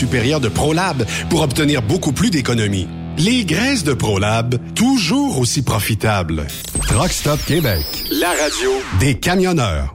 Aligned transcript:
supérieure 0.00 0.40
de 0.40 0.48
ProLab 0.48 1.04
pour 1.28 1.42
obtenir 1.42 1.82
beaucoup 1.82 2.12
plus 2.12 2.30
d'économies. 2.30 2.88
Les 3.18 3.44
graisses 3.44 3.84
de 3.84 3.92
ProLab, 3.92 4.56
toujours 4.74 5.38
aussi 5.38 5.60
profitables. 5.60 6.46
Truck 6.88 7.12
Stop 7.12 7.38
Québec. 7.44 7.84
La 8.10 8.30
radio 8.30 8.70
des 8.98 9.18
camionneurs. 9.18 9.94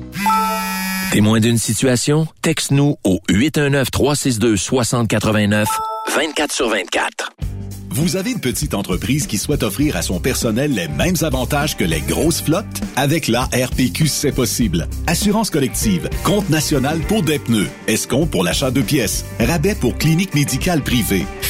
Témoin 1.11 1.39
d'une 1.41 1.57
situation? 1.57 2.25
Texte-nous 2.41 2.95
au 3.03 3.19
819-362-6089, 3.29 5.65
24 6.15 6.53
sur 6.53 6.69
24. 6.69 7.33
Vous 7.89 8.15
avez 8.15 8.31
une 8.31 8.39
petite 8.39 8.73
entreprise 8.73 9.27
qui 9.27 9.37
souhaite 9.37 9.63
offrir 9.63 9.97
à 9.97 10.01
son 10.01 10.21
personnel 10.21 10.73
les 10.73 10.87
mêmes 10.87 11.17
avantages 11.23 11.75
que 11.75 11.83
les 11.83 11.99
grosses 11.99 12.41
flottes? 12.41 12.79
Avec 12.95 13.27
la 13.27 13.41
RPQ, 13.41 14.07
c'est 14.07 14.31
possible. 14.31 14.87
Assurance 15.07 15.49
collective, 15.49 16.09
compte 16.23 16.49
national 16.49 17.01
pour 17.01 17.23
des 17.23 17.39
pneus, 17.39 17.67
escompte 17.87 18.31
pour 18.31 18.45
l'achat 18.45 18.71
de 18.71 18.81
pièces, 18.81 19.25
rabais 19.41 19.75
pour 19.75 19.97
clinique 19.97 20.33
médicale 20.33 20.81
privée, 20.81 21.25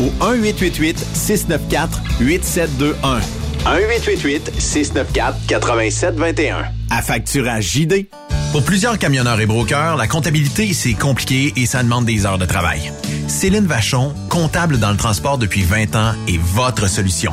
au 0.00 0.10
1-888-694-8721. 0.24 3.20
1-888-694-8721. 3.64 6.64
À 6.90 7.02
facturage 7.02 7.72
JD. 7.72 8.06
Pour 8.52 8.62
plusieurs 8.62 8.98
camionneurs 8.98 9.40
et 9.40 9.46
brokers, 9.46 9.96
la 9.96 10.06
comptabilité, 10.06 10.72
c'est 10.74 10.94
compliqué 10.94 11.52
et 11.56 11.66
ça 11.66 11.82
demande 11.82 12.04
des 12.04 12.24
heures 12.24 12.38
de 12.38 12.44
travail. 12.44 12.92
Céline 13.26 13.66
Vachon, 13.66 14.14
comptable 14.28 14.78
dans 14.78 14.92
le 14.92 14.96
transport 14.96 15.38
depuis 15.38 15.62
20 15.62 15.96
ans, 15.96 16.12
est 16.28 16.38
votre 16.38 16.88
solution. 16.88 17.32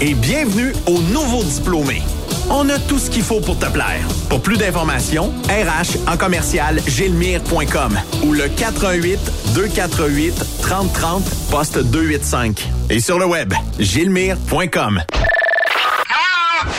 Et 0.00 0.14
bienvenue 0.14 0.72
aux 0.86 1.00
nouveaux 1.12 1.44
diplômés. 1.44 2.02
On 2.50 2.68
a 2.68 2.78
tout 2.78 2.98
ce 2.98 3.08
qu'il 3.10 3.22
faut 3.22 3.40
pour 3.40 3.58
te 3.58 3.66
plaire. 3.66 4.00
Pour 4.28 4.40
plus 4.40 4.56
d'informations, 4.56 5.32
RH 5.48 6.10
en 6.10 6.16
commercial 6.16 6.80
gilmire.com 6.86 7.98
ou 8.24 8.32
le 8.32 8.48
418 8.48 9.18
248 9.54 10.34
3030 10.62 11.22
poste 11.50 11.78
285 11.78 12.68
et 12.90 13.00
sur 13.00 13.18
le 13.18 13.26
web 13.26 13.52
gilmire.com. 13.78 15.02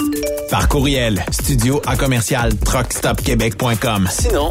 Par 0.50 0.66
courriel, 0.68 1.24
studio 1.30 1.80
à 1.86 1.96
commercial 1.96 2.52
truckstopquebec.com. 2.56 4.08
sinon 4.10 4.50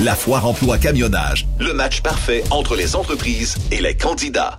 La 0.00 0.14
foire 0.14 0.46
emploi 0.46 0.78
camionnage, 0.78 1.46
le 1.58 1.72
match 1.72 2.02
parfait 2.02 2.44
entre 2.50 2.76
les 2.76 2.94
entreprises 2.94 3.56
et 3.70 3.80
les 3.80 3.96
candidats. 3.96 4.58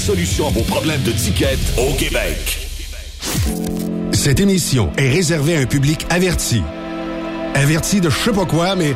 solution 0.00 0.48
à 0.48 0.50
vos 0.50 0.62
problèmes 0.62 1.02
de 1.02 1.12
ticket 1.12 1.58
au 1.76 1.92
Québec. 1.92 2.68
Cette 4.12 4.40
émission 4.40 4.90
est 4.96 5.10
réservée 5.10 5.56
à 5.56 5.60
un 5.60 5.66
public 5.66 6.06
averti. 6.08 6.62
Averti 7.54 8.00
de 8.00 8.08
je 8.08 8.16
sais 8.16 8.32
pas 8.32 8.46
quoi, 8.46 8.74
mais 8.76 8.94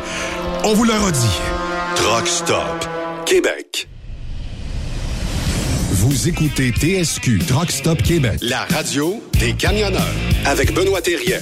on 0.64 0.72
vous 0.72 0.84
le 0.84 0.94
redit. 0.94 1.40
Truck 1.96 2.26
Stop 2.26 2.88
Québec. 3.26 3.86
Vous 5.92 6.28
écoutez 6.28 6.72
TSQ 6.72 7.38
Truck 7.46 7.70
Stop 7.70 8.02
Québec. 8.02 8.38
La 8.40 8.64
radio 8.64 9.22
des 9.38 9.52
camionneurs 9.52 10.14
avec 10.46 10.72
Benoît 10.72 11.02
Thérien. 11.02 11.38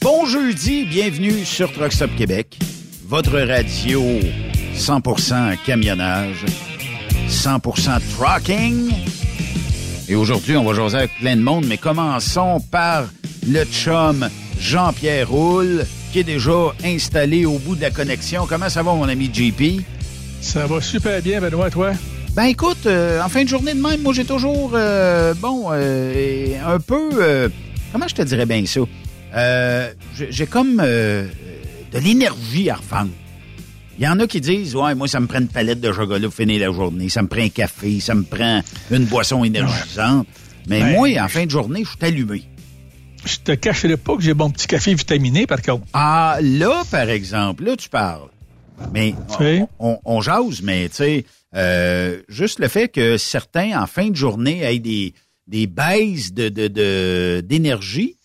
Bon 0.00 0.24
jeudi, 0.26 0.84
bienvenue 0.84 1.44
sur 1.44 1.72
Truck 1.72 1.92
Stop 1.92 2.10
Québec, 2.16 2.58
votre 3.08 3.38
radio 3.40 4.02
100% 4.82 5.58
camionnage, 5.64 6.44
100% 7.28 8.00
trucking. 8.16 8.92
Et 10.08 10.16
aujourd'hui, 10.16 10.56
on 10.56 10.64
va 10.64 10.74
jaser 10.74 10.96
avec 10.96 11.12
plein 11.20 11.36
de 11.36 11.40
monde, 11.40 11.66
mais 11.68 11.78
commençons 11.78 12.58
par 12.68 13.04
le 13.48 13.64
chum 13.64 14.28
Jean-Pierre 14.58 15.28
Roule, 15.28 15.86
qui 16.10 16.18
est 16.18 16.24
déjà 16.24 16.74
installé 16.84 17.46
au 17.46 17.58
bout 17.60 17.76
de 17.76 17.80
la 17.80 17.92
connexion. 17.92 18.44
Comment 18.48 18.68
ça 18.68 18.82
va, 18.82 18.92
mon 18.92 19.08
ami 19.08 19.30
JP? 19.32 19.84
Ça 20.40 20.66
va 20.66 20.80
super 20.80 21.22
bien, 21.22 21.40
Benoît, 21.40 21.70
toi? 21.70 21.92
Ben 22.34 22.46
écoute, 22.46 22.86
euh, 22.86 23.22
en 23.22 23.28
fin 23.28 23.44
de 23.44 23.48
journée 23.48 23.74
de 23.74 23.80
même, 23.80 24.02
moi 24.02 24.12
j'ai 24.12 24.24
toujours, 24.24 24.72
euh, 24.74 25.32
bon, 25.34 25.66
euh, 25.70 26.54
un 26.66 26.80
peu, 26.80 27.50
comment 27.92 28.08
je 28.08 28.16
te 28.16 28.22
dirais 28.22 28.46
bien 28.46 28.64
ça? 28.66 28.80
J'ai 30.28 30.46
comme 30.46 30.78
de 30.78 31.98
l'énergie 32.00 32.68
à 32.68 32.74
revendre. 32.74 33.10
Il 33.98 34.04
y 34.04 34.08
en 34.08 34.18
a 34.20 34.26
qui 34.26 34.40
disent, 34.40 34.74
ouais, 34.74 34.94
moi 34.94 35.06
ça 35.06 35.20
me 35.20 35.26
prend 35.26 35.38
une 35.40 35.48
palette 35.48 35.80
de 35.80 35.92
chocolat 35.92 36.26
pour 36.26 36.34
finir 36.34 36.60
la 36.60 36.74
journée, 36.74 37.08
ça 37.08 37.22
me 37.22 37.28
prend 37.28 37.42
un 37.42 37.48
café, 37.50 38.00
ça 38.00 38.14
me 38.14 38.22
prend 38.22 38.62
une 38.90 39.04
boisson 39.04 39.44
énergisante. 39.44 40.26
Mais 40.66 40.80
Ben, 40.80 40.92
moi, 40.92 41.08
en 41.20 41.28
fin 41.28 41.44
de 41.44 41.50
journée, 41.50 41.84
je 41.84 41.90
suis 41.90 41.98
allumé. 42.00 42.42
Je 43.24 43.36
te 43.38 43.52
cacherai 43.52 43.96
pas 43.96 44.16
que 44.16 44.22
j'ai 44.22 44.34
mon 44.34 44.50
petit 44.50 44.66
café 44.66 44.94
vitaminé, 44.94 45.46
par 45.46 45.60
contre. 45.62 45.84
Ah, 45.92 46.38
là, 46.40 46.82
par 46.90 47.08
exemple, 47.08 47.64
là, 47.64 47.76
tu 47.76 47.88
parles. 47.88 48.28
Mais 48.92 49.14
Oui. 49.38 49.60
on, 49.78 49.92
on, 49.92 49.98
on 50.16 50.20
jase, 50.22 50.60
mais 50.62 50.88
tu 50.88 50.96
sais, 50.96 51.24
euh, 51.54 52.20
juste 52.28 52.58
le 52.58 52.68
fait 52.68 52.88
que 52.88 53.16
certains, 53.18 53.80
en 53.80 53.86
fin 53.86 54.08
de 54.08 54.16
journée, 54.16 54.60
aient 54.62 54.78
des, 54.80 55.14
des 55.46 55.66
baisses 55.66 56.32
de, 56.32 56.48
de, 56.48 56.66
de, 56.68 57.42
d'énergie, 57.46 58.16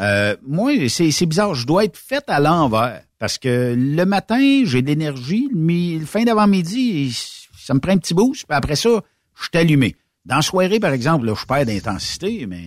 euh, 0.00 0.36
moi, 0.46 0.72
c'est, 0.88 1.26
bizarre. 1.26 1.54
Je 1.54 1.66
dois 1.66 1.84
être 1.84 1.96
fait 1.96 2.24
à 2.28 2.40
l'envers. 2.40 3.02
Parce 3.18 3.38
que 3.38 3.74
le 3.76 4.04
matin, 4.04 4.62
j'ai 4.64 4.82
de 4.82 4.86
l'énergie. 4.86 5.48
Le, 5.52 5.98
le 6.00 6.06
fin 6.06 6.24
d'avant-midi, 6.24 7.16
ça 7.58 7.74
me 7.74 7.80
prend 7.80 7.92
un 7.92 7.98
petit 7.98 8.14
boost. 8.14 8.46
Puis 8.46 8.56
après 8.56 8.76
ça, 8.76 8.90
je 9.36 9.42
suis 9.42 9.58
allumé. 9.58 9.96
Dans 10.24 10.36
la 10.36 10.42
soirée, 10.42 10.80
par 10.80 10.92
exemple, 10.92 11.26
là, 11.26 11.34
je 11.38 11.46
perds 11.46 11.66
d'intensité, 11.66 12.46
mais 12.46 12.62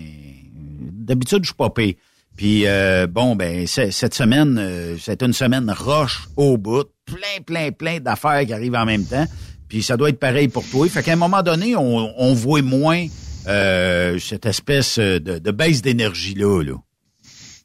d'habitude, 0.52 1.40
je 1.44 1.48
suis 1.48 1.56
pas 1.56 1.70
payé. 1.70 1.98
Puis 2.36 2.64
euh, 2.66 3.08
bon, 3.08 3.36
ben 3.36 3.66
cette 3.66 4.14
semaine, 4.14 4.58
euh, 4.60 4.98
c'est 5.00 5.24
une 5.24 5.32
semaine 5.32 5.72
roche 5.72 6.28
au 6.36 6.58
bout, 6.58 6.86
plein, 7.06 7.42
plein, 7.46 7.72
plein 7.72 8.00
d'affaires 8.02 8.46
qui 8.46 8.52
arrivent 8.52 8.76
en 8.76 8.86
même 8.86 9.06
temps. 9.06 9.26
Puis 9.70 9.84
ça 9.84 9.96
doit 9.96 10.10
être 10.10 10.20
pareil 10.20 10.50
pour 10.50 10.68
toi. 10.68 10.88
Fait 10.90 11.02
qu'à 11.02 11.14
un 11.14 11.18
moment 11.18 11.42
donné, 11.42 11.78
on, 11.78 12.14
on 12.22 12.34
voit 12.34 12.62
moins 12.62 13.06
euh, 13.48 14.20
cette 14.20 14.46
espèce 14.46 15.00
de, 15.00 15.18
de 15.18 15.52
baisse 15.52 15.82
d'énergie 15.82 16.36
là. 16.36 16.62
là. 16.62 16.76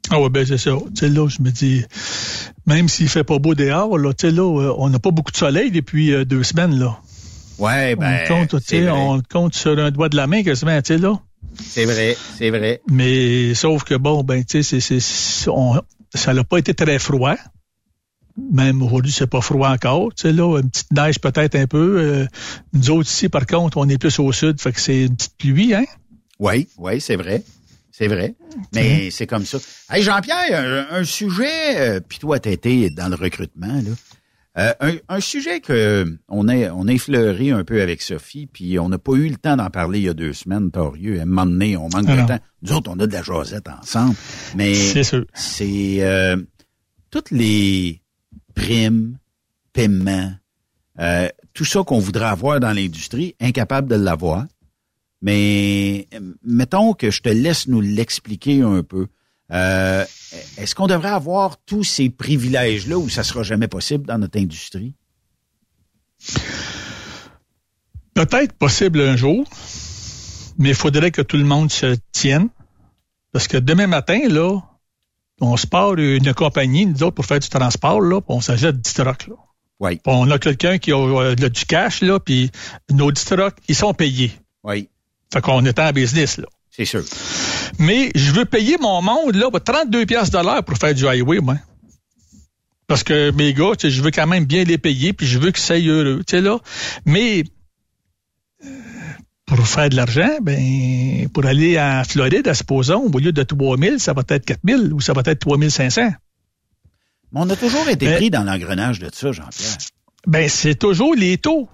Ah 0.08 0.20
ouais, 0.20 0.28
ben 0.30 0.46
c'est 0.46 0.58
ça. 0.58 0.72
Tu 0.94 1.00
sais, 1.00 1.08
là, 1.08 1.28
je 1.28 1.42
me 1.42 1.50
dis, 1.50 1.84
même 2.66 2.88
s'il 2.88 3.08
fait 3.08 3.24
pas 3.24 3.38
beau 3.38 3.54
dehors, 3.54 3.98
là, 3.98 4.12
tu 4.12 4.28
sais, 4.28 4.32
là, 4.32 4.42
euh, 4.42 4.74
on 4.78 4.88
n'a 4.88 4.98
pas 4.98 5.10
beaucoup 5.10 5.30
de 5.30 5.36
soleil 5.36 5.70
depuis 5.70 6.12
euh, 6.12 6.24
deux 6.24 6.42
semaines, 6.42 6.78
là. 6.78 6.98
Ouais, 7.58 7.94
ben 7.94 8.24
on 8.30 8.46
compte, 8.46 8.72
on 8.72 9.22
compte 9.30 9.54
sur 9.54 9.78
un 9.78 9.90
doigt 9.90 10.08
de 10.08 10.16
la 10.16 10.26
main 10.26 10.42
quasiment, 10.42 10.80
tu 10.80 10.94
sais, 10.94 10.98
là. 10.98 11.20
C'est 11.62 11.84
vrai, 11.84 12.16
c'est 12.38 12.50
vrai. 12.50 12.80
Mais 12.88 13.54
sauf 13.54 13.84
que 13.84 13.94
bon, 13.94 14.24
ben, 14.24 14.42
tu 14.44 14.62
sais, 14.62 14.80
ça 16.14 16.34
n'a 16.34 16.44
pas 16.44 16.58
été 16.58 16.74
très 16.74 16.98
froid. 16.98 17.36
Même 18.52 18.82
aujourd'hui, 18.82 19.12
c'est 19.12 19.26
pas 19.26 19.42
froid 19.42 19.68
encore. 19.68 20.14
Tu 20.14 20.22
sais, 20.22 20.32
là, 20.32 20.58
une 20.60 20.70
petite 20.70 20.90
neige 20.92 21.20
peut-être 21.20 21.56
un 21.56 21.66
peu. 21.66 21.98
Euh, 21.98 22.26
nous 22.72 22.90
autres 22.90 23.08
ici, 23.08 23.28
par 23.28 23.46
contre, 23.46 23.76
on 23.76 23.88
est 23.88 23.98
plus 23.98 24.18
au 24.18 24.32
sud, 24.32 24.60
fait 24.60 24.72
que 24.72 24.80
c'est 24.80 25.02
une 25.02 25.16
petite 25.16 25.36
pluie, 25.36 25.74
hein? 25.74 25.84
Oui, 26.38 26.68
oui, 26.78 27.00
c'est 27.00 27.16
vrai. 27.16 27.42
C'est 28.00 28.08
vrai. 28.08 28.34
Mais 28.74 29.10
c'est 29.10 29.26
comme 29.26 29.44
ça. 29.44 29.58
Hey, 29.90 30.02
Jean-Pierre, 30.02 30.86
un, 30.90 30.96
un 31.00 31.04
sujet, 31.04 31.76
euh, 31.76 32.00
puis 32.00 32.18
toi, 32.18 32.40
t'as 32.40 32.50
été 32.50 32.88
dans 32.88 33.08
le 33.08 33.14
recrutement, 33.16 33.66
là. 33.74 33.90
Euh, 34.58 34.72
un, 34.80 34.94
un 35.08 35.20
sujet 35.20 35.60
que 35.60 36.18
on 36.28 36.48
a, 36.48 36.70
on 36.72 36.88
a 36.88 36.92
effleuré 36.92 37.50
un 37.52 37.62
peu 37.62 37.80
avec 37.82 38.02
Sophie, 38.02 38.48
puis 38.52 38.80
on 38.80 38.88
n'a 38.88 38.98
pas 38.98 39.12
eu 39.12 39.28
le 39.28 39.36
temps 39.36 39.56
d'en 39.56 39.70
parler 39.70 40.00
il 40.00 40.04
y 40.06 40.08
a 40.08 40.14
deux 40.14 40.32
semaines, 40.32 40.72
torieux. 40.72 41.20
À 41.20 41.22
un 41.22 41.26
moment 41.26 41.46
donné, 41.46 41.76
on 41.76 41.88
manque 41.88 42.06
de 42.06 42.26
temps. 42.26 42.38
Nous 42.62 42.72
autres, 42.72 42.90
on 42.92 42.98
a 42.98 43.06
de 43.06 43.12
la 43.12 43.22
jasette 43.22 43.68
ensemble. 43.68 44.16
Mais 44.56 44.74
C'est 44.74 45.04
sûr. 45.04 45.24
c'est 45.34 45.98
euh, 46.00 46.36
toutes 47.12 47.30
les 47.30 48.02
primes, 48.56 49.18
paiements, 49.72 50.32
euh, 50.98 51.28
tout 51.54 51.64
ça 51.64 51.84
qu'on 51.84 52.00
voudrait 52.00 52.26
avoir 52.26 52.58
dans 52.58 52.72
l'industrie, 52.72 53.36
incapable 53.40 53.88
de 53.88 53.94
l'avoir. 53.94 54.46
Mais 55.22 56.08
mettons 56.42 56.94
que 56.94 57.10
je 57.10 57.20
te 57.20 57.28
laisse 57.28 57.66
nous 57.68 57.80
l'expliquer 57.80 58.62
un 58.62 58.82
peu. 58.82 59.08
Euh, 59.52 60.04
Est-ce 60.56 60.74
qu'on 60.74 60.86
devrait 60.86 61.10
avoir 61.10 61.58
tous 61.64 61.84
ces 61.84 62.08
privilèges-là 62.08 62.96
ou 62.96 63.08
ça 63.08 63.22
sera 63.22 63.42
jamais 63.42 63.68
possible 63.68 64.06
dans 64.06 64.18
notre 64.18 64.38
industrie? 64.38 64.94
Peut-être 68.14 68.52
possible 68.54 69.00
un 69.00 69.16
jour, 69.16 69.48
mais 70.58 70.70
il 70.70 70.74
faudrait 70.74 71.10
que 71.10 71.22
tout 71.22 71.36
le 71.36 71.44
monde 71.44 71.70
se 71.70 71.96
tienne. 72.12 72.48
Parce 73.32 73.46
que 73.46 73.56
demain 73.56 73.86
matin, 73.86 74.20
là, 74.28 74.58
on 75.40 75.56
se 75.56 75.66
part 75.66 75.94
une 75.96 76.34
compagnie, 76.34 76.86
nous 76.86 77.02
autres, 77.02 77.14
pour 77.14 77.24
faire 77.26 77.38
du 77.38 77.48
transport, 77.48 78.00
là, 78.00 78.20
puis 78.20 78.34
on 78.34 78.40
s'achète 78.40 78.80
10 78.80 78.94
trucks, 78.94 79.26
là. 79.28 79.34
Oui, 79.78 79.92
Puis 79.96 80.02
on 80.12 80.30
a 80.30 80.38
quelqu'un 80.38 80.76
qui 80.76 80.92
a 80.92 80.98
euh, 80.98 81.34
du 81.34 81.64
cash, 81.64 82.02
là, 82.02 82.20
puis 82.20 82.50
nos 82.90 83.10
10 83.10 83.24
trucks, 83.24 83.56
ils 83.68 83.74
sont 83.74 83.94
payés. 83.94 84.32
oui, 84.62 84.90
Fait 85.32 85.40
qu'on 85.40 85.64
est 85.64 85.78
en 85.78 85.92
business, 85.92 86.38
là. 86.38 86.46
c'est 86.70 86.84
sûr. 86.84 87.04
Mais 87.78 88.10
je 88.14 88.32
veux 88.32 88.44
payer 88.44 88.76
mon 88.80 89.00
monde, 89.02 89.36
là, 89.36 89.50
pour 89.50 89.62
32 89.62 90.06
piastres 90.06 90.38
de 90.38 90.44
l'heure 90.44 90.64
pour 90.64 90.76
faire 90.76 90.94
du 90.94 91.06
highway, 91.06 91.38
moi. 91.40 91.56
Parce 92.86 93.04
que 93.04 93.30
mes 93.30 93.54
gars, 93.54 93.72
tu 93.78 93.86
sais, 93.88 93.90
je 93.90 94.02
veux 94.02 94.10
quand 94.10 94.26
même 94.26 94.44
bien 94.44 94.64
les 94.64 94.76
payer, 94.78 95.12
puis 95.12 95.26
je 95.26 95.38
veux 95.38 95.52
qu'ils 95.52 95.62
soient 95.62 95.78
heureux, 95.78 96.22
tu 96.26 96.36
sais, 96.36 96.40
là. 96.40 96.58
Mais 97.06 97.44
euh, 98.64 98.68
pour 99.46 99.64
faire 99.66 99.88
de 99.88 99.94
l'argent, 99.96 100.38
ben, 100.42 101.28
pour 101.28 101.46
aller 101.46 101.78
en 101.80 102.02
Floride, 102.04 102.48
à 102.48 102.54
supposons, 102.54 103.08
au 103.12 103.18
lieu 103.18 103.30
de 103.32 103.42
3000, 103.44 104.00
ça 104.00 104.12
va 104.12 104.22
être 104.28 104.44
4000 104.44 104.92
ou 104.92 105.00
ça 105.00 105.12
va 105.12 105.22
être 105.24 105.38
3500. 105.38 106.10
Mais 107.32 107.40
on 107.40 107.48
a 107.48 107.54
toujours 107.54 107.88
été 107.88 108.06
Mais- 108.06 108.16
pris 108.16 108.30
dans 108.30 108.42
l'engrenage 108.42 108.98
de 108.98 109.08
ça, 109.14 109.30
Jean-Pierre. 109.30 109.76
Ben, 110.26 110.48
c'est 110.48 110.74
toujours 110.74 111.14
les 111.14 111.38
taux. 111.38 111.68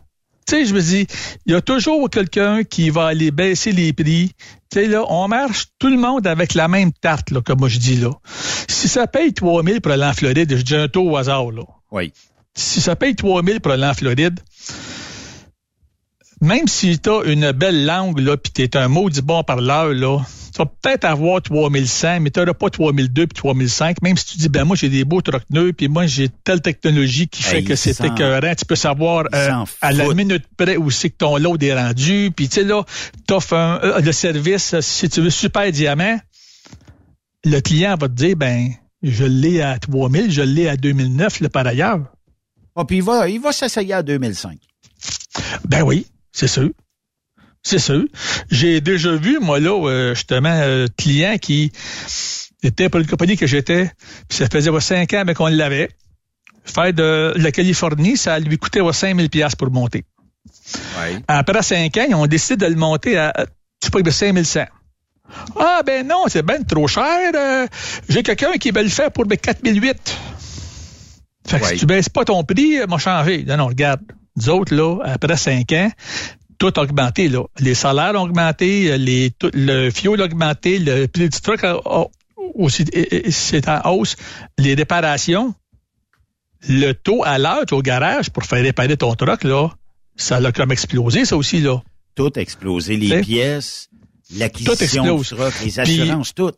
Tu 0.47 0.55
sais, 0.55 0.65
je 0.65 0.75
me 0.75 0.81
dis, 0.81 1.07
il 1.45 1.53
y 1.53 1.55
a 1.57 1.61
toujours 1.61 2.09
quelqu'un 2.09 2.63
qui 2.63 2.91
va 2.91 3.07
aller 3.07 3.33
baisser 3.33 3.73
les 3.73 3.93
prix. 3.93 4.31
Tu 4.71 4.81
sais, 4.81 4.87
là, 4.87 5.05
on 5.09 5.27
marche 5.27 5.67
tout 5.79 5.89
le 5.89 5.97
monde 5.97 6.27
avec 6.27 6.55
la 6.55 6.69
même 6.69 6.93
tarte, 6.93 7.31
là, 7.33 7.41
comme 7.41 7.59
moi 7.61 7.69
je 7.69 7.79
dis, 7.79 7.97
là. 7.97 8.11
Si 8.69 8.89
ça 8.89 9.07
paye 9.09 9.33
3000 9.33 9.81
pour 9.81 9.93
aller 9.93 10.05
en 10.05 10.13
Floride, 10.13 10.57
je 10.57 10.63
dis 10.63 10.77
un 10.77 10.87
taux 10.87 11.11
au 11.11 11.17
hasard, 11.17 11.51
là. 11.51 11.63
Oui, 11.91 12.13
Si 12.55 12.81
ça 12.81 12.95
paye 12.95 13.17
3000 13.17 13.61
pour 13.61 13.73
aller 13.73 13.87
en 13.87 13.95
Floride, 13.95 14.39
même 16.41 16.69
si 16.69 16.99
tu 16.99 17.11
as 17.11 17.25
une 17.25 17.51
belle 17.53 17.85
langue, 17.85 18.21
là, 18.21 18.37
puis 18.37 18.53
tu 18.53 18.63
es 18.63 18.77
un 18.77 18.89
maudit 18.89 19.23
bon 19.23 19.43
parleur, 19.43 19.89
là, 19.95 20.21
tu 20.57 20.63
vas 20.63 20.73
peut-être 20.81 21.05
avoir 21.05 21.43
3100, 21.43 22.21
mais 22.21 22.31
tu 22.31 22.41
n'auras 22.41 22.55
pas 22.55 22.71
3002 22.71 23.27
puis 23.27 23.37
3005, 23.37 24.01
même 24.01 24.17
si 24.17 24.25
tu 24.25 24.39
dis, 24.39 24.49
ben 24.49 24.65
moi, 24.65 24.75
j'ai 24.75 24.89
des 24.89 25.05
beaux 25.05 25.21
troqueneux, 25.21 25.75
puis 25.75 25.89
moi, 25.89 26.07
j'ai 26.07 26.31
telle 26.45 26.63
technologie 26.63 27.29
qui 27.29 27.43
fait 27.43 27.59
Hey, 27.59 27.65
que 27.65 27.77
c'est 27.77 28.01
écœurant. 28.03 28.55
Tu 28.55 28.65
peux 28.65 28.75
savoir 28.75 29.27
euh, 29.35 29.65
à 29.83 29.93
la 29.93 30.15
minute 30.15 30.45
près 30.57 30.79
où 30.79 30.91
c'est 30.91 31.11
que 31.11 31.17
ton 31.19 31.37
load 31.37 31.63
est 31.63 31.75
rendu, 31.75 32.31
puis 32.35 32.49
tu 32.49 32.55
sais, 32.55 32.65
là, 32.65 32.85
t'offres 33.27 33.53
un, 33.53 33.81
euh, 33.83 34.01
le 34.01 34.13
service, 34.13 34.73
euh, 34.73 34.81
si 34.81 35.11
tu 35.11 35.21
veux, 35.21 35.29
super 35.29 35.71
diamant, 35.71 36.19
le 37.45 37.61
client 37.61 37.95
va 38.01 38.09
te 38.09 38.15
dire, 38.15 38.37
ben, 38.37 38.71
je 39.03 39.25
l'ai 39.25 39.61
à 39.61 39.79
3000, 39.79 40.31
je 40.31 40.41
l'ai 40.41 40.69
à 40.69 40.79
2009, 40.79 41.41
là, 41.41 41.51
par 41.51 41.67
ailleurs. 41.67 42.01
Ah, 42.75 42.87
puis 42.87 42.97
il 42.97 43.03
va, 43.03 43.29
il 43.29 43.41
va 43.41 43.53
s'essayer 43.53 43.93
à 43.93 44.03
2005. 44.03 44.59
Ben 45.69 45.83
oui, 45.83 46.07
c'est 46.33 46.49
sûr. 46.49 46.71
C'est 47.69 47.81
sûr. 47.81 48.05
J'ai 48.49 48.81
déjà 48.81 49.17
vu, 49.17 49.41
moi, 49.41 49.59
là, 49.59 49.71
euh, 49.89 50.15
justement, 50.15 50.51
un 50.51 50.87
client 50.97 51.37
qui 51.37 51.73
était 52.63 52.89
pour 52.89 53.01
une 53.01 53.09
compagnie 53.09 53.37
que 53.37 53.49
j'étais, 53.49 53.91
puis 54.29 54.39
ça 54.39 54.47
faisait 54.47 54.71
cinq 54.81 55.13
ans 55.15 55.25
qu'on 55.35 55.49
l'avait. 55.49 55.89
Faire 56.65 56.93
de 56.93 57.33
la 57.37 57.51
Californie, 57.51 58.17
ça 58.17 58.39
lui 58.39 58.57
coûtait 58.57 58.81
5000 58.93 59.29
pièces 59.31 59.57
pour 59.57 59.73
monter. 59.73 60.05
Ouais. 61.01 61.19
Après 61.27 61.61
cinq 61.65 61.97
ans, 61.97 62.07
ils 62.09 62.15
ont 62.15 62.29
décidé 62.29 62.57
de 62.67 62.71
le 62.73 62.77
monter 62.79 63.19
à, 63.19 63.33
tu 63.81 63.87
sais 63.87 63.91
pas, 63.91 64.11
5100. 64.13 64.67
Ah, 65.59 65.81
ben 65.85 66.07
non, 66.07 66.23
c'est 66.29 66.43
ben 66.43 66.63
trop 66.65 66.87
cher. 66.87 67.33
euh, 67.35 67.67
J'ai 68.09 68.23
quelqu'un 68.23 68.53
qui 68.61 68.71
veut 68.71 68.85
le 68.85 68.89
faire 68.89 69.11
pour 69.11 69.27
ben, 69.27 69.37
4008. 69.37 70.17
Fait 71.49 71.59
que 71.59 71.65
Ouais. 71.65 71.73
si 71.73 71.79
tu 71.81 71.87
baisses 71.87 72.09
pas 72.09 72.25
ton 72.25 72.45
prix, 72.45 72.79
euh, 72.79 72.87
m'a 72.87 72.99
changé. 72.99 73.45
Non, 73.45 73.57
non, 73.57 73.67
regarde. 73.67 74.03
Nous 74.37 74.49
autres, 74.51 74.73
là, 74.73 74.99
après 75.05 75.37
cinq 75.37 75.73
ans, 75.73 75.91
tout 76.59 76.73
a 76.77 76.81
augmenté, 76.83 77.29
là. 77.29 77.45
Les 77.59 77.75
salaires 77.75 78.15
ont 78.15 78.23
augmenté, 78.25 78.97
les, 78.99 79.31
tout- 79.31 79.51
le 79.55 79.91
fioul 79.91 80.21
a 80.21 80.25
augmenté, 80.25 80.79
le 80.79 81.07
prix 81.07 81.29
du 81.29 81.41
truck 81.41 81.63
a, 81.65 81.77
a- 81.85 82.07
aussi, 82.55 82.83
est- 82.93 83.13
est- 83.13 83.31
c'est 83.31 83.69
en 83.69 83.81
hausse. 83.91 84.17
Les 84.59 84.75
réparations, 84.75 85.55
le 86.69 86.93
taux 86.93 87.23
à 87.25 87.39
l'heure 87.39 87.65
au 87.73 87.83
garage 87.83 88.31
pour 88.31 88.45
faire 88.45 88.63
réparer 88.63 88.97
ton 88.97 89.15
truck, 89.15 89.45
là, 89.45 89.69
ça 90.17 90.41
l'a 90.41 90.53
comme 90.53 90.73
explosé, 90.73 91.25
ça 91.25 91.37
aussi, 91.37 91.61
là. 91.61 91.83
Tout 92.15 92.33
a 92.37 92.41
explosé. 92.41 92.97
Les 92.97 93.21
pièces, 93.21 93.89
l'acquisition 94.35 95.19
du 95.19 95.25
truck, 95.25 95.55
les 95.65 95.71
Puis- 95.71 95.81
assurances, 95.81 96.35
tout. 96.35 96.53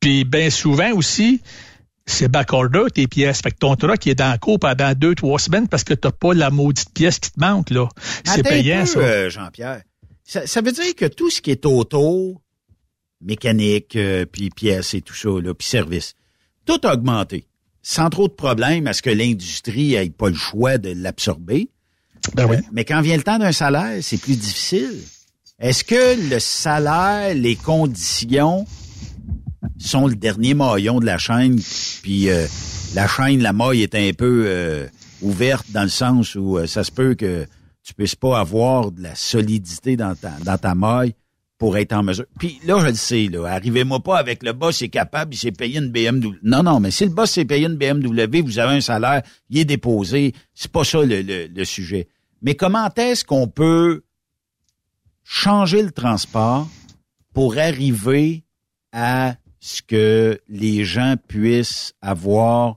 Puis 0.00 0.24
bien 0.24 0.48
souvent 0.50 0.92
aussi, 0.92 1.40
c'est 2.08 2.28
backorder 2.28 2.90
tes 2.92 3.06
pièces. 3.06 3.40
Fait 3.40 3.50
que 3.50 3.58
ton 3.58 3.76
truck 3.76 4.04
il 4.06 4.10
est 4.10 4.14
dans 4.14 4.32
le 4.32 4.38
cours 4.38 4.58
pendant 4.58 4.92
deux, 4.94 5.14
trois 5.14 5.38
semaines 5.38 5.68
parce 5.68 5.84
que 5.84 5.94
t'as 5.94 6.10
pas 6.10 6.34
la 6.34 6.50
maudite 6.50 6.92
pièce 6.92 7.18
qui 7.18 7.30
te 7.30 7.38
manque, 7.40 7.70
là. 7.70 7.88
C'est 8.24 8.42
payant, 8.42 8.80
peu, 8.80 8.86
ça. 8.86 8.98
euh, 9.00 9.30
Jean-Pierre. 9.30 9.82
Ça, 10.24 10.46
ça 10.46 10.60
veut 10.60 10.72
dire 10.72 10.94
que 10.96 11.06
tout 11.06 11.30
ce 11.30 11.40
qui 11.40 11.50
est 11.50 11.64
auto, 11.64 12.40
mécanique, 13.20 13.96
euh, 13.96 14.24
puis 14.26 14.50
pièces 14.50 14.94
et 14.94 15.00
tout 15.00 15.14
ça, 15.14 15.28
là, 15.28 15.54
puis 15.54 15.66
services, 15.66 16.14
tout 16.66 16.80
a 16.84 16.94
augmenté. 16.94 17.46
Sans 17.82 18.10
trop 18.10 18.28
de 18.28 18.32
problèmes 18.34 18.86
à 18.86 18.92
ce 18.92 19.00
que 19.02 19.10
l'industrie 19.10 19.94
ait 19.94 20.10
pas 20.10 20.28
le 20.28 20.34
choix 20.34 20.76
de 20.78 20.92
l'absorber. 20.94 21.70
Ben 22.34 22.46
oui. 22.46 22.56
Euh, 22.56 22.60
Mais 22.72 22.84
quand 22.84 23.00
vient 23.00 23.16
le 23.16 23.22
temps 23.22 23.38
d'un 23.38 23.52
salaire, 23.52 23.98
c'est 24.02 24.20
plus 24.20 24.36
difficile. 24.36 24.98
Est-ce 25.58 25.84
que 25.84 26.30
le 26.30 26.38
salaire, 26.38 27.34
les 27.34 27.56
conditions 27.56 28.66
sont 29.86 30.06
le 30.08 30.16
dernier 30.16 30.54
maillon 30.54 30.98
de 31.00 31.06
la 31.06 31.18
chaîne, 31.18 31.60
puis 32.02 32.28
euh, 32.30 32.46
la 32.94 33.06
chaîne, 33.06 33.40
la 33.42 33.52
maille 33.52 33.82
est 33.82 33.94
un 33.94 34.10
peu 34.12 34.44
euh, 34.46 34.86
ouverte 35.22 35.70
dans 35.70 35.82
le 35.84 35.88
sens 35.88 36.34
où 36.34 36.58
euh, 36.58 36.66
ça 36.66 36.82
se 36.84 36.90
peut 36.90 37.14
que 37.14 37.46
tu 37.84 37.94
puisses 37.94 38.16
pas 38.16 38.40
avoir 38.40 38.90
de 38.90 39.02
la 39.02 39.14
solidité 39.14 39.96
dans 39.96 40.14
ta, 40.14 40.30
dans 40.44 40.58
ta 40.58 40.74
maille 40.74 41.14
pour 41.58 41.76
être 41.76 41.92
en 41.92 42.02
mesure. 42.02 42.26
Puis 42.38 42.60
là, 42.66 42.78
je 42.80 42.86
le 42.86 42.94
sais, 42.94 43.26
là, 43.32 43.46
arrivez-moi 43.46 44.00
pas 44.00 44.18
avec 44.18 44.42
le 44.42 44.52
boss 44.52 44.80
est 44.82 44.88
capable, 44.90 45.34
il 45.34 45.38
s'est 45.38 45.52
payé 45.52 45.78
une 45.78 45.90
BMW. 45.90 46.36
Non, 46.42 46.62
non, 46.62 46.80
mais 46.80 46.90
si 46.90 47.04
le 47.04 47.10
boss 47.10 47.30
s'est 47.30 47.44
payé 47.44 47.66
une 47.66 47.76
BMW, 47.76 48.42
vous 48.44 48.58
avez 48.58 48.76
un 48.76 48.80
salaire, 48.80 49.22
il 49.50 49.58
est 49.58 49.64
déposé, 49.64 50.34
c'est 50.54 50.70
pas 50.70 50.84
ça 50.84 51.02
le, 51.02 51.22
le- 51.22 51.46
le 51.46 51.64
sujet. 51.64 52.08
Mais 52.42 52.54
comment 52.54 52.88
est-ce 52.96 53.24
qu'on 53.24 53.48
peut 53.48 54.02
changer 55.24 55.82
le 55.82 55.90
transport 55.90 56.68
pour 57.34 57.58
arriver 57.58 58.44
à 58.92 59.34
ce 59.60 59.82
que 59.82 60.40
les 60.48 60.84
gens 60.84 61.16
puissent 61.28 61.94
avoir 62.00 62.76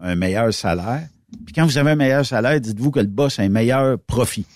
un 0.00 0.14
meilleur 0.14 0.52
salaire? 0.52 1.08
Puis 1.44 1.54
quand 1.54 1.64
vous 1.64 1.78
avez 1.78 1.92
un 1.92 1.96
meilleur 1.96 2.26
salaire, 2.26 2.60
dites-vous 2.60 2.90
que 2.90 3.00
le 3.00 3.06
boss 3.06 3.38
a 3.38 3.42
un 3.42 3.48
meilleur 3.48 3.98
profit. 3.98 4.46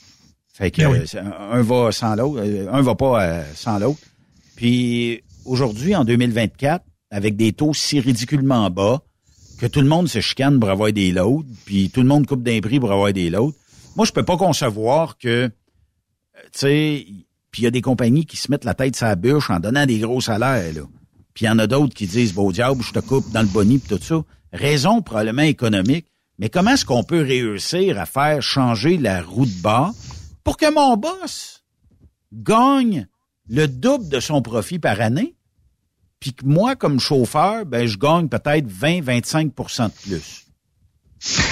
Fait 0.53 0.71
que 0.71 0.83
Ben 0.83 0.91
oui. 0.91 0.99
c'est 1.07 1.19
un, 1.19 1.33
un 1.53 1.63
va 1.63 1.93
sans 1.93 2.15
l'autre, 2.15 2.41
euh, 2.43 2.73
un 2.73 2.81
va 2.81 2.95
pas 2.95 3.23
euh, 3.23 3.45
sans 3.55 3.79
l'autre. 3.79 4.01
Puis 4.57 5.23
aujourd'hui, 5.45 5.95
en 5.95 6.05
2024, 6.05 6.85
avec 7.11 7.37
des 7.37 7.53
taux 7.53 7.75
si 7.75 8.01
ridiculement 8.01 8.71
bas, 8.71 9.03
que 9.59 9.67
tout 9.67 9.81
le 9.81 9.87
monde 9.87 10.09
se 10.09 10.21
chicane 10.21 10.61
pour 10.61 10.71
avoir 10.71 10.93
des 10.93 11.13
loads, 11.13 11.45
puis 11.65 11.91
tout 11.91 12.01
le 12.01 12.09
monde 12.09 12.27
coupe 12.27 12.43
d'un 12.43 12.61
prix 12.61 12.81
pour 12.81 12.93
avoir 12.93 13.13
des 13.13 13.31
loads. 13.31 13.55
Moi, 13.97 14.05
je 14.05 14.13
peux 14.13 14.23
pas 14.23 14.37
concevoir 14.37 15.17
que, 15.19 15.29
euh, 15.29 15.49
tu 16.53 16.59
sais, 16.59 17.07
puis 17.51 17.63
il 17.63 17.65
y 17.65 17.67
a 17.69 17.71
des 17.71 17.81
compagnies 17.81 18.27
qui 18.27 18.37
se 18.37 18.51
mettent 18.51 18.65
la 18.65 18.75
tête 18.75 18.97
sur 18.97 19.07
la 19.07 19.17
bûche 19.17 19.49
en 19.51 19.61
donnant 19.61 19.87
des 19.87 19.99
gros 19.99 20.21
salaires, 20.21 20.73
là. 20.75 20.83
Puis 21.37 21.45
il 21.45 21.49
y 21.49 21.51
en 21.51 21.59
a 21.59 21.67
d'autres 21.67 21.93
qui 21.93 22.07
disent, 22.07 22.33
beau 22.33 22.51
diable, 22.51 22.83
je 22.83 22.93
te 22.93 22.99
coupe 22.99 23.31
dans 23.31 23.43
le 23.43 23.47
boni 23.47 23.79
pis 23.79 23.89
tout 23.91 24.03
ça. 24.03 24.23
Raison 24.55 25.03
probablement 25.03 25.43
économique. 25.43 26.07
Mais 26.39 26.49
comment 26.49 26.71
est-ce 26.71 26.87
qu'on 26.87 27.05
peut 27.05 27.21
réussir 27.21 28.01
à 28.01 28.07
faire 28.07 28.41
changer 28.41 28.97
la 28.97 29.21
roue 29.21 29.45
de 29.45 29.61
bas 29.61 29.93
pour 30.45 30.57
que 30.57 30.73
mon 30.73 30.97
boss 30.97 31.63
gagne 32.33 33.07
le 33.51 33.69
double 33.69 34.09
de 34.09 34.19
son 34.19 34.41
profit 34.41 34.79
par 34.79 34.99
année, 35.03 35.35
puis 36.21 36.33
que 36.33 36.47
moi, 36.47 36.75
comme 36.75 37.01
chauffeur, 37.01 37.67
ben, 37.67 37.87
je 37.87 37.99
gagne 37.99 38.29
peut-être 38.31 38.67
20-25% 38.67 39.89
de 39.89 39.93
plus? 39.93 40.47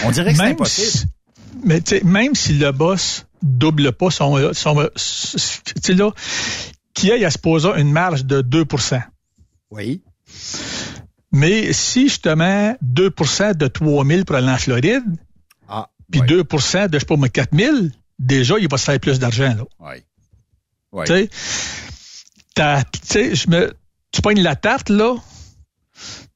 On 0.06 0.10
dirait 0.12 0.32
que 0.32 0.38
c'est 0.38 0.44
Même 0.44 0.52
impossible. 0.52 0.88
si, 0.88 1.04
mais 1.62 1.82
tu 1.82 1.98
sais, 1.98 2.04
même 2.04 2.34
si 2.34 2.54
le 2.54 2.72
boss 2.72 3.26
double 3.42 3.92
pas 3.92 4.10
son, 4.10 4.54
son 4.54 4.76
tu 4.76 4.92
sais 4.96 5.92
là, 5.92 6.10
qui 6.94 7.12
aille 7.12 7.26
à 7.26 7.30
se 7.30 7.38
poser 7.38 7.68
une 7.76 7.92
marge 7.92 8.24
de 8.24 8.40
2 8.40 8.64
Oui. 9.70 10.02
Mais 11.32 11.72
si 11.72 12.04
justement 12.04 12.76
2% 12.82 13.54
de 13.56 13.66
3 13.66 14.04
000 14.04 14.24
pour 14.24 14.36
aller 14.36 14.48
en 14.50 14.56
Floride, 14.58 15.02
Ah. 15.68 15.88
puis 16.10 16.20
ouais. 16.20 16.26
2% 16.26 16.88
de, 16.88 16.94
je 16.94 16.98
sais 17.00 17.06
pas 17.06 17.16
moi, 17.16 17.28
4 17.28 17.56
000, 17.56 17.76
déjà, 18.18 18.58
il 18.58 18.68
va 18.70 18.76
se 18.78 18.84
faire 18.84 19.00
plus 19.00 19.18
d'argent, 19.18 19.54
là. 19.54 19.64
Ouais. 19.80 20.04
Tu 21.06 21.28
sais, 23.02 23.34
je 23.34 23.50
me, 23.50 23.74
tu 24.12 24.22
pognes 24.22 24.40
la 24.42 24.54
tarte, 24.54 24.90
là. 24.90 25.16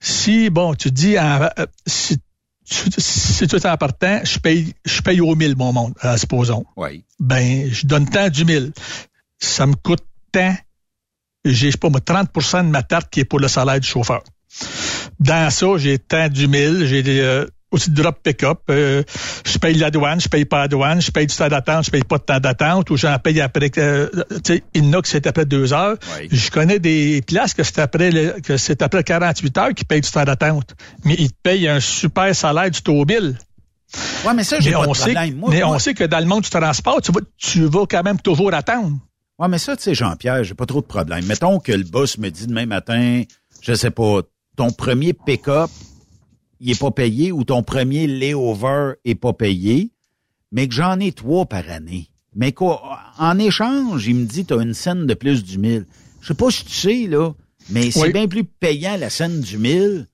Si, 0.00 0.50
bon, 0.50 0.75
tu 0.75 0.90
dis, 0.90 1.16
en- 1.18 1.42
euh, 1.42 1.66
si, 1.87 2.18
tu- 2.64 2.90
si 2.99 3.47
tu 3.47 3.54
es 3.56 3.66
en 3.66 3.76
partant, 3.76 4.20
je 4.25 4.38
paye, 4.40 4.75
je 4.85 5.00
paye 5.00 5.20
au 5.20 5.35
1000, 5.37 5.56
mon 5.56 5.73
monde, 5.73 5.94
euh, 6.04 6.16
supposons. 6.16 6.64
Ouais. 6.76 7.04
Ben, 7.20 7.70
je 7.73 7.87
donne 7.87 8.08
tant 8.08 8.28
du 8.28 8.44
1000. 8.44 8.73
Ça 9.38 9.66
me 9.66 9.75
coûte 9.75 10.04
tant. 10.32 10.56
J'ai, 11.45 11.66
je 11.66 11.71
sais 11.73 11.78
pas, 11.78 11.88
moi, 11.88 12.00
30% 12.00 12.64
de 12.64 12.71
ma 12.71 12.83
tarte 12.83 13.11
qui 13.11 13.21
est 13.21 13.25
pour 13.25 13.38
le 13.38 13.49
salaire 13.49 13.80
du 13.80 13.87
chauffeur. 13.88 14.23
Dans 15.21 15.50
ça, 15.50 15.66
j'ai 15.76 15.99
tant 15.99 16.28
du 16.28 16.49
1000, 16.49 16.87
j'ai 16.87 17.02
des, 17.02 17.21
euh, 17.21 17.47
aussi 17.71 17.90
de 17.90 18.00
drop 18.02 18.18
pick-up. 18.23 18.61
euh, 18.71 19.02
je 19.47 19.59
paye 19.59 19.75
la 19.75 19.90
douane, 19.90 20.21
je 20.21 20.28
paye 20.28 20.45
pas 20.45 20.59
la 20.61 20.68
douane, 20.68 21.00
je 21.02 21.11
paye 21.11 21.26
du 21.26 21.35
temps 21.37 21.49
d'attente, 21.49 21.85
je 21.85 21.90
paye 21.90 22.02
pas 22.02 22.18
de 22.18 22.23
temps 22.23 22.40
d'attente, 22.40 22.90
ou 22.90 22.97
j'en 22.97 23.18
paye 23.18 23.40
après, 23.40 23.71
que, 23.71 23.80
euh, 23.80 24.09
tu 24.45 24.54
sais, 24.54 24.62
il 24.75 24.85
y 24.85 24.88
en 24.88 24.99
a 24.99 25.02
que 25.02 25.09
c'est 25.09 25.26
après 25.26 25.45
deux 25.45 25.73
heures. 25.73 25.97
Oui. 26.18 26.28
Je 26.33 26.50
connais 26.50 26.78
des 26.78 27.23
places 27.23 27.54
que 27.54 27.62
c'est 27.62 27.78
après, 27.78 28.11
le- 28.11 28.40
que 28.40 28.57
c'est 28.57 28.80
après 28.83 29.04
48 29.04 29.59
heures 29.59 29.75
qui 29.75 29.85
payent 29.85 30.00
du 30.00 30.11
temps 30.11 30.25
d'attente. 30.25 30.75
Mais 31.04 31.14
ils 31.18 31.30
te 31.30 31.37
payent 31.42 31.68
un 31.68 31.80
super 31.80 32.35
salaire 32.35 32.71
du 32.71 32.80
taux. 32.83 33.04
Ouais, 33.04 34.35
mais 34.35 34.45
ça, 34.45 34.61
j'ai 34.61 34.71
Mais, 34.71 34.76
pas 34.76 34.85
de 34.85 34.88
on 34.90 34.95
sait, 34.95 35.12
problème. 35.12 35.37
Moi, 35.37 35.50
mais 35.52 35.61
moi- 35.61 35.76
on 35.76 35.78
sait 35.78 35.95
que 35.95 36.04
dans 36.04 36.18
le 36.21 36.26
monde 36.26 36.42
du 36.42 36.50
transport, 36.50 37.00
tu 37.02 37.12
vas, 37.12 37.21
tu 37.37 37.64
vas 37.66 37.87
quand 37.88 38.02
même 38.02 38.21
toujours 38.21 38.52
attendre. 38.54 38.99
Ouais, 39.38 39.49
mais 39.49 39.59
ça, 39.59 39.76
tu 39.76 39.85
sais, 39.85 39.95
Jean-Pierre, 39.95 40.42
j'ai 40.42 40.54
pas 40.54 40.66
trop 40.66 40.80
de 40.80 40.87
problème. 40.87 41.25
Mettons 41.26 41.61
que 41.61 41.73
le 41.73 41.85
boss 41.85 42.18
me 42.18 42.28
dit 42.28 42.47
demain 42.47 42.66
matin, 42.66 43.23
je 43.61 43.73
sais 43.73 43.90
pas, 43.90 44.23
ton 44.57 44.73
premier 44.73 45.12
pick-up, 45.12 45.71
il 46.61 46.73
est 46.73 46.78
pas 46.78 46.90
payé 46.90 47.30
ou 47.30 47.45
ton 47.45 47.62
premier 47.62 48.09
layover 48.09 48.95
est 49.04 49.14
pas 49.14 49.33
payé, 49.33 49.92
mais 50.50 50.66
que 50.66 50.75
j'en 50.75 50.99
ai 50.99 51.12
trois 51.12 51.47
par 51.47 51.71
année. 51.71 52.11
Mais 52.35 52.52
quoi, 52.52 52.99
en 53.18 53.38
échange, 53.38 54.07
il 54.07 54.16
me 54.16 54.26
dit, 54.26 54.45
t'as 54.45 54.61
une 54.61 54.75
scène 54.75 55.07
de 55.07 55.14
plus 55.14 55.45
du 55.45 55.59
1000. 55.59 55.87
Je 56.21 56.26
sais 56.26 56.35
pas 56.35 56.50
si 56.50 56.64
tu 56.64 56.73
sais, 56.73 57.07
là, 57.07 57.33
mais 57.71 57.90
c'est 57.92 58.12
bien 58.12 58.26
plus 58.26 58.45
payant 58.45 58.97
la 58.97 59.11
scène 59.11 59.40
du 59.40 59.57
1000. 59.59 60.09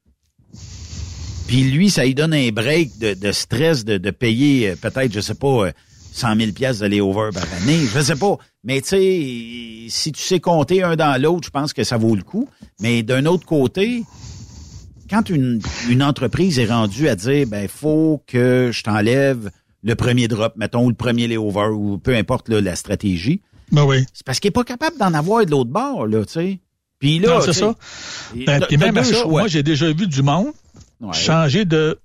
Puis 1.46 1.64
lui, 1.64 1.90
ça 1.90 2.04
lui 2.04 2.14
donne 2.14 2.34
un 2.34 2.50
break 2.50 2.98
de, 2.98 3.14
de 3.14 3.32
stress 3.32 3.84
de, 3.84 3.98
de 3.98 4.10
payer 4.10 4.70
euh, 4.70 4.76
peut-être, 4.76 5.12
je 5.12 5.20
sais 5.20 5.34
pas, 5.34 5.66
euh, 5.66 5.72
100 6.12 6.36
000 6.36 6.52
pièces 6.52 6.78
de 6.78 6.86
layover 6.86 7.30
par 7.32 7.44
année. 7.62 7.80
Je 7.86 8.00
sais 8.00 8.16
pas. 8.16 8.38
Mais 8.64 8.80
tu 8.80 8.88
sais, 8.88 9.86
si 9.90 10.12
tu 10.12 10.22
sais 10.22 10.40
compter 10.40 10.82
un 10.82 10.96
dans 10.96 11.20
l'autre, 11.20 11.44
je 11.46 11.50
pense 11.50 11.72
que 11.72 11.84
ça 11.84 11.96
vaut 11.98 12.16
le 12.16 12.22
coup. 12.22 12.48
Mais 12.80 13.02
d'un 13.02 13.26
autre 13.26 13.44
côté, 13.44 14.04
quand 15.10 15.28
une, 15.28 15.60
une 15.90 16.02
entreprise 16.02 16.58
est 16.58 16.66
rendue 16.66 17.08
à 17.08 17.14
dire, 17.16 17.46
ben, 17.46 17.68
faut 17.68 18.22
que 18.26 18.70
je 18.72 18.82
t'enlève 18.82 19.50
le 19.82 19.94
premier 19.94 20.28
drop, 20.28 20.54
mettons, 20.56 20.86
ou 20.86 20.88
le 20.88 20.94
premier 20.94 21.28
layover, 21.28 21.66
ou 21.74 21.98
peu 21.98 22.14
importe 22.16 22.48
là, 22.48 22.60
la 22.62 22.74
stratégie, 22.74 23.42
Ben 23.70 23.84
oui. 23.84 23.98
c'est 24.14 24.24
parce 24.24 24.40
qu'il 24.40 24.48
est 24.48 24.52
pas 24.52 24.64
capable 24.64 24.96
d'en 24.96 25.12
avoir 25.12 25.44
de 25.44 25.50
l'autre 25.50 25.70
bord, 25.70 26.06
là, 26.06 26.24
tu 26.24 26.32
sais. 26.32 26.58
Puis 26.98 27.18
là, 27.18 27.40
c'est 27.44 27.52
ça. 27.52 27.74
Ben, 28.46 28.64
puis 28.66 28.78
même 28.78 28.96
à 28.96 29.04
ça, 29.04 29.12
choix. 29.14 29.26
moi, 29.40 29.46
j'ai 29.48 29.62
déjà 29.62 29.92
vu 29.92 30.06
du 30.06 30.22
monde 30.22 30.52
Ouais. 31.00 31.12
changer 31.12 31.66
de... 31.66 31.98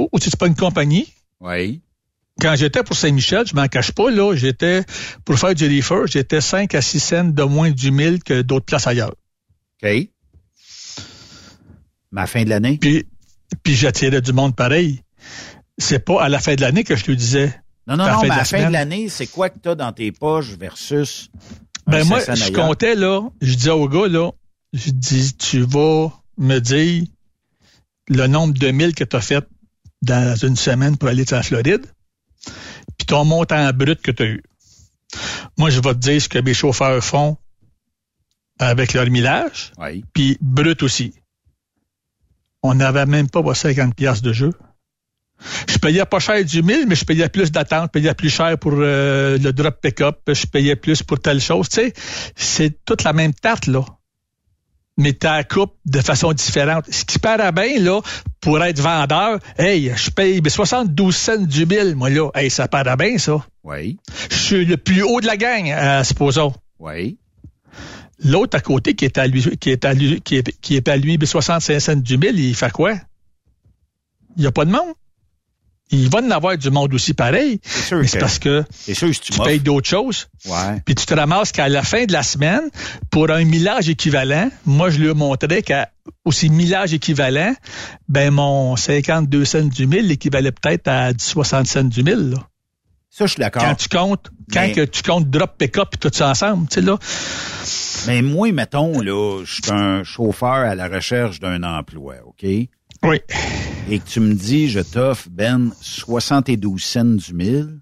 Ou 0.00 0.08
ou 0.10 0.18
c'est 0.18 0.34
pas 0.36 0.48
une 0.48 0.56
compagnie. 0.56 1.06
Oui. 1.40 1.80
Quand 2.42 2.56
j'étais 2.56 2.82
pour 2.82 2.96
Saint-Michel, 2.96 3.46
je 3.46 3.54
m'en 3.54 3.68
cache 3.68 3.92
pas, 3.92 4.10
là, 4.10 4.34
j'étais, 4.34 4.82
pour 5.24 5.38
faire 5.38 5.54
du 5.54 5.64
reefer, 5.64 6.06
j'étais 6.06 6.40
5 6.40 6.74
à 6.74 6.82
6 6.82 7.00
cents 7.00 7.24
de 7.24 7.42
moins 7.44 7.70
du 7.70 7.92
1000 7.92 8.24
que 8.24 8.42
d'autres 8.42 8.66
places 8.66 8.88
ailleurs. 8.88 9.14
OK. 9.80 9.88
Mais 9.88 10.10
à 12.16 12.22
la 12.22 12.26
fin 12.26 12.42
de 12.42 12.48
l'année? 12.48 12.78
Puis, 12.80 13.06
puis 13.62 13.74
j'attirais 13.74 14.20
du 14.20 14.32
monde 14.32 14.56
pareil. 14.56 15.02
c'est 15.78 16.04
pas 16.04 16.20
à 16.20 16.28
la 16.28 16.40
fin 16.40 16.56
de 16.56 16.62
l'année 16.62 16.82
que 16.82 16.96
je 16.96 17.04
te 17.04 17.12
disais. 17.12 17.54
Non, 17.86 17.96
non, 17.96 18.06
non, 18.06 18.22
mais 18.22 18.30
à 18.30 18.38
la 18.38 18.44
fin 18.44 18.66
de 18.66 18.72
l'année, 18.72 19.08
c'est 19.08 19.28
quoi 19.28 19.48
que 19.48 19.60
tu 19.60 19.68
as 19.68 19.76
dans 19.76 19.92
tes 19.92 20.10
poches 20.10 20.56
versus. 20.58 21.30
Ben 21.86 22.04
moi, 22.04 22.18
je 22.20 22.50
comptais, 22.50 22.96
là, 22.96 23.22
je 23.40 23.54
disais 23.54 23.70
au 23.70 23.88
gars, 23.88 24.08
là, 24.08 24.32
je 24.72 24.90
dis, 24.90 25.36
tu 25.36 25.60
vas 25.60 26.10
me 26.38 26.58
dire 26.58 27.04
le 28.08 28.26
nombre 28.26 28.54
de 28.54 28.68
milles 28.72 28.96
que 28.96 29.04
tu 29.04 29.14
as 29.14 29.20
fait 29.20 29.44
dans 30.02 30.34
une 30.34 30.56
semaine 30.56 30.96
pour 30.96 31.08
aller 31.08 31.24
en 31.32 31.42
Floride, 31.44 31.86
puis 32.98 33.06
ton 33.06 33.24
montant 33.24 33.70
brut 33.72 34.00
que 34.00 34.10
tu 34.10 34.22
as 34.22 34.26
eu. 34.26 34.42
Moi, 35.58 35.70
je 35.70 35.80
vais 35.80 35.94
te 35.94 35.98
dire 35.98 36.20
ce 36.20 36.28
que 36.28 36.38
mes 36.38 36.54
chauffeurs 36.54 37.02
font 37.02 37.36
avec 38.58 38.92
leur 38.94 39.08
millage, 39.10 39.72
oui. 39.78 40.04
puis 40.12 40.38
brut 40.40 40.82
aussi. 40.82 41.14
On 42.62 42.74
n'avait 42.74 43.06
même 43.06 43.28
pas 43.28 43.42
50 43.54 43.94
pièces 43.94 44.22
de 44.22 44.32
jeu. 44.32 44.52
Je 45.68 45.78
payais 45.78 46.04
pas 46.04 46.20
cher 46.20 46.44
du 46.44 46.62
1000, 46.62 46.86
mais 46.86 46.94
je 46.94 47.04
payais 47.04 47.28
plus 47.28 47.50
d'attente, 47.50 47.90
je 47.94 48.00
payais 48.00 48.14
plus 48.14 48.30
cher 48.30 48.56
pour 48.58 48.74
euh, 48.76 49.36
le 49.38 49.52
drop 49.52 49.80
pick-up, 49.80 50.20
je 50.28 50.46
payais 50.46 50.76
plus 50.76 51.02
pour 51.02 51.18
telle 51.18 51.40
chose. 51.40 51.68
Tu 51.68 51.80
sais, 51.80 51.92
c'est 52.36 52.84
toute 52.84 53.02
la 53.02 53.12
même 53.12 53.34
tarte, 53.34 53.66
là. 53.66 53.84
Mais 54.98 55.14
tu 55.14 55.26
la 55.26 55.42
coupe 55.42 55.74
de 55.86 56.00
façon 56.00 56.32
différente. 56.32 56.84
Ce 56.90 57.04
qui 57.04 57.18
paraît 57.18 57.52
bien, 57.52 57.80
là, 57.80 58.00
pour 58.40 58.62
être 58.62 58.80
vendeur, 58.80 59.38
hey, 59.58 59.92
je 59.96 60.10
paye 60.10 60.42
72 60.46 61.16
cents 61.16 61.38
du 61.38 61.64
1000, 61.64 61.96
moi, 61.96 62.10
là. 62.10 62.30
Hey, 62.34 62.50
ça 62.50 62.68
paraît 62.68 62.96
bien, 62.96 63.16
ça. 63.16 63.44
Oui. 63.64 63.98
Je 64.30 64.36
suis 64.36 64.64
le 64.64 64.76
plus 64.76 65.02
haut 65.02 65.20
de 65.20 65.26
la 65.26 65.36
gang, 65.36 65.70
euh, 65.70 66.04
supposons. 66.04 66.52
Oui. 66.78 67.18
L'autre 68.24 68.56
à 68.56 68.60
côté 68.60 68.94
qui 68.94 69.04
est 69.04 69.18
à 69.18 69.26
lui, 69.26 69.56
qui 69.56 69.70
est 69.70 69.84
à 69.84 69.94
lui, 69.94 70.20
qui 70.20 70.36
est, 70.36 70.60
qui 70.60 70.76
est 70.76 70.88
à 70.88 70.96
lui 70.96 71.18
65 71.20 71.80
cents 71.80 71.96
du 71.96 72.18
1000, 72.18 72.38
il 72.38 72.54
fait 72.54 72.70
quoi? 72.70 72.92
Il 74.36 74.42
n'y 74.42 74.46
a 74.46 74.52
pas 74.52 74.64
de 74.64 74.70
monde 74.70 74.94
il 75.92 76.08
va 76.08 76.20
en 76.20 76.30
avoir 76.30 76.56
du 76.56 76.70
monde 76.70 76.92
aussi 76.94 77.14
pareil. 77.14 77.60
C'est 77.62 78.06
c'est 78.06 78.18
parce 78.18 78.38
que 78.38 78.64
sûr, 78.92 79.10
tu, 79.10 79.32
payes 79.40 79.60
d'autres 79.60 79.88
choses. 79.88 80.28
Ouais. 80.46 80.80
Puis 80.84 80.94
tu 80.94 81.06
te 81.06 81.14
ramasses 81.14 81.52
qu'à 81.52 81.68
la 81.68 81.82
fin 81.82 82.06
de 82.06 82.12
la 82.12 82.22
semaine, 82.22 82.70
pour 83.10 83.30
un 83.30 83.44
millage 83.44 83.88
équivalent, 83.88 84.50
moi 84.64 84.90
je 84.90 84.98
lui 84.98 85.08
ai 85.08 85.14
montré 85.14 85.62
qu'à 85.62 85.90
aussi 86.24 86.48
millage 86.48 86.94
équivalent, 86.94 87.54
ben 88.08 88.30
mon 88.30 88.74
52 88.74 89.44
cents 89.44 89.62
du 89.62 89.86
mille 89.86 90.10
équivalait 90.10 90.52
peut-être 90.52 90.88
à 90.88 91.10
60 91.16 91.66
cents 91.66 91.84
du 91.84 92.02
mille. 92.02 92.30
Là. 92.30 92.38
Ça, 93.10 93.26
je 93.26 93.32
suis 93.32 93.40
d'accord. 93.40 93.62
Quand 93.62 93.74
tu 93.74 93.88
comptes, 93.90 94.30
quand 94.50 94.72
que 94.74 94.86
tu 94.86 95.02
comptes 95.02 95.28
drop 95.28 95.58
pick-up 95.58 95.88
et 95.92 95.98
tout 95.98 96.10
ça 96.10 96.30
ensemble, 96.30 96.66
tu 96.68 96.76
sais 96.76 96.80
là. 96.80 96.96
Mais 98.06 98.22
moi, 98.22 98.50
mettons, 98.52 99.02
là, 99.02 99.42
je 99.44 99.52
suis 99.52 99.70
un 99.70 100.02
chauffeur 100.02 100.48
à 100.48 100.74
la 100.74 100.88
recherche 100.88 101.38
d'un 101.38 101.62
emploi, 101.62 102.14
OK? 102.24 102.46
Oui. 103.04 103.20
Et 103.90 103.98
que 103.98 104.08
tu 104.08 104.20
me 104.20 104.34
dis, 104.34 104.68
je 104.68 104.80
t'offre, 104.80 105.28
Ben, 105.30 105.72
72 105.80 106.82
cents 106.82 107.04
du 107.04 107.34
mille. 107.34 107.80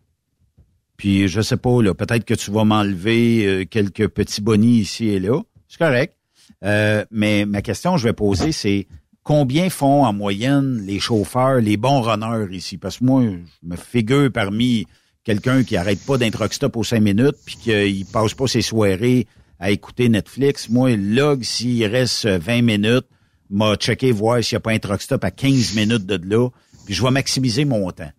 Puis, 0.96 1.28
je 1.28 1.40
sais 1.40 1.56
pas, 1.56 1.82
là, 1.82 1.94
peut-être 1.94 2.24
que 2.24 2.34
tu 2.34 2.50
vas 2.50 2.64
m'enlever 2.64 3.46
euh, 3.46 3.64
quelques 3.64 4.08
petits 4.08 4.40
bonnies 4.40 4.78
ici 4.78 5.08
et 5.08 5.20
là. 5.20 5.40
C'est 5.68 5.78
correct. 5.78 6.16
Euh, 6.64 7.04
mais 7.10 7.46
ma 7.46 7.62
question 7.62 7.94
que 7.94 8.00
je 8.00 8.04
vais 8.04 8.12
poser, 8.12 8.52
c'est 8.52 8.86
combien 9.22 9.70
font 9.70 10.04
en 10.04 10.12
moyenne 10.12 10.82
les 10.84 10.98
chauffeurs, 10.98 11.60
les 11.60 11.76
bons 11.76 12.00
runners 12.00 12.54
ici? 12.54 12.76
Parce 12.76 12.98
que 12.98 13.04
moi, 13.04 13.22
je 13.22 13.68
me 13.68 13.76
figure 13.76 14.30
parmi 14.32 14.86
quelqu'un 15.24 15.62
qui 15.62 15.76
arrête 15.76 16.04
pas 16.04 16.18
d'un 16.18 16.30
truck 16.30 16.52
stop 16.52 16.76
aux 16.76 16.84
cinq 16.84 17.00
minutes 17.00 17.36
puis 17.44 17.56
qu'il 17.56 18.06
passe 18.06 18.34
pas 18.34 18.46
ses 18.46 18.62
soirées 18.62 19.26
à 19.58 19.70
écouter 19.70 20.08
Netflix. 20.08 20.68
Moi, 20.68 20.96
log, 20.96 21.42
s'il 21.42 21.84
reste 21.86 22.26
20 22.26 22.62
minutes, 22.62 23.06
m'a 23.50 23.76
checké 23.76 24.12
voir 24.12 24.42
s'il 24.42 24.56
n'y 24.56 24.58
a 24.58 24.60
pas 24.60 24.72
un 24.72 24.78
truck 24.78 25.02
stop 25.02 25.24
à 25.24 25.30
15 25.30 25.74
minutes 25.74 26.06
de 26.06 26.20
là, 26.28 26.48
puis 26.84 26.94
je 26.94 27.02
vais 27.02 27.10
maximiser 27.10 27.64
mon 27.64 27.90
temps. 27.90 28.10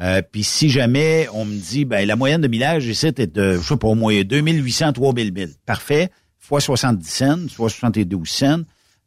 Euh, 0.00 0.22
puis 0.22 0.44
si 0.44 0.70
jamais 0.70 1.28
on 1.34 1.44
me 1.44 1.56
dit, 1.56 1.84
ben 1.84 2.06
la 2.06 2.16
moyenne 2.16 2.40
de 2.40 2.48
millage 2.48 2.86
ici 2.86 3.06
est 3.06 3.34
de, 3.34 3.58
je 3.58 3.60
sais 3.66 3.76
pas, 3.76 3.88
au 3.88 3.94
moins 3.94 4.22
2800, 4.22 4.94
3000 4.94 5.32
milles. 5.32 5.54
Parfait. 5.66 6.10
Fois 6.38 6.60
70 6.60 7.08
cents, 7.08 7.48
soit 7.48 7.68
72 7.68 8.28
cents, 8.28 8.62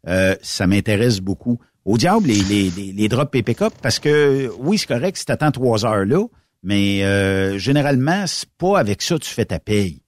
euh, 0.08 0.36
ça 0.42 0.68
m'intéresse 0.68 1.20
beaucoup. 1.20 1.60
Au 1.84 1.98
diable, 1.98 2.28
les, 2.28 2.42
les, 2.44 2.70
les, 2.70 2.94
les 2.94 3.08
drops 3.10 3.36
et 3.36 3.44
pick-up, 3.44 3.74
parce 3.82 4.00
que 4.00 4.52
oui, 4.60 4.78
c'est 4.78 4.88
correct 4.88 5.18
si 5.18 5.26
t'attends 5.26 5.52
trois 5.52 5.86
heures 5.86 6.06
là, 6.06 6.26
mais 6.62 7.04
euh, 7.04 7.58
généralement, 7.58 8.26
c'est 8.26 8.50
pas 8.58 8.80
avec 8.80 9.02
ça 9.02 9.16
que 9.16 9.24
tu 9.24 9.30
fais 9.30 9.46
ta 9.46 9.60
paye. 9.60 10.02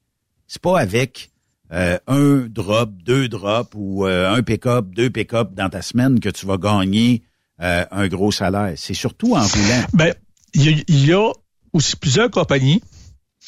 C'est 0.47 0.61
pas 0.61 0.79
avec 0.79 1.31
euh, 1.71 1.97
un 2.07 2.45
drop, 2.47 2.91
deux 3.03 3.27
drops 3.27 3.71
ou 3.75 4.05
euh, 4.05 4.33
un 4.33 4.43
pick-up, 4.43 4.85
deux 4.93 5.09
pick-up 5.09 5.53
dans 5.53 5.69
ta 5.69 5.81
semaine 5.81 6.19
que 6.19 6.29
tu 6.29 6.45
vas 6.45 6.57
gagner 6.57 7.23
euh, 7.61 7.85
un 7.89 8.07
gros 8.07 8.31
salaire. 8.31 8.73
C'est 8.77 8.93
surtout 8.93 9.35
en 9.35 9.41
roulant. 9.41 9.83
Ben, 9.93 10.13
il 10.53 10.83
y, 10.87 11.11
a 11.11 11.31
aussi 11.73 11.95
plusieurs 11.95 12.29
compagnies. 12.29 12.81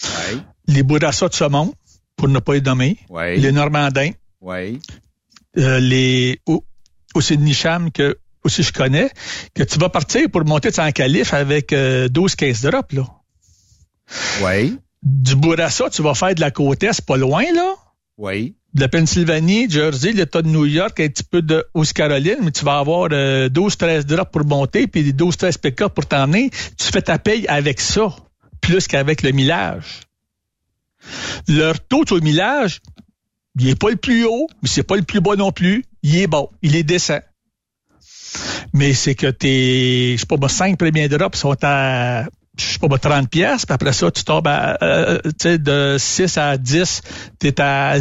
Ouais. 0.03 0.37
Les 0.67 0.83
Bourassa 0.83 1.29
de 1.29 1.33
Saumon, 1.33 1.73
pour 2.15 2.27
ne 2.27 2.39
pas 2.39 2.55
les 2.55 2.61
nommer. 2.61 2.97
Ouais. 3.09 3.37
Les 3.37 3.51
Normandins. 3.51 4.11
Oui. 4.41 4.79
les 5.55 6.39
aussi 7.13 7.37
de 7.37 7.41
Nicham 7.43 7.91
que 7.91 8.17
aussi 8.43 8.63
je 8.63 8.73
connais, 8.73 9.09
que 9.53 9.63
tu 9.63 9.79
vas 9.79 9.89
partir 9.89 10.29
pour 10.29 10.43
monter 10.45 10.69
en 10.79 10.91
calife 10.91 11.33
avec 11.33 11.71
12-15 11.71 12.69
drops, 12.69 12.93
là. 12.93 13.05
Oui. 14.43 14.77
Du 15.03 15.35
Bourassa, 15.35 15.89
tu 15.89 16.01
vas 16.01 16.13
faire 16.13 16.35
de 16.35 16.41
la 16.41 16.51
côte 16.51 16.83
est, 16.83 17.01
pas 17.01 17.17
loin, 17.17 17.43
là. 17.53 17.75
Oui. 18.17 18.55
De 18.73 18.81
la 18.81 18.89
Pennsylvanie, 18.89 19.69
Jersey, 19.69 20.11
l'État 20.11 20.41
de 20.41 20.47
New 20.47 20.65
York, 20.65 20.99
un 20.99 21.07
petit 21.07 21.23
peu 21.23 21.41
de 21.41 21.65
Haute-Caroline, 21.73 22.37
mais 22.43 22.51
tu 22.51 22.65
vas 22.65 22.79
avoir 22.79 23.09
12-13 23.09 24.03
drops 24.03 24.31
pour 24.31 24.45
monter, 24.45 24.87
puis 24.87 25.13
12-13 25.13 25.59
pick-up 25.59 25.93
pour 25.93 26.05
t'emmener. 26.05 26.49
Tu 26.49 26.85
fais 26.91 27.01
ta 27.01 27.19
paye 27.19 27.47
avec 27.47 27.79
ça, 27.79 28.15
plus 28.61 28.87
qu'avec 28.87 29.21
le 29.21 29.31
millage. 29.31 30.01
Leur 31.47 31.79
taux 31.79 32.05
au 32.11 32.19
millage, 32.19 32.81
il 33.59 33.69
est 33.69 33.79
pas 33.79 33.89
le 33.89 33.95
plus 33.95 34.25
haut, 34.25 34.47
mais 34.61 34.69
c'est 34.69 34.83
pas 34.83 34.95
le 34.95 35.03
plus 35.03 35.21
bas 35.21 35.35
non 35.35 35.51
plus. 35.51 35.85
Il 36.03 36.17
est 36.17 36.27
bon, 36.27 36.49
il 36.61 36.75
est 36.75 36.83
décent. 36.83 37.21
Mais 38.73 38.93
c'est 38.93 39.15
que 39.15 39.27
tes, 39.27 40.17
je 40.17 40.19
sais 40.19 40.25
pas, 40.25 40.47
5 40.47 40.77
premiers 40.77 41.07
drops 41.07 41.37
sont 41.37 41.57
à 41.63 42.25
je 42.57 42.65
sais 42.65 42.79
pas, 42.79 42.97
30 42.97 43.29
pièces, 43.29 43.65
puis 43.65 43.73
après 43.73 43.93
ça, 43.93 44.11
tu 44.11 44.23
tombes 44.23 44.47
à, 44.47 44.77
euh, 44.83 45.19
tu 45.23 45.31
sais, 45.41 45.57
de 45.57 45.97
6 45.99 46.37
à 46.37 46.57
10, 46.57 47.01
t'es 47.39 47.59
à, 47.61 47.95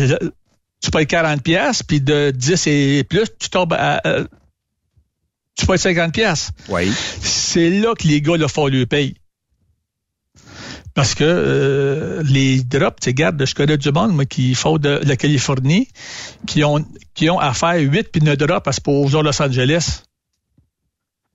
tu 0.81 0.91
payes 0.91 1.07
40 1.07 1.43
pièces, 1.43 1.83
puis 1.83 2.01
de 2.01 2.31
10 2.31 2.67
et 2.67 3.05
plus, 3.05 3.27
tu 3.39 3.49
tombes 3.51 3.75
à, 3.75 4.01
euh, 4.07 4.27
tu 5.57 5.67
payes 5.67 5.79
50 5.79 6.13
pièces. 6.13 6.51
Oui. 6.69 6.93
C'est 7.21 7.71
là 7.71 7.95
que 7.95 8.07
les 8.07 8.21
gars, 8.21 8.37
le 8.37 8.49
font 8.49 8.67
le 8.67 8.87
paye. 8.87 9.17
Parce 10.95 11.15
que 11.15 11.25
euh, 11.25 12.23
les 12.23 12.63
drops, 12.63 13.01
tu 13.03 13.13
garde, 13.13 13.45
je 13.45 13.55
connais 13.55 13.77
du 13.77 13.93
monde, 13.93 14.15
moi, 14.15 14.25
qui 14.25 14.55
font 14.55 14.79
de 14.79 15.01
la 15.03 15.17
Californie, 15.17 15.89
qui 16.47 16.65
ont, 16.65 16.83
qui 17.13 17.29
ont 17.29 17.39
à 17.39 17.53
faire 17.53 17.79
8 17.79 18.05
puis 18.11 18.23
9 18.23 18.37
drops 18.39 18.67
à 18.67 18.73
se 18.73 18.81
poser 18.81 19.19
à 19.19 19.23
Los 19.23 19.43
Angeles. 19.43 20.05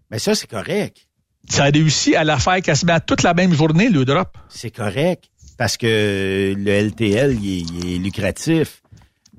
Mais 0.10 0.18
ça, 0.18 0.34
c'est 0.34 0.48
correct. 0.48 1.08
Ça 1.52 1.66
a 1.66 1.70
réussi 1.70 2.16
à 2.16 2.24
la 2.24 2.38
faire 2.40 2.62
quasiment 2.62 2.98
toute 3.06 3.24
la 3.24 3.34
même 3.34 3.54
journée, 3.54 3.90
le 3.90 4.06
drop. 4.06 4.38
C'est 4.48 4.72
correct. 4.72 5.26
Parce 5.58 5.76
que 5.76 6.56
le 6.58 6.72
LTL, 6.88 7.38
il 7.44 7.94
est, 7.96 7.98
lucratif. 7.98 8.82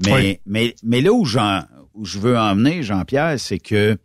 Mais, 0.05 0.13
Oui. 0.13 0.39
mais, 0.47 0.75
mais 0.85 1.01
là 1.01 1.11
où, 1.11 1.25
Jean, 1.25 1.63
où 1.95 2.05
je 2.05 2.19
veux 2.19 2.39
emmener, 2.39 2.83
Jean-Pierre, 2.83 3.37
c'est 3.39 3.59
que, 3.59 3.97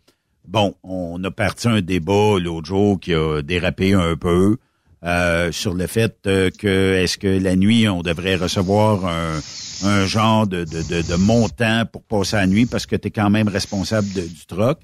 bon, 0.46 0.74
on 0.82 1.22
a 1.22 1.30
parti 1.30 1.68
un 1.68 1.82
débat 1.82 2.38
l'autre 2.40 2.66
jour 2.66 2.98
qui 2.98 3.12
a 3.12 3.42
dérapé 3.42 3.92
un 3.92 4.16
peu 4.16 4.56
euh, 5.04 5.52
sur 5.52 5.74
le 5.74 5.86
fait 5.86 6.16
euh, 6.26 6.50
que 6.50 6.94
est-ce 6.94 7.18
que 7.18 7.28
la 7.28 7.56
nuit, 7.56 7.88
on 7.88 8.00
devrait 8.02 8.36
recevoir 8.36 9.04
un, 9.06 9.38
un 9.84 10.06
genre 10.06 10.46
de, 10.46 10.64
de, 10.64 10.82
de, 10.82 11.02
de 11.06 11.14
montant 11.14 11.84
pour 11.92 12.02
passer 12.04 12.36
la 12.36 12.46
nuit 12.46 12.64
parce 12.64 12.86
que 12.86 12.96
tu 12.96 13.08
es 13.08 13.10
quand 13.10 13.28
même 13.30 13.48
responsable 13.48 14.08
du 14.08 14.46
troc. 14.46 14.78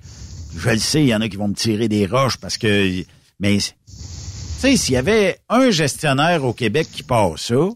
Je 0.56 0.70
le 0.70 0.78
sais, 0.78 1.02
il 1.02 1.08
y 1.08 1.14
en 1.14 1.20
a 1.22 1.28
qui 1.28 1.36
vont 1.36 1.48
me 1.48 1.54
tirer 1.54 1.88
des 1.88 2.04
roches 2.06 2.36
parce 2.36 2.58
que... 2.58 3.02
Mais, 3.40 3.58
tu 3.58 3.72
sais, 3.86 4.76
s'il 4.76 4.94
y 4.94 4.96
avait 4.96 5.38
un 5.48 5.70
gestionnaire 5.70 6.44
au 6.44 6.52
Québec 6.52 6.88
qui 6.92 7.02
passe 7.02 7.40
ça, 7.40 7.68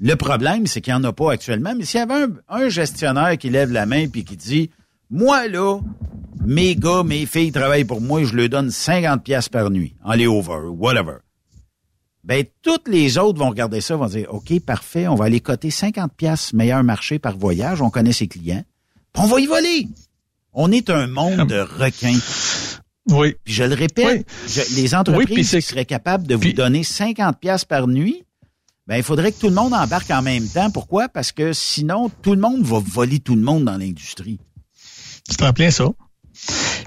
le 0.00 0.14
problème, 0.16 0.66
c'est 0.66 0.80
qu'il 0.80 0.94
n'y 0.94 1.00
en 1.00 1.04
a 1.04 1.12
pas 1.12 1.32
actuellement, 1.32 1.74
mais 1.76 1.84
s'il 1.84 2.00
y 2.00 2.02
avait 2.02 2.22
un, 2.22 2.30
un 2.48 2.68
gestionnaire 2.68 3.36
qui 3.36 3.50
lève 3.50 3.70
la 3.70 3.86
main 3.86 4.08
puis 4.08 4.24
qui 4.24 4.36
dit, 4.36 4.70
moi, 5.10 5.46
là, 5.48 5.80
mes 6.44 6.74
gars, 6.74 7.02
mes 7.02 7.26
filles 7.26 7.52
travaillent 7.52 7.84
pour 7.84 8.00
moi, 8.00 8.24
je 8.24 8.34
leur 8.34 8.48
donne 8.48 8.70
50 8.70 9.22
pièces 9.22 9.48
par 9.48 9.70
nuit, 9.70 9.94
en 10.04 10.14
layover, 10.14 10.68
whatever. 10.68 11.18
Ben, 12.24 12.44
toutes 12.62 12.88
les 12.88 13.18
autres 13.18 13.38
vont 13.38 13.48
regarder 13.50 13.80
ça, 13.80 13.96
vont 13.96 14.06
dire, 14.06 14.26
OK, 14.32 14.58
parfait, 14.60 15.08
on 15.08 15.14
va 15.14 15.26
aller 15.26 15.40
coter 15.40 15.70
50 15.70 16.12
pièces 16.14 16.52
meilleur 16.52 16.82
marché 16.84 17.18
par 17.18 17.36
voyage, 17.36 17.82
on 17.82 17.90
connaît 17.90 18.12
ses 18.12 18.28
clients, 18.28 18.64
puis 19.12 19.22
on 19.22 19.26
va 19.26 19.40
y 19.40 19.46
voler. 19.46 19.88
On 20.52 20.72
est 20.72 20.90
un 20.90 21.06
monde 21.06 21.46
de 21.46 21.60
requins. 21.60 22.18
Oui. 23.10 23.34
Puis 23.44 23.54
je 23.54 23.64
le 23.64 23.74
répète, 23.74 24.26
je- 24.48 24.74
les 24.76 24.94
entreprises 24.94 25.52
Oui, 25.54 25.60
qui 25.60 25.66
seraient 25.66 25.84
capables 25.84 26.26
de 26.26 26.34
vous 26.34 26.52
donner 26.52 26.84
50 26.84 27.38
pièces 27.40 27.64
par 27.64 27.86
nuit, 27.86 28.24
ben 28.86 28.96
il 28.96 29.02
faudrait 29.02 29.32
que 29.32 29.38
tout 29.40 29.48
le 29.48 29.54
monde 29.54 29.72
embarque 29.74 30.10
en 30.10 30.22
même 30.22 30.46
temps. 30.48 30.70
Pourquoi? 30.70 31.08
Parce 31.08 31.32
que 31.32 31.52
sinon, 31.52 32.10
tout 32.22 32.34
le 32.34 32.40
monde 32.40 32.62
va 32.64 32.78
voler 32.84 33.18
tout 33.20 33.36
le 33.36 33.42
monde 33.42 33.64
dans 33.64 33.76
l'industrie. 33.76 34.38
C'est 35.28 35.42
en 35.42 35.52
plein 35.52 35.70
ça. 35.70 35.86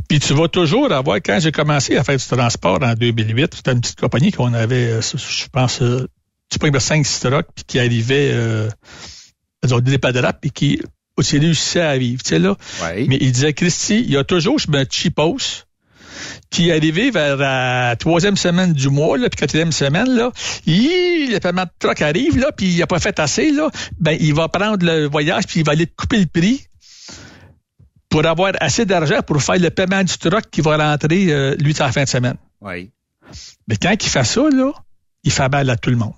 Puis 0.10 0.20
tu 0.20 0.34
vas 0.34 0.48
toujours 0.48 0.92
avoir, 0.92 1.18
quand 1.18 1.40
j'ai 1.40 1.52
commencé 1.52 1.96
à 1.96 2.04
faire 2.04 2.18
du 2.18 2.26
transport 2.26 2.80
en 2.82 2.94
2008, 2.96 3.54
c'était 3.56 3.72
une 3.72 3.82
petite 3.82 4.00
compagnie 4.00 4.32
qu'on 4.32 4.54
avait, 4.54 4.88
euh, 4.88 5.02
je 5.02 5.48
pense, 5.52 5.82
euh, 5.82 6.08
tu 6.50 6.60
prends 6.60 6.80
5 6.80 7.06
trucks, 7.06 7.48
puis 7.56 7.64
qui 7.66 7.80
arrivait, 7.80 8.32
euh, 8.34 8.70
des 9.82 9.98
padraps, 9.98 10.40
puis 10.42 10.52
qui 10.52 10.82
aussi 11.18 11.38
réussissait 11.38 11.82
à 11.82 11.98
vivre, 11.98 12.22
tu 12.24 12.30
sais, 12.30 12.40
là. 12.40 12.56
Mais 13.08 13.18
il 13.22 13.32
disait, 13.32 13.54
Christy, 13.54 14.00
il 14.02 14.12
y 14.12 14.18
a 14.18 14.24
toujours, 14.24 14.58
je 14.60 14.70
me 14.72 14.84
cheapos, 14.90 15.66
qui 16.50 16.70
est 16.70 16.76
arrivé 16.76 17.12
vers 17.12 17.38
la 17.38 17.96
troisième 17.98 18.38
semaine 18.38 18.74
du 18.74 18.90
mois, 18.90 19.18
là, 19.18 19.30
puis 19.30 19.40
quatrième 19.40 19.72
semaine, 19.72 20.10
là, 20.10 20.32
il, 20.66 21.32
le 21.32 21.40
paiement 21.40 21.64
de 21.64 21.72
truck 21.80 22.02
arrive, 22.02 22.38
là, 22.38 22.52
puis 22.52 22.68
il 22.68 22.80
n'a 22.80 22.88
pas 22.88 23.00
fait 23.00 23.20
assez, 23.20 23.52
là, 23.52 23.70
ben, 24.00 24.18
il 24.20 24.34
va 24.34 24.48
prendre 24.50 24.86
le 24.86 25.08
voyage, 25.08 25.46
puis 25.48 25.62
il 25.62 25.66
va 25.66 25.74
aller 25.74 25.88
couper 25.88 26.20
le 26.20 26.26
prix 26.26 26.68
pour 28.10 28.26
avoir 28.28 28.54
assez 28.60 28.86
d'argent 28.86 29.22
pour 29.26 29.42
faire 29.42 29.58
le 29.58 29.72
paiement 29.72 30.04
du 30.04 30.18
truck 30.18 30.50
qui 30.52 30.62
va 30.62 30.78
rentrer, 30.78 31.32
euh, 31.32 31.56
lui, 31.56 31.74
à 31.80 31.86
la 31.86 31.92
fin 31.92 32.04
de 32.04 32.10
semaine. 32.10 32.38
Oui. 32.62 32.92
Mais 33.68 33.76
quand 33.78 33.92
il 33.92 34.08
fait 34.08 34.24
ça, 34.24 34.42
là, 34.52 34.72
il 35.24 35.32
fait 35.32 35.50
mal 35.50 35.70
à 35.70 35.78
tout 35.78 35.90
le 35.90 35.96
monde. 35.96 36.14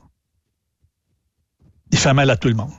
Il 1.91 1.97
fait 1.97 2.13
mal 2.13 2.29
à 2.29 2.35
tout 2.35 2.49
le 2.49 2.55
monde. 2.55 2.73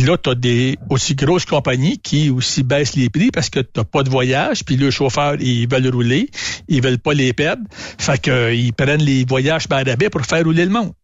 Puis 0.00 0.08
là, 0.08 0.16
tu 0.16 0.30
as 0.30 0.34
des 0.34 0.78
aussi 0.88 1.14
grosses 1.14 1.44
compagnies 1.44 1.98
qui 1.98 2.30
aussi 2.30 2.62
baissent 2.62 2.96
les 2.96 3.10
prix 3.10 3.30
parce 3.30 3.50
que 3.50 3.60
tu 3.60 3.84
pas 3.84 4.02
de 4.02 4.08
voyage, 4.08 4.64
puis 4.64 4.76
le 4.76 4.90
chauffeur, 4.90 5.34
ils 5.38 5.68
veulent 5.68 5.94
rouler, 5.94 6.30
ils 6.68 6.82
veulent 6.82 6.98
pas 6.98 7.12
les 7.12 7.34
perdre. 7.34 7.64
Fait 7.70 8.18
qu'ils 8.18 8.72
prennent 8.72 9.02
les 9.02 9.26
voyages 9.26 9.68
par 9.68 9.84
rabais 9.84 10.08
pour 10.08 10.22
faire 10.22 10.42
rouler 10.42 10.64
le 10.64 10.70
monde. 10.70 10.94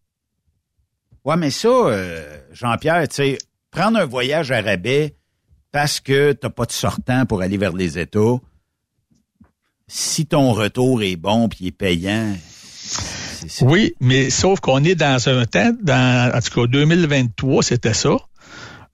Ouais, 1.23 1.37
mais 1.37 1.51
ça, 1.51 1.67
euh, 1.67 2.39
Jean-Pierre, 2.51 3.07
tu 3.07 3.17
sais, 3.17 3.37
prendre 3.69 3.99
un 3.99 4.05
voyage 4.05 4.49
à 4.49 4.61
rabais, 4.61 5.15
parce 5.71 5.99
que 5.99 6.31
tu 6.31 6.39
n'as 6.41 6.49
pas 6.49 6.65
de 6.65 6.71
sortant 6.71 7.27
pour 7.27 7.43
aller 7.43 7.57
vers 7.59 7.73
les 7.73 7.99
États, 7.99 8.37
si 9.87 10.25
ton 10.25 10.53
retour 10.53 11.03
est 11.03 11.17
bon 11.17 11.49
puis 11.49 11.67
est 11.67 11.71
payant. 11.71 12.33
Oui, 13.61 13.93
mais 13.99 14.31
sauf 14.31 14.59
qu'on 14.59 14.83
est 14.83 14.95
dans 14.95 15.29
un 15.29 15.45
temps, 15.45 15.71
dans, 15.83 16.35
en 16.35 16.39
tout 16.41 16.61
cas 16.61 16.67
2023, 16.67 17.61
c'était 17.61 17.93
ça. 17.93 18.17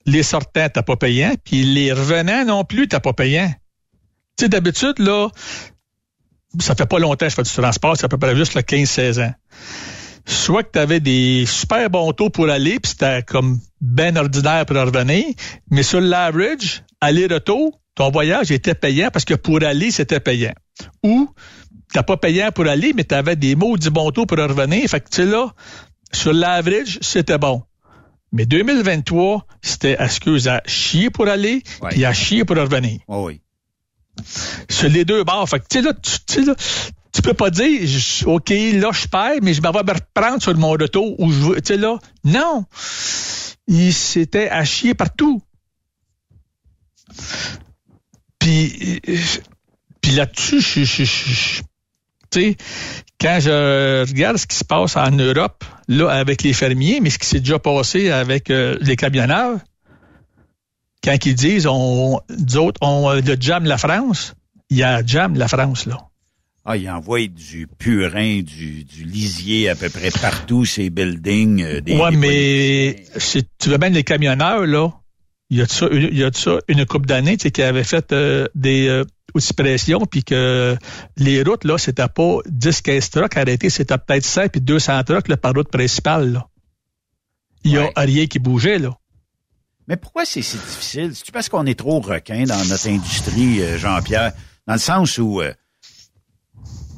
Les 0.06 0.22
sortants, 0.22 0.68
t'as 0.68 0.82
pas 0.82 0.96
payant, 0.96 1.34
puis 1.44 1.62
les 1.62 1.92
revenants 1.92 2.44
non 2.44 2.64
plus, 2.64 2.88
t'as 2.88 3.00
pas 3.00 3.12
payant. 3.12 3.52
Tu 4.36 4.44
sais, 4.44 4.48
d'habitude, 4.48 4.98
là, 4.98 5.28
ça 6.60 6.74
fait 6.74 6.86
pas 6.86 6.98
longtemps 6.98 7.26
que 7.26 7.30
je 7.30 7.34
fais 7.34 7.42
du 7.42 7.50
transport, 7.50 7.96
ça 7.96 8.08
peut 8.08 8.18
pas 8.18 8.34
juste 8.34 8.54
le 8.54 8.62
15-16 8.62 9.24
ans 9.24 9.34
soit 10.26 10.62
que 10.62 10.70
tu 10.72 10.78
avais 10.78 11.00
des 11.00 11.44
super 11.46 11.90
bons 11.90 12.12
taux 12.12 12.30
pour 12.30 12.48
aller, 12.48 12.80
puis 12.80 12.90
c'était 12.90 13.22
comme 13.22 13.60
ben 13.80 14.16
ordinaire 14.16 14.64
pour 14.66 14.76
revenir, 14.76 15.24
mais 15.70 15.82
sur 15.82 16.00
l'average, 16.00 16.82
aller-retour, 17.00 17.80
ton 17.94 18.10
voyage 18.10 18.50
était 18.50 18.74
payant 18.74 19.10
parce 19.12 19.24
que 19.24 19.34
pour 19.34 19.62
aller, 19.62 19.90
c'était 19.90 20.20
payant. 20.20 20.54
Ou 21.02 21.28
t'as 21.92 22.02
pas 22.02 22.16
payant 22.16 22.50
pour 22.50 22.66
aller, 22.66 22.92
mais 22.94 23.04
tu 23.04 23.14
avais 23.14 23.36
des 23.36 23.54
du 23.54 23.90
bons 23.90 24.10
taux 24.10 24.26
pour 24.26 24.38
revenir. 24.38 24.88
Fait 24.88 25.00
que 25.00 25.08
tu 25.10 25.16
sais 25.16 25.26
là, 25.26 25.52
sur 26.12 26.32
l'average, 26.32 26.98
c'était 27.02 27.38
bon. 27.38 27.62
Mais 28.34 28.46
2023, 28.46 29.46
c'était 29.62 29.96
excuse 30.00 30.48
à 30.48 30.60
chier 30.66 31.08
pour 31.08 31.28
aller, 31.28 31.62
puis 31.90 32.04
à 32.04 32.12
chier 32.12 32.44
pour 32.44 32.56
revenir. 32.56 32.98
Oh 33.06 33.26
oui. 33.28 33.40
Sur 34.68 34.88
les 34.88 35.04
deux 35.04 35.22
bords. 35.22 35.48
Fait 35.48 35.60
que 35.60 35.66
tu 35.70 35.78
sais 35.78 35.84
là, 35.84 35.92
tu 36.26 36.44
là, 36.44 36.54
tu 37.12 37.22
peux 37.22 37.34
pas 37.34 37.50
dire, 37.50 37.88
OK, 38.26 38.50
là, 38.50 38.90
je 38.92 39.06
perds, 39.06 39.38
mais 39.40 39.54
je 39.54 39.62
m'en 39.62 39.70
vais 39.70 39.84
me 39.84 39.92
reprendre 39.92 40.42
sur 40.42 40.56
mon 40.56 40.72
retour 40.72 41.18
où 41.20 41.30
je 41.30 41.60
tu 41.60 41.60
sais, 41.64 41.76
là. 41.76 41.96
Non. 42.24 42.64
Il 43.68 43.94
s'était 43.94 44.48
à 44.48 44.64
chier 44.64 44.94
partout. 44.94 45.40
Puis, 48.40 49.00
puis 50.00 50.10
là-dessus, 50.10 50.60
je, 50.60 51.04
tu 51.04 51.62
sais, 52.40 52.56
quand 53.20 53.38
je 53.40 54.08
regarde 54.08 54.36
ce 54.36 54.46
qui 54.46 54.56
se 54.56 54.64
passe 54.64 54.96
en 54.96 55.10
Europe, 55.10 55.64
là, 55.88 56.10
avec 56.10 56.42
les 56.42 56.52
fermiers, 56.52 57.00
mais 57.00 57.10
ce 57.10 57.18
qui 57.18 57.26
s'est 57.26 57.40
déjà 57.40 57.58
passé 57.58 58.10
avec 58.10 58.50
euh, 58.50 58.76
les 58.80 58.96
camionneurs, 58.96 59.58
quand 61.02 61.16
ils 61.26 61.34
disent, 61.34 61.66
on, 61.66 62.20
d'autres, 62.28 62.78
on 62.82 63.12
le 63.12 63.36
jam 63.38 63.64
la 63.64 63.78
France, 63.78 64.34
il 64.70 64.78
y 64.78 64.82
a 64.82 65.04
jam 65.04 65.36
la 65.36 65.48
France, 65.48 65.86
là. 65.86 65.98
Ah, 66.66 66.78
il 66.78 66.88
envoie 66.88 67.26
du 67.26 67.66
purin, 67.66 68.40
du, 68.40 68.84
du 68.84 69.04
lisier 69.04 69.68
à 69.68 69.74
peu 69.74 69.90
près 69.90 70.10
partout, 70.10 70.64
ces 70.64 70.88
buildings. 70.88 71.62
Euh, 71.62 71.80
des, 71.82 71.94
ouais, 71.94 72.10
mais 72.12 73.04
si 73.18 73.46
tu 73.58 73.68
veux 73.68 73.76
bien 73.76 73.90
les 73.90 74.02
camionneurs, 74.02 74.64
là, 74.64 74.90
il 75.50 75.58
y 75.58 75.62
a 75.62 75.66
de 75.66 75.70
ça, 75.70 75.88
il 75.92 76.16
y 76.16 76.24
a 76.24 76.30
de 76.30 76.36
ça 76.36 76.58
une 76.68 76.86
couple 76.86 77.06
d'années, 77.06 77.36
tu 77.36 77.44
sais, 77.44 77.50
qui 77.50 77.62
avait 77.62 77.84
fait 77.84 78.12
euh, 78.12 78.48
des 78.54 78.88
euh, 78.88 79.04
pression, 79.56 80.00
puis 80.06 80.24
que 80.24 80.76
les 81.16 81.42
routes, 81.42 81.64
là, 81.64 81.78
c'était 81.78 82.08
pas 82.08 82.38
10-15 82.48 83.10
trucks 83.10 83.36
arrêtés, 83.36 83.70
c'était 83.70 83.98
peut-être 83.98 84.24
5 84.24 84.52
puis 84.52 84.60
200 84.60 85.04
trucks 85.04 85.28
là, 85.28 85.36
par 85.36 85.52
route 85.52 85.68
principale, 85.68 86.32
là. 86.32 86.46
Il 87.66 87.72
y 87.72 87.78
a 87.78 87.90
rien 87.96 88.26
qui 88.26 88.38
bougeait, 88.38 88.78
là. 88.78 88.90
Mais 89.88 89.96
pourquoi 89.96 90.24
c'est 90.24 90.42
si 90.42 90.56
difficile? 90.56 91.14
C'est-tu 91.14 91.32
parce 91.32 91.48
qu'on 91.48 91.64
est 91.66 91.78
trop 91.78 92.00
requin 92.00 92.44
dans 92.44 92.62
notre 92.64 92.88
industrie, 92.88 93.62
euh, 93.62 93.78
Jean-Pierre? 93.78 94.32
Dans 94.66 94.74
le 94.74 94.78
sens 94.78 95.18
où 95.18 95.42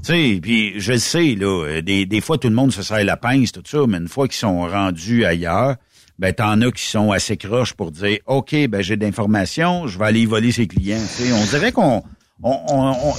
tu 0.07 0.13
sais, 0.13 0.39
puis 0.41 0.79
je 0.79 0.93
le 0.93 0.99
sais, 0.99 1.35
là, 1.35 1.65
euh, 1.65 1.83
des, 1.83 2.07
des 2.07 2.21
fois, 2.21 2.39
tout 2.39 2.47
le 2.47 2.55
monde 2.55 2.73
se 2.73 2.81
serre 2.81 3.03
la 3.03 3.17
pince, 3.17 3.51
tout 3.51 3.63
ça, 3.67 3.87
mais 3.89 3.99
une 3.99 4.07
fois 4.07 4.29
qu'ils 4.29 4.37
sont 4.37 4.61
rendus 4.61 5.25
ailleurs, 5.25 5.75
ben 6.19 6.33
t'en 6.33 6.61
as 6.63 6.71
qui 6.71 6.85
sont 6.85 7.13
assez 7.13 7.37
croches 7.37 7.75
pour 7.75 7.91
dire 7.91 8.19
OK, 8.27 8.55
ben 8.69 8.83
j'ai 8.83 8.97
d'informations, 8.97 9.87
je 9.87 9.99
vais 9.99 10.07
aller 10.07 10.27
voler 10.27 10.53
ses 10.53 10.67
clients. 10.67 10.99
sais, 10.99 11.33
on 11.33 11.45
dirait 11.45 11.73
qu'on 11.73 12.03
on, 12.43 12.61
on, 12.69 13.13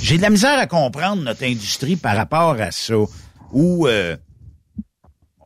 j'ai 0.00 0.16
de 0.16 0.22
la 0.22 0.30
misère 0.30 0.58
à 0.58 0.66
comprendre 0.66 1.22
notre 1.22 1.44
industrie 1.44 1.96
par 1.96 2.16
rapport 2.16 2.60
à 2.60 2.70
ça. 2.70 2.94
Ou 3.52 3.86
euh, 3.86 4.16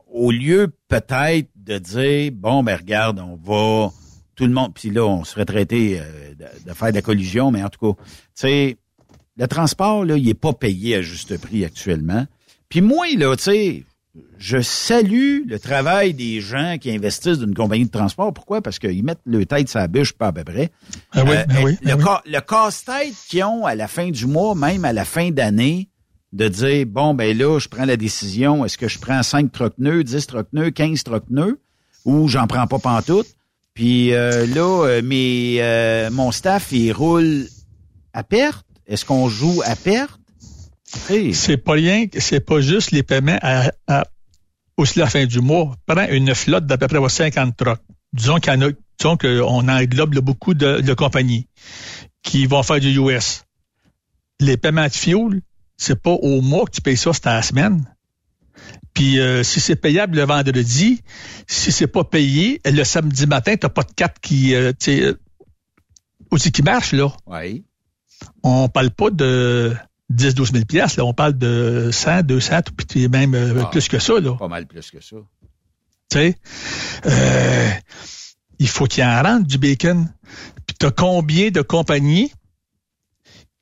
au 0.07 0.31
lieu 0.31 0.73
peut-être 0.87 1.49
de 1.55 1.77
dire 1.77 2.31
bon 2.33 2.63
ben 2.63 2.75
regarde, 2.75 3.19
on 3.19 3.35
va 3.35 3.91
tout 4.35 4.45
le 4.45 4.51
monde 4.53 4.73
puis 4.73 4.89
là 4.89 5.05
on 5.05 5.23
serait 5.23 5.45
traité 5.45 5.99
euh, 5.99 6.33
de, 6.35 6.69
de, 6.69 6.73
faire 6.73 6.89
de 6.89 6.95
la 6.95 7.01
collusion, 7.01 7.51
mais 7.51 7.63
en 7.63 7.69
tout 7.69 7.93
cas, 7.93 8.01
tu 8.03 8.07
sais 8.35 8.77
le 9.37 9.47
transport, 9.47 10.05
là, 10.05 10.17
il 10.17 10.29
est 10.29 10.35
pas 10.35 10.53
payé 10.53 10.97
à 10.97 11.01
juste 11.01 11.37
prix 11.39 11.65
actuellement. 11.65 12.25
Puis 12.69 12.81
moi, 12.81 13.07
là, 13.17 13.35
tu 13.35 13.43
sais, 13.43 13.83
je 14.37 14.61
salue 14.61 15.41
le 15.47 15.57
travail 15.57 16.13
des 16.13 16.39
gens 16.39 16.77
qui 16.79 16.91
investissent 16.91 17.39
dans 17.39 17.47
une 17.47 17.55
compagnie 17.55 17.85
de 17.85 17.91
transport. 17.91 18.33
Pourquoi? 18.33 18.61
Parce 18.61 18.77
qu'ils 18.77 19.03
mettent 19.03 19.21
le 19.25 19.45
tête 19.45 19.69
sur 19.69 19.79
la 19.79 19.87
bûche, 19.87 20.13
pas 20.13 20.27
à 20.27 20.31
peu 20.31 20.43
près. 20.43 20.71
Ah 21.11 21.23
oui, 21.23 21.35
euh, 21.35 21.45
ah 21.49 21.53
oui, 21.63 21.77
le, 21.81 21.95
ah 22.07 22.21
le 22.25 22.39
casse-tête 22.41 23.15
qu'ils 23.27 23.43
ont 23.43 23.65
à 23.65 23.75
la 23.75 23.87
fin 23.87 24.09
du 24.09 24.25
mois, 24.27 24.53
même 24.55 24.85
à 24.85 24.93
la 24.93 25.05
fin 25.05 25.31
d'année, 25.31 25.89
de 26.31 26.47
dire, 26.47 26.85
bon, 26.85 27.13
ben 27.13 27.37
là, 27.37 27.59
je 27.59 27.67
prends 27.67 27.85
la 27.85 27.97
décision, 27.97 28.65
est-ce 28.65 28.77
que 28.77 28.87
je 28.87 28.99
prends 28.99 29.21
5 29.23 29.51
troc-nœuds, 29.51 30.03
10 30.03 30.27
troc-nœuds, 30.27 30.71
15 30.71 31.03
troc-nœuds, 31.03 31.59
ou 32.05 32.27
j'en 32.27 32.47
prends 32.47 32.67
pas 32.67 32.79
pantoute? 32.79 33.27
Puis 33.73 34.13
euh, 34.13 34.45
là, 34.47 34.85
euh, 34.85 35.01
mes, 35.01 36.09
mon 36.11 36.31
staff, 36.31 36.71
il 36.71 36.91
roule 36.91 37.47
à 38.13 38.23
perte 38.23 38.65
est-ce 38.87 39.05
qu'on 39.05 39.29
joue 39.29 39.61
à 39.65 39.75
perte? 39.75 40.19
C'est 41.33 41.57
pas 41.57 41.73
rien, 41.73 42.05
c'est 42.17 42.39
pas 42.39 42.61
juste 42.61 42.91
les 42.91 43.03
paiements 43.03 43.39
à, 43.41 44.05
aussi 44.77 44.99
la 44.99 45.07
fin 45.07 45.25
du 45.25 45.39
mois. 45.39 45.75
Prends 45.85 46.07
une 46.07 46.33
flotte 46.35 46.65
d'à 46.65 46.77
peu 46.77 46.87
près 46.87 47.09
50 47.09 47.55
trucks. 47.57 47.81
Disons 48.13 48.39
qu'on 48.39 48.61
a, 48.61 48.69
disons 48.99 49.17
qu'on 49.17 49.67
englobe 49.67 50.19
beaucoup 50.19 50.53
de, 50.53 50.93
compagnies 50.93 51.47
qui 52.21 52.45
vont 52.45 52.63
faire 52.63 52.79
du 52.79 52.97
US. 52.99 53.43
Les 54.39 54.57
paiements 54.57 54.87
de 54.87 54.93
fuel, 54.93 55.41
c'est 55.77 56.01
pas 56.01 56.11
au 56.11 56.41
mois 56.41 56.65
que 56.65 56.71
tu 56.71 56.81
payes 56.81 56.97
ça, 56.97 57.11
c'est 57.13 57.27
à 57.27 57.35
la 57.35 57.41
semaine. 57.41 57.85
Puis 58.93 59.19
euh, 59.19 59.41
si 59.41 59.59
c'est 59.59 59.75
payable 59.75 60.17
le 60.17 60.25
vendredi, 60.25 61.01
si 61.47 61.71
c'est 61.71 61.87
pas 61.87 62.03
payé, 62.03 62.61
le 62.65 62.83
samedi 62.83 63.25
matin, 63.25 63.55
t'as 63.55 63.69
pas 63.69 63.81
de 63.83 63.91
carte 63.91 64.19
qui, 64.19 64.53
euh, 64.53 64.71
aussi 66.29 66.51
qui 66.51 66.61
marche, 66.61 66.93
là. 66.93 67.09
Oui 67.25 67.63
on 68.43 68.69
parle 68.69 68.91
pas 68.91 69.09
de 69.09 69.75
10, 70.09 70.35
12 70.35 70.51
000 70.51 70.65
piastres, 70.65 70.99
là, 70.99 71.05
on 71.05 71.13
parle 71.13 71.37
de 71.37 71.89
100, 71.91 72.23
200, 72.23 72.59
puis 72.87 73.07
même 73.07 73.33
euh, 73.35 73.63
ah, 73.63 73.65
plus 73.65 73.87
que 73.87 73.99
ça, 73.99 74.19
là. 74.19 74.35
Pas 74.35 74.47
mal 74.47 74.65
plus 74.67 74.91
que 74.91 75.01
ça. 75.01 75.15
Tu 76.09 76.17
sais, 76.17 76.37
euh, 77.05 77.69
il 78.59 78.67
faut 78.67 78.85
qu'il 78.85 79.03
y 79.03 79.07
en 79.07 79.21
rentre 79.21 79.47
du 79.47 79.57
bacon. 79.57 80.11
Puis 80.67 80.75
t'as 80.77 80.91
combien 80.91 81.49
de 81.49 81.61
compagnies 81.61 82.31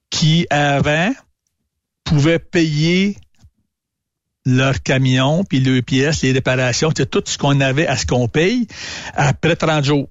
qui, 0.10 0.46
avant, 0.50 1.14
pouvaient 2.04 2.40
payer 2.40 3.18
leurs 4.46 4.82
camions, 4.82 5.44
puis 5.44 5.60
leurs 5.60 5.84
pièces, 5.84 6.22
les 6.24 6.32
réparations, 6.32 6.92
tout 6.92 7.24
ce 7.26 7.38
qu'on 7.38 7.62
avait 7.62 7.88
à 7.88 7.96
ce 7.96 8.06
qu'on 8.06 8.28
paye 8.28 8.68
après 9.14 9.56
30 9.56 9.86
jours? 9.86 10.10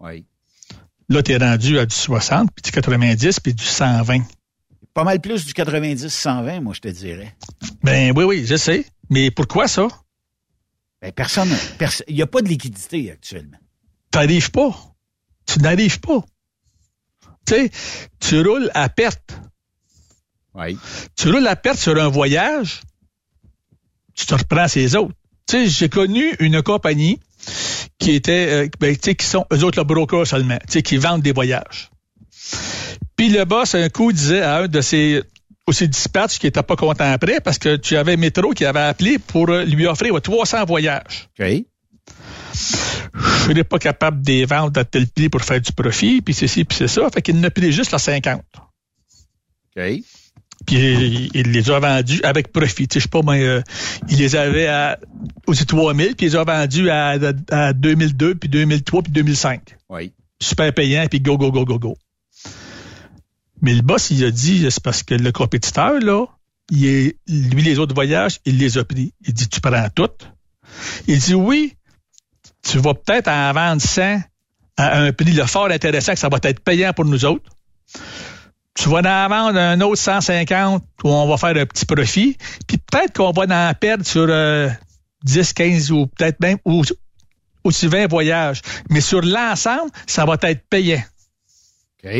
Oui. 0.00 0.24
Là, 1.08 1.22
tu 1.22 1.32
es 1.32 1.36
rendu 1.36 1.78
à 1.78 1.86
du 1.86 1.94
60, 1.94 2.50
puis 2.54 2.62
du 2.62 2.70
90, 2.70 3.40
puis 3.40 3.54
du 3.54 3.64
120. 3.64 4.22
Pas 4.98 5.04
mal 5.04 5.20
plus 5.20 5.46
du 5.46 5.52
90-120, 5.52 6.60
moi, 6.60 6.74
je 6.74 6.80
te 6.80 6.88
dirais. 6.88 7.32
Ben 7.84 8.12
oui, 8.16 8.24
oui, 8.24 8.44
je 8.44 8.56
sais. 8.56 8.84
Mais 9.10 9.30
pourquoi 9.30 9.68
ça? 9.68 9.86
Ben, 11.00 11.12
personne. 11.12 11.56
Il 12.08 12.16
n'y 12.16 12.22
a 12.22 12.26
pas 12.26 12.42
de 12.42 12.48
liquidité 12.48 13.12
actuellement. 13.12 13.58
Tu 14.10 14.18
n'arrives 14.18 14.50
pas. 14.50 14.76
Tu 15.46 15.60
n'arrives 15.60 16.00
pas. 16.00 16.24
Tu 17.46 17.54
sais, 17.54 17.70
tu 18.18 18.40
roules 18.40 18.72
à 18.74 18.88
perte. 18.88 19.38
Oui. 20.54 20.76
Tu 21.14 21.30
roules 21.30 21.46
à 21.46 21.54
perte 21.54 21.78
sur 21.78 21.96
un 21.96 22.08
voyage, 22.08 22.80
tu 24.16 24.26
te 24.26 24.34
reprends 24.34 24.66
ces 24.66 24.96
autres. 24.96 25.14
Tu 25.46 25.58
sais, 25.58 25.68
j'ai 25.68 25.88
connu 25.88 26.34
une 26.40 26.60
compagnie 26.60 27.20
qui 28.00 28.14
était, 28.14 28.48
euh, 28.50 28.68
ben, 28.80 28.96
tu 28.96 29.00
sais, 29.04 29.14
qui 29.14 29.26
sont, 29.26 29.46
eux 29.52 29.62
autres, 29.62 29.78
le 29.78 29.84
broker 29.84 30.26
seulement, 30.26 30.58
tu 30.66 30.72
sais, 30.72 30.82
qui 30.82 30.96
vendent 30.96 31.22
des 31.22 31.30
voyages. 31.30 31.88
Puis 33.18 33.30
le 33.30 33.44
boss, 33.44 33.74
un 33.74 33.88
coup, 33.88 34.12
disait 34.12 34.42
à 34.42 34.58
un 34.58 34.68
de 34.68 34.80
ses, 34.80 35.24
aussi 35.66 35.88
dispatchs 35.88 36.38
qui 36.38 36.46
était 36.46 36.62
pas 36.62 36.76
content 36.76 37.10
après 37.12 37.40
parce 37.40 37.58
que 37.58 37.74
tu 37.74 37.96
avais 37.96 38.16
Métro 38.16 38.52
qui 38.52 38.64
avait 38.64 38.78
appelé 38.78 39.18
pour 39.18 39.48
lui 39.48 39.86
offrir 39.86 40.22
300 40.22 40.64
voyages. 40.64 41.28
OK. 41.38 41.46
Je 42.54 43.44
serais 43.44 43.64
pas 43.64 43.78
capable 43.80 44.22
de 44.22 44.30
les 44.30 44.44
vendre 44.44 44.80
à 44.80 44.84
tel 44.84 45.08
prix 45.08 45.28
pour 45.28 45.42
faire 45.42 45.60
du 45.60 45.72
profit, 45.72 46.22
puis 46.22 46.32
ceci, 46.32 46.64
puis 46.64 46.78
c'est 46.78 46.86
ça. 46.86 47.10
Fait 47.10 47.20
qu'il 47.20 47.40
ne 47.40 47.48
pris 47.48 47.72
juste 47.72 47.90
la 47.90 47.98
50. 47.98 48.40
OK. 48.40 49.82
Puis 50.66 50.76
il, 50.76 51.30
il 51.34 51.50
les 51.50 51.70
a 51.72 51.80
vendus 51.80 52.20
avec 52.22 52.52
profit. 52.52 52.86
Tu 52.86 52.94
sais, 52.94 53.00
Je 53.00 53.04
sais 53.04 53.08
pas, 53.08 53.22
mais 53.22 53.42
euh, 53.42 53.60
il 54.08 54.18
les 54.18 54.36
avait 54.36 54.68
à 54.68 54.96
aussi 55.48 55.66
3000, 55.66 56.14
puis 56.14 56.26
il 56.26 56.30
les 56.30 56.36
a 56.36 56.44
vendus 56.44 56.88
à, 56.88 57.16
à 57.50 57.72
2002, 57.72 58.36
puis 58.36 58.48
2003, 58.48 59.02
puis 59.02 59.12
2005. 59.12 59.76
Oui. 59.90 60.12
Super 60.40 60.72
payant, 60.72 61.04
puis 61.10 61.20
go, 61.20 61.36
go, 61.36 61.50
go, 61.50 61.64
go, 61.64 61.80
go. 61.80 61.98
Mais 63.62 63.74
le 63.74 63.82
boss, 63.82 64.10
il 64.10 64.24
a 64.24 64.30
dit, 64.30 64.66
c'est 64.70 64.82
parce 64.82 65.02
que 65.02 65.14
le 65.14 65.32
compétiteur, 65.32 65.98
là, 66.00 66.26
il 66.70 67.14
lui, 67.26 67.62
les 67.62 67.78
autres 67.78 67.94
voyages, 67.94 68.40
il 68.44 68.58
les 68.58 68.78
a 68.78 68.84
pris. 68.84 69.12
Il 69.26 69.34
dit, 69.34 69.48
tu 69.48 69.60
prends 69.60 69.88
toutes. 69.94 70.30
Il 71.06 71.18
dit, 71.18 71.34
oui, 71.34 71.76
tu 72.62 72.78
vas 72.78 72.94
peut-être 72.94 73.28
en 73.28 73.52
vendre 73.52 73.82
100 73.82 74.20
à 74.76 74.98
un 74.98 75.12
prix 75.12 75.32
le 75.32 75.44
fort 75.46 75.70
intéressant 75.70 76.12
que 76.12 76.18
ça 76.18 76.28
va 76.28 76.38
être 76.42 76.60
payant 76.60 76.92
pour 76.92 77.04
nous 77.04 77.24
autres. 77.24 77.50
Tu 78.74 78.88
vas 78.88 78.98
en 78.98 79.28
vendre 79.28 79.58
un 79.58 79.80
autre 79.80 80.00
150 80.00 80.84
où 81.02 81.08
on 81.08 81.26
va 81.26 81.36
faire 81.36 81.60
un 81.60 81.66
petit 81.66 81.84
profit. 81.84 82.36
Puis 82.66 82.78
peut-être 82.78 83.12
qu'on 83.14 83.32
va 83.32 83.70
en 83.70 83.74
perdre 83.74 84.06
sur 84.06 84.26
euh, 84.28 84.68
10, 85.24 85.52
15 85.52 85.90
ou 85.90 86.06
peut-être 86.06 86.38
même 86.40 86.58
ou, 86.64 86.84
aussi 87.64 87.88
20 87.88 88.06
voyages. 88.06 88.62
Mais 88.88 89.00
sur 89.00 89.20
l'ensemble, 89.20 89.90
ça 90.06 90.24
va 90.24 90.36
être 90.42 90.62
payant. 90.68 91.02
OK. 92.04 92.10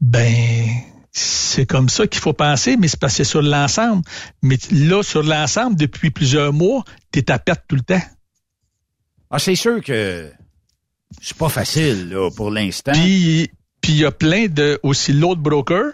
Ben, 0.00 0.66
c'est 1.12 1.66
comme 1.66 1.88
ça 1.88 2.06
qu'il 2.06 2.20
faut 2.20 2.32
penser, 2.32 2.76
mais 2.76 2.88
c'est 2.88 3.00
passé 3.00 3.24
sur 3.24 3.42
l'ensemble. 3.42 4.02
Mais 4.42 4.58
là, 4.70 5.02
sur 5.02 5.22
l'ensemble, 5.22 5.76
depuis 5.76 6.10
plusieurs 6.10 6.52
mois, 6.52 6.84
tu 7.12 7.20
es 7.20 7.30
à 7.30 7.38
perte 7.38 7.62
tout 7.68 7.76
le 7.76 7.82
temps. 7.82 8.02
Ah, 9.30 9.38
c'est 9.38 9.54
sûr 9.56 9.82
que 9.82 10.30
c'est 11.20 11.36
pas 11.36 11.48
facile, 11.48 12.10
là, 12.10 12.30
pour 12.30 12.50
l'instant. 12.50 12.92
Puis, 12.92 13.50
puis 13.80 13.92
il 13.94 13.98
y 14.00 14.04
a 14.04 14.12
plein 14.12 14.46
de, 14.46 14.78
aussi 14.82 15.12
l'autre 15.12 15.40
brokers 15.40 15.92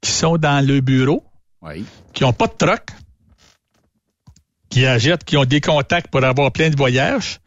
qui 0.00 0.10
sont 0.10 0.38
dans 0.38 0.64
le 0.66 0.80
bureau, 0.80 1.22
Oui. 1.62 1.84
qui 2.14 2.24
ont 2.24 2.32
pas 2.32 2.46
de 2.46 2.54
truck, 2.56 2.86
qui 4.70 4.86
achètent, 4.86 5.24
qui 5.24 5.36
ont 5.36 5.44
des 5.44 5.60
contacts 5.60 6.08
pour 6.08 6.24
avoir 6.24 6.50
plein 6.52 6.70
de 6.70 6.76
voyages. 6.76 7.40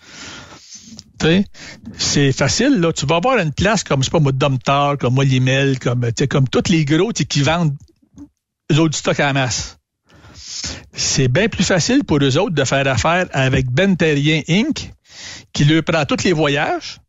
C'est 1.97 2.31
facile, 2.31 2.79
là. 2.79 2.91
Tu 2.91 3.05
vas 3.05 3.15
avoir 3.17 3.37
une 3.37 3.53
place 3.53 3.83
comme, 3.83 4.01
je 4.01 4.05
sais 4.05 4.11
pas, 4.11 4.19
moi, 4.19 4.31
Domtar, 4.31 4.97
comme 4.97 5.13
moi, 5.13 5.23
Limel, 5.23 5.79
comme, 5.79 6.01
tu 6.07 6.13
sais, 6.19 6.27
comme 6.27 6.47
tous 6.47 6.69
les 6.69 6.85
gros, 6.85 7.11
qui 7.11 7.41
vendent 7.41 7.75
du 8.69 8.97
stock 8.97 9.19
à 9.19 9.27
la 9.27 9.33
masse. 9.33 9.77
C'est 10.93 11.27
bien 11.27 11.47
plus 11.47 11.63
facile 11.63 12.03
pour 12.03 12.17
eux 12.21 12.37
autres 12.37 12.55
de 12.55 12.63
faire 12.63 12.87
affaire 12.87 13.27
avec 13.31 13.69
Ben 13.71 13.95
Terrien 13.95 14.41
Inc., 14.49 14.91
qui 15.53 15.63
leur 15.65 15.83
prend 15.83 16.05
tous 16.05 16.23
les 16.23 16.33
voyages, 16.33 16.99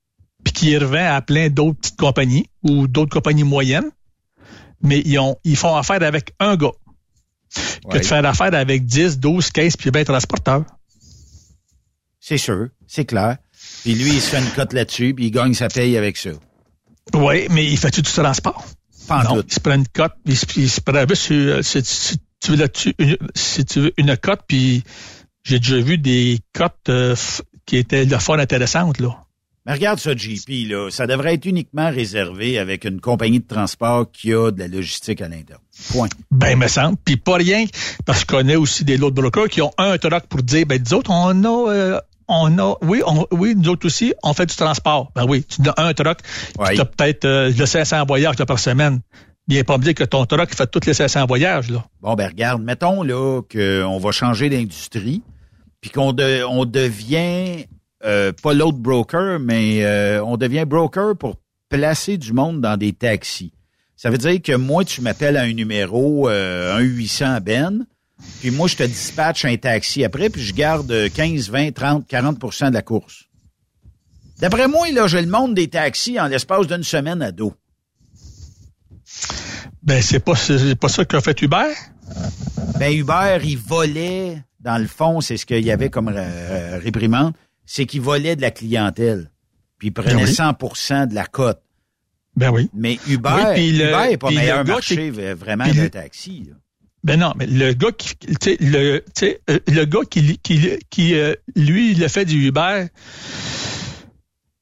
puis 0.45 0.53
qui 0.53 0.77
revend 0.77 1.15
à 1.15 1.23
plein 1.23 1.49
d'autres 1.49 1.79
petites 1.81 1.97
compagnies 1.99 2.47
ou 2.63 2.87
d'autres 2.87 3.13
compagnies 3.13 3.45
moyennes. 3.45 3.91
Mais 4.83 5.01
ils, 5.05 5.19
ont, 5.19 5.37
ils 5.45 5.57
font 5.57 5.75
affaire 5.75 6.03
avec 6.03 6.35
un 6.39 6.57
gars. 6.57 6.73
Que 7.89 7.95
Ouais. 7.95 8.01
de 8.01 8.05
faire 8.05 8.25
affaire 8.25 8.53
avec 8.55 8.85
10, 8.85 9.19
12, 9.21 9.51
15, 9.51 9.77
puis 9.77 9.91
ben 9.91 10.05
transporteur. 10.05 10.65
C'est 12.19 12.39
sûr, 12.39 12.69
c'est 12.87 13.05
clair. 13.05 13.37
Puis 13.85 13.95
lui, 13.95 14.11
il 14.15 14.21
se 14.21 14.31
fait 14.31 14.39
une 14.41 14.51
cote 14.51 14.73
là-dessus, 14.73 15.15
puis 15.15 15.27
il 15.27 15.31
gagne 15.31 15.55
sa 15.55 15.69
paye 15.69 15.97
avec 15.97 16.17
ça. 16.17 16.31
Oui, 17.15 17.47
mais 17.51 17.65
il 17.71 17.77
fait-tu 17.79 18.03
du 18.03 18.11
transport? 18.11 18.65
Pas 19.07 19.23
non, 19.25 19.37
tout. 19.37 19.45
il 19.49 19.55
se 19.55 19.61
prend 19.61 19.75
une 19.75 19.87
cote, 19.89 20.15
puis 20.25 20.35
il 20.57 20.69
se, 20.71 20.81
prend 20.81 21.05
sur, 21.15 21.37
euh, 21.37 21.63
si, 21.63 21.85
si 21.85 22.17
tu 22.41 22.53
veux 22.53 22.57
là-dessus, 22.57 22.95
une- 22.99 23.19
si 23.35 23.65
tu 23.67 23.81
veux 23.81 23.93
une 23.99 24.17
cote, 24.17 24.41
puis 24.49 24.83
j'ai 25.45 25.59
déjà 25.59 25.79
vu 25.79 25.99
des 25.99 26.39
cotes 26.55 26.89
euh, 26.89 27.15
qui 27.67 27.77
étaient 27.77 28.07
de 28.07 28.17
fort 28.17 28.39
intéressantes, 28.39 28.99
là. 29.01 29.11
Mais 29.67 29.73
regarde 29.75 29.99
ça, 29.99 30.15
JP, 30.15 30.49
là. 30.69 30.91
Ça 30.91 31.07
devrait 31.07 31.35
être 31.35 31.47
uniquement 31.47 31.91
réservé 31.91 32.59
avec 32.59 32.85
une 32.85 33.01
compagnie 33.01 33.41
de 33.41 33.47
transport 33.47 34.11
qui 34.13 34.33
a 34.35 34.51
de 34.51 34.59
la 34.59 34.69
logistique 34.69 35.23
à 35.23 35.29
l'interne. 35.29 35.61
Point. 35.91 36.09
Ben, 36.31 36.59
me 36.59 36.69
semble. 36.69 36.99
Puis 37.03 37.17
pas 37.17 37.37
rien, 37.37 37.65
parce 38.05 38.25
que 38.25 38.33
je 38.33 38.39
connais 38.39 38.57
aussi 38.57 38.85
des 38.85 39.01
autres 39.01 39.15
brokers 39.15 39.49
qui 39.49 39.63
ont 39.63 39.73
un 39.79 39.97
truck 39.97 40.27
pour 40.29 40.43
dire, 40.43 40.67
ben, 40.67 40.83
nous 40.85 40.95
autres, 40.95 41.11
on 41.11 41.45
a, 41.45 41.71
euh, 41.73 42.01
on 42.29 42.59
a, 42.59 42.75
oui, 42.83 43.03
on, 43.07 43.27
oui, 43.33 43.55
nous 43.57 43.69
autres 43.69 43.87
aussi, 43.87 44.15
on 44.23 44.33
fait 44.33 44.47
du 44.47 44.55
transport. 44.57 45.11
Ben 45.15 45.25
oui, 45.29 45.45
tu 45.45 45.61
as 45.69 45.75
un 45.85 45.93
truck, 45.95 46.19
Ouais. 46.59 46.75
tu 46.75 46.81
as 46.81 46.85
peut-être 46.85 47.25
euh, 47.25 47.53
le 47.57 47.67
500 47.67 48.05
voyages 48.07 48.37
par 48.37 48.59
semaine. 48.59 49.01
Viens 49.47 49.63
pas 49.65 49.77
me 49.77 49.83
dire 49.83 49.95
que 49.95 50.05
ton 50.05 50.25
truck 50.25 50.55
fait 50.55 50.67
tous 50.67 50.87
les 50.87 50.95
500 50.95 51.27
voyages, 51.27 51.71
là. 51.71 51.85
Bon, 52.01 52.15
ben 52.15 52.29
regarde, 52.29 52.63
mettons 52.63 53.03
là 53.03 53.43
qu'on 53.43 53.99
va 53.99 54.11
changer 54.11 54.49
d'industrie, 54.49 55.23
puis 55.83 55.91
qu'on 55.91 56.13
de- 56.13 56.43
on 56.49 56.65
devient 56.65 57.67
euh, 58.07 58.33
pas 58.43 58.55
l'autre 58.55 58.79
broker, 58.79 59.39
mais 59.41 59.85
euh, 59.85 60.23
on 60.25 60.37
devient 60.37 60.65
broker 60.67 61.15
pour 61.17 61.37
placer 61.69 62.17
du 62.19 62.33
monde 62.33 62.61
dans 62.61 62.77
des 62.79 62.93
taxis. 62.93 63.53
Ça 63.97 64.11
veut 64.11 64.19
dire 64.19 64.41
que 64.43 64.55
moi, 64.57 64.85
tu 64.85 65.01
m'appelles 65.03 65.37
à 65.37 65.43
un 65.43 65.53
numéro 65.53 66.29
euh, 66.29 66.77
un 66.77 66.81
800 66.81 67.39
Ben, 67.43 67.87
puis 68.41 68.51
moi, 68.51 68.69
je 68.69 68.77
te 68.77 68.83
dispatche 68.83 69.45
un 69.45 69.57
taxi 69.57 70.05
après, 70.05 70.31
puis 70.31 70.43
je 70.43 70.55
garde 70.55 71.11
15, 71.15 71.51
20, 71.51 71.73
30, 71.73 72.09
40% 72.09 72.69
de 72.69 72.75
la 72.75 72.83
course. 72.83 73.25
D'après 74.39 74.69
moi, 74.69 74.91
là, 74.91 75.07
j'ai 75.07 75.21
le 75.23 75.29
monde 75.29 75.55
des 75.55 75.69
taxis 75.69 76.19
en 76.21 76.27
l'espace 76.27 76.67
d'une 76.67 76.83
semaine 76.85 77.23
à 77.23 77.33
dos. 77.33 77.55
Ben, 79.83 80.01
c'est 80.03 80.21
pas, 80.21 80.35
c'est 80.35 80.75
pas 80.77 80.89
ça 80.89 81.05
qu'a 81.05 81.21
fait 81.21 81.41
Uber. 81.43 81.73
Ben 82.79 82.93
Uber, 82.93 83.39
il 83.45 83.59
volait, 83.59 84.43
dans 84.61 84.79
le 84.79 84.87
fond, 84.87 85.21
c'est 85.21 85.37
ce 85.37 85.47
qu'il 85.47 85.65
y 85.65 85.71
avait 85.71 85.91
comme 85.91 86.09
euh, 86.15 86.79
réprimande, 86.83 87.35
c'est 87.67 87.87
qu'il 87.87 88.01
volait 88.01 88.37
de 88.37 88.41
la 88.43 88.51
clientèle. 88.51 89.31
Puis 89.79 89.89
il 89.89 89.91
prenait 89.93 90.15
Ben 90.15 90.25
oui. 90.25 90.35
100 90.75 91.07
de 91.07 91.15
la 91.15 91.27
cote. 91.27 91.61
Ben 92.37 92.51
oui. 92.51 92.69
Mais 92.75 92.99
Uber, 93.09 93.31
Oui, 93.55 93.73
le- 93.73 93.89
Uber 93.91 94.09
n'est 94.11 94.17
pas 94.17 94.31
meilleur 94.31 94.65
marché 94.65 95.11
vraiment 95.35 95.67
d'un 95.69 95.89
taxi. 95.89 96.47
là. 96.49 96.57
Ben 97.05 97.21
non, 97.21 97.35
mais 97.37 97.47
le 97.47 97.75
gars 97.75 97.93
qui, 97.93 98.17
tu 98.17 98.35
sais, 98.41 98.57
le, 98.61 99.05
euh, 99.23 99.59
le 99.69 99.85
gars 99.85 100.01
qui, 100.11 100.39
qui, 100.39 100.71
qui 100.89 101.15
euh, 101.15 101.35
lui, 101.55 101.93
il 101.93 102.09
fait 102.09 102.25
du 102.25 102.47
Uber. 102.47 102.87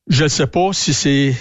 Je 0.08 0.24
ne 0.24 0.28
sais 0.28 0.48
pas 0.48 0.72
si 0.72 0.92
c'est 0.92 1.36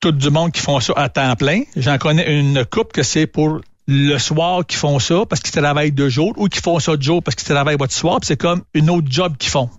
tout 0.00 0.10
du 0.10 0.30
monde 0.30 0.50
qui 0.50 0.60
font 0.60 0.80
ça 0.80 0.94
à 0.96 1.08
temps 1.08 1.36
plein. 1.36 1.62
J'en 1.76 1.96
connais 1.98 2.38
une 2.38 2.64
couple 2.64 2.90
que 2.90 3.04
c'est 3.04 3.28
pour 3.28 3.60
le 3.86 4.18
soir 4.18 4.66
qui 4.66 4.74
font 4.76 4.98
ça 4.98 5.24
parce 5.26 5.40
qu'ils 5.40 5.52
travaillent 5.52 5.92
de 5.92 6.08
jour 6.08 6.32
ou 6.36 6.48
qui 6.48 6.60
font 6.60 6.80
ça 6.80 6.96
de 6.96 7.02
jour 7.02 7.22
parce 7.22 7.36
qu'ils 7.36 7.46
travaillent 7.46 7.78
votre 7.78 7.94
soir. 7.94 8.18
c'est 8.24 8.36
comme 8.36 8.64
une 8.74 8.90
autre 8.90 9.06
job 9.08 9.36
qu'ils 9.36 9.52
font. 9.52 9.70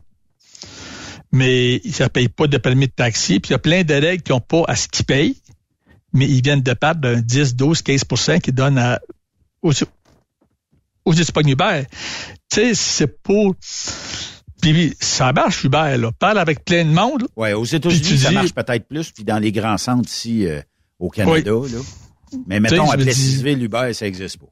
Mais 1.34 1.82
ça 1.92 2.06
ne 2.06 2.10
paye 2.10 2.30
pas 2.30 2.48
de 2.48 2.58
permis 2.58 2.88
de 2.88 2.94
taxi. 2.94 3.42
Puis 3.42 3.50
il 3.50 3.52
y 3.52 3.56
a 3.56 3.60
plein 3.60 3.84
de 3.84 3.94
règles 3.94 4.24
qui 4.24 4.32
n'ont 4.32 4.40
pas 4.40 4.64
à 4.70 4.78
ce 4.78 4.88
qu'ils 4.88 5.06
payent. 5.06 5.36
Mais 6.14 6.26
ils 6.26 6.42
viennent 6.42 6.62
de 6.62 6.74
perdre 6.74 7.02
d'un 7.02 7.20
10, 7.20 7.58
12, 7.58 7.82
15% 7.82 8.40
qu'ils 8.40 8.56
donnent 8.56 8.78
à, 8.78 9.02
aux, 9.62 9.74
aux 11.08 11.14
Espagnes 11.14 11.50
Uber. 11.50 11.84
Tu 12.52 12.56
sais, 12.56 12.74
c'est 12.76 13.22
pour... 13.24 13.56
Puis 14.62 14.96
ça 15.00 15.32
marche, 15.34 15.64
Uber, 15.64 15.98
là. 15.98 16.12
Parle 16.20 16.40
avec 16.40 16.66
plein 16.66 16.84
de 16.84 16.90
monde. 16.90 17.28
Ouais, 17.36 17.54
aux 17.54 17.64
États-Unis, 17.64 18.18
ça 18.18 18.30
dis- 18.30 18.36
marche 18.36 18.54
peut-être 18.54 18.88
plus, 18.88 19.12
puis 19.12 19.24
dans 19.24 19.38
les 19.40 19.52
grands 19.52 19.78
centres 19.78 20.10
ici 20.10 20.46
euh, 20.46 20.62
au 21.00 21.10
Canada. 21.10 21.52
Là. 21.52 21.80
Mais 22.48 22.60
mettons, 22.60 22.90
à 22.90 22.98
me 22.98 22.98
dis- 22.98 23.06
Plessisville, 23.06 23.64
Uber, 23.64 23.94
ça 23.94 24.06
n'existe 24.06 24.38
pas. 24.38 24.48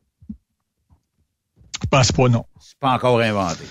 Je 1.82 1.88
pense 1.90 2.12
pas, 2.12 2.30
non. 2.30 2.46
C'est 2.62 2.80
pas 2.80 2.92
encore 2.94 3.20
inventé. 3.20 3.64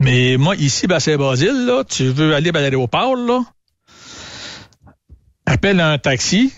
Mais 0.00 0.36
moi, 0.36 0.56
ici, 0.56 0.86
ben, 0.86 0.96
à 0.96 1.00
Saint-Basile, 1.00 1.66
là, 1.66 1.84
tu 1.84 2.08
veux 2.08 2.34
aller 2.34 2.50
à 2.50 2.60
l'aéroport, 2.60 3.14
là, 3.14 3.42
appelle 5.46 5.78
un 5.80 5.98
taxi. 5.98 6.52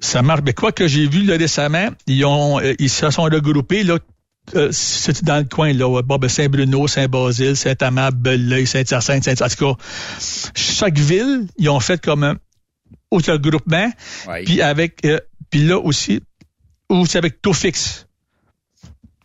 Ça 0.00 0.22
marche. 0.22 0.40
Mais 0.44 0.54
quoi 0.54 0.72
que 0.72 0.88
j'ai 0.88 1.06
vu 1.06 1.22
là, 1.24 1.36
récemment, 1.36 1.88
ils 2.06 2.24
ont 2.24 2.58
euh, 2.60 2.74
ils 2.78 2.90
se 2.90 3.10
sont 3.10 3.22
regroupés 3.24 3.82
là. 3.84 3.98
euh, 4.56 4.70
c'est 4.72 5.22
dans 5.24 5.36
le 5.38 5.44
coin 5.44 5.72
là, 5.72 6.02
bon, 6.02 6.16
ben, 6.16 6.28
Saint-Bruno, 6.28 6.88
Saint-Basile, 6.88 7.56
Saint-Amand, 7.56 8.08
Belleuil, 8.14 8.66
Saint-Hyacinthe, 8.66 9.24
Saint 9.24 9.44
en 9.44 9.48
tout 9.48 9.74
cas, 9.76 9.82
chaque 10.54 10.98
ville, 10.98 11.46
ils 11.58 11.68
ont 11.68 11.80
fait 11.80 12.00
comme 12.00 12.24
un 12.24 12.36
autre 13.10 13.32
regroupement, 13.32 13.90
Ouais. 14.28 14.44
puis 14.44 14.62
avec 14.62 15.04
euh, 15.04 15.20
puis 15.50 15.64
là 15.66 15.78
aussi, 15.78 16.20
ou 16.88 17.06
c'est 17.06 17.18
avec 17.18 17.42
taux 17.42 17.52
fixe. 17.52 18.06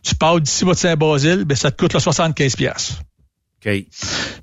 Tu 0.02 0.14
pars 0.14 0.40
d'ici 0.40 0.64
votre 0.64 0.78
Saint-Basile, 0.80 1.44
ben 1.44 1.56
ça 1.56 1.70
te 1.70 1.76
coûte 1.76 1.94
là, 1.94 2.00
75 2.00 2.54
pièces. 2.56 2.92
OK. 3.64 3.72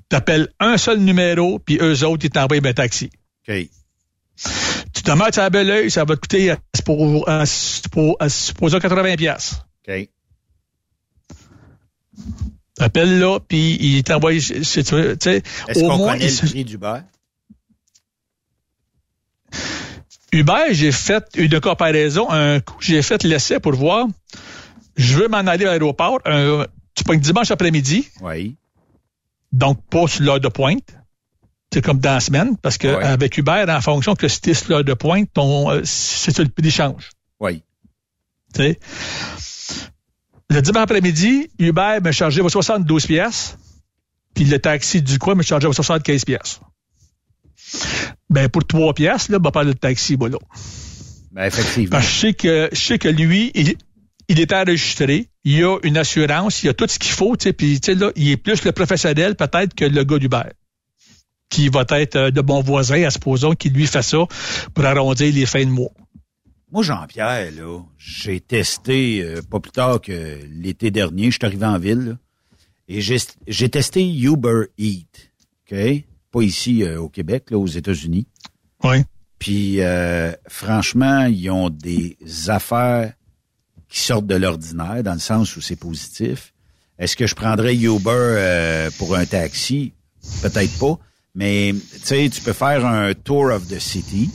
T'appelles 0.08 0.48
un 0.60 0.76
seul 0.76 0.98
numéro, 0.98 1.58
puis 1.58 1.78
eux 1.80 2.04
autres, 2.04 2.24
ils 2.26 2.30
t'envoient 2.30 2.58
un 2.62 2.72
taxi. 2.74 3.08
OK. 3.48 3.54
Tu 5.04 5.10
demeures 5.10 5.38
à 5.38 5.50
bel 5.50 5.70
oeil, 5.70 5.90
ça 5.90 6.04
va 6.04 6.14
te 6.16 6.20
coûter 6.20 6.50
à, 6.52 6.56
pour, 6.84 7.28
à, 7.28 7.44
pour, 7.90 8.16
à, 8.20 8.28
supposons 8.28 8.78
80 8.78 9.16
pièces. 9.16 9.56
OK. 9.86 10.08
Appelle 12.80 13.18
là, 13.20 13.38
puis 13.40 13.76
il 13.80 14.02
t'envoie, 14.02 14.32
tu 14.32 14.64
sais, 14.64 14.80
Est-ce 14.80 15.84
au 15.84 15.88
qu'on 15.88 15.96
moins, 15.98 16.12
connaît 16.14 16.26
il- 16.26 16.40
le 16.42 16.48
prix 16.48 16.64
d'Uber? 16.64 16.98
Uber, 20.32 20.64
j'ai 20.72 20.90
fait 20.90 21.24
une 21.36 21.60
comparaison. 21.60 22.28
Un 22.30 22.58
coup, 22.60 22.76
j'ai 22.80 23.00
fait 23.02 23.22
l'essai 23.22 23.60
pour 23.60 23.72
voir. 23.74 24.06
Je 24.96 25.16
veux 25.16 25.28
m'en 25.28 25.38
aller 25.38 25.64
à 25.66 25.70
l'aéroport. 25.70 26.20
un- 26.24 26.66
tu 26.94 27.04
pognes 27.04 27.20
dimanche 27.20 27.50
après-midi, 27.50 28.08
Oui. 28.20 28.56
donc 29.52 29.80
pas 29.90 30.06
sur 30.08 30.22
l'heure 30.24 30.40
de 30.40 30.48
pointe. 30.48 30.96
C'est 31.74 31.82
comme 31.82 31.98
dans 31.98 32.12
la 32.14 32.20
semaine, 32.20 32.56
parce 32.56 32.78
que 32.78 32.86
Ouais. 32.86 33.02
avec 33.02 33.36
Uber, 33.36 33.64
en 33.68 33.80
fonction 33.80 34.14
que 34.14 34.28
c'était 34.28 34.52
l'heure 34.68 34.84
de 34.84 34.94
pointe, 34.94 35.28
ton, 35.34 35.72
euh, 35.72 35.80
c'est 35.82 36.38
le 36.38 36.48
prix 36.48 36.62
d'échange. 36.62 37.10
Oui. 37.40 37.64
Le 38.56 38.76
dimanche 40.62 40.82
après-midi, 40.84 41.50
Uber 41.58 41.98
me 42.00 42.12
chargeait 42.12 42.48
72 42.48 43.06
pièces, 43.06 43.58
puis 44.34 44.44
le 44.44 44.60
taxi 44.60 45.02
du 45.02 45.18
coin 45.18 45.34
me 45.34 45.42
chargeait 45.42 45.66
75 45.72 46.24
pièces. 46.24 46.60
Ben 48.30 48.48
pour 48.48 48.64
3 48.64 48.94
pièces, 48.94 49.28
là, 49.28 49.38
va 49.42 49.50
pas 49.50 49.64
le 49.64 49.74
taxi, 49.74 50.14
voilà. 50.14 50.38
Ben, 51.32 51.46
effectivement. 51.46 51.90
Parce 51.90 52.06
que 52.06 52.12
je 52.12 52.18
sais 52.20 52.34
que, 52.34 52.68
je 52.72 52.80
sais 52.80 52.98
que 53.00 53.08
lui, 53.08 53.50
il, 53.56 53.74
il 54.28 54.38
est 54.38 54.52
enregistré, 54.52 55.28
il 55.42 55.64
a 55.64 55.78
une 55.82 55.96
assurance, 55.96 56.62
il 56.62 56.68
a 56.68 56.74
tout 56.74 56.86
ce 56.86 57.00
qu'il 57.00 57.10
faut, 57.10 57.36
tu 57.36 57.48
sais, 57.48 57.52
puis 57.52 57.80
tu 57.80 57.92
sais, 57.92 57.98
là, 57.98 58.12
il 58.14 58.30
est 58.30 58.36
plus 58.36 58.62
le 58.64 58.70
professionnel 58.70 59.34
peut-être 59.34 59.74
que 59.74 59.84
le 59.84 60.04
gars 60.04 60.18
d'Uber, 60.18 60.52
qui 61.48 61.68
va 61.68 61.84
être 61.90 62.16
euh, 62.16 62.30
de 62.30 62.40
bon 62.40 62.62
voisin, 62.62 63.02
à 63.04 63.10
supposons, 63.10 63.54
qui 63.54 63.70
lui 63.70 63.86
fait 63.86 64.02
ça 64.02 64.26
pour 64.74 64.84
arrondir 64.84 65.32
les 65.32 65.46
fins 65.46 65.64
de 65.64 65.70
mois. 65.70 65.92
Moi, 66.74 66.82
Jean-Pierre, 66.82 67.52
là, 67.52 67.82
j'ai 67.98 68.40
testé, 68.40 69.22
euh, 69.22 69.42
pas 69.48 69.60
plus 69.60 69.70
tard 69.70 70.00
que 70.00 70.40
l'été 70.50 70.90
dernier, 70.90 71.26
je 71.26 71.36
suis 71.36 71.46
arrivé 71.46 71.64
en 71.64 71.78
ville, 71.78 72.00
là, 72.00 72.18
et 72.88 73.00
j'ai 73.00 73.68
testé 73.68 74.04
Uber 74.04 74.64
Eat, 74.76 75.30
OK? 75.70 75.78
Pas 76.32 76.42
ici 76.42 76.82
euh, 76.82 77.00
au 77.00 77.08
Québec, 77.08 77.52
là, 77.52 77.58
aux 77.58 77.68
États-Unis. 77.68 78.26
Oui. 78.82 79.04
Puis, 79.38 79.82
euh, 79.82 80.32
franchement, 80.48 81.26
ils 81.26 81.48
ont 81.48 81.70
des 81.70 82.18
affaires 82.48 83.12
qui 83.88 84.00
sortent 84.00 84.26
de 84.26 84.34
l'ordinaire, 84.34 85.04
dans 85.04 85.14
le 85.14 85.20
sens 85.20 85.56
où 85.56 85.60
c'est 85.60 85.76
positif. 85.76 86.52
Est-ce 86.98 87.14
que 87.14 87.28
je 87.28 87.36
prendrais 87.36 87.76
Uber 87.76 88.88
pour 88.98 89.14
un 89.14 89.26
taxi? 89.26 89.92
Peut-être 90.42 90.76
pas. 90.80 90.98
Mais, 91.34 91.74
tu 91.92 91.98
sais, 92.02 92.28
tu 92.28 92.40
peux 92.42 92.52
faire 92.52 92.86
un 92.86 93.12
tour 93.14 93.46
of 93.52 93.66
the 93.68 93.78
city. 93.78 94.30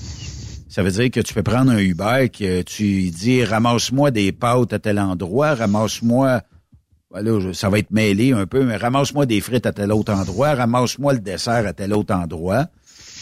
Ça 0.68 0.84
veut 0.84 0.92
dire 0.92 1.10
que 1.10 1.20
tu 1.22 1.34
peux 1.34 1.44
prendre 1.44 1.72
un 1.72 1.78
Uber 1.80 2.30
que 2.30 2.62
tu 2.62 3.10
dis 3.10 3.44
ramasse-moi 3.44 4.12
des 4.12 4.32
pâtes 4.32 4.74
à 4.74 4.80
tel 4.80 5.00
endroit, 5.00 5.56
ramasse-moi 5.56 6.42
voilà, 7.12 7.54
ça 7.56 7.70
va 7.70 7.80
être 7.80 7.90
mêlé 7.90 8.34
un 8.34 8.46
peu, 8.46 8.64
mais 8.64 8.76
ramasse-moi 8.78 9.26
des 9.26 9.42
frites 9.42 9.66
à 9.66 9.72
tel 9.74 9.92
autre 9.92 10.14
endroit, 10.14 10.54
ramasse-moi 10.54 11.14
le 11.14 11.20
dessert 11.20 11.66
à 11.66 11.74
tel 11.74 11.92
autre 11.94 12.14
endroit. 12.14 12.68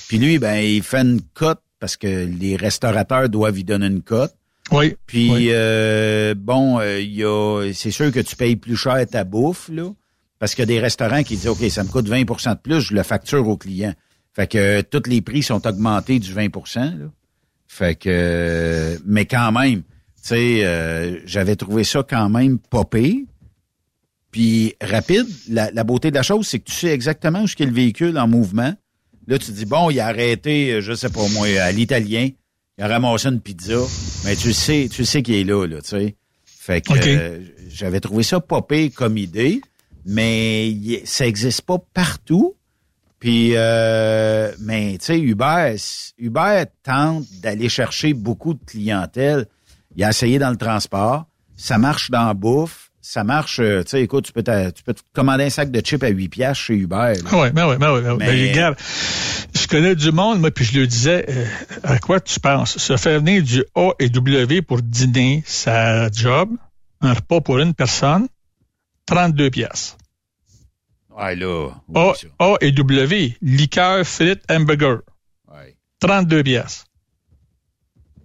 Puis 0.09 0.17
lui, 0.17 0.39
ben, 0.39 0.55
il 0.57 0.83
fait 0.83 1.01
une 1.03 1.21
cote 1.33 1.61
parce 1.79 1.95
que 1.95 2.25
les 2.25 2.57
restaurateurs 2.57 3.29
doivent 3.29 3.55
lui 3.55 3.63
donner 3.63 3.85
une 3.87 4.01
cote. 4.01 4.35
Oui. 4.73 4.95
Puis 5.05 5.31
Oui. 5.31 5.47
euh, 5.51 6.35
bon, 6.35 6.79
euh, 6.81 6.99
il 6.99 7.13
y 7.13 7.23
a, 7.23 7.71
c'est 7.73 7.91
sûr 7.91 8.11
que 8.11 8.19
tu 8.19 8.35
payes 8.35 8.57
plus 8.57 8.75
cher 8.75 9.05
ta 9.09 9.23
bouffe 9.23 9.69
là, 9.71 9.89
parce 10.39 10.55
qu'il 10.55 10.61
y 10.61 10.63
a 10.63 10.67
des 10.67 10.79
restaurants 10.79 11.23
qui 11.23 11.35
disent 11.35 11.47
ok, 11.47 11.69
ça 11.69 11.83
me 11.83 11.89
coûte 11.89 12.07
20% 12.07 12.55
de 12.55 12.59
plus, 12.59 12.81
je 12.81 12.93
le 12.93 13.03
facture 13.03 13.47
au 13.47 13.57
client. 13.57 13.93
Fait 14.33 14.47
que 14.47 14.57
euh, 14.57 14.81
tous 14.83 15.09
les 15.09 15.21
prix 15.21 15.43
sont 15.43 15.65
augmentés 15.65 16.19
du 16.19 16.31
20 16.33 16.55
là. 16.75 17.11
Fait 17.67 17.95
que, 17.95 18.09
euh, 18.09 18.97
mais 19.05 19.25
quand 19.25 19.51
même, 19.51 19.81
tu 19.81 19.83
sais, 20.21 20.65
euh, 20.65 21.19
j'avais 21.25 21.55
trouvé 21.55 21.83
ça 21.83 22.03
quand 22.07 22.29
même 22.29 22.59
pire. 22.59 23.15
Puis 24.31 24.75
rapide, 24.81 25.25
la, 25.49 25.71
la 25.71 25.83
beauté 25.83 26.11
de 26.11 26.15
la 26.15 26.23
chose, 26.23 26.47
c'est 26.47 26.59
que 26.59 26.65
tu 26.65 26.75
sais 26.75 26.89
exactement 26.89 27.41
où 27.41 27.45
est 27.45 27.65
le 27.65 27.71
véhicule 27.71 28.17
en 28.17 28.27
mouvement. 28.27 28.73
Là, 29.27 29.37
tu 29.37 29.47
te 29.47 29.51
dis, 29.51 29.65
bon, 29.65 29.89
il 29.89 29.99
a 29.99 30.07
arrêté, 30.07 30.71
euh, 30.71 30.81
je 30.81 30.93
sais 30.93 31.09
pas 31.09 31.27
moi, 31.33 31.47
à 31.59 31.71
l'italien, 31.71 32.29
il 32.77 32.83
a 32.83 32.87
ramassé 32.87 33.27
une 33.27 33.41
pizza, 33.41 33.79
mais 34.23 34.35
tu 34.35 34.47
le 34.47 34.53
sais, 34.53 34.87
tu 34.91 35.01
le 35.01 35.05
sais 35.05 35.21
qu'il 35.21 35.35
est 35.35 35.43
là, 35.43 35.65
là, 35.65 35.81
tu 35.81 35.89
sais. 35.89 36.15
Fait 36.45 36.81
que 36.81 36.93
euh, 36.95 37.39
j'avais 37.69 37.99
trouvé 37.99 38.23
ça 38.23 38.39
pire 38.41 38.91
comme 38.93 39.17
idée, 39.17 39.61
mais 40.07 40.73
ça 41.05 41.27
existe 41.27 41.61
pas 41.63 41.77
partout. 41.93 42.55
Puis, 43.19 43.51
euh, 43.55 44.51
mais 44.59 44.97
tu 44.99 45.05
sais, 45.05 45.19
Uber, 45.19 45.75
Uber 46.19 46.63
tente 46.83 47.25
d'aller 47.41 47.67
chercher 47.69 48.13
beaucoup 48.13 48.53
de 48.53 48.59
clientèle. 48.65 49.45
Il 49.95 50.03
a 50.03 50.09
essayé 50.09 50.37
dans 50.39 50.51
le 50.51 50.55
transport, 50.57 51.25
ça 51.55 51.77
marche 51.79 52.11
dans 52.11 52.27
la 52.27 52.33
bouffe, 52.35 52.91
ça 53.01 53.23
marche. 53.23 53.59
euh, 53.59 53.81
Tu 53.83 53.89
sais, 53.91 54.01
écoute, 54.03 54.25
tu 54.25 54.31
peux, 54.33 54.43
t'a- 54.43 54.71
tu 54.71 54.83
peux 54.83 54.93
te 54.93 55.01
commander 55.13 55.45
un 55.45 55.49
sac 55.49 55.71
de 55.71 55.79
chips 55.79 56.03
à 56.03 56.09
8 56.09 56.29
piastres 56.29 56.63
chez 56.65 56.75
Uber. 56.75 57.13
là. 57.23 57.35
Ouais, 57.39 57.51
ben 57.51 57.67
ouais, 57.67 57.77
ben 57.77 57.91
ouais. 57.93 58.01
Mais- 58.19 58.25
Ben, 58.27 58.49
regarde, 58.51 58.75
je 59.59 59.65
connais 59.67 59.95
du 59.95 60.11
monde, 60.11 60.39
moi, 60.39 60.51
puis 60.51 60.65
je 60.65 60.77
lui 60.79 60.87
disais, 60.87 61.25
euh, 61.27 61.45
à 61.83 61.97
quoi 61.97 62.19
tu 62.19 62.39
penses? 62.39 62.77
Se 62.77 62.95
faire 62.97 63.19
venir 63.19 63.41
du 63.41 63.63
A 63.73 63.91
et 63.97 64.09
W 64.09 64.61
pour 64.61 64.83
dîner, 64.83 65.43
sa 65.47 66.11
job, 66.11 66.49
un 67.01 67.13
repas 67.13 67.41
pour 67.41 67.57
une 67.57 67.73
personne, 67.73 68.27
32 69.07 69.49
pièces. 69.49 69.97
Ouais, 71.09 71.35
là. 71.35 71.71
A. 71.95 72.13
A 72.39 72.55
et 72.61 72.71
W, 72.71 73.35
liqueur, 73.41 74.05
frites, 74.05 74.43
hamburger, 74.51 74.99
Ouais. 75.51 75.75
32 75.99 76.43
pièces. 76.43 76.85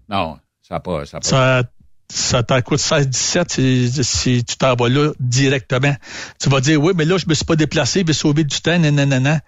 Non, 0.09 0.38
ça 0.61 0.75
n'a 0.75 0.81
pas. 0.81 1.07
Ça 1.07 1.16
a 1.16 1.21
pas 1.21 1.27
Ça, 1.27 1.62
ça 2.11 2.42
t'en 2.42 2.61
coûte 2.61 2.81
16, 2.81 3.09
17 3.09 3.51
si, 3.53 4.05
si 4.05 4.45
tu 4.45 4.57
t'en 4.59 4.75
vas 4.75 4.88
là 4.90 5.12
directement. 5.18 5.95
Tu 6.38 6.51
vas 6.51 6.61
dire, 6.61 6.83
oui, 6.83 6.92
mais 6.95 7.07
là, 7.07 7.16
je 7.16 7.27
me 7.27 7.33
suis 7.33 7.47
pas 7.47 7.57
déplacé, 7.57 8.01
je 8.01 8.07
vais 8.07 8.12
sauver 8.12 8.45
du 8.45 8.61
temps, 8.61 8.79
nanana. 8.79 9.40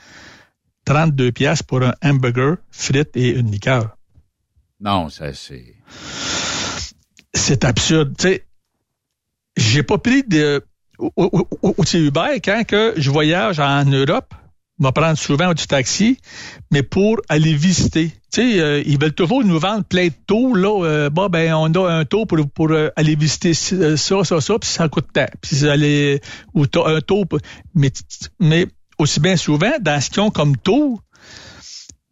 32 0.87 1.33
pièces 1.33 1.63
pour 1.63 1.83
un 1.83 1.95
hamburger, 2.03 2.57
frites 2.71 3.15
et 3.17 3.31
une 3.31 3.51
liqueur. 3.51 3.97
non, 4.81 5.09
ça 5.11 5.33
c'est. 5.35 5.75
c'est 7.35 7.65
absurde. 7.65 8.15
Tu 8.17 8.23
sais, 8.29 8.47
j'ai 9.57 9.83
pas 9.83 9.99
pris 9.99 10.23
de 10.23 10.65
au, 10.99 11.13
au, 11.17 11.75
quand 11.75 12.63
je 12.97 13.11
voyage 13.11 13.61
en 13.61 13.85
Europe, 13.85 14.35
je 14.79 14.85
vais 14.85 14.93
prendre 14.93 15.19
souvent 15.19 15.55
du 15.55 15.67
taxi, 15.67 16.19
mais 16.73 16.83
pour 16.83 17.21
aller 17.29 17.55
visiter. 17.55 18.11
Tu 18.33 18.41
sais, 18.41 18.61
euh, 18.61 18.83
ils 18.85 19.01
veulent 19.01 19.15
toujours 19.15 19.45
nous 19.45 19.59
vendre 19.59 19.85
plein 19.85 20.09
de 20.09 20.15
taux 20.27 20.55
là. 20.55 20.85
Euh, 20.85 21.11
ben 21.11 21.55
on 21.55 21.73
a 21.75 21.91
un 21.93 22.05
taux 22.05 22.27
pour 22.27 22.71
euh, 22.71 22.91
aller 22.97 23.15
visiter 23.15 23.55
ça 23.55 23.97
ça 23.97 24.41
ça 24.41 24.59
puis 24.59 24.69
ça 24.69 24.89
coûte 24.89 25.07
tant. 25.13 25.27
Puis 25.41 25.65
ou 26.55 26.65
un 26.85 27.01
taux 27.01 27.25
mais 27.75 27.93
mais 28.41 28.67
aussi 28.99 29.21
bien 29.21 29.37
souvent 29.37 29.73
dans 29.81 30.01
ce 30.01 30.11
qu'ils 30.11 30.23
ont 30.23 30.31
comme 30.31 30.57
taux, 30.57 31.01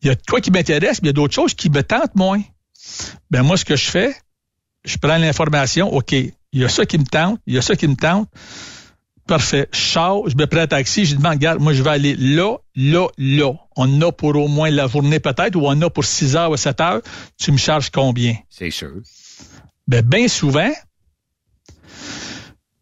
il 0.02 0.08
y 0.08 0.10
a 0.10 0.16
quoi 0.28 0.40
qui 0.40 0.52
m'intéresse, 0.52 1.02
mais 1.02 1.08
il 1.08 1.10
y 1.10 1.10
a 1.10 1.14
d'autres 1.14 1.34
choses 1.34 1.54
qui 1.54 1.68
me 1.68 1.82
tentent 1.82 2.14
moins. 2.14 2.42
Ben 3.30 3.42
moi 3.42 3.56
ce 3.56 3.64
que 3.64 3.74
je 3.74 3.90
fais, 3.90 4.14
je 4.84 4.98
prends 4.98 5.18
l'information, 5.18 5.92
OK, 5.92 6.12
il 6.12 6.32
y 6.52 6.64
a 6.64 6.68
ça 6.68 6.86
qui 6.86 6.98
me 6.98 7.04
tente, 7.04 7.40
il 7.46 7.54
y 7.54 7.58
a 7.58 7.62
ça 7.62 7.74
qui 7.74 7.88
me 7.88 7.96
tente. 7.96 8.28
Parfait. 9.26 9.68
Je 9.72 9.78
sors, 9.78 10.28
je 10.28 10.36
me 10.36 10.46
prends 10.46 10.60
un 10.60 10.66
taxi, 10.66 11.04
je 11.04 11.16
demande, 11.16 11.34
regarde, 11.34 11.60
moi, 11.60 11.72
je 11.72 11.82
vais 11.82 11.90
aller 11.90 12.16
là, 12.16 12.56
là, 12.74 13.08
là. 13.18 13.52
On 13.76 13.84
en 13.84 14.08
a 14.08 14.12
pour 14.12 14.34
au 14.36 14.48
moins 14.48 14.70
la 14.70 14.88
journée 14.88 15.20
peut-être, 15.20 15.56
ou 15.56 15.66
on 15.66 15.70
en 15.70 15.82
a 15.82 15.90
pour 15.90 16.04
6 16.04 16.36
heures 16.36 16.50
ou 16.50 16.56
7 16.56 16.80
heures. 16.80 17.02
Tu 17.38 17.52
me 17.52 17.56
charges 17.56 17.90
combien? 17.90 18.36
C'est 18.50 18.70
sûr. 18.70 18.94
Ben, 19.86 20.02
bien 20.02 20.28
souvent, 20.28 20.72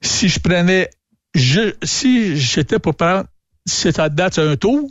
si 0.01 0.29
je 0.29 0.41
prenais, 0.41 0.91
je, 1.35 1.75
si 1.83 2.37
j'étais 2.37 2.79
pour 2.79 2.95
prendre 2.95 3.27
cette 3.67 4.01
date 4.15 4.39
un 4.39 4.57
tour, 4.57 4.91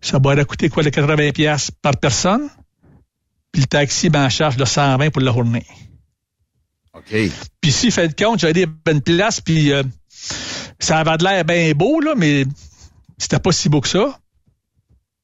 ça 0.00 0.18
m'aurait 0.18 0.44
coûté 0.44 0.68
quoi, 0.68 0.82
les 0.82 0.90
80 0.90 1.30
pièces 1.30 1.70
par 1.70 1.96
personne? 1.96 2.48
Puis 3.52 3.62
le 3.62 3.66
taxi 3.66 4.10
m'en 4.10 4.28
charge 4.28 4.56
de 4.56 4.64
120 4.64 5.10
pour 5.10 5.22
la 5.22 5.32
journée. 5.32 5.66
OK. 6.94 7.14
Puis 7.60 7.72
si 7.72 7.90
fait 7.90 8.08
de 8.08 8.14
compte, 8.14 8.40
j'allais 8.40 8.66
à 8.86 8.90
une 8.90 9.00
place, 9.00 9.40
puis 9.40 9.72
euh, 9.72 9.82
ça 10.84 10.98
avait 10.98 11.16
de 11.16 11.24
l'air 11.24 11.44
bien 11.44 11.72
beau, 11.72 12.00
là, 12.00 12.14
mais 12.16 12.44
c'était 13.18 13.38
pas 13.38 13.52
si 13.52 13.68
beau 13.68 13.80
que 13.80 13.88
ça. 13.88 14.18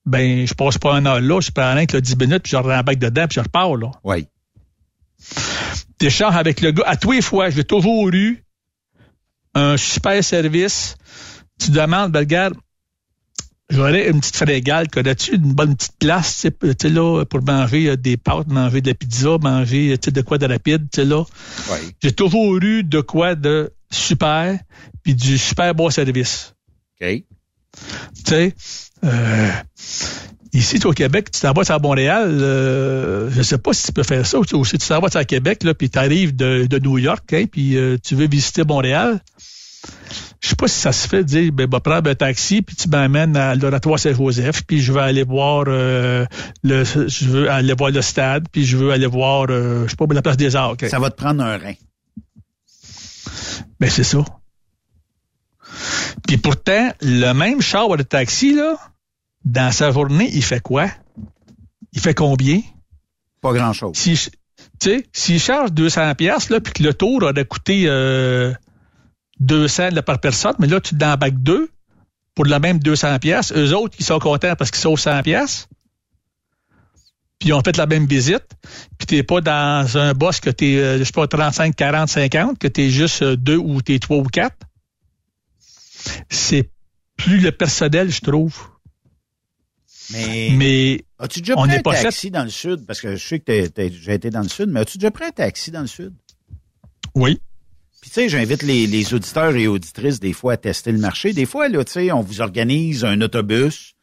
Ben, 0.06 0.46
je 0.46 0.54
passe 0.54 0.78
pas 0.78 0.94
un 0.94 1.04
heure 1.04 1.20
là, 1.20 1.40
je 1.40 1.50
prends 1.50 1.74
rien 1.74 1.86
que 1.86 1.96
là, 1.96 2.00
10 2.00 2.16
minutes, 2.16 2.42
puis 2.44 2.52
je 2.52 2.56
rembarque 2.56 2.98
dedans, 2.98 3.26
puis 3.26 3.36
je 3.36 3.40
repars, 3.40 3.76
là. 3.76 3.90
Oui. 4.04 4.26
T'échanges 5.98 6.36
avec 6.36 6.60
le 6.60 6.70
gars. 6.70 6.84
À 6.86 6.96
tous 6.96 7.12
les 7.12 7.22
fois, 7.22 7.50
je 7.50 7.56
vais 7.56 7.64
toujours 7.64 8.08
eu 8.10 8.42
un 9.54 9.76
super 9.76 10.22
service. 10.22 10.96
Tu 11.58 11.72
demandes, 11.72 12.12
ben, 12.12 12.20
regarde, 12.20 12.54
j'aurais 13.68 14.08
une 14.08 14.20
petite 14.20 14.36
frégale, 14.36 14.88
connais-tu 14.88 15.34
une 15.34 15.52
bonne 15.52 15.76
petite 15.76 15.98
place, 15.98 16.46
tu 16.78 16.88
là, 16.88 17.24
pour 17.24 17.42
manger 17.42 17.90
euh, 17.90 17.96
des 17.96 18.16
pâtes, 18.16 18.46
manger 18.46 18.80
de 18.80 18.90
la 18.90 18.94
pizza, 18.94 19.36
manger, 19.38 19.98
tu 19.98 20.06
sais, 20.06 20.10
de 20.12 20.22
quoi 20.22 20.38
de 20.38 20.46
rapide, 20.46 20.88
tu 20.90 21.00
sais, 21.00 21.04
là? 21.04 21.24
Oui. 21.70 21.78
J'ai 22.00 22.12
toujours 22.12 22.56
eu 22.58 22.84
de 22.84 23.00
quoi 23.00 23.34
de 23.34 23.72
super, 23.90 24.58
puis 25.02 25.14
du 25.14 25.38
super 25.38 25.74
bon 25.74 25.90
service. 25.90 26.54
OK. 27.00 27.08
Tu 27.08 27.24
sais, 28.24 28.54
euh, 29.04 29.50
Ici, 30.52 30.80
au 30.84 30.92
Québec, 30.92 31.30
tu 31.30 31.40
t'en 31.40 31.52
vas 31.52 31.62
à 31.68 31.78
Montréal, 31.78 32.38
euh, 32.40 33.30
je 33.30 33.42
sais 33.42 33.58
pas 33.58 33.72
si 33.72 33.86
tu 33.86 33.92
peux 33.92 34.02
faire 34.02 34.24
ça, 34.24 34.38
ou 34.38 34.64
si 34.64 34.78
tu 34.78 34.88
t'en 34.88 35.00
vas 35.00 35.08
à 35.14 35.24
Québec, 35.24 35.62
là, 35.62 35.74
puis 35.74 35.90
tu 35.90 35.98
arrives 35.98 36.34
de, 36.34 36.66
de, 36.66 36.78
New 36.78 36.98
York, 36.98 37.32
hein, 37.32 37.44
puis 37.50 37.76
euh, 37.76 37.96
tu 38.02 38.14
veux 38.14 38.26
visiter 38.26 38.64
Montréal. 38.64 39.20
Je 40.40 40.48
sais 40.48 40.56
pas 40.56 40.68
si 40.68 40.78
ça 40.78 40.92
se 40.92 41.06
fait 41.06 41.18
de 41.18 41.28
dire, 41.28 41.52
ben, 41.52 41.68
prendre 41.68 42.08
un 42.08 42.14
taxi, 42.14 42.62
puis 42.62 42.76
tu 42.76 42.88
m'amènes 42.88 43.36
à 43.36 43.54
l'oratoire 43.54 43.98
Saint-Joseph, 43.98 44.62
puis 44.66 44.80
je 44.80 44.92
vais 44.92 45.00
aller 45.00 45.24
voir 45.24 45.64
euh, 45.68 46.24
le 46.62 46.84
je 46.84 47.24
veux 47.26 47.50
aller 47.50 47.74
voir 47.74 47.90
le 47.90 48.00
stade, 48.00 48.46
puis 48.50 48.64
je 48.64 48.76
veux 48.76 48.90
aller 48.90 49.06
voir, 49.06 49.48
je 49.48 49.86
sais 49.88 49.96
pas, 49.96 50.06
la 50.10 50.22
place 50.22 50.36
des 50.36 50.56
arts. 50.56 50.76
Ça 50.88 50.98
va 50.98 51.10
te 51.10 51.16
prendre 51.16 51.42
un 51.42 51.58
rein. 51.58 51.74
Ben, 53.80 53.90
c'est 53.90 54.04
ça. 54.04 54.24
Puis 56.26 56.38
pourtant, 56.38 56.92
le 57.00 57.32
même 57.32 57.60
char 57.60 57.96
de 57.96 58.02
taxi, 58.02 58.54
là, 58.54 58.76
dans 59.44 59.72
sa 59.72 59.90
journée, 59.92 60.30
il 60.32 60.42
fait 60.42 60.60
quoi? 60.60 60.88
Il 61.92 62.00
fait 62.00 62.14
combien? 62.14 62.60
Pas 63.40 63.52
grand-chose. 63.52 63.96
Si, 63.96 64.14
tu 64.14 64.30
sais, 64.80 65.06
s'il 65.12 65.40
charge 65.40 65.72
200 65.72 66.14
pièces 66.14 66.50
là, 66.50 66.60
puis 66.60 66.72
que 66.72 66.82
le 66.82 66.94
tour 66.94 67.22
aurait 67.22 67.44
coûté 67.44 67.84
euh, 67.86 68.52
200 69.40 69.90
là, 69.92 70.02
par 70.02 70.20
personne, 70.20 70.54
mais 70.58 70.66
là, 70.66 70.80
tu 70.80 70.94
dans 70.94 71.16
bac 71.16 71.34
2 71.42 71.70
pour 72.34 72.44
le 72.44 72.58
même 72.58 72.78
200 72.78 73.18
pièces. 73.18 73.52
Eux 73.52 73.74
autres, 73.74 73.96
ils 73.98 74.04
sont 74.04 74.18
contents 74.18 74.54
parce 74.56 74.70
qu'ils 74.70 74.80
sauvent 74.80 74.98
100 74.98 75.22
pièces. 75.22 75.68
Puis 77.38 77.50
ils 77.50 77.52
ont 77.52 77.62
fait 77.62 77.76
la 77.76 77.86
même 77.86 78.06
visite. 78.06 78.46
Puis 78.98 79.06
t'es 79.06 79.22
pas 79.22 79.40
dans 79.40 79.96
un 79.96 80.12
boss 80.12 80.40
que 80.40 80.50
t'es, 80.50 80.76
euh, 80.76 80.98
je 80.98 81.04
sais 81.04 81.12
pas, 81.12 81.26
35, 81.26 81.74
40, 81.74 82.08
50, 82.08 82.58
que 82.58 82.66
t'es 82.66 82.90
juste 82.90 83.22
euh, 83.22 83.36
deux 83.36 83.56
ou 83.56 83.80
t'es 83.80 83.98
trois 83.98 84.18
ou 84.18 84.24
quatre. 84.24 84.56
C'est 86.30 86.70
plus 87.16 87.38
le 87.40 87.52
personnel, 87.52 88.10
je 88.10 88.20
trouve. 88.20 88.56
Mais, 90.10 90.50
mais 90.56 91.04
as-tu 91.18 91.40
déjà 91.40 91.54
pris 91.54 91.70
un 91.70 91.82
taxi 91.82 92.30
dans 92.30 92.44
le 92.44 92.50
sud? 92.50 92.86
Parce 92.86 93.00
que 93.00 93.16
je 93.16 93.26
sais 93.26 93.40
que 93.40 93.68
j'ai 93.90 94.14
été 94.14 94.30
dans 94.30 94.40
le 94.40 94.48
sud, 94.48 94.68
mais 94.70 94.80
as-tu 94.80 94.98
déjà 94.98 95.10
pris 95.10 95.24
un 95.24 95.30
taxi 95.30 95.70
dans 95.70 95.82
le 95.82 95.86
sud? 95.86 96.14
Oui. 97.14 97.40
Puis 98.00 98.10
tu 98.10 98.14
sais, 98.14 98.28
j'invite 98.28 98.62
les, 98.62 98.86
les, 98.86 99.12
auditeurs 99.12 99.54
et 99.54 99.66
auditrices 99.66 100.20
des 100.20 100.32
fois 100.32 100.54
à 100.54 100.56
tester 100.56 100.92
le 100.92 100.98
marché. 100.98 101.32
Des 101.32 101.46
fois, 101.46 101.68
là, 101.68 101.84
tu 101.84 101.92
sais, 101.92 102.12
on 102.12 102.22
vous 102.22 102.40
organise 102.40 103.04
un 103.04 103.20
autobus 103.20 103.96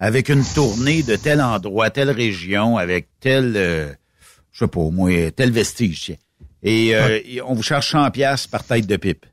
avec 0.00 0.28
une 0.28 0.44
tournée 0.44 1.02
de 1.02 1.16
tel 1.16 1.40
endroit, 1.40 1.90
telle 1.90 2.10
région, 2.10 2.76
avec 2.76 3.08
tel, 3.20 3.54
euh, 3.56 3.92
je 4.52 4.60
sais 4.60 4.68
pas, 4.68 4.80
au 4.80 4.90
moins, 4.90 5.30
tel 5.30 5.50
vestige. 5.50 6.16
Et, 6.62 6.94
euh, 6.94 7.20
et 7.24 7.40
on 7.42 7.54
vous 7.54 7.62
charge 7.62 7.88
100 7.88 8.10
pièces 8.10 8.46
par 8.46 8.64
tête 8.64 8.86
de 8.86 8.96
pipe. 8.96 9.26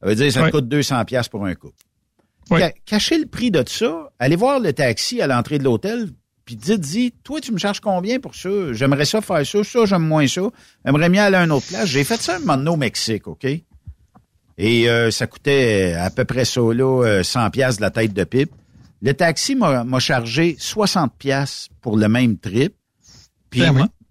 Ça 0.00 0.08
veut 0.08 0.14
dire 0.14 0.26
que 0.26 0.32
ça 0.32 0.50
coûte 0.50 0.68
200 0.68 1.04
pièces 1.04 1.28
pour 1.28 1.44
un 1.44 1.54
couple. 1.54 1.74
Cachez 2.84 3.18
le 3.18 3.26
prix 3.26 3.50
de 3.50 3.62
ça, 3.66 4.10
allez 4.18 4.36
voir 4.36 4.58
le 4.58 4.72
taxi 4.72 5.20
à 5.20 5.26
l'entrée 5.26 5.58
de 5.58 5.64
l'hôtel, 5.64 6.08
puis 6.44 6.56
dites-y, 6.56 7.12
toi, 7.22 7.40
tu 7.40 7.52
me 7.52 7.58
charges 7.58 7.78
combien 7.80 8.18
pour 8.18 8.34
ça? 8.34 8.72
J'aimerais 8.72 9.04
ça 9.04 9.20
faire 9.20 9.46
ça, 9.46 9.62
ça, 9.62 9.84
j'aime 9.84 10.02
moins 10.02 10.26
ça. 10.26 10.42
J'aimerais 10.84 11.08
mieux 11.08 11.20
aller 11.20 11.36
à 11.36 11.42
un 11.42 11.50
autre 11.50 11.68
place. 11.68 11.86
J'ai 11.86 12.02
fait 12.02 12.20
ça 12.20 12.36
un 12.36 12.38
moment 12.40 12.56
donné 12.56 12.70
au 12.70 12.76
Mexique, 12.76 13.28
OK? 13.28 13.46
Et 14.58 14.90
euh, 14.90 15.10
ça 15.10 15.28
coûtait 15.28 15.94
à 15.94 16.10
peu 16.10 16.24
près 16.24 16.44
ça, 16.44 16.60
là, 16.60 17.22
100 17.22 17.40
euh, 17.40 17.50
pièces 17.50 17.76
de 17.76 17.82
la 17.82 17.90
tête 17.90 18.12
de 18.12 18.24
pipe. 18.24 18.50
Le 19.02 19.14
taxi 19.14 19.54
m'a 19.54 19.98
chargé 19.98 20.56
60 20.58 21.14
pièces 21.16 21.68
pour 21.80 21.96
le 21.96 22.08
même 22.08 22.36
trip. 22.36 22.74
Puis, 23.48 23.62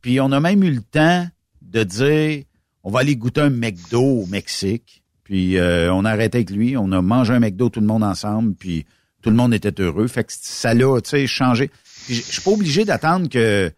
puis 0.02 0.20
on 0.20 0.32
a 0.32 0.40
même 0.40 0.64
eu 0.64 0.72
le 0.72 0.82
temps 0.82 1.28
de 1.62 1.84
dire, 1.84 2.44
on 2.84 2.92
va 2.92 3.02
aller 3.02 3.16
goûter 3.16 3.42
un 3.42 3.50
McDo 3.50 4.02
au 4.02 4.26
Mexique. 4.26 5.04
Puis 5.24 5.58
euh, 5.58 5.94
on 5.94 6.06
a 6.06 6.12
arrêté 6.12 6.40
avec 6.40 6.50
lui, 6.50 6.76
on 6.76 6.92
a 6.92 7.04
mangé 7.04 7.34
un 7.34 7.40
McDo 7.40 7.70
tout 7.70 7.82
le 7.82 7.86
monde 7.86 8.04
ensemble, 8.04 8.56
puis 8.56 8.88
tout 9.22 9.30
le 9.30 9.36
monde 9.36 9.54
était 9.54 9.80
heureux. 9.80 10.08
Fait 10.08 10.24
que 10.24 10.34
ça 10.36 10.74
l'a, 10.74 11.00
tu 11.02 11.10
sais, 11.12 11.28
changé. 11.28 11.70
je 12.08 12.16
suis 12.16 12.42
pas 12.42 12.52
obligé 12.52 12.84
d'attendre 12.84 13.30
que 13.30 13.72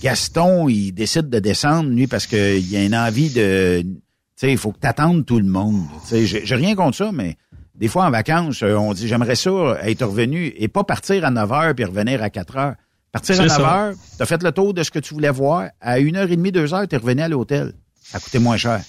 Gaston, 0.00 0.68
il 0.68 0.92
décide 0.92 1.28
de 1.28 1.38
descendre, 1.38 1.90
lui, 1.90 2.08
parce 2.08 2.26
qu'il 2.26 2.76
a 2.76 2.84
une 2.84 2.94
envie 2.94 3.30
de... 3.30 3.82
Tu 3.82 4.46
sais, 4.46 4.52
il 4.52 4.58
faut 4.58 4.72
que 4.72 4.78
t'attendes 4.78 5.24
tout 5.26 5.38
le 5.38 5.46
monde. 5.48 5.84
Tu 6.08 6.26
sais, 6.26 6.44
j'ai 6.44 6.54
rien 6.54 6.74
contre 6.74 6.96
ça, 6.96 7.12
mais 7.12 7.36
des 7.78 7.86
fois, 7.86 8.06
en 8.06 8.10
vacances, 8.10 8.62
euh, 8.62 8.74
on 8.74 8.92
dit, 8.92 9.06
j'aimerais 9.06 9.36
ça 9.36 9.78
être 9.82 10.04
revenu 10.04 10.52
et 10.56 10.66
pas 10.66 10.82
partir 10.82 11.24
à 11.24 11.30
9 11.30 11.52
heures 11.52 11.74
puis 11.74 11.84
revenir 11.84 12.22
à 12.22 12.28
4 12.28 12.56
heures. 12.56 12.74
Partir 13.12 13.40
à 13.40 13.46
9 13.46 13.60
heures, 13.60 13.94
t'as 14.18 14.26
fait 14.26 14.42
le 14.42 14.50
tour 14.50 14.74
de 14.74 14.82
ce 14.82 14.90
que 14.90 14.98
tu 14.98 15.14
voulais 15.14 15.30
voir. 15.30 15.68
À 15.80 15.98
1h30, 16.00 16.50
2 16.50 16.74
heures, 16.74 16.88
t'es 16.88 16.96
revenu 16.96 17.22
à 17.22 17.28
l'hôtel. 17.28 17.72
Ça 18.02 18.18
coûtait 18.18 18.40
moins 18.40 18.56
cher. 18.56 18.80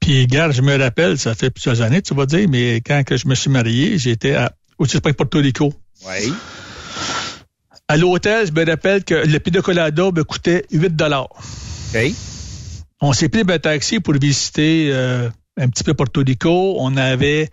Puis, 0.00 0.26
gars, 0.26 0.50
je 0.50 0.60
me 0.60 0.76
rappelle, 0.76 1.18
ça 1.18 1.34
fait 1.34 1.50
plusieurs 1.50 1.80
années, 1.82 2.02
tu 2.02 2.14
vas 2.14 2.26
dire, 2.26 2.48
mais 2.48 2.76
quand 2.76 3.04
que 3.04 3.16
je 3.16 3.28
me 3.28 3.34
suis 3.34 3.50
marié, 3.50 3.96
j'étais 3.96 4.34
à, 4.34 4.52
au 4.78 4.86
Porto 4.86 5.38
Rico. 5.38 5.72
Oui. 6.06 6.34
À 7.86 7.96
l'hôtel, 7.96 8.46
je 8.48 8.52
me 8.52 8.66
rappelle 8.66 9.04
que 9.04 9.14
le 9.14 9.38
pina 9.38 9.62
colada 9.62 10.10
me 10.10 10.24
coûtait 10.24 10.66
8 10.72 11.00
OK. 11.00 12.12
On 13.00 13.12
s'est 13.12 13.28
pris 13.28 13.42
un 13.48 13.58
taxi 13.58 14.00
pour 14.00 14.14
visiter 14.14 14.90
euh, 14.92 15.28
un 15.56 15.68
petit 15.68 15.84
peu 15.84 15.94
Porto 15.94 16.22
Rico. 16.26 16.76
On 16.78 16.96
avait 16.96 17.50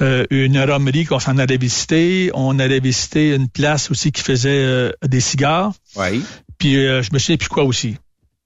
euh, 0.00 0.26
une 0.30 0.60
romerie 0.60 1.04
qu'on 1.04 1.18
s'en 1.18 1.38
allait 1.38 1.56
visiter. 1.56 2.30
On 2.34 2.58
allait 2.58 2.80
visiter 2.80 3.34
une 3.34 3.48
place 3.48 3.90
aussi 3.90 4.12
qui 4.12 4.22
faisait 4.22 4.50
euh, 4.50 4.92
des 5.06 5.20
cigares. 5.20 5.72
Oui. 5.96 6.22
Puis 6.58 6.74
je 6.74 7.12
me 7.12 7.18
souviens 7.18 7.38
plus 7.38 7.48
quoi 7.48 7.64
aussi. 7.64 7.96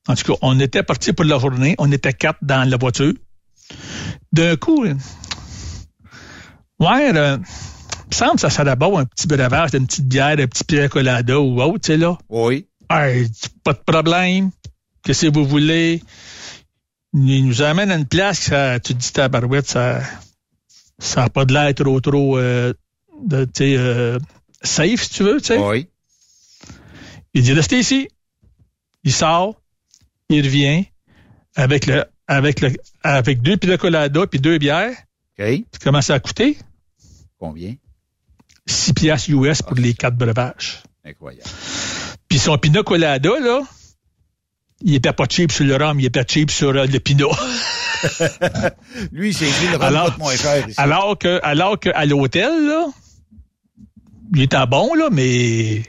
En 0.06 0.14
tout 0.14 0.32
cas, 0.32 0.38
on 0.42 0.60
était 0.60 0.82
parti 0.82 1.12
pour 1.12 1.24
la 1.24 1.38
journée. 1.38 1.74
On 1.78 1.90
était 1.90 2.12
quatre 2.12 2.38
dans 2.42 2.68
la 2.68 2.76
voiture. 2.76 3.14
D'un 4.32 4.56
coup, 4.56 4.84
ouais, 4.84 4.92
euh, 7.16 7.38
il 7.38 8.10
me 8.10 8.14
semble 8.14 8.34
que 8.34 8.40
ça 8.40 8.50
serait 8.50 8.76
bon 8.76 8.98
un 8.98 9.06
petit 9.06 9.26
breuvage, 9.26 9.70
une 9.74 9.86
petite 9.86 10.06
bière, 10.06 10.36
un 10.38 10.46
petit 10.46 10.64
pierre 10.64 10.90
colada 10.90 11.40
ou 11.40 11.62
autre, 11.62 11.80
tu 11.80 11.92
sais, 11.92 11.96
là. 11.96 12.18
Oui. 12.28 12.66
Hey, 12.90 13.28
pas 13.62 13.72
de 13.72 13.78
problème. 13.78 14.50
Que 15.02 15.12
si 15.12 15.28
vous 15.28 15.46
voulez? 15.46 16.02
Il 17.14 17.46
nous 17.46 17.62
amène 17.62 17.90
à 17.90 17.94
une 17.94 18.06
place, 18.06 18.40
ça, 18.40 18.80
tu 18.80 18.94
te 18.94 18.98
dis, 18.98 19.12
ta 19.12 19.28
barouette, 19.28 19.68
ça, 19.68 20.02
ça 20.98 21.22
n'a 21.22 21.28
pas 21.28 21.44
de 21.44 21.54
l'air 21.54 21.72
trop, 21.74 22.00
trop, 22.00 22.38
euh, 22.38 22.74
de, 23.22 23.48
euh, 23.60 24.18
safe, 24.62 25.02
si 25.04 25.10
tu 25.10 25.22
veux, 25.22 25.40
tu 25.40 25.46
sais. 25.46 25.58
Oui. 25.58 25.88
Il 27.32 27.42
dit, 27.42 27.52
restez 27.52 27.78
ici. 27.78 28.08
Il 29.04 29.12
sort 29.12 29.60
il 30.28 30.44
revient 30.44 30.84
avec 31.56 31.86
le 31.86 32.04
avec 32.26 32.60
le 32.60 32.72
avec 33.02 33.42
deux 33.42 33.56
pina 33.56 33.76
colada 33.76 34.26
puis 34.26 34.40
deux 34.40 34.58
bières. 34.58 34.96
OK. 35.38 35.64
Comment 35.82 36.02
ça 36.02 36.14
a 36.14 36.20
coûté? 36.20 36.58
Combien? 37.38 37.74
6 38.66 38.94
piastres 38.94 39.30
US 39.30 39.62
pour 39.62 39.76
les 39.76 39.94
quatre 39.94 40.16
breuvages. 40.16 40.82
Incroyable. 41.04 41.50
Puis 42.28 42.38
son 42.38 42.56
pina 42.56 42.82
colada, 42.82 43.38
là, 43.40 43.60
il 44.84 44.94
était 44.94 45.12
pas 45.12 45.24
cheap 45.28 45.50
sur 45.50 45.64
le 45.64 45.76
rhum, 45.76 45.98
il 45.98 46.06
était 46.06 46.24
cheap 46.28 46.50
sur 46.50 46.68
euh, 46.68 46.86
le 46.86 47.00
pinot. 47.00 47.30
Lui, 49.12 49.32
c'est 49.32 49.46
le 49.46 49.76
rhum 49.76 50.10
coûte 50.10 50.18
moins 50.18 50.36
cher 50.36 50.68
ici. 50.68 50.78
Alors 50.78 51.18
que, 51.18 51.40
alors 51.42 51.80
que 51.80 51.88
à 51.94 52.04
l'hôtel, 52.04 52.66
là, 52.66 52.86
il 54.34 54.42
était 54.42 54.66
bon, 54.66 54.94
là, 54.94 55.08
mais 55.10 55.76
il 55.76 55.84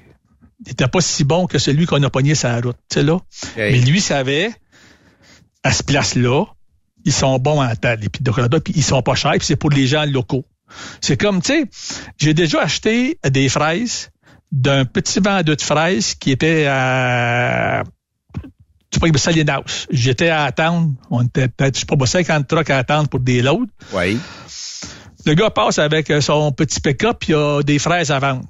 n'était 0.66 0.88
pas 0.88 1.02
si 1.02 1.26
bon 1.26 1.46
que 1.46 1.60
celui 1.60 1.86
qu'on 1.86 2.02
a 2.04 2.10
pogné 2.10 2.36
sur 2.36 2.48
la 2.48 2.62
route. 2.62 2.78
Tu 2.90 3.00
sais, 3.00 3.04
là. 3.04 3.20
Mais 3.58 3.80
lui 3.80 4.00
savait, 4.00 4.52
à 5.64 5.72
ce 5.72 5.84
place-là, 5.84 6.46
ils 7.04 7.14
sont 7.14 7.38
bons 7.38 7.62
en 7.62 7.76
tête, 7.76 8.00
les 8.00 8.08
de 8.08 8.60
puis 8.60 8.74
ils 8.76 8.84
sont 8.84 9.02
pas 9.02 9.16
chers, 9.16 9.32
puis 9.34 9.46
c'est 9.46 9.58
pour 9.58 9.70
les 9.70 9.88
gens 9.88 10.06
locaux. 10.06 10.46
C'est 11.02 11.18
comme, 11.18 11.42
tu 11.42 11.54
sais, 11.54 11.66
j'ai 12.18 12.34
déjà 12.34 12.62
acheté 12.62 13.20
des 13.30 13.50
fraises 13.50 14.10
d'un 14.52 14.86
petit 14.86 15.20
vendeur 15.20 15.44
de 15.44 15.62
fraises 15.62 16.16
qui 16.16 16.32
était 16.32 16.66
à 16.68 17.84
tu 19.00 19.12
sais, 19.12 19.18
Salinas. 19.18 19.88
J'étais 19.90 20.30
à 20.30 20.44
attendre. 20.44 20.94
On 21.10 21.24
était 21.24 21.48
peut-être, 21.48 21.76
je 21.76 21.80
sais 21.82 21.86
pas, 21.86 22.06
50 22.06 22.48
trucks 22.48 22.70
à 22.70 22.78
attendre 22.78 23.10
pour 23.10 23.20
des 23.20 23.42
loads. 23.42 23.68
Oui. 23.94 24.20
Le 25.26 25.34
gars 25.34 25.50
passe 25.50 25.80
avec 25.80 26.12
son 26.22 26.52
petit 26.52 26.80
pick-up, 26.80 27.18
puis 27.20 27.32
il 27.32 27.36
a 27.36 27.62
des 27.64 27.80
fraises 27.80 28.12
à 28.12 28.20
vendre. 28.20 28.46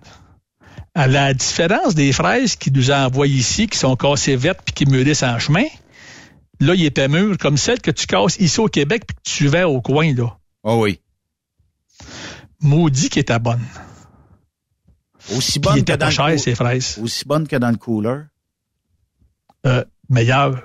À 0.93 1.07
la 1.07 1.33
différence 1.33 1.95
des 1.95 2.11
fraises 2.11 2.55
qui 2.55 2.71
nous 2.71 2.91
envoient 2.91 3.27
ici, 3.27 3.67
qui 3.67 3.77
sont 3.77 3.95
cassées 3.95 4.35
vertes 4.35 4.61
puis 4.63 4.73
qui 4.73 4.85
mûrissent 4.85 5.23
en 5.23 5.39
chemin, 5.39 5.65
là, 6.59 6.73
il 6.73 6.85
était 6.85 7.07
mûr 7.07 7.37
comme 7.37 7.57
celle 7.57 7.81
que 7.81 7.91
tu 7.91 8.07
casses 8.07 8.37
ici 8.39 8.59
au 8.59 8.67
Québec 8.67 9.03
puis 9.07 9.15
que 9.15 9.21
tu 9.23 9.47
vends 9.47 9.65
au 9.65 9.81
coin, 9.81 10.13
là. 10.13 10.37
Oh 10.63 10.81
oui. 10.81 10.99
Maudit 12.61 13.09
qui 13.09 13.19
était 13.19 13.39
bonne. 13.39 13.61
Aussi 15.35 15.59
bonne 15.59 15.83
que 15.83 15.93
dans 15.93 16.11
cher, 16.11 16.39
ces 16.39 16.55
fraises. 16.55 16.97
Aussi 17.01 17.25
bonne 17.25 17.47
que 17.47 17.55
dans 17.55 17.71
le 17.71 17.77
cooler? 17.77 18.21
Euh, 19.65 19.83
meilleure. 20.09 20.63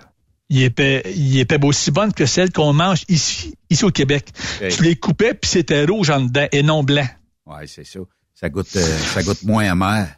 Il 0.48 0.62
était, 0.62 1.02
il 1.14 1.38
était 1.38 1.64
aussi 1.64 1.92
bonne 1.92 2.12
que 2.12 2.26
celle 2.26 2.52
qu'on 2.52 2.72
mange 2.72 3.04
ici, 3.08 3.54
ici 3.70 3.84
au 3.84 3.90
Québec. 3.90 4.30
Tu 4.58 4.82
les 4.82 4.96
coupais 4.96 5.34
puis 5.34 5.48
c'était 5.48 5.84
rouge 5.84 6.10
en 6.10 6.22
dedans 6.22 6.46
et 6.50 6.62
non 6.62 6.82
blanc. 6.82 7.06
Ouais, 7.46 7.66
c'est 7.66 7.84
ça. 7.84 8.00
Ça 8.34 8.48
goûte, 8.48 8.74
euh, 8.74 8.98
ça 8.98 9.22
goûte 9.22 9.42
moins 9.44 9.70
amer. 9.70 10.08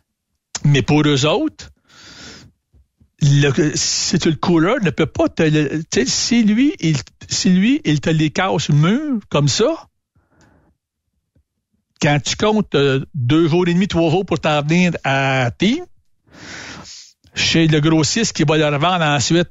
Mais 0.64 0.82
pour 0.82 1.02
eux 1.06 1.26
autres, 1.26 1.70
le, 3.20 3.72
si 3.74 4.18
tu 4.18 4.30
le 4.30 4.36
couleur 4.36 4.76
ne 4.82 4.90
peut 4.90 5.06
pas 5.06 5.28
te 5.28 5.42
le, 5.42 5.82
si 6.06 6.44
lui, 6.44 6.74
il, 6.80 6.96
si 7.28 7.50
lui, 7.50 7.80
il 7.84 8.00
te 8.00 8.10
les 8.10 8.30
casse 8.30 8.68
mûr 8.68 9.20
comme 9.28 9.48
ça, 9.48 9.88
quand 12.00 12.18
tu 12.24 12.36
comptes 12.36 12.74
euh, 12.74 13.04
deux 13.14 13.48
jours 13.48 13.66
et 13.68 13.74
demi, 13.74 13.86
trois 13.86 14.10
jours 14.10 14.26
pour 14.26 14.40
t'en 14.40 14.62
venir 14.62 14.92
à 15.04 15.50
Team, 15.56 15.84
chez 17.35 17.66
le 17.66 17.80
grossiste 17.80 18.35
qui 18.35 18.45
va 18.45 18.57
le 18.57 18.66
revendre 18.66 19.05
ensuite, 19.05 19.49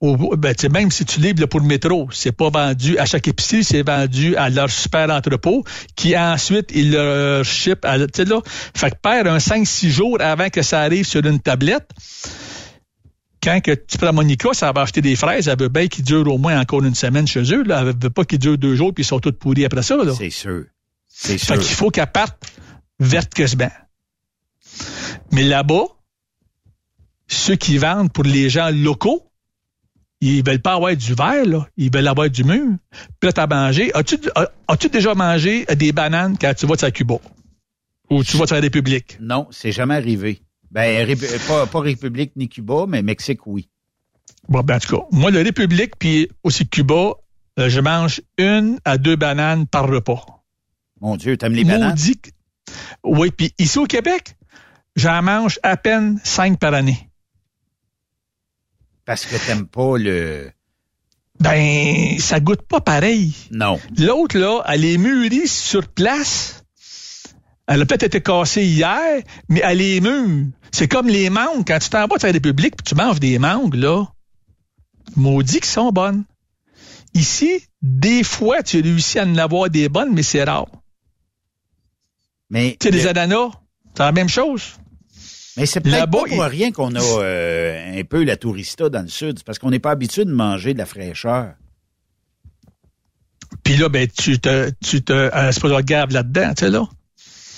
au, 0.00 0.16
ben, 0.36 0.54
même 0.70 0.90
si 0.90 1.04
tu 1.04 1.20
livres 1.20 1.44
pour 1.46 1.60
le 1.60 1.66
métro, 1.66 2.08
c'est 2.10 2.32
pas 2.32 2.48
vendu 2.48 2.96
à 2.98 3.04
chaque 3.04 3.28
épicerie, 3.28 3.64
c'est 3.64 3.82
vendu 3.82 4.34
à 4.36 4.48
leur 4.48 4.70
super 4.70 5.10
entrepôt 5.10 5.62
qui 5.94 6.16
ensuite 6.16 6.70
ils 6.74 6.92
le 6.92 7.42
ship 7.44 7.84
à, 7.84 7.98
là, 7.98 8.06
fait 8.74 8.90
que 8.90 8.96
perd 9.02 9.26
un 9.26 9.36
5-6 9.36 9.88
jours 9.88 10.16
avant 10.20 10.48
que 10.48 10.62
ça 10.62 10.80
arrive 10.80 11.04
sur 11.04 11.24
une 11.24 11.38
tablette. 11.38 11.86
Quand 13.42 13.60
que 13.60 13.72
tu 13.72 13.98
prends 13.98 14.12
Monica, 14.12 14.50
ça 14.52 14.72
va 14.72 14.82
acheter 14.82 15.00
des 15.02 15.16
fraises, 15.16 15.48
elle 15.48 15.58
veut 15.58 15.68
bien 15.68 15.86
qu'ils 15.86 16.04
durent 16.04 16.30
au 16.32 16.38
moins 16.38 16.58
encore 16.60 16.82
une 16.82 16.94
semaine 16.94 17.26
chez 17.26 17.42
eux, 17.54 17.62
là. 17.62 17.80
Elle 17.80 17.94
veut 17.98 18.10
pas 18.10 18.24
qu'ils 18.24 18.38
durent 18.38 18.58
deux 18.58 18.76
jours 18.76 18.92
puis 18.94 19.02
ils 19.02 19.06
sont 19.06 19.18
tous 19.20 19.32
pourris 19.32 19.64
après 19.64 19.82
ça. 19.82 19.96
C'est 20.16 20.30
sûr. 20.30 20.64
C'est 21.08 21.38
Fait 21.38 21.54
sûr. 21.54 21.58
qu'il 21.58 21.74
faut 21.74 21.90
qu'elle 21.90 22.06
parte 22.06 22.38
verte 22.98 23.34
que 23.34 23.46
ce 23.46 23.56
banc. 23.56 23.70
Mais 25.32 25.42
là-bas, 25.42 25.84
ceux 27.30 27.56
qui 27.56 27.78
vendent 27.78 28.12
pour 28.12 28.24
les 28.24 28.50
gens 28.50 28.70
locaux, 28.70 29.26
ils 30.20 30.44
veulent 30.44 30.60
pas 30.60 30.74
avoir 30.74 30.94
du 30.94 31.14
verre, 31.14 31.46
là. 31.46 31.66
Ils 31.76 31.90
veulent 31.92 32.08
avoir 32.08 32.28
du. 32.28 32.42
Puis 32.44 32.52
là, 33.22 33.32
t'as 33.32 33.46
mangé. 33.46 33.94
As-tu, 33.94 34.16
as- 34.34 34.50
as-tu 34.68 34.88
déjà 34.88 35.14
mangé 35.14 35.64
des 35.76 35.92
bananes 35.92 36.36
quand 36.38 36.52
tu 36.54 36.66
vas 36.66 36.74
à 36.82 36.90
Cuba? 36.90 37.16
Ou 38.10 38.22
tu 38.24 38.36
vas 38.36 38.44
à 38.50 38.54
la 38.54 38.60
République? 38.60 39.16
Non, 39.20 39.46
c'est 39.50 39.72
jamais 39.72 39.94
arrivé. 39.94 40.42
Ben, 40.70 41.06
Ré- 41.06 41.16
pas, 41.48 41.66
pas 41.66 41.80
République 41.80 42.32
ni 42.36 42.48
Cuba, 42.48 42.84
mais 42.86 43.02
Mexique, 43.02 43.46
oui. 43.46 43.68
Bon, 44.48 44.60
ben, 44.60 44.76
en 44.76 44.78
tout 44.78 44.96
cas, 44.96 45.02
moi, 45.12 45.30
la 45.30 45.42
République 45.42 45.96
puis 45.98 46.28
aussi 46.42 46.68
Cuba, 46.68 47.12
euh, 47.58 47.68
je 47.68 47.80
mange 47.80 48.20
une 48.38 48.78
à 48.84 48.98
deux 48.98 49.16
bananes 49.16 49.66
par 49.66 49.88
repas. 49.88 50.24
Mon 51.00 51.16
Dieu, 51.16 51.36
t'aimes 51.36 51.54
les 51.54 51.64
bananes? 51.64 51.90
Maudit 51.90 52.20
Oui, 53.04 53.30
puis 53.30 53.52
ici 53.58 53.78
au 53.78 53.86
Québec, 53.86 54.36
j'en 54.96 55.22
mange 55.22 55.58
à 55.62 55.76
peine 55.76 56.20
cinq 56.24 56.58
par 56.58 56.74
année. 56.74 57.09
Parce 59.04 59.26
que 59.26 59.36
t'aimes 59.36 59.66
pas 59.66 59.96
le... 59.98 60.50
Ben, 61.40 62.18
ça 62.18 62.38
goûte 62.38 62.62
pas 62.62 62.80
pareil. 62.80 63.34
Non. 63.50 63.80
L'autre, 63.96 64.38
là, 64.38 64.62
elle 64.68 64.84
est 64.84 64.98
mûrie 64.98 65.48
sur 65.48 65.88
place. 65.88 66.64
Elle 67.66 67.80
a 67.82 67.86
peut-être 67.86 68.02
été 68.02 68.20
cassée 68.20 68.64
hier, 68.64 69.22
mais 69.48 69.60
elle 69.64 69.80
est 69.80 70.00
mûre. 70.00 70.48
C'est 70.70 70.86
comme 70.88 71.08
les 71.08 71.30
mangues. 71.30 71.64
Quand 71.66 71.78
tu 71.78 71.88
t'en 71.88 72.06
vas 72.06 72.16
à 72.20 72.26
la 72.26 72.32
République 72.32 72.76
puis 72.76 72.84
tu 72.84 72.94
manges 72.94 73.20
des 73.20 73.38
mangues, 73.38 73.74
là, 73.74 74.04
maudit 75.16 75.60
qu'ils 75.60 75.64
sont 75.64 75.90
bonnes. 75.90 76.24
Ici, 77.14 77.64
des 77.80 78.22
fois, 78.22 78.62
tu 78.62 78.80
réussis 78.82 79.18
à 79.18 79.24
en 79.24 79.36
avoir 79.36 79.70
des 79.70 79.88
bonnes, 79.88 80.12
mais 80.12 80.22
c'est 80.22 80.44
rare. 80.44 80.66
Mais, 82.50 82.76
Tu 82.78 82.88
sais, 82.88 82.90
les 82.92 83.02
le- 83.04 83.08
ananas, 83.10 83.50
c'est 83.96 84.02
la 84.02 84.12
même 84.12 84.28
chose. 84.28 84.78
Mais 85.56 85.66
c'est 85.66 85.80
peut-être 85.80 86.10
pas 86.10 86.24
pour 86.28 86.42
rien 86.42 86.72
qu'on 86.72 86.94
a 86.94 87.02
euh, 87.02 88.00
un 88.00 88.04
peu 88.04 88.24
la 88.24 88.36
tourista 88.36 88.88
dans 88.88 89.02
le 89.02 89.08
sud. 89.08 89.38
C'est 89.38 89.44
parce 89.44 89.58
qu'on 89.58 89.70
n'est 89.70 89.80
pas 89.80 89.90
habitué 89.90 90.24
de 90.24 90.32
manger 90.32 90.74
de 90.74 90.78
la 90.78 90.86
fraîcheur. 90.86 91.54
Puis 93.64 93.76
là, 93.76 93.88
ben, 93.88 94.06
tu 94.06 94.38
te, 94.38 94.70
tu 94.84 95.02
te, 95.02 95.12
euh, 95.12 95.52
c'est 95.52 95.60
pas 95.60 95.68
là-dedans, 95.68 96.54
tu 96.56 96.64
sais, 96.64 96.70
là. 96.70 96.88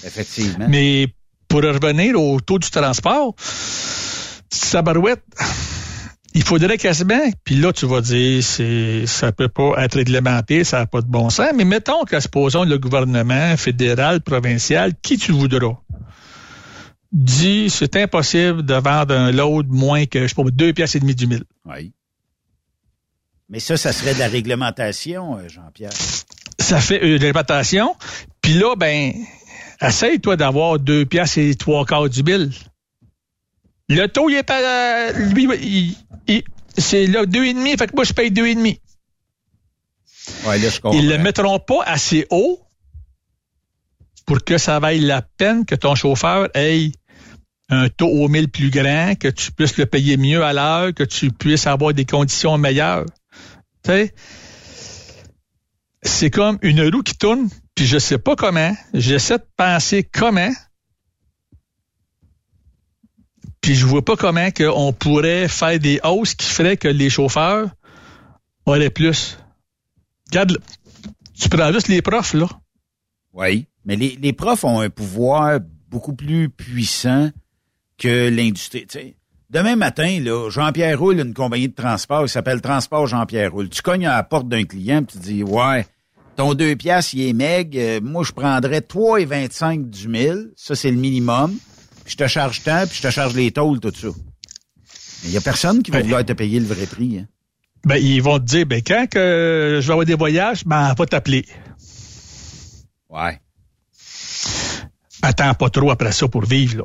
Effectivement. 0.04 0.66
Mais 0.68 1.08
pour 1.48 1.62
revenir 1.62 2.18
au 2.18 2.40
taux 2.40 2.58
du 2.58 2.70
transport, 2.70 3.34
Sabarouette, 4.48 5.22
il 6.34 6.42
faudrait 6.42 6.78
quasiment, 6.78 7.20
puis 7.44 7.56
là, 7.56 7.72
tu 7.72 7.86
vas 7.86 8.00
dire, 8.00 8.42
c'est, 8.42 9.06
ça 9.06 9.32
peut 9.32 9.48
pas 9.48 9.74
être 9.78 9.96
réglementé, 9.96 10.64
ça 10.64 10.78
n'a 10.78 10.86
pas 10.86 11.02
de 11.02 11.06
bon 11.06 11.28
sens, 11.28 11.48
mais 11.54 11.64
mettons 11.64 12.04
que, 12.04 12.18
supposons, 12.20 12.64
le 12.64 12.78
gouvernement 12.78 13.56
fédéral, 13.56 14.22
provincial, 14.22 14.92
qui 15.02 15.18
tu 15.18 15.32
voudras, 15.32 15.76
dit, 17.12 17.68
c'est 17.70 17.96
impossible 17.96 18.64
de 18.64 18.74
vendre 18.74 19.14
un 19.14 19.30
load 19.32 19.66
moins 19.68 20.06
que, 20.06 20.22
je 20.22 20.28
sais 20.28 20.34
pas, 20.42 20.50
deux 20.50 20.72
pièces 20.72 20.94
et 20.94 21.00
demie 21.00 21.14
du 21.14 21.26
mille. 21.26 21.44
Oui. 21.66 21.92
Mais 23.48 23.60
ça, 23.60 23.76
ça 23.76 23.92
serait 23.92 24.14
de 24.14 24.18
la 24.18 24.28
réglementation, 24.28 25.36
euh, 25.36 25.48
Jean-Pierre. 25.48 25.92
ça 26.58 26.80
fait 26.80 27.04
une 27.06 27.22
répétition. 27.22 27.94
Puis 28.40 28.54
là, 28.54 28.74
ben, 28.76 29.12
essaye, 29.80 30.20
toi, 30.20 30.36
d'avoir 30.36 30.78
deux 30.78 31.04
piastres 31.04 31.38
et 31.38 31.54
trois 31.54 31.84
quarts 31.84 32.08
du 32.08 32.22
bill. 32.22 32.50
Le 33.88 34.06
taux, 34.06 34.30
il 34.30 34.36
est 34.36 34.48
à, 34.50 35.12
lui, 35.12 35.46
il, 35.60 35.96
il- 36.28 36.44
c'est 36.78 37.06
là, 37.06 37.26
deux 37.26 37.44
et 37.44 37.52
demi, 37.52 37.76
fait 37.76 37.86
que 37.88 37.94
moi, 37.94 38.04
je 38.04 38.14
paye 38.14 38.30
deux 38.30 38.46
et 38.46 38.54
demi. 38.54 38.80
Ouais, 40.46 40.58
là, 40.58 40.70
je 40.70 40.80
comprends. 40.80 40.98
Ils 40.98 41.08
le 41.10 41.18
mettront 41.18 41.58
pas 41.58 41.82
assez 41.84 42.26
haut 42.30 42.58
pour 44.24 44.42
que 44.44 44.56
ça 44.56 44.78
vaille 44.78 45.00
la 45.00 45.20
peine 45.20 45.66
que 45.66 45.74
ton 45.74 45.94
chauffeur 45.94 46.48
ait 46.54 46.92
un 47.72 47.88
taux 47.88 48.08
au 48.08 48.28
mille 48.28 48.50
plus 48.50 48.70
grand, 48.70 49.14
que 49.18 49.28
tu 49.28 49.50
puisses 49.50 49.78
le 49.78 49.86
payer 49.86 50.18
mieux 50.18 50.44
à 50.44 50.52
l'heure, 50.52 50.92
que 50.92 51.04
tu 51.04 51.30
puisses 51.30 51.66
avoir 51.66 51.94
des 51.94 52.04
conditions 52.04 52.58
meilleures. 52.58 53.06
Tu? 53.82 54.10
C'est 56.02 56.30
comme 56.30 56.58
une 56.60 56.82
roue 56.82 57.02
qui 57.02 57.16
tourne, 57.16 57.48
puis 57.74 57.86
je 57.86 57.98
sais 57.98 58.18
pas 58.18 58.36
comment. 58.36 58.76
J'essaie 58.92 59.38
de 59.38 59.46
penser 59.56 60.02
comment. 60.04 60.52
Puis 63.62 63.74
je 63.74 63.86
vois 63.86 64.04
pas 64.04 64.16
comment 64.16 64.50
qu'on 64.50 64.92
pourrait 64.92 65.48
faire 65.48 65.78
des 65.78 65.98
hausses 66.04 66.34
qui 66.34 66.48
feraient 66.48 66.76
que 66.76 66.88
les 66.88 67.08
chauffeurs 67.08 67.70
auraient 68.66 68.90
plus. 68.90 69.38
Regarde, 70.28 70.58
tu 71.40 71.48
prends 71.48 71.72
juste 71.72 71.88
les 71.88 72.02
profs, 72.02 72.34
là. 72.34 72.48
Oui. 73.32 73.66
Mais 73.86 73.96
les, 73.96 74.18
les 74.20 74.32
profs 74.34 74.64
ont 74.64 74.80
un 74.80 74.90
pouvoir 74.90 75.60
beaucoup 75.88 76.14
plus 76.14 76.50
puissant 76.50 77.30
que 78.02 78.28
l'industrie. 78.28 78.86
Demain 79.50 79.76
matin, 79.76 80.18
là, 80.20 80.48
Jean-Pierre 80.50 80.98
Roule, 80.98 81.20
une 81.20 81.34
compagnie 81.34 81.68
de 81.68 81.74
transport, 81.74 82.22
il 82.22 82.28
s'appelle 82.28 82.60
Transport 82.60 83.06
Jean-Pierre 83.06 83.52
Roule. 83.52 83.68
Tu 83.68 83.82
cognes 83.82 84.06
à 84.06 84.16
la 84.16 84.22
porte 84.22 84.48
d'un 84.48 84.64
client, 84.64 85.02
puis 85.04 85.18
tu 85.18 85.22
dis 85.22 85.42
Ouais, 85.42 85.86
ton 86.36 86.54
deux 86.54 86.74
piastres, 86.74 87.14
il 87.14 87.28
est 87.28 87.32
meg, 87.32 87.76
euh, 87.78 88.00
moi 88.02 88.24
je 88.24 88.32
prendrais 88.32 88.80
3,25 88.80 89.90
du 89.90 90.08
mille, 90.08 90.50
ça 90.56 90.74
c'est 90.74 90.90
le 90.90 90.96
minimum. 90.96 91.54
Puis 92.04 92.12
je 92.12 92.16
te 92.16 92.26
charge 92.26 92.62
tant, 92.62 92.86
puis 92.86 92.96
je 92.96 93.02
te 93.02 93.10
charge 93.10 93.34
les 93.34 93.50
tôles, 93.52 93.78
tout 93.78 93.92
ça. 93.94 94.08
Mais 94.08 95.28
il 95.28 95.32
y 95.32 95.36
a 95.36 95.40
personne 95.40 95.82
qui 95.82 95.90
va 95.92 95.98
Ben- 95.98 96.04
vouloir 96.04 96.24
te 96.24 96.32
payer 96.32 96.58
le 96.58 96.66
vrai 96.66 96.86
prix. 96.86 97.18
Hein. 97.20 97.26
Ben, 97.84 97.96
ils 97.96 98.22
vont 98.22 98.38
te 98.38 98.44
dire, 98.44 98.66
ben, 98.66 98.80
quand 98.84 99.06
que 99.08 99.78
je 99.80 99.86
vais 99.86 99.92
avoir 99.92 100.06
des 100.06 100.14
voyages, 100.14 100.64
ben, 100.64 100.90
on 100.90 100.94
va 100.94 101.06
t'appeler. 101.06 101.44
Ouais. 103.10 103.38
Attends 105.22 105.54
pas 105.54 105.68
trop 105.70 105.90
après 105.90 106.10
ça 106.12 106.26
pour 106.26 106.44
vivre, 106.44 106.78
là. 106.78 106.84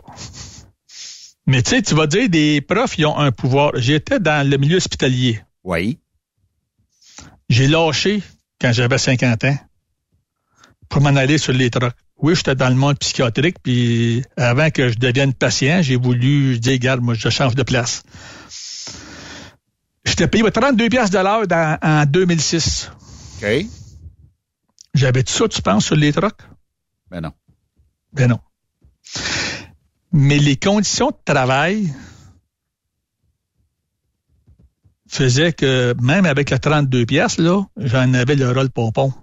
Mais 1.47 1.63
tu 1.63 1.69
sais, 1.71 1.81
tu 1.81 1.95
vas 1.95 2.07
dire, 2.07 2.29
des 2.29 2.61
profs, 2.61 2.97
ils 2.97 3.05
ont 3.05 3.17
un 3.17 3.31
pouvoir. 3.31 3.71
J'étais 3.75 4.19
dans 4.19 4.47
le 4.47 4.57
milieu 4.57 4.77
hospitalier. 4.77 5.39
Oui. 5.63 5.99
J'ai 7.49 7.67
lâché 7.67 8.21
quand 8.59 8.73
j'avais 8.73 8.97
50 8.97 9.43
ans 9.45 9.57
pour 10.89 11.01
m'en 11.01 11.15
aller 11.15 11.37
sur 11.37 11.53
les 11.53 11.69
trucks. 11.69 11.93
Oui, 12.19 12.35
j'étais 12.35 12.55
dans 12.55 12.69
le 12.69 12.75
monde 12.75 12.97
psychiatrique, 12.99 13.57
puis 13.61 14.23
avant 14.37 14.69
que 14.71 14.89
je 14.89 14.95
devienne 14.97 15.33
patient, 15.33 15.81
j'ai 15.81 15.95
voulu 15.97 16.59
dire, 16.59 16.73
regarde, 16.73 17.01
moi, 17.01 17.13
je 17.13 17.29
change 17.29 17.53
de 17.55 17.63
place. 17.63 18.03
J'étais 20.03 20.27
payé 20.27 20.49
32 20.51 20.89
piastres 20.89 21.17
de 21.17 21.23
l'heure 21.23 21.47
dans- 21.47 21.77
en 21.81 22.05
2006. 22.05 22.91
OK. 23.41 23.65
J'avais 24.95 25.23
tout 25.23 25.33
ça, 25.33 25.47
tu 25.47 25.61
penses, 25.61 25.85
sur 25.85 25.95
les 25.95 26.11
trucks? 26.11 26.41
Ben 27.11 27.21
non. 27.21 27.31
Ben 28.13 28.27
non. 28.29 28.39
Mais 30.11 30.37
les 30.39 30.55
conditions 30.55 31.11
de 31.11 31.17
travail 31.25 31.93
faisaient 35.07 35.53
que 35.53 35.93
même 36.01 36.25
avec 36.25 36.49
la 36.49 36.59
32 36.59 37.05
pièces 37.05 37.37
là, 37.37 37.63
j'en 37.77 38.13
avais 38.13 38.35
le 38.35 38.51
rôle 38.51 38.69
pompon. 38.69 39.13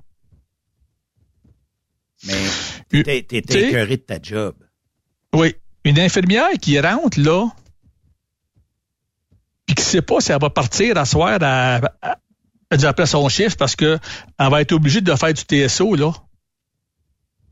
Mais 2.26 3.22
t'es 3.22 3.42
écœuré 3.68 3.96
de 3.98 4.02
ta 4.02 4.18
job. 4.20 4.54
Oui. 5.34 5.54
Une 5.84 5.98
infirmière 5.98 6.52
qui 6.60 6.80
rentre 6.80 7.20
là, 7.20 7.48
puis 9.66 9.74
qui 9.74 9.82
sait 9.84 10.00
pas 10.02 10.20
si 10.20 10.32
elle 10.32 10.40
va 10.40 10.48
partir 10.50 10.96
à 10.96 11.04
soir 11.04 11.38
à, 11.42 11.76
à- 11.76 12.18
à- 12.70 12.86
après 12.86 13.06
son 13.06 13.28
chiffre 13.28 13.56
parce 13.56 13.76
que 13.76 13.98
elle 14.38 14.50
va 14.50 14.62
être 14.62 14.72
obligée 14.72 15.00
de 15.02 15.14
faire 15.14 15.34
du 15.34 15.42
TSO 15.42 15.94
là. 15.96 16.12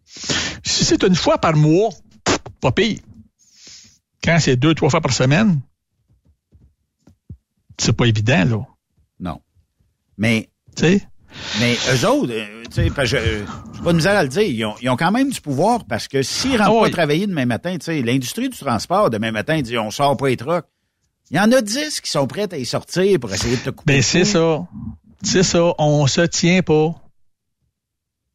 Si 0.07 0.85
c'est 0.85 1.03
une 1.05 1.15
fois 1.15 1.39
par 1.39 1.55
mois, 1.57 1.91
pas 2.61 2.73
pire. 2.73 2.99
Quand 4.23 4.39
c'est 4.41 4.57
deux, 4.57 4.75
trois 4.75 4.91
fois 4.91 5.01
par 5.01 5.13
semaine, 5.13 5.61
c'est 7.79 7.93
pas 7.93 8.05
évident, 8.07 8.45
là. 8.45 8.67
Non. 9.21 9.41
Mais 10.17 10.51
Tu 10.77 10.83
sais? 10.83 11.09
Mais 11.61 11.77
eux 11.93 12.07
autres, 12.09 12.33
euh, 12.33 12.63
tu 12.65 12.73
sais, 12.73 13.07
je 13.07 13.17
euh, 13.17 13.45
j'ai 13.75 13.83
pas 13.83 13.93
de 13.93 13.97
misère 13.97 14.17
à 14.17 14.23
le 14.23 14.29
dire, 14.29 14.43
ils 14.43 14.65
ont, 14.65 14.75
ils 14.83 14.91
ont 14.91 14.97
quand 14.97 15.11
même 15.11 15.31
du 15.31 15.41
pouvoir 15.41 15.87
parce 15.87 16.07
que 16.07 16.23
s'ils 16.23 16.59
rentrent 16.61 16.79
Ah 16.81 16.85
pas 16.85 16.91
travailler 16.91 17.27
demain 17.27 17.47
matin, 17.47 17.77
tu 17.79 17.87
sais, 17.87 18.03
l'industrie 18.03 18.51
du 18.51 18.59
transport 18.59 19.09
demain 19.11 19.33
matin 19.33 19.61
dit 19.63 19.79
on 19.79 19.91
sort 19.91 20.17
pas 20.17 20.29
les 20.29 20.37
trucks. 20.37 20.67
Il 21.31 21.39
y 21.39 21.41
en 21.41 21.51
a 21.51 21.63
dix 21.63 22.01
qui 22.03 22.11
sont 22.11 22.27
prêts 22.27 22.53
à 22.53 22.59
y 22.59 22.67
sortir 22.67 23.19
pour 23.19 23.33
essayer 23.33 23.57
de 23.57 23.63
te 23.63 23.71
couper. 23.71 23.95
Ben, 23.95 24.03
c'est 24.03 24.27
ça. 24.27 24.67
C'est 25.23 25.43
ça. 25.43 25.73
On 25.79 26.07
se 26.07 26.21
tient 26.23 26.61
pas. 26.63 26.95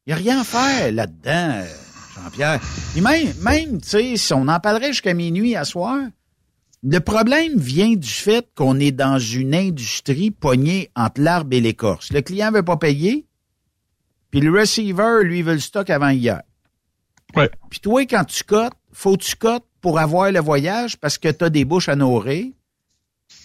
Il 0.06 0.08
n'y 0.08 0.12
a 0.14 0.16
rien 0.16 0.40
à 0.40 0.44
faire 0.44 0.90
là-dedans, 0.90 1.62
euh, 1.62 1.66
Jean-Pierre. 2.22 2.60
Et 2.96 3.00
même, 3.00 3.32
même, 3.42 3.80
tu 3.80 3.88
sais, 3.88 4.16
si 4.16 4.32
on 4.32 4.48
en 4.48 4.60
parlerait 4.60 4.88
jusqu'à 4.88 5.14
minuit 5.14 5.56
à 5.56 5.64
soir, 5.64 5.98
le 6.82 7.00
problème 7.00 7.58
vient 7.58 7.94
du 7.94 8.08
fait 8.08 8.48
qu'on 8.54 8.78
est 8.78 8.92
dans 8.92 9.18
une 9.18 9.54
industrie 9.54 10.30
poignée 10.30 10.90
entre 10.94 11.20
l'arbre 11.20 11.54
et 11.54 11.60
l'écorce. 11.60 12.12
Le 12.12 12.20
client 12.20 12.52
veut 12.52 12.62
pas 12.62 12.76
payer, 12.76 13.26
puis 14.30 14.40
le 14.40 14.50
receiver, 14.50 15.24
lui, 15.24 15.42
veut 15.42 15.54
le 15.54 15.60
stock 15.60 15.90
avant 15.90 16.10
hier. 16.10 16.42
Ouais. 17.34 17.50
Puis 17.70 17.80
toi, 17.80 18.04
quand 18.06 18.24
tu 18.24 18.44
cotes, 18.44 18.74
faut 18.92 19.16
que 19.16 19.22
tu 19.24 19.36
cotes 19.36 19.64
pour 19.80 19.98
avoir 19.98 20.30
le 20.30 20.40
voyage 20.40 20.96
parce 20.96 21.18
que 21.18 21.28
tu 21.28 21.44
as 21.44 21.50
des 21.50 21.64
bouches 21.64 21.88
à 21.88 21.96
nourrir. 21.96 22.46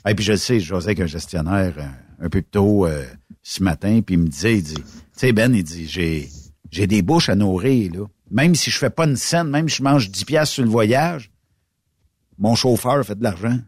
Et 0.08 0.16
puis 0.16 0.24
je 0.24 0.34
le 0.34 0.38
sais, 0.38 0.60
je 0.60 0.74
avec 0.74 1.00
un 1.00 1.06
gestionnaire 1.06 1.74
euh, 1.78 2.26
un 2.26 2.30
peu 2.30 2.42
plus 2.42 2.44
tôt 2.44 2.86
euh, 2.86 3.04
ce 3.42 3.62
matin, 3.64 4.02
puis 4.06 4.16
il 4.16 4.20
me 4.20 4.28
disait, 4.28 4.58
il 4.58 4.64
dit, 4.64 4.76
tu 4.76 4.82
sais 5.14 5.34
Ben, 5.34 5.54
il 5.54 5.64
dit, 5.64 5.88
j'ai 5.88 6.30
j'ai 6.72 6.88
des 6.88 7.02
bouches 7.02 7.30
à 7.30 7.36
nourrir 7.36 7.92
là. 7.94 8.06
Même 8.34 8.56
si 8.56 8.72
je 8.72 8.78
fais 8.80 8.90
pas 8.90 9.06
une 9.06 9.16
scène, 9.16 9.48
même 9.48 9.70
si 9.70 9.78
je 9.78 9.84
mange 9.84 10.10
10 10.10 10.26
piastres 10.26 10.56
sur 10.56 10.64
le 10.64 10.70
voyage, 10.70 11.32
mon 12.40 12.56
chauffeur 12.56 13.06
fait 13.06 13.16
de 13.16 13.24
l'argent. 13.24 13.60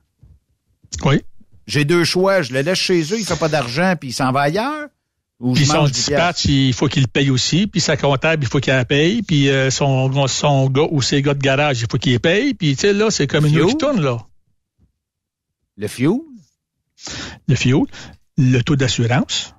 Oui. 1.04 1.22
J'ai 1.68 1.86
deux 1.86 2.04
choix, 2.04 2.42
je 2.42 2.52
le 2.52 2.62
laisse 2.62 2.80
chez 2.80 3.02
eux, 3.14 3.20
il 3.20 3.26
fait 3.26 3.38
pas 3.40 3.48
d'argent, 3.48 3.94
puis 4.00 4.10
il 4.10 4.14
s'en 4.14 4.32
va 4.32 4.42
ailleurs. 4.42 4.88
Ou 5.40 5.54
Puis 5.54 5.66
son 5.66 5.82
mange 5.82 5.92
10 5.92 6.06
piastres. 6.08 6.42
dispatch, 6.42 6.46
il 6.46 6.74
faut 6.74 6.88
qu'il 6.88 7.04
le 7.04 7.08
paye 7.08 7.30
aussi. 7.30 7.68
Puis 7.68 7.80
sa 7.80 7.96
comptable, 7.96 8.44
il 8.44 8.50
faut 8.50 8.60
qu'il 8.60 8.74
la 8.74 8.86
paye. 8.86 9.22
Puis 9.22 9.50
euh, 9.50 9.70
son, 9.70 10.28
son 10.28 10.70
gars 10.70 10.88
ou 10.90 11.02
ses 11.02 11.22
gars 11.22 11.34
de 11.34 11.42
garage, 11.42 11.82
il 11.82 11.88
faut 11.92 11.98
qu'il 11.98 12.14
les 12.14 12.20
paye. 12.20 12.54
Puis 12.54 12.76
tu 12.76 12.82
sais, 12.82 12.94
là, 12.94 13.12
c'est 13.12 13.28
comme 13.28 13.46
une 13.46 13.62
roue 13.62 13.68
qui 13.70 13.78
tourne, 13.78 14.02
là. 14.02 14.18
Le 15.78 15.88
fuel, 15.88 16.22
Le 17.48 17.56
fuel, 17.56 17.82
le 18.38 18.62
taux 18.62 18.78
d'assurance, 18.78 19.54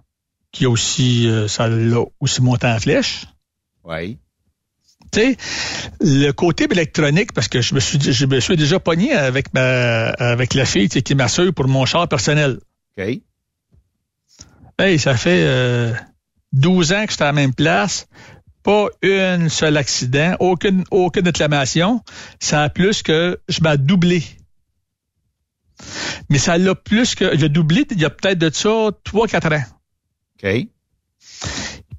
qui 0.50 0.64
a 0.64 0.70
aussi, 0.70 1.28
euh, 1.28 1.46
ça 1.46 1.68
l'a 1.68 2.02
aussi 2.20 2.42
monté 2.42 2.66
en 2.66 2.78
flèche. 2.80 3.26
oui. 3.84 4.18
Tu 5.12 5.20
sais, 5.20 5.36
le 6.00 6.30
côté 6.32 6.66
électronique, 6.70 7.32
parce 7.32 7.48
que 7.48 7.60
je 7.60 7.74
me 7.74 7.80
suis, 7.80 8.00
je 8.00 8.26
me 8.26 8.40
suis 8.40 8.56
déjà 8.56 8.80
pogné 8.80 9.12
avec 9.12 9.52
ma, 9.54 10.08
avec 10.10 10.54
la 10.54 10.64
fille 10.64 10.88
qui 10.88 11.14
m'assure 11.14 11.52
pour 11.54 11.68
mon 11.68 11.86
char 11.86 12.08
personnel. 12.08 12.58
OK. 12.98 13.20
Hey, 14.78 14.98
ça 14.98 15.16
fait 15.16 15.42
euh, 15.44 15.92
12 16.52 16.92
ans 16.92 17.06
que 17.06 17.12
j'étais 17.12 17.22
à 17.22 17.26
la 17.26 17.32
même 17.32 17.54
place. 17.54 18.08
Pas 18.62 18.88
une 19.02 19.48
seul 19.48 19.76
accident, 19.76 20.36
aucune, 20.40 20.84
aucune 20.90 21.24
réclamation. 21.24 22.02
Ça 22.40 22.64
a 22.64 22.68
plus 22.68 23.02
que 23.02 23.38
je 23.48 23.62
m'ai 23.62 23.78
doublé. 23.78 24.24
Mais 26.28 26.38
ça 26.38 26.58
l'a 26.58 26.74
plus 26.74 27.14
que. 27.14 27.36
J'ai 27.38 27.48
doublé 27.48 27.86
il 27.90 28.00
y 28.00 28.04
a 28.04 28.10
peut-être 28.10 28.38
de 28.38 28.50
ça 28.52 28.90
3-4 29.04 29.56
ans. 29.56 29.64
OK. 30.42 30.66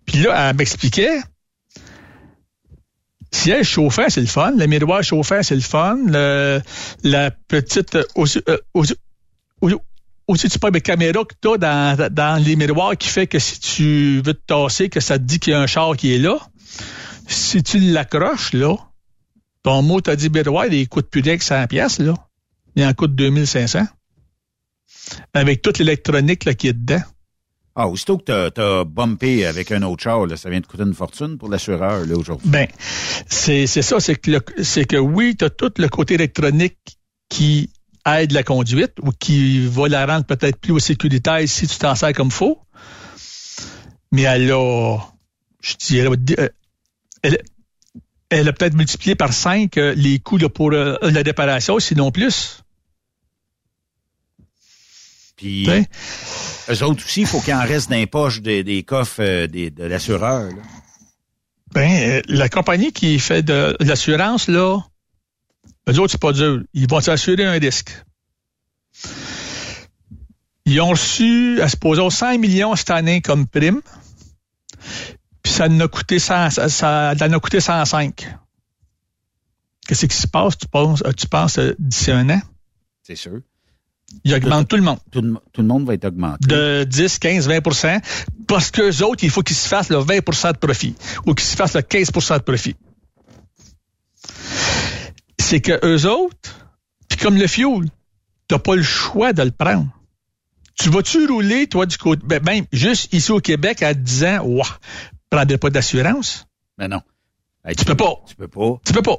Puis 0.05 0.17
là, 0.19 0.49
elle 0.49 0.55
m'expliquait. 0.55 1.19
Si 3.31 3.49
elle 3.51 3.63
chauffant, 3.63 4.05
c'est 4.09 4.21
le 4.21 4.27
fun. 4.27 4.53
Le 4.57 4.67
miroir 4.67 5.03
chauffant, 5.03 5.43
c'est 5.43 5.55
le 5.55 5.61
fun. 5.61 5.97
Le- 6.05 6.61
la 7.03 7.31
petite. 7.31 7.97
Aussi, 8.15 8.41
euh, 8.47 8.57
aussi, 8.73 8.93
aussi- 10.27 10.49
tu 10.49 10.59
caméra 10.81 11.23
que 11.25 11.35
tu 11.41 11.57
dans, 11.59 12.09
dans 12.11 12.43
les 12.43 12.55
miroirs 12.55 12.97
qui 12.97 13.09
fait 13.09 13.27
que 13.27 13.39
si 13.39 13.59
tu 13.59 14.21
veux 14.23 14.33
te 14.33 14.45
tasser, 14.45 14.89
que 14.89 14.99
ça 14.99 15.17
te 15.17 15.23
dit 15.23 15.39
qu'il 15.39 15.51
y 15.51 15.55
a 15.55 15.59
un 15.59 15.67
char 15.67 15.95
qui 15.97 16.13
est 16.13 16.19
là. 16.19 16.37
Si 17.27 17.61
tu 17.63 17.79
l'accroches, 17.79 18.53
là, 18.53 18.75
ton 19.63 19.81
mot 19.81 19.99
t'a 19.99 20.15
dit 20.15 20.29
miroir, 20.29 20.67
il 20.67 20.87
coûte 20.87 21.09
plus 21.09 21.21
rien 21.21 21.37
que 21.37 21.43
100 21.43 21.67
pièces 21.67 21.99
là. 21.99 22.13
Il 22.75 22.85
en 22.85 22.93
coûte 22.93 23.15
2500. 23.15 23.85
Avec 25.33 25.61
toute 25.61 25.79
l'électronique 25.79 26.45
là, 26.45 26.53
qui 26.53 26.67
est 26.69 26.73
dedans. 26.73 27.01
Ah, 27.79 27.87
aussitôt 27.87 28.17
que 28.17 28.23
t'as, 28.23 28.49
t'as 28.49 28.83
bumpé 28.85 29.45
avec 29.45 29.71
un 29.71 29.83
autre 29.83 30.01
char, 30.01 30.25
là, 30.25 30.35
ça 30.35 30.49
vient 30.49 30.59
de 30.59 30.65
coûter 30.65 30.81
une 30.81 30.95
fortune 30.95 31.37
pour 31.37 31.47
l'assureur, 31.47 32.01
aujourd'hui. 32.17 32.49
Ben, 32.49 32.65
c'est 33.27 33.67
ça, 33.67 33.99
c'est 33.99 34.15
que 34.15 34.39
que 34.39 34.97
oui, 34.97 35.35
tu 35.37 35.45
as 35.45 35.51
tout 35.51 35.71
le 35.77 35.87
côté 35.87 36.15
électronique 36.15 36.97
qui 37.29 37.69
aide 38.07 38.31
la 38.31 38.41
conduite 38.41 38.93
ou 39.03 39.11
qui 39.11 39.67
va 39.67 39.87
la 39.89 40.07
rendre 40.07 40.25
peut-être 40.25 40.57
plus 40.59 40.79
sécuritaire 40.79 41.47
si 41.47 41.67
tu 41.67 41.77
t'en 41.77 41.93
sers 41.93 42.13
comme 42.13 42.31
faut. 42.31 42.59
Mais 44.11 44.23
elle 44.23 44.51
a, 44.51 44.97
je 45.61 45.75
dirais, 45.75 46.09
euh, 46.39 46.49
elle, 47.21 47.37
elle 48.31 48.47
a 48.47 48.53
peut-être 48.53 48.73
multiplié 48.73 49.13
par 49.13 49.33
5 49.33 49.75
les 49.75 50.17
coûts 50.17 50.37
là, 50.37 50.49
pour 50.49 50.73
euh, 50.73 50.95
la 51.03 51.21
réparation, 51.21 51.77
sinon 51.77 52.09
plus. 52.09 52.63
Puis, 55.37 55.65
sais? 55.65 55.87
eux 56.69 56.83
autres 56.83 57.05
aussi, 57.05 57.21
il 57.21 57.27
faut 57.27 57.39
qu'il 57.39 57.53
en 57.53 57.61
reste 57.61 57.89
dans 57.89 57.95
les 57.95 58.07
poches 58.07 58.41
des, 58.41 58.63
des 58.63 58.83
coffres 58.83 59.21
euh, 59.21 59.47
des- 59.47 59.69
de 59.71 59.83
l'assureur. 59.85 60.51
Ben, 61.73 61.89
euh, 61.91 62.21
la 62.27 62.49
compagnie 62.49 62.91
qui 62.91 63.17
fait 63.19 63.43
de 63.43 63.75
l'assurance, 63.79 64.47
là, 64.47 64.79
eux 65.89 65.99
autres, 65.99 66.11
c'est 66.11 66.21
pas 66.21 66.33
dur. 66.33 66.63
Ils 66.73 66.89
vont 66.89 66.99
s'assurer 66.99 67.45
un 67.45 67.53
risque. 67.59 67.91
Ils 70.65 70.81
ont 70.81 70.89
reçu, 70.89 71.61
à 71.61 71.69
supposons, 71.69 72.09
100 72.09 72.39
millions 72.39 72.75
cette 72.75 72.89
année 72.91 73.21
comme 73.21 73.47
prime. 73.47 73.81
Puis 75.43 75.53
ça 75.53 75.67
en 75.67 75.79
a 75.79 75.87
coûté 75.87 76.19
100, 76.19 76.49
ça, 76.49 76.67
ça 76.69 77.13
en 77.21 77.31
a 77.31 77.39
coûté 77.39 77.59
105. 77.61 78.27
Qu'est-ce 79.87 80.05
qui 80.07 80.17
se 80.17 80.27
passe, 80.27 80.57
tu 80.57 80.67
penses, 80.67 81.01
euh, 81.05 81.11
tu 81.13 81.27
penses 81.27 81.57
euh, 81.59 81.73
d'ici 81.79 82.11
un 82.11 82.29
an? 82.29 82.41
C'est 83.03 83.15
sûr. 83.15 83.39
Ils 84.23 84.33
augmentent 84.35 84.67
tout 84.67 84.75
le 84.77 84.81
monde. 84.83 84.99
Tout, 85.11 85.21
le- 85.21 85.35
tout 85.53 85.61
le 85.61 85.67
monde 85.67 85.85
va 85.85 85.93
être 85.93 86.05
augmenté. 86.05 86.47
de 86.47 86.83
10, 86.85 87.19
15, 87.19 87.47
20% 87.49 88.01
parce 88.47 88.71
qu'eux 88.71 89.03
autres, 89.03 89.23
il 89.23 89.29
faut 89.29 89.41
qu'ils 89.43 89.55
se 89.55 89.67
fassent 89.67 89.89
le 89.89 89.97
20% 89.97 90.53
de 90.53 90.57
profit 90.57 90.95
ou 91.25 91.33
qu'ils 91.33 91.45
se 91.47 91.55
fassent 91.55 91.75
le 91.75 91.81
15% 91.81 92.37
de 92.37 92.43
profit. 92.43 92.75
C'est 95.39 95.61
que 95.61 95.79
eux 95.85 96.09
autres, 96.09 96.69
puis 97.09 97.17
comme 97.19 97.37
le 97.37 97.47
fuel, 97.47 97.85
t'as 98.47 98.59
pas 98.59 98.75
le 98.75 98.83
choix 98.83 99.33
de 99.33 99.43
le 99.43 99.51
prendre. 99.51 99.87
Tu 100.75 100.89
vas-tu 100.89 101.25
rouler, 101.27 101.67
toi, 101.67 101.85
du 101.85 101.97
côté, 101.97 102.21
ben, 102.25 102.41
même 102.43 102.65
juste 102.71 103.13
ici 103.13 103.31
au 103.31 103.39
Québec, 103.39 103.81
à 103.81 103.93
10 103.93 104.23
ans, 104.25 104.39
ouah, 104.45 104.77
prendrais 105.29 105.57
pas 105.57 105.69
d'assurance? 105.69 106.45
Mais 106.77 106.87
non. 106.87 107.01
Hey, 107.65 107.75
Tu 107.75 107.83
peux 107.85 107.95
pas. 107.95 108.13
Tu 108.27 108.35
peux 108.35 108.47
pas. 108.47 108.79
Tu 108.85 108.93
peux 108.93 109.01
pas. 109.01 109.17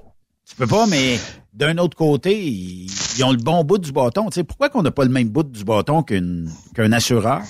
Tu 0.48 0.54
peux 0.54 0.66
pas, 0.66 0.86
mais 0.86 1.18
d'un 1.58 1.76
autre 1.78 1.96
côté, 1.96 2.40
ils, 2.40 2.86
ils 3.16 3.24
ont 3.24 3.32
le 3.32 3.38
bon 3.38 3.64
bout 3.64 3.78
du 3.78 3.90
bâton. 3.90 4.30
Tu 4.30 4.36
sais, 4.36 4.44
pourquoi 4.44 4.70
qu'on 4.70 4.82
n'a 4.82 4.92
pas 4.92 5.04
le 5.04 5.10
même 5.10 5.28
bout 5.28 5.42
du 5.42 5.64
bâton 5.64 6.02
qu'un 6.02 6.92
assureur? 6.92 7.42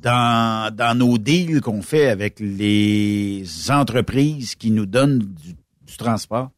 Dans, 0.00 0.74
dans 0.74 0.98
nos 0.98 1.16
deals 1.16 1.60
qu'on 1.62 1.80
fait 1.80 2.08
avec 2.08 2.38
les 2.38 3.44
entreprises 3.70 4.54
qui 4.54 4.70
nous 4.70 4.84
donnent 4.84 5.18
du, 5.18 5.54
du 5.86 5.96
transport. 5.96 6.50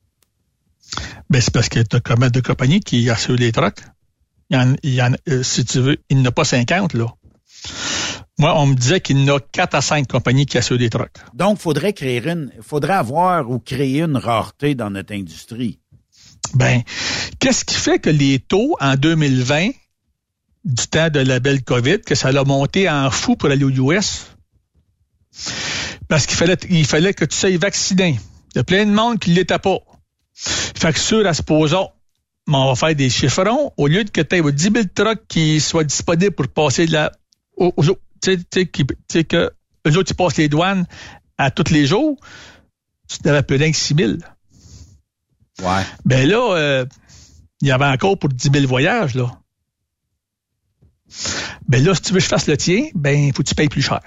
Ben, 1.31 1.41
c'est 1.41 1.53
parce 1.53 1.69
que 1.69 1.81
t'as 1.81 2.01
combien 2.01 2.31
de 2.31 2.41
compagnies 2.41 2.81
qui 2.81 3.09
assurent 3.09 3.37
les 3.37 3.53
trucks? 3.53 3.83
Il 4.51 4.57
y 4.57 4.61
en, 4.61 4.75
il 4.83 4.95
y 4.95 5.03
en, 5.03 5.13
euh, 5.29 5.43
si 5.43 5.65
tu 5.65 5.81
veux, 5.81 5.97
il 6.09 6.19
n'y 6.19 6.23
en 6.23 6.27
a 6.27 6.33
pas 6.33 6.45
50, 6.45 6.95
là. 6.95 7.07
Moi, 8.39 8.61
on 8.61 8.67
me 8.67 8.75
disait 8.75 9.01
qu'il 9.01 9.19
y 9.19 9.31
en 9.31 9.37
a 9.37 9.41
4 9.41 9.75
à 9.75 9.81
5 9.81 10.07
compagnies 10.07 10.47
qui 10.47 10.59
assurent 10.59 10.79
des 10.79 10.91
trucks. 10.91 11.19
Donc, 11.33 11.59
faudrait 11.59 11.93
créer 11.93 12.23
une, 12.29 12.53
faudrait 12.61 12.95
avoir 12.95 13.51
ou 13.51 13.59
créer 13.59 14.03
une 14.03 14.17
rareté 14.17 14.75
dans 14.75 14.91
notre 14.91 15.15
industrie. 15.15 15.81
Ben, 16.55 16.83
qu'est-ce 17.39 17.65
qui 17.65 17.75
fait 17.75 17.99
que 17.99 18.11
les 18.11 18.39
taux 18.39 18.77
en 18.81 18.95
2020, 18.97 19.71
du 20.65 20.87
temps 20.89 21.11
de 21.11 21.21
la 21.21 21.41
belle 21.41 21.63
COVID, 21.63 22.01
que 22.01 22.15
ça 22.15 22.33
l'a 22.33 22.45
monté 22.45 22.89
en 22.89 23.11
fou 23.11 23.37
pour 23.37 23.51
aller 23.51 23.65
aux 23.65 23.71
US? 23.71 24.27
Parce 26.09 26.27
qu'il 26.27 26.37
fallait, 26.37 26.57
il 26.71 26.87
fallait 26.87 27.15
que 27.15 27.25
tu 27.25 27.37
sois 27.37 27.57
vacciné. 27.59 28.19
Il 28.55 28.59
y 28.59 28.61
a 28.61 28.65
plein 28.65 28.87
de 28.87 28.91
monde 28.91 29.19
qui 29.19 29.31
ne 29.31 29.37
l'était 29.37 29.59
pas. 29.59 29.79
Fait 30.35 30.93
que 30.93 30.99
sûr, 30.99 31.27
à 31.27 31.33
mais 32.49 32.57
on 32.57 32.69
va 32.69 32.75
faire 32.77 32.95
des 32.95 33.11
chiffrons, 33.11 33.73
au 33.77 33.89
lieu 33.89 34.05
de 34.05 34.11
que 34.11 34.21
tu 34.21 34.37
aies 34.37 34.53
10 34.53 34.63
000 34.63 34.85
trucks 34.95 35.27
qui 35.27 35.61
soient 35.61 35.83
disponibles 35.83 36.35
pour 36.35 36.47
passer 36.47 36.87
de 36.87 36.93
la, 36.93 37.11
aux, 37.57 37.73
tu 38.23 38.39
sais, 38.53 39.25
que 39.25 39.51
eux 39.87 39.97
autres, 39.97 40.13
ils 40.13 40.17
passent 40.17 40.37
les 40.37 40.49
douanes 40.49 40.87
à 41.39 41.51
tous 41.51 41.73
les 41.73 41.87
jours, 41.87 42.17
tu 43.09 43.19
n'avais 43.25 43.43
plus 43.43 43.57
rien 43.57 43.71
que 43.71 43.77
6 43.77 43.95
000. 43.97 44.13
Ouais. 45.63 45.83
Ben 46.05 46.29
là, 46.29 46.55
euh, 46.57 46.87
il 47.63 47.69
y 47.69 47.73
avait 47.73 47.87
encore 47.87 48.19
pour 48.19 48.29
10 48.31 48.51
000 48.53 48.67
voyages, 48.67 49.15
là. 49.15 49.31
Ben 51.69 51.83
là, 51.85 51.95
si 51.95 52.03
tu 52.03 52.13
veux 52.13 52.19
que 52.19 52.25
je 52.25 52.29
fasse 52.29 52.47
le 52.47 52.57
tien, 52.57 52.89
ben, 52.95 53.17
il 53.19 53.33
faut 53.35 53.43
que 53.43 53.49
tu 53.49 53.55
payes 53.55 53.69
plus 53.69 53.83
cher. 53.83 54.01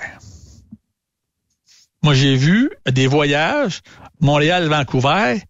Moi, 2.03 2.13
j'ai 2.13 2.35
vu 2.35 2.69
des 2.89 3.07
voyages 3.07 3.81
Montréal-Vancouver 4.21 5.41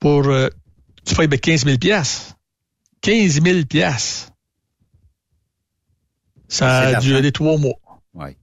pour, 0.00 0.26
euh, 0.26 0.48
tu 1.04 1.14
payes 1.14 1.28
ben, 1.28 1.38
15 1.38 1.64
000 1.64 1.78
piastres. 1.78 2.34
15 3.02 3.40
000 3.42 3.64
piastres. 3.66 4.32
Ça 6.48 6.78
a 6.88 7.00
duré 7.00 7.32
trois 7.32 7.58
mois. 7.58 7.74
Ouais. 8.14 8.36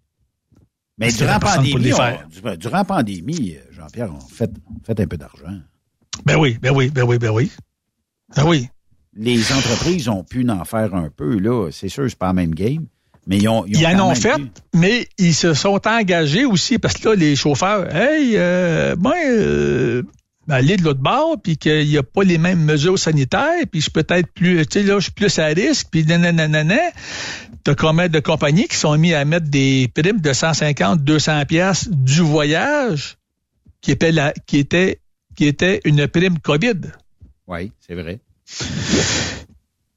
Mais 0.98 1.10
y 1.10 1.14
durant 1.18 1.32
la 1.34 1.40
pandémie, 1.58 1.74
on- 2.44 2.56
durant 2.56 2.86
pandémie, 2.86 3.56
euh, 3.56 3.62
Jean-Pierre, 3.72 4.14
on 4.14 4.20
fait, 4.20 4.50
on 4.70 4.84
fait 4.84 5.00
un 5.00 5.08
peu 5.08 5.18
d'argent. 5.18 5.60
Ben 6.26 6.38
oui, 6.38 6.58
ben 6.62 6.72
oui, 6.72 6.90
ben 6.90 7.04
oui, 7.04 7.18
ben 7.18 7.30
oui. 7.30 7.52
Ben 8.36 8.46
oui. 8.46 8.70
Les 9.16 9.52
entreprises 9.52 10.10
ont 10.10 10.24
pu 10.24 10.48
en 10.50 10.66
faire 10.66 10.94
un 10.94 11.10
peu, 11.10 11.38
là. 11.40 11.70
C'est 11.72 11.90
sûr, 11.90 12.06
c'est 12.10 12.18
pas 12.18 12.28
la 12.28 12.34
même 12.34 12.54
game. 12.54 12.86
Mais 13.28 13.38
ils 13.38 13.48
ont, 13.48 13.66
ils, 13.66 13.84
ont 13.86 13.90
en 13.90 14.12
ont 14.12 14.16
fait, 14.16 14.36
pu. 14.36 14.48
mais 14.74 15.08
ils 15.18 15.34
se 15.34 15.54
sont 15.54 15.82
engagés 15.88 16.46
aussi 16.46 16.78
parce 16.78 16.96
que 16.96 17.10
là, 17.10 17.16
les 17.16 17.36
chauffeurs, 17.36 17.94
hey, 17.96 18.34
euh, 18.36 18.96
ben, 18.96 19.14
euh, 19.26 20.04
aller 20.50 20.78
de 20.78 20.84
l'autre 20.84 21.02
bord, 21.02 21.38
puis 21.42 21.58
qu'il 21.58 21.88
n'y 21.88 21.98
a 21.98 22.04
pas 22.04 22.24
les 22.24 22.38
mêmes 22.38 22.64
mesures 22.64 23.00
sanitaires, 23.00 23.64
puis 23.72 23.82
je 23.82 23.86
suis 23.86 23.92
peut-être 23.92 24.32
plus, 24.34 24.66
tu 24.68 24.80
sais, 24.80 24.86
là, 24.86 25.00
je 25.00 25.06
suis 25.06 25.12
plus 25.12 25.40
à 25.40 25.46
risque, 25.48 25.88
puis 25.90 26.06
nanana. 26.06 26.76
T'as 27.64 27.74
combien 27.74 28.10
de 28.10 28.20
compagnies 28.20 28.68
qui 28.68 28.76
sont 28.76 28.96
mis 28.96 29.16
à 29.16 29.26
mettre 29.26 29.48
des 29.48 29.90
primes 29.94 30.22
de 30.22 30.34
150, 30.34 31.04
200 31.04 31.46
pièces 31.46 31.90
du 31.90 32.22
voyage, 32.22 33.18
qui 33.82 33.92
était 33.92 34.12
la, 34.12 34.34
qui 34.46 34.58
était, 34.60 35.00
qui 35.36 35.46
était 35.46 35.82
une 35.86 36.08
prime 36.08 36.40
COVID. 36.40 36.82
Oui, 37.48 37.72
c'est 37.86 37.96
vrai. 37.96 38.20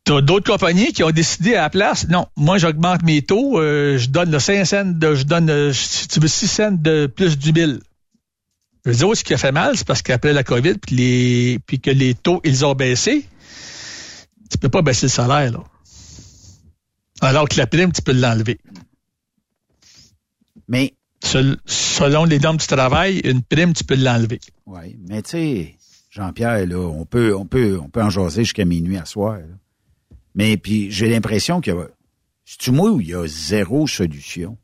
T'as 0.05 0.21
d'autres 0.23 0.51
compagnies 0.51 0.93
qui 0.93 1.03
ont 1.03 1.11
décidé 1.11 1.55
à 1.55 1.63
la 1.63 1.71
place, 1.71 2.09
non, 2.09 2.27
moi 2.37 2.57
j'augmente 2.57 3.03
mes 3.03 3.21
taux, 3.23 3.61
euh, 3.61 3.99
je 3.99 4.09
donne 4.09 4.31
le 4.31 4.39
5 4.39 4.65
cents, 4.65 4.85
de, 4.87 5.15
je 5.15 5.25
donne, 5.25 5.51
euh, 5.51 5.73
si 5.73 6.09
tu 6.09 6.19
veux, 6.19 6.29
6 6.29 6.49
cents 6.49 6.73
de 6.73 7.07
plus 7.07 7.39
du 7.39 7.53
1000. 7.53 7.81
Les 8.87 9.03
autres, 9.03 9.19
ce 9.19 9.25
qui 9.25 9.35
a 9.35 9.39
fait 9.39 9.53
mal, 9.53 9.77
c'est 9.77 9.87
parce 9.87 10.01
qu'après 10.01 10.33
la 10.33 10.45
COVID, 10.45 10.75
puis, 10.79 10.97
les, 10.97 11.59
puis 11.67 11.79
que 11.79 11.91
les 11.91 12.15
taux, 12.15 12.41
ils 12.45 12.65
ont 12.65 12.75
baissé, 12.75 13.27
tu 14.51 14.57
peux 14.57 14.71
pas 14.71 14.81
baisser 14.81 15.07
le 15.07 15.11
salaire, 15.11 15.53
là. 15.53 15.65
Alors 17.21 17.49
que 17.49 17.59
la 17.59 17.67
prime, 17.67 17.93
tu 17.93 18.01
peux 18.01 18.13
l'enlever. 18.13 18.61
Mais, 20.69 20.95
selon 21.23 22.25
les 22.25 22.39
normes 22.39 22.57
du 22.57 22.67
travail, 22.67 23.21
une 23.25 23.43
prime, 23.43 23.73
tu 23.73 23.85
peux 23.85 23.97
l'enlever. 23.97 24.41
oui, 24.67 24.97
mais 25.09 25.23
tu 25.23 25.31
sais, 25.31 25.75
Jean-Pierre, 26.11 26.67
là, 26.67 26.79
on 26.79 27.05
peut, 27.05 27.35
on 27.35 27.47
peut, 27.47 27.79
on 27.83 27.89
peut 27.89 28.03
en 28.03 28.11
jaser 28.11 28.45
jusqu'à 28.45 28.65
minuit 28.65 28.97
à 28.97 29.05
soir. 29.05 29.39
là. 29.39 29.45
Mais 30.35 30.57
puis 30.57 30.91
j'ai 30.91 31.09
l'impression 31.09 31.61
que 31.61 31.91
c'est 32.45 32.71
moi 32.71 32.91
où 32.91 33.01
il 33.01 33.09
y 33.09 33.15
a 33.15 33.27
zéro 33.27 33.87
solution? 33.87 34.57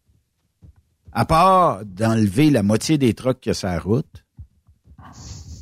À 1.12 1.24
part 1.24 1.84
d'enlever 1.84 2.50
la 2.50 2.62
moitié 2.62 2.98
des 2.98 3.14
trucks 3.14 3.40
qu'il 3.40 3.50
y 3.50 3.52
a 3.52 3.54
sur 3.54 3.68
la 3.68 3.78
route, 3.78 4.24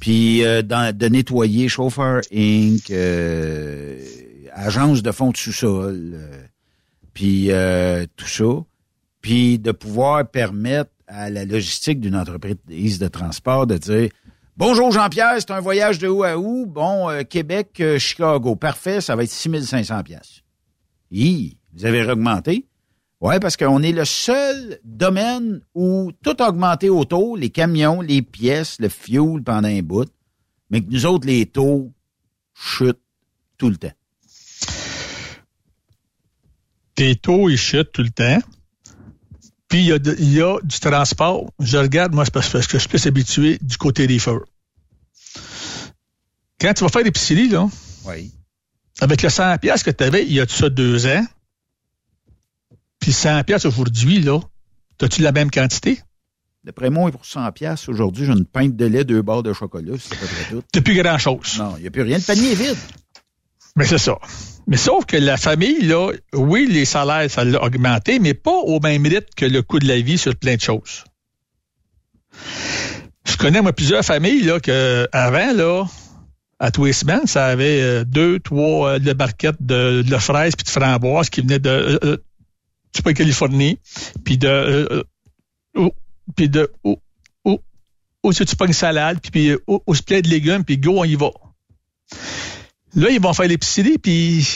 puis 0.01 0.45
euh, 0.45 0.63
de 0.63 1.07
nettoyer 1.09 1.69
Chauffeur 1.69 2.23
Inc., 2.33 2.91
euh, 2.91 4.03
agence 4.53 5.03
de 5.03 5.13
fond 5.13 5.31
de 5.31 5.37
sous-sol, 5.37 6.13
euh, 6.15 6.45
puis 7.13 7.51
euh, 7.51 8.07
tout 8.17 8.27
ça, 8.27 8.65
puis 9.23 9.59
de 9.59 9.73
pouvoir 9.73 10.29
permettre 10.29 10.91
à 11.07 11.31
la 11.31 11.45
logistique 11.45 12.01
d'une 12.01 12.17
entreprise 12.17 12.99
de 12.99 13.09
transport 13.09 13.67
de 13.67 13.79
dire 13.79 14.11
Bonjour 14.59 14.91
Jean-Pierre, 14.91 15.37
c'est 15.39 15.51
un 15.51 15.61
voyage 15.61 15.99
de 15.99 16.09
où 16.09 16.25
à 16.25 16.37
où? 16.37 16.67
Bon, 16.67 17.09
euh, 17.09 17.23
Québec, 17.23 17.79
euh, 17.81 17.99
Chicago. 17.99 18.55
Parfait, 18.55 19.01
ça 19.01 19.17
va 19.17 19.25
être 19.25 19.31
6500 19.31 20.03
pièces. 20.03 20.43
Hi, 21.11 21.57
vous 21.73 21.87
avez 21.87 22.05
augmenté? 22.05 22.67
Ouais, 23.21 23.41
parce 23.41 23.57
qu'on 23.57 23.83
est 23.83 23.93
le 23.93 24.05
seul 24.05 24.79
domaine 24.85 25.63
où 25.75 26.11
tout 26.23 26.37
a 26.41 26.49
augmenté 26.49 26.91
au 26.91 27.05
taux, 27.05 27.37
les 27.37 27.51
camions, 27.51 28.01
les 28.03 28.21
pièces, 28.21 28.79
le 28.79 28.89
fuel 28.89 29.43
pendant 29.43 29.69
un 29.69 29.81
bout, 29.81 30.11
mais 30.71 30.83
que 30.83 30.91
nous 30.91 31.07
autres, 31.07 31.27
les 31.27 31.47
taux 31.47 31.93
chutent 32.53 33.01
tout 33.57 33.71
le 33.71 33.77
temps. 33.77 33.93
Tes 36.95 37.15
taux, 37.15 37.49
ils 37.49 37.57
chutent 37.57 37.93
tout 37.93 38.03
le 38.03 38.11
temps. 38.11 38.41
Puis, 39.73 39.81
il 39.81 39.87
y, 39.87 40.43
a 40.43 40.59
y 40.59 40.67
du 40.67 40.81
transport. 40.81 41.51
Je 41.59 41.79
regarde, 41.79 42.13
moi, 42.15 42.27
c'est 42.27 42.35
parce 42.35 42.51
parce 42.51 42.67
que 42.67 42.75
je 42.77 42.81
suis 42.81 42.89
plus 42.91 43.07
habitué 43.07 43.59
du 43.63 43.79
côté 43.79 44.07
des 44.07 44.19
feux. 44.19 44.45
Quand 46.61 46.75
tu 46.75 46.85
vas 46.85 46.91
faire 46.91 47.03
l'épicerie, 47.05 47.49
là, 47.49 47.67
Oui. 48.05 48.35
avec 49.01 49.23
le 49.23 49.31
100 49.31 49.57
pièces 49.57 49.83
que 49.83 49.91
tu 49.91 50.05
avais 50.05 50.25
il 50.27 50.33
y 50.35 50.41
a 50.41 50.45
de 50.45 50.51
ça 50.51 50.69
deux 50.69 51.07
ans, 51.07 51.25
puis 52.99 53.15
100 53.15 53.45
pièces 53.45 53.65
aujourd'hui, 53.65 54.21
là, 54.21 54.41
as-tu 55.01 55.23
la 55.23 55.33
même 55.33 55.51
quantité? 55.51 56.03
D'après 56.65 56.91
moi, 56.91 57.11
pour 57.11 57.25
100 57.25 57.51
pièces 57.53 57.89
aujourd'hui, 57.89 58.27
j'ai 58.27 58.33
une 58.33 58.45
pinte 58.45 58.77
de 58.77 58.85
lait, 58.85 59.05
deux 59.05 59.23
barres 59.23 59.43
de 59.43 59.55
chocolat, 59.55 59.95
c'est 59.99 60.13
à 60.15 60.19
peu 60.19 60.27
près 60.27 60.45
tout. 60.51 60.63
T'as 60.71 60.83
plus 60.83 61.03
grand-chose. 61.03 61.57
Non, 61.59 61.77
il 61.79 61.81
n'y 61.81 61.89
a 61.89 61.91
plus 61.91 62.03
rien. 62.03 62.19
Le 62.19 62.23
panier 62.25 62.53
est 62.53 62.57
vide. 62.57 62.77
Mais 63.77 63.87
c'est 63.87 63.97
ça. 63.97 64.19
Mais 64.67 64.77
sauf 64.77 65.05
que 65.07 65.17
la 65.17 65.37
famille, 65.37 65.93
oui, 66.33 66.67
les 66.71 66.85
salaires, 66.85 67.31
ça 67.31 67.45
l'a 67.45 67.63
augmenté, 67.63 68.19
mais 68.19 68.35
pas 68.35 68.57
au 68.57 68.81
même 68.81 69.05
rythme 69.05 69.27
que 69.37 69.45
le 69.45 69.63
coût 69.63 69.79
de 69.79 69.89
la 69.89 70.01
vie 70.01 70.19
sur 70.19 70.37
plein 70.37 70.57
de 70.57 70.61
choses. 70.61 71.05
Je 73.27 73.37
connais, 73.37 73.61
moi, 73.61 73.73
plusieurs 73.73 74.05
familles, 74.05 74.43
là, 74.43 74.59
avant, 75.13 75.89
à 76.63 76.71
tous 76.71 76.85
les 76.85 76.93
semaines, 76.93 77.27
ça 77.27 77.47
avait 77.47 77.83
euh, 77.83 78.05
deux, 78.05 78.39
trois 78.39 78.93
euh, 78.93 79.15
barquettes 79.15 79.61
de, 79.61 80.03
de 80.03 80.17
fraises 80.19 80.55
puis 80.55 80.65
de 80.65 80.71
framboises 80.71 81.29
qui 81.29 81.41
venaient 81.41 81.59
de, 81.59 81.69
euh, 81.69 81.99
euh, 82.05 82.17
pas 83.03 83.13
Californie, 83.15 83.81
puis 84.25 84.39
de, 84.39 84.47
euh, 84.47 85.03
euh, 85.77 85.91
puis 86.37 86.49
de, 86.49 86.71
oh, 86.85 88.33
si 88.33 88.45
tu 88.45 88.55
pas 88.55 88.67
une 88.67 88.73
salade, 88.73 89.19
puis, 89.33 89.51
oh, 89.67 89.83
plein 90.07 90.21
de 90.21 90.29
légumes, 90.29 90.65
puis 90.65 90.79
go, 90.79 90.95
on 90.99 91.05
y 91.05 91.17
va. 91.17 91.31
Là, 92.95 93.11
ils 93.11 93.21
vont 93.21 93.33
faire 93.33 93.49
l'épicerie, 93.49 93.99
puis 93.99 94.47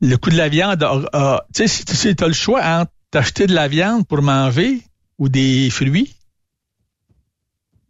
le 0.00 0.16
coût 0.16 0.30
de 0.30 0.36
la 0.36 0.48
viande, 0.48 0.84
tu 1.54 1.66
sais, 1.66 1.84
si 1.84 2.14
tu 2.14 2.24
as 2.24 2.26
le 2.26 2.34
choix 2.34 2.62
entre 2.62 2.92
t'acheter 3.10 3.46
de 3.46 3.54
la 3.54 3.68
viande 3.68 4.06
pour 4.06 4.20
manger 4.20 4.82
ou 5.18 5.28
des 5.28 5.70
fruits, 5.70 6.14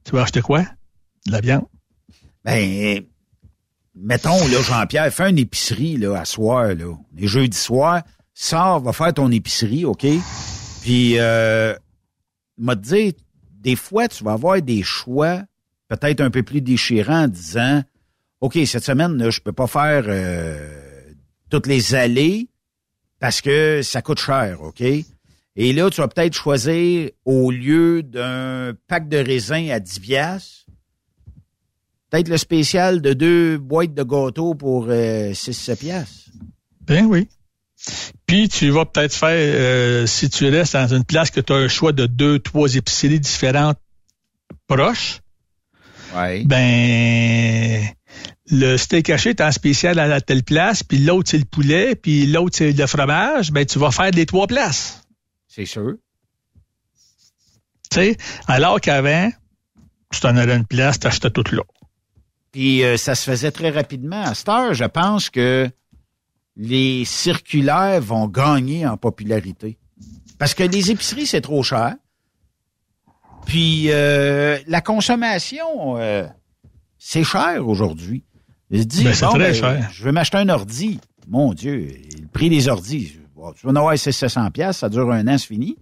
tu 0.04 0.12
vas 0.12 0.22
acheter 0.22 0.42
quoi? 0.42 0.62
De 1.26 1.32
la 1.32 1.40
viande. 1.40 1.66
Ben, 2.44 3.02
mettons, 3.94 4.46
là, 4.48 4.62
Jean-Pierre, 4.62 5.12
fais 5.12 5.30
une 5.30 5.38
épicerie, 5.38 5.96
là, 5.96 6.20
à 6.20 6.24
soir, 6.24 6.74
là. 6.74 6.94
Les 7.16 7.26
jeudis 7.26 7.56
soirs, 7.56 8.02
sors, 8.34 8.80
va 8.80 8.92
faire 8.92 9.14
ton 9.14 9.30
épicerie, 9.32 9.84
OK? 9.84 10.06
Puis, 10.82 11.18
euh, 11.18 11.74
m'a 12.58 12.74
dit, 12.74 13.16
des 13.50 13.76
fois, 13.76 14.06
tu 14.08 14.22
vas 14.22 14.32
avoir 14.32 14.60
des 14.60 14.82
choix 14.82 15.42
peut-être 15.88 16.20
un 16.20 16.30
peu 16.30 16.42
plus 16.42 16.60
déchirants 16.60 17.24
en 17.24 17.28
disant, 17.28 17.82
OK, 18.40 18.58
cette 18.66 18.84
semaine, 18.84 19.16
là, 19.16 19.30
je 19.30 19.40
peux 19.40 19.52
pas 19.52 19.66
faire 19.66 20.04
euh, 20.06 21.12
toutes 21.50 21.66
les 21.66 21.94
allées 21.94 22.48
parce 23.20 23.40
que 23.40 23.80
ça 23.82 24.02
coûte 24.02 24.20
cher, 24.20 24.60
OK? 24.62 24.82
Et 25.56 25.72
là, 25.72 25.88
tu 25.88 26.00
vas 26.00 26.08
peut-être 26.08 26.34
choisir, 26.34 27.10
au 27.24 27.50
lieu 27.50 28.02
d'un 28.02 28.72
pack 28.88 29.08
de 29.08 29.18
raisins 29.18 29.70
à 29.70 29.78
10 29.80 30.00
piastres, 30.00 30.66
peut-être 32.10 32.28
le 32.28 32.36
spécial 32.36 33.00
de 33.00 33.12
deux 33.12 33.56
boîtes 33.58 33.94
de 33.94 34.02
gâteaux 34.02 34.54
pour 34.54 34.86
euh, 34.88 35.32
6-7 35.32 35.76
piastres. 35.76 36.30
Ben 36.82 37.06
oui. 37.06 37.28
Puis 38.26 38.48
tu 38.48 38.70
vas 38.70 38.84
peut-être 38.84 39.14
faire, 39.14 39.30
euh, 39.30 40.06
si 40.06 40.28
tu 40.28 40.48
restes 40.48 40.72
dans 40.74 40.88
une 40.94 41.04
place 41.04 41.30
que 41.30 41.40
tu 41.40 41.52
as 41.52 41.56
un 41.56 41.68
choix 41.68 41.92
de 41.92 42.06
deux, 42.06 42.38
trois 42.40 42.74
épiceries 42.74 43.20
différentes 43.20 43.78
proches, 44.66 45.20
Ouais. 46.14 46.44
ben 46.44 47.82
le 48.50 48.76
steak 48.76 49.10
haché 49.10 49.30
est 49.30 49.40
en 49.40 49.52
spécial 49.52 49.98
à 49.98 50.06
la 50.06 50.20
telle 50.20 50.42
place, 50.42 50.82
puis 50.82 50.98
l'autre 50.98 51.30
c'est 51.30 51.38
le 51.38 51.44
poulet, 51.44 51.94
puis 51.96 52.26
l'autre 52.26 52.56
c'est 52.56 52.72
le 52.72 52.86
fromage, 52.86 53.50
ben 53.50 53.64
tu 53.64 53.78
vas 53.78 53.90
faire 53.90 54.10
les 54.10 54.26
trois 54.26 54.46
places. 54.46 55.02
C'est 55.48 55.66
sûr. 55.66 55.94
Tu 57.90 58.00
sais, 58.00 58.16
alors 58.46 58.80
qu'avant, 58.80 59.30
tu 60.10 60.20
t'en 60.20 60.36
allais 60.36 60.56
une 60.56 60.66
place, 60.66 60.98
t'achetais 60.98 61.30
tout 61.30 61.44
là. 61.52 61.62
Puis 62.52 62.84
euh, 62.84 62.96
ça 62.96 63.14
se 63.14 63.28
faisait 63.28 63.50
très 63.50 63.70
rapidement. 63.70 64.22
À 64.22 64.34
cette 64.34 64.48
heure, 64.48 64.74
je 64.74 64.84
pense 64.84 65.30
que 65.30 65.68
les 66.56 67.04
circulaires 67.04 68.00
vont 68.00 68.28
gagner 68.28 68.86
en 68.86 68.96
popularité. 68.96 69.78
Parce 70.38 70.54
que 70.54 70.62
les 70.62 70.90
épiceries, 70.90 71.26
c'est 71.26 71.40
trop 71.40 71.62
cher. 71.62 71.94
Puis 73.46 73.90
euh, 73.90 74.58
la 74.66 74.80
consommation, 74.80 75.96
euh, 75.98 76.26
c'est 76.98 77.24
cher 77.24 77.66
aujourd'hui. 77.66 78.24
Ben, 78.70 78.84
c'est 78.90 79.20
bon, 79.24 79.30
très 79.30 79.38
ben, 79.38 79.54
cher. 79.54 79.90
je 79.92 80.04
veux 80.04 80.12
m'acheter 80.12 80.38
un 80.38 80.48
ordi. 80.48 80.98
Mon 81.28 81.52
Dieu, 81.54 81.88
le 82.20 82.26
prix 82.28 82.48
des 82.50 82.68
ordis, 82.68 83.18
bon, 83.36 83.52
tu 83.52 83.64
vas 83.66 83.72
en 83.72 83.76
avoir 83.76 83.96
700 83.98 84.50
pièces, 84.50 84.78
ça 84.78 84.88
dure 84.88 85.10
un 85.12 85.26
an, 85.28 85.38
c'est 85.38 85.46
fini. 85.46 85.76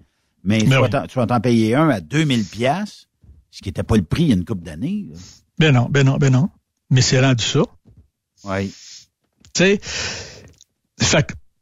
Mais 0.44 0.58
tu, 0.58 0.66
Ben 0.66 0.76
vas 0.78 0.82
oui. 0.82 0.90
t'en- 0.90 1.06
tu 1.06 1.18
vas 1.18 1.26
t'en 1.26 1.40
payer 1.40 1.74
un 1.74 1.88
à 1.88 2.00
2000 2.00 2.44
pièces, 2.44 3.06
ce 3.50 3.60
qui 3.62 3.68
n'était 3.68 3.82
pas 3.84 3.96
le 3.96 4.02
prix 4.02 4.24
il 4.24 4.28
y 4.28 4.32
a 4.32 4.34
une 4.34 4.44
couple 4.44 4.62
d'années. 4.64 5.06
Ben 5.58 5.72
non, 5.72 5.86
ben 5.88 6.04
non, 6.06 6.16
ben 6.16 6.32
non. 6.32 6.48
Mais 6.90 7.00
c'est 7.00 7.20
rendu 7.20 7.44
ça. 7.44 7.62
Oui. 8.44 8.72
Tu 9.54 9.62
sais, 9.62 9.80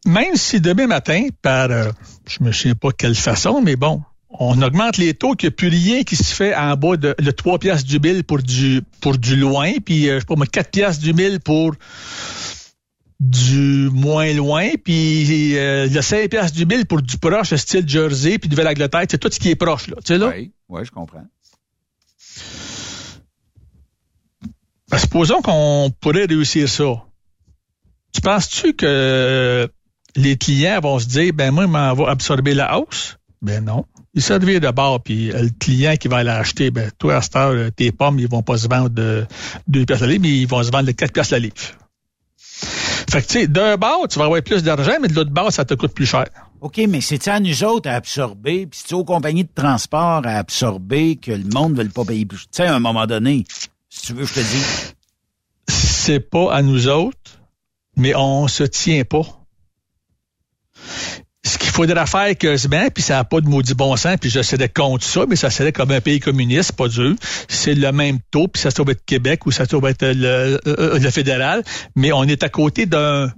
même 0.06 0.34
si 0.36 0.60
demain 0.60 0.86
matin, 0.86 1.26
par, 1.42 1.70
euh, 1.70 1.90
je 2.26 2.42
me 2.42 2.52
souviens 2.52 2.74
pas 2.74 2.90
quelle 2.92 3.14
façon, 3.14 3.60
mais 3.60 3.76
bon, 3.76 4.02
on 4.30 4.62
augmente 4.62 4.96
les 4.96 5.14
taux, 5.14 5.34
qu'il 5.34 5.48
n'y 5.48 5.54
a 5.54 5.56
plus 5.56 5.68
rien 5.68 6.02
qui 6.04 6.16
se 6.16 6.34
fait 6.34 6.54
en 6.54 6.76
bas 6.76 6.96
de 6.96 7.14
le 7.18 7.32
3 7.32 7.58
piastres 7.58 7.88
du 7.88 7.98
mille 7.98 8.22
pour 8.24 8.38
du, 8.38 8.82
pour 9.00 9.18
du 9.18 9.36
loin, 9.36 9.72
puis, 9.84 10.08
euh, 10.08 10.14
je 10.14 10.20
sais 10.20 10.26
pas 10.26 10.36
moi, 10.36 10.46
4 10.46 10.70
piastres 10.70 11.02
du 11.02 11.12
mille 11.12 11.40
pour 11.40 11.74
du 13.18 13.90
moins 13.92 14.32
loin, 14.32 14.70
puis 14.82 15.58
euh, 15.58 15.88
le 15.88 16.00
5 16.00 16.30
piastres 16.30 16.56
du 16.56 16.64
mille 16.64 16.86
pour 16.86 17.02
du 17.02 17.18
proche, 17.18 17.54
style 17.54 17.88
Jersey, 17.88 18.38
puis 18.38 18.48
Nouvelle-Angleterre, 18.48 19.04
c'est 19.10 19.18
tout 19.18 19.30
ce 19.30 19.38
qui 19.40 19.50
est 19.50 19.56
proche, 19.56 19.88
là. 19.88 19.96
Tu 19.96 20.14
sais, 20.14 20.18
là? 20.18 20.28
Oui, 20.28 20.52
oui, 20.68 20.84
je 20.84 20.90
comprends. 20.90 21.24
Ben, 24.90 24.98
supposons 24.98 25.42
qu'on 25.42 25.92
pourrait 26.00 26.24
réussir 26.24 26.68
ça. 26.68 27.04
Tu 28.12 28.20
penses-tu 28.20 28.74
que 28.74 29.70
les 30.16 30.36
clients 30.36 30.80
vont 30.80 30.98
se 30.98 31.06
dire, 31.06 31.32
ben 31.32 31.52
moi, 31.52 31.64
il 31.64 31.70
m'en 31.70 31.94
va 31.94 32.10
absorber 32.10 32.54
la 32.54 32.78
hausse? 32.78 33.19
Ben 33.42 33.64
non. 33.64 33.86
Il 34.12 34.22
se 34.22 34.32
revient 34.34 34.60
de 34.60 34.70
bord, 34.70 35.02
puis 35.02 35.30
euh, 35.30 35.44
le 35.44 35.50
client 35.58 35.96
qui 35.96 36.08
va 36.08 36.22
l'acheter, 36.22 36.70
ben 36.70 36.90
toi, 36.98 37.16
à 37.16 37.22
cette 37.22 37.36
heure, 37.36 37.52
euh, 37.52 37.70
tes 37.70 37.90
pommes, 37.90 38.18
ils 38.18 38.28
vont 38.28 38.42
pas 38.42 38.58
se 38.58 38.68
vendre 38.68 38.90
de 38.90 39.26
2 39.68 39.86
pièces 39.86 40.00
la 40.00 40.06
livre, 40.08 40.22
mais 40.22 40.36
ils 40.36 40.46
vont 40.46 40.62
se 40.62 40.70
vendre 40.70 40.86
de 40.86 40.92
4 40.92 41.12
pièces 41.12 41.30
la 41.30 41.38
livre. 41.38 41.54
Fait 43.10 43.22
que, 43.22 43.26
tu 43.26 43.40
sais, 43.40 43.48
d'un 43.48 43.76
bord, 43.76 44.06
tu 44.08 44.18
vas 44.18 44.26
avoir 44.26 44.42
plus 44.42 44.62
d'argent, 44.62 44.92
mais 45.00 45.08
de 45.08 45.14
l'autre 45.14 45.30
bord, 45.30 45.52
ça 45.52 45.64
te 45.64 45.74
coûte 45.74 45.94
plus 45.94 46.06
cher. 46.06 46.26
OK, 46.60 46.80
mais 46.88 47.00
c'est 47.00 47.26
à 47.28 47.40
nous 47.40 47.64
autres 47.64 47.88
à 47.88 47.94
absorber, 47.94 48.66
puis 48.66 48.80
c'est 48.84 48.94
aux 48.94 49.04
compagnies 49.04 49.44
de 49.44 49.50
transport 49.54 50.22
à 50.24 50.36
absorber 50.36 51.16
que 51.16 51.32
le 51.32 51.44
monde 51.52 51.76
ne 51.76 51.82
veut 51.82 51.88
pas 51.88 52.04
payer 52.04 52.26
plus? 52.26 52.42
Tu 52.42 52.48
sais, 52.52 52.66
à 52.66 52.74
un 52.74 52.78
moment 52.78 53.06
donné, 53.06 53.44
si 53.88 54.02
tu 54.06 54.12
veux, 54.12 54.26
je 54.26 54.34
te 54.34 54.40
dis. 54.40 54.94
C'est 55.66 56.20
pas 56.20 56.52
à 56.52 56.62
nous 56.62 56.88
autres, 56.88 57.40
mais 57.96 58.14
on 58.14 58.48
se 58.48 58.64
tient 58.64 59.04
pas. 59.04 59.39
Ce 61.42 61.56
qu'il 61.56 61.70
faudrait 61.70 62.06
faire 62.06 62.36
quasiment, 62.36 62.88
puis 62.94 63.02
ça 63.02 63.14
n'a 63.14 63.24
pas 63.24 63.40
de 63.40 63.48
maudit 63.48 63.74
bon 63.74 63.96
sens, 63.96 64.16
puis 64.20 64.28
je 64.28 64.42
serais 64.42 64.68
contre 64.68 65.04
ça, 65.04 65.24
mais 65.26 65.36
ça 65.36 65.48
serait 65.48 65.72
comme 65.72 65.90
un 65.90 66.02
pays 66.02 66.20
communiste, 66.20 66.72
pas 66.72 66.88
dur. 66.88 67.14
C'est 67.48 67.74
le 67.74 67.92
même 67.92 68.18
taux, 68.30 68.46
puis 68.46 68.60
ça 68.60 68.70
doit 68.70 68.92
être 68.92 69.04
Québec 69.06 69.46
ou 69.46 69.50
ça 69.50 69.64
doit 69.64 69.90
être 69.90 70.04
le, 70.04 70.60
euh, 70.66 70.98
le 70.98 71.10
fédéral, 71.10 71.64
mais 71.96 72.12
on 72.12 72.24
est 72.24 72.42
à 72.42 72.50
côté 72.50 72.84
d'un 72.84 73.32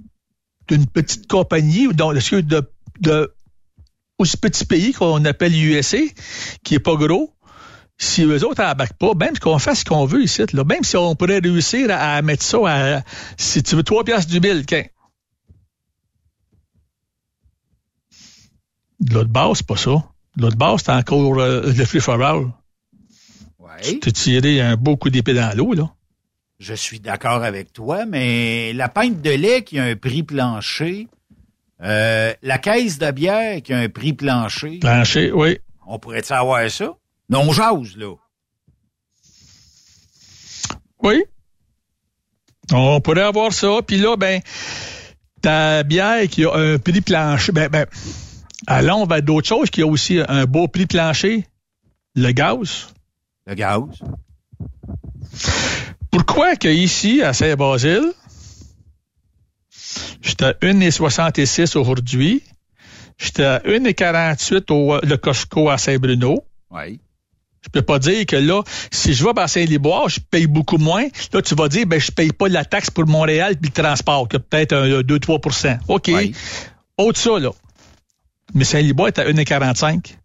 d'une 0.67 0.87
petite 0.87 1.27
compagnie 1.27 1.87
ou 1.87 1.93
de, 1.93 2.71
de, 2.99 3.33
petit 4.41 4.65
pays 4.65 4.93
qu'on 4.93 5.23
appelle 5.25 5.55
USA, 5.55 5.97
qui 6.63 6.75
est 6.75 6.79
pas 6.79 6.95
gros, 6.95 7.33
si 7.97 8.23
eux 8.23 8.45
autres 8.45 8.63
n'embarquent 8.63 8.97
pas, 8.97 9.13
même 9.13 9.37
qu'on 9.37 9.59
fasse 9.59 9.79
ce 9.79 9.85
qu'on 9.85 10.05
veut 10.05 10.23
ici, 10.23 10.43
là, 10.53 10.63
même 10.63 10.83
si 10.83 10.97
on 10.97 11.15
pourrait 11.15 11.39
réussir 11.39 11.87
à, 11.91 12.21
mettre 12.21 12.43
ça 12.43 12.57
à, 12.65 13.01
si 13.37 13.63
tu 13.63 13.75
veux, 13.75 13.83
3 13.83 14.03
piastres 14.03 14.31
du 14.31 14.39
mille, 14.39 14.65
De 19.03 19.15
l'autre 19.15 19.29
base, 19.29 19.57
c'est 19.57 19.67
pas 19.67 19.75
ça. 19.75 19.91
De 20.37 20.43
l'autre 20.43 20.55
base, 20.55 20.81
c'est 20.85 20.91
encore 20.91 21.39
euh, 21.39 21.73
le 21.73 21.85
free 21.85 21.99
for 21.99 22.21
all. 22.21 22.51
Ouais. 23.59 23.99
Tu 24.01 24.09
as 24.09 24.11
tiré 24.11 24.61
un 24.61 24.75
beau 24.77 24.95
coup 24.95 25.09
d'épée 25.09 25.33
dans 25.33 25.55
l'eau, 25.55 25.73
là. 25.73 25.91
Je 26.59 26.73
suis 26.73 27.01
d'accord 27.01 27.43
avec 27.43 27.73
toi, 27.73 28.05
mais 28.05 28.71
la 28.71 28.87
pinte 28.87 29.21
de 29.21 29.31
lait 29.31 29.63
qui 29.63 29.77
a 29.79 29.83
un 29.83 29.95
prix 29.97 30.23
plancher, 30.23 31.09
euh, 31.81 32.33
la 32.41 32.57
caisse 32.57 32.97
de 32.97 33.11
bière 33.11 33.61
qui 33.61 33.73
a 33.73 33.79
un 33.79 33.89
prix 33.89 34.13
plancher. 34.13 34.79
Plancher, 34.79 35.33
oui. 35.33 35.57
On 35.85 35.99
pourrait 35.99 36.23
savoir 36.23 36.69
ça? 36.71 36.93
Non, 37.29 37.51
jase, 37.51 37.97
là. 37.97 38.15
Oui. 41.01 41.25
On 42.71 43.01
pourrait 43.01 43.23
avoir 43.23 43.51
ça. 43.51 43.81
Puis 43.85 43.97
là, 43.97 44.15
ben, 44.15 44.41
ta 45.41 45.83
bière 45.83 46.25
qui 46.29 46.45
a 46.45 46.53
un 46.53 46.77
prix 46.77 47.01
plancher, 47.01 47.51
ben, 47.51 47.67
ben, 47.67 47.85
allons 48.67 49.05
vers 49.05 49.21
d'autres 49.21 49.47
choses 49.47 49.69
qui 49.69 49.81
a 49.81 49.87
aussi 49.87 50.19
un 50.27 50.45
beau 50.45 50.67
prix 50.67 50.85
plancher. 50.85 51.45
Le 52.15 52.31
gaz. 52.31 52.93
Le 53.47 53.55
gaz. 53.55 53.81
Pourquoi 56.11 56.55
que 56.55 56.67
ici, 56.67 57.21
à 57.21 57.33
Saint-Basile, 57.33 58.13
j'étais 60.21 60.45
à 60.45 60.53
1,66 60.53 61.77
aujourd'hui, 61.77 62.43
j'étais 63.17 63.43
à 63.43 63.59
1,48 63.59 64.71
au 64.71 64.99
le 65.01 65.17
Costco 65.17 65.69
à 65.69 65.77
Saint-Bruno. 65.77 66.43
Oui. 66.69 66.99
Je 67.61 67.69
peux 67.69 67.81
pas 67.81 67.97
dire 67.97 68.25
que 68.25 68.35
là, 68.35 68.61
si 68.91 69.13
je 69.13 69.23
vais 69.23 69.31
à 69.39 69.47
Saint-Liboire, 69.47 70.09
je 70.09 70.19
paye 70.19 70.47
beaucoup 70.47 70.77
moins. 70.77 71.07
Là, 71.33 71.41
tu 71.41 71.55
vas 71.55 71.69
dire, 71.69 71.87
ben, 71.87 71.99
je 71.99 72.11
paye 72.11 72.31
pas 72.31 72.49
la 72.49 72.65
taxe 72.65 72.89
pour 72.91 73.07
Montréal 73.07 73.55
puis 73.59 73.71
le 73.75 73.81
transport, 73.81 74.27
que 74.27 74.37
peut-être 74.37 74.73
un 74.73 75.01
2-3% 75.01 75.79
OK. 75.87 76.11
Oui. 76.13 76.35
Autre 76.97 77.17
ça, 77.17 77.39
là. 77.39 77.51
Mais 78.53 78.63
Saint-Liboire 78.63 79.07
est 79.09 79.19
à 79.19 79.25
1,45. 79.25 80.17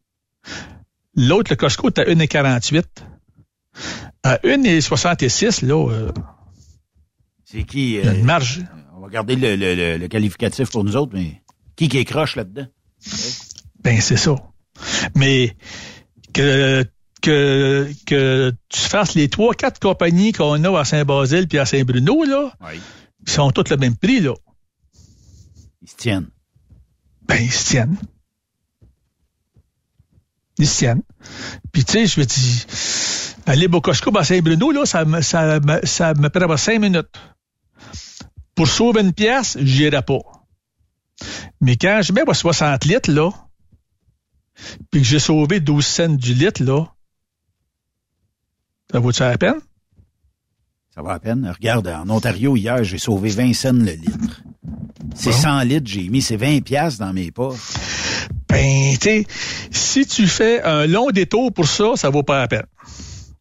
L'autre, 1.16 1.50
le 1.50 1.56
Costco, 1.56 1.88
est 1.88 1.98
à 1.98 2.04
1,48. 2.04 2.84
À 4.22 4.36
1,66, 4.44 5.64
là, 5.64 5.90
euh, 5.90 6.12
C'est 7.44 7.64
qui? 7.64 7.94
il 7.94 7.94
y 7.96 8.00
a 8.00 8.10
euh, 8.10 8.14
une 8.14 8.24
marge. 8.24 8.62
on 8.94 9.00
va 9.00 9.08
garder 9.08 9.36
le, 9.36 9.56
le- 9.56 9.74
le- 9.74 9.96
le 9.98 10.08
qualificatif 10.08 10.70
pour 10.70 10.84
nous 10.84 10.96
autres, 10.96 11.12
mais 11.14 11.42
qui 11.76 11.88
qui 11.88 11.98
est 11.98 12.04
croche 12.04 12.36
là-dedans? 12.36 12.66
Ben, 13.82 14.00
c'est 14.00 14.16
ça. 14.16 14.34
Mais 15.14 15.56
que, 16.34 16.84
que, 17.22 17.88
que 18.06 18.52
tu 18.68 18.80
fasses 18.80 19.14
les 19.14 19.28
trois, 19.28 19.54
quatre 19.54 19.80
compagnies 19.80 20.32
qu'on 20.32 20.62
a 20.64 20.78
à 20.80 20.84
Saint-Basile 20.84 21.48
puis 21.48 21.58
à 21.58 21.66
Saint-Bruno, 21.66 22.24
là, 22.24 22.52
Oui. 22.60 22.80
ils 23.26 23.30
sont 23.30 23.50
toutes 23.52 23.70
le 23.70 23.76
même 23.76 23.96
prix, 23.96 24.20
là. 24.20 24.34
Ils 25.82 25.88
se 25.88 25.96
tiennent. 25.96 26.28
Ben, 27.26 27.40
ils 27.42 27.52
se 27.52 27.66
tiennent. 27.70 27.96
Puis, 31.72 31.84
tu 31.84 31.92
sais, 31.92 32.06
je 32.06 32.20
me 32.20 32.24
dis, 32.26 32.66
aller 33.46 33.66
au 33.66 33.80
Costco 33.80 34.16
à 34.16 34.24
Saint-Bruno, 34.24 34.72
là, 34.72 34.86
ça 34.86 35.04
me, 35.04 35.20
ça 35.20 35.60
me, 35.60 35.84
ça 35.84 36.14
me 36.14 36.28
prend 36.28 36.56
cinq 36.56 36.80
minutes. 36.80 37.16
Pour 38.54 38.66
sauver 38.66 39.02
une 39.02 39.12
pièce, 39.12 39.56
j'irai 39.60 40.02
pas. 40.02 40.18
Mais 41.60 41.76
quand 41.76 42.00
je 42.02 42.12
mets 42.12 42.24
moi, 42.24 42.34
60 42.34 42.84
litres, 42.84 43.10
là, 43.10 43.30
puis 44.90 45.02
que 45.02 45.06
j'ai 45.06 45.20
sauvé 45.20 45.60
12 45.60 45.86
cents 45.86 46.08
du 46.08 46.34
litre, 46.34 46.62
là, 46.64 46.86
ça 48.90 48.98
vaut-tu 48.98 49.20
la 49.22 49.38
peine? 49.38 49.60
Ça 50.94 51.02
va 51.02 51.12
à 51.12 51.18
peine. 51.20 51.48
Regarde, 51.48 51.86
en 51.86 52.08
Ontario, 52.10 52.56
hier, 52.56 52.82
j'ai 52.82 52.98
sauvé 52.98 53.30
20 53.30 53.52
cents 53.52 53.72
le 53.72 53.92
litre. 53.92 54.42
C'est 55.14 55.30
Bon. 55.30 55.36
100 55.36 55.60
litres, 55.62 55.86
j'ai 55.86 56.08
mis, 56.08 56.22
c'est 56.22 56.36
20 56.36 56.62
piastres 56.62 57.00
dans 57.00 57.12
mes 57.12 57.30
poches. 57.30 57.74
Ben, 58.50 58.96
tu 58.96 59.00
sais, 59.02 59.26
si 59.70 60.06
tu 60.06 60.26
fais 60.26 60.62
un 60.62 60.86
long 60.86 61.10
détour 61.10 61.52
pour 61.52 61.66
ça, 61.68 61.92
ça 61.96 62.08
vaut 62.10 62.22
pas 62.22 62.40
la 62.40 62.48
peine. 62.48 62.66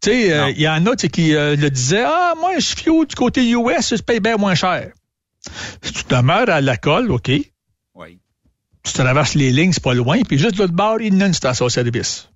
Tu 0.02 0.12
sais, 0.12 0.38
Non. 0.38 0.48
il 0.48 0.60
y 0.62 0.68
en 0.68 0.86
a 0.86 0.96
tu 0.96 1.08
qui 1.10 1.34
euh, 1.36 1.56
le 1.56 1.70
disaient, 1.70 2.04
ah, 2.06 2.34
moi, 2.40 2.52
je 2.60 2.66
suis 2.66 2.84
du 3.08 3.16
côté 3.16 3.48
US, 3.50 3.96
je 3.96 4.02
paye 4.02 4.20
bien 4.20 4.38
moins 4.38 4.56
cher. 4.56 4.92
Si 5.82 5.94
tu 5.94 6.04
demeures 6.10 6.50
à 6.50 6.60
la 6.62 6.76
colle, 6.78 7.10
OK, 7.12 7.24
tu 7.32 7.52
Oui. 7.96 8.20
traverses 8.94 9.34
les 9.36 9.52
lignes, 9.52 9.72
c'est 9.72 9.84
pas 9.84 9.94
loin, 9.94 10.22
puis 10.28 10.38
juste 10.38 10.56
de 10.56 10.60
l'autre 10.60 10.74
bord, 10.74 11.00
il 11.00 11.18
y 11.18 11.24
a 11.24 11.26
une 11.26 11.34
station-service. 11.34 12.30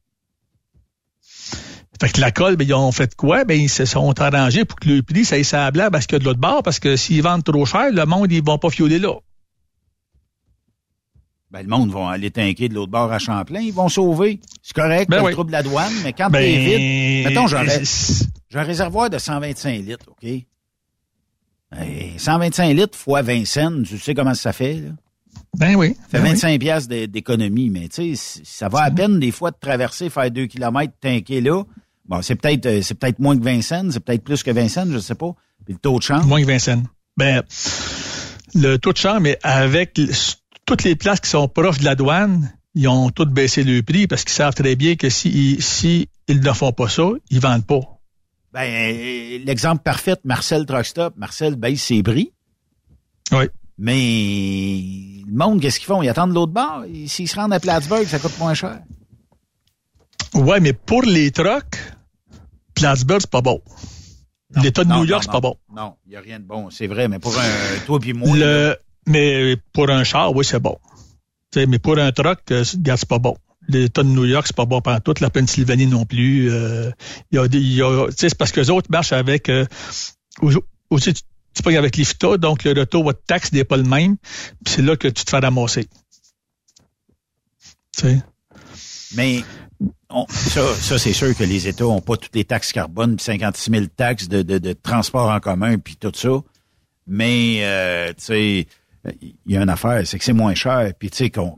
Fait 2.01 2.09
que 2.09 2.19
la 2.19 2.31
colle, 2.31 2.55
ben, 2.55 2.67
ils 2.67 2.73
ont 2.73 2.91
fait 2.91 3.13
quoi? 3.15 3.43
Ben, 3.43 3.59
ils 3.59 3.69
se 3.69 3.85
sont 3.85 4.19
arrangés 4.19 4.65
pour 4.65 4.79
que 4.79 4.89
le 4.89 5.03
prix, 5.03 5.23
ça 5.23 5.37
y 5.37 5.43
semblable 5.45 5.91
parce 5.91 6.07
que 6.07 6.15
de 6.15 6.23
l'autre 6.23 6.39
bord, 6.39 6.63
parce 6.63 6.79
que 6.79 6.95
s'ils 6.95 7.21
vendent 7.21 7.43
trop 7.43 7.65
cher, 7.65 7.91
le 7.91 8.05
monde, 8.05 8.31
ils 8.31 8.43
vont 8.43 8.57
pas 8.57 8.69
fioler 8.71 8.97
là. 8.97 9.13
Ben, 11.51 11.63
le 11.63 11.67
monde 11.67 11.91
va 11.91 12.09
aller 12.11 12.31
tanker 12.31 12.69
de 12.69 12.73
l'autre 12.75 12.91
bord 12.91 13.11
à 13.11 13.19
Champlain. 13.19 13.59
Ils 13.59 13.73
vont 13.73 13.89
sauver. 13.89 14.39
C'est 14.63 14.73
correct, 14.73 15.09
Ben 15.09 15.17
t'as 15.17 15.23
oui. 15.23 15.33
trouble 15.33 15.51
la 15.51 15.61
douane, 15.63 15.91
mais 16.03 16.13
quand 16.13 16.29
Ben, 16.29 16.39
t'es 16.39 16.57
vide, 16.57 17.27
mettons, 17.27 17.47
j'ai 17.47 17.57
un 18.57 18.63
réservoir 18.63 19.09
de 19.09 19.17
125 19.17 19.85
litres, 19.85 20.05
OK? 20.09 20.23
Et 20.23 20.45
125 22.17 22.73
litres 22.73 22.97
fois 22.97 23.21
20 23.21 23.45
cents, 23.45 23.83
tu 23.83 23.97
sais 23.97 24.13
comment 24.13 24.33
ça 24.33 24.51
fait, 24.53 24.75
là? 24.75 24.89
Ben 25.57 25.75
oui. 25.75 25.95
Ça 26.03 26.07
fait 26.09 26.17
ben 26.19 26.23
oui. 26.23 26.29
25 26.31 26.59
piastres 26.59 26.89
d'é- 26.89 27.07
d'économie, 27.07 27.69
mais 27.69 27.87
tu 27.89 28.15
sais, 28.15 28.41
ça 28.45 28.67
va 28.69 28.83
à 28.83 28.91
peine 28.91 29.19
des 29.19 29.31
fois 29.31 29.51
de 29.51 29.57
traverser, 29.59 30.09
faire 30.09 30.29
deux 30.31 30.47
kilomètres, 30.47 30.93
tanker 31.01 31.41
là. 31.41 31.63
Bon, 32.05 32.21
c'est 32.21 32.35
peut-être 32.35 32.65
euh, 32.65 32.81
c'est 32.81 32.95
peut-être 32.95 33.19
moins 33.19 33.37
que 33.37 33.43
20 33.43 33.61
cents, 33.61 33.91
c'est 33.91 33.99
peut-être 33.99 34.23
plus 34.23 34.43
que 34.43 34.51
20 34.51 34.67
cents, 34.69 34.85
je 34.89 34.99
sais 34.99 35.15
pas. 35.15 35.33
Puis 35.65 35.73
le 35.73 35.79
taux 35.79 35.97
de 35.97 36.03
change? 36.03 36.25
Moins 36.25 36.41
que 36.41 36.47
Vincennes. 36.47 36.85
Ben, 37.17 37.43
le 38.55 38.77
taux 38.77 38.91
de 38.93 38.97
change, 38.97 39.19
mais 39.21 39.37
avec 39.43 39.99
toutes 40.71 40.83
les 40.85 40.95
places 40.95 41.19
qui 41.19 41.29
sont 41.29 41.49
proches 41.49 41.79
de 41.79 41.83
la 41.83 41.95
douane, 41.95 42.49
ils 42.75 42.87
ont 42.87 43.09
toutes 43.09 43.31
baissé 43.33 43.61
le 43.65 43.81
prix 43.83 44.07
parce 44.07 44.23
qu'ils 44.23 44.31
savent 44.31 44.53
très 44.53 44.77
bien 44.77 44.95
que 44.95 45.09
si, 45.09 45.57
si 45.59 46.07
ils 46.29 46.39
ne 46.39 46.53
font 46.53 46.71
pas 46.71 46.87
ça, 46.87 47.09
ils 47.29 47.41
vendent 47.41 47.65
pas. 47.65 47.81
Ben, 48.53 48.61
euh, 48.61 49.39
l'exemple 49.43 49.83
parfait, 49.83 50.15
Marcel 50.23 50.65
Truckstop. 50.65 51.17
Marcel 51.17 51.57
baisse 51.57 51.81
ses 51.83 52.01
prix, 52.01 52.31
Oui. 53.33 53.49
mais 53.77 55.25
le 55.27 55.37
monde, 55.37 55.59
qu'est-ce 55.59 55.77
qu'ils 55.77 55.87
font? 55.87 56.01
Ils 56.03 56.07
attendent 56.07 56.33
l'autre 56.33 56.53
bord? 56.53 56.85
S'ils 57.05 57.27
se 57.27 57.35
rendent 57.35 57.51
à 57.51 57.59
Plattsburgh, 57.59 58.05
ça 58.05 58.19
coûte 58.19 58.39
moins 58.39 58.53
cher. 58.53 58.79
Ouais, 60.33 60.61
mais 60.61 60.71
pour 60.71 61.03
les 61.03 61.31
trucks, 61.31 61.79
Plattsburgh, 62.75 63.19
c'est 63.19 63.29
pas 63.29 63.41
bon. 63.41 63.61
L'État 64.55 64.85
de 64.85 64.89
non, 64.89 64.99
New 64.99 65.05
York, 65.05 65.23
c'est 65.25 65.31
pas 65.31 65.41
bon. 65.41 65.57
Non, 65.75 65.95
il 66.05 66.11
n'y 66.11 66.15
a 66.15 66.21
rien 66.21 66.39
de 66.39 66.45
bon. 66.45 66.69
C'est 66.69 66.87
vrai, 66.87 67.09
mais 67.09 67.19
pour 67.19 67.37
un 67.37 67.43
toi 67.85 67.99
puis 67.99 68.13
moi, 68.13 68.37
Le, 68.37 68.77
mais 69.07 69.57
pour 69.73 69.89
un 69.89 70.03
char, 70.03 70.35
oui, 70.35 70.45
c'est 70.45 70.59
bon. 70.59 70.77
Mais 71.55 71.79
pour 71.79 71.97
un 71.97 72.11
truck, 72.11 72.39
euh, 72.51 72.63
c'est 72.63 73.05
pas 73.07 73.19
bon. 73.19 73.35
L'État 73.67 74.03
de 74.03 74.07
New 74.09 74.25
York, 74.25 74.47
c'est 74.47 74.55
pas 74.55 74.65
bon 74.65 74.81
pendant 74.81 74.99
toute 74.99 75.19
la 75.19 75.29
Pennsylvanie 75.29 75.85
non 75.87 76.05
plus. 76.05 76.49
Euh, 76.51 76.91
y 77.31 77.37
a 77.37 77.45
y 77.51 77.81
a, 77.81 78.07
c'est 78.17 78.35
parce 78.35 78.51
que 78.51 78.59
les 78.61 78.69
autres 78.69 78.89
marchent 78.89 79.13
avec, 79.13 79.49
euh, 79.49 79.65
au- 80.41 80.51
aussi, 80.89 81.13
tu, 81.13 81.63
payes 81.63 81.77
avec 81.77 81.95
l'IFTA, 81.97 82.37
donc 82.37 82.63
le 82.63 82.71
retour 82.79 83.03
de 83.05 83.11
taxe 83.11 83.51
n'est 83.51 83.63
pas 83.63 83.77
le 83.77 83.83
même, 83.83 84.17
puis 84.63 84.73
c'est 84.75 84.81
là 84.81 84.95
que 84.95 85.07
tu 85.07 85.23
te 85.25 85.29
fais 85.29 85.39
ramasser. 85.39 85.87
Mais 89.15 89.43
ça, 90.29 90.73
ça 90.75 90.97
c'est 90.97 91.13
sûr 91.13 91.35
que 91.35 91.43
les 91.43 91.67
États 91.67 91.85
ont 91.87 92.01
pas 92.01 92.17
toutes 92.17 92.35
les 92.35 92.45
taxes 92.45 92.71
carbone, 92.71 93.15
puis 93.17 93.25
56 93.25 93.71
000 93.71 93.85
taxes 93.95 94.27
de, 94.27 94.41
de, 94.41 94.57
de 94.57 94.73
transport 94.73 95.29
en 95.29 95.39
commun, 95.39 95.77
puis 95.77 95.97
tout 95.97 96.11
ça. 96.15 96.29
Mais, 97.07 97.59
euh, 97.63 98.09
tu 98.09 98.23
sais, 98.25 98.67
il 99.21 99.35
y 99.47 99.57
a 99.57 99.61
une 99.61 99.69
affaire, 99.69 100.05
c'est 100.05 100.17
que 100.17 100.23
c'est 100.23 100.33
moins 100.33 100.53
cher. 100.55 100.93
Puis 100.97 101.09
tu 101.09 101.17
sais 101.17 101.29
qu'on 101.29 101.57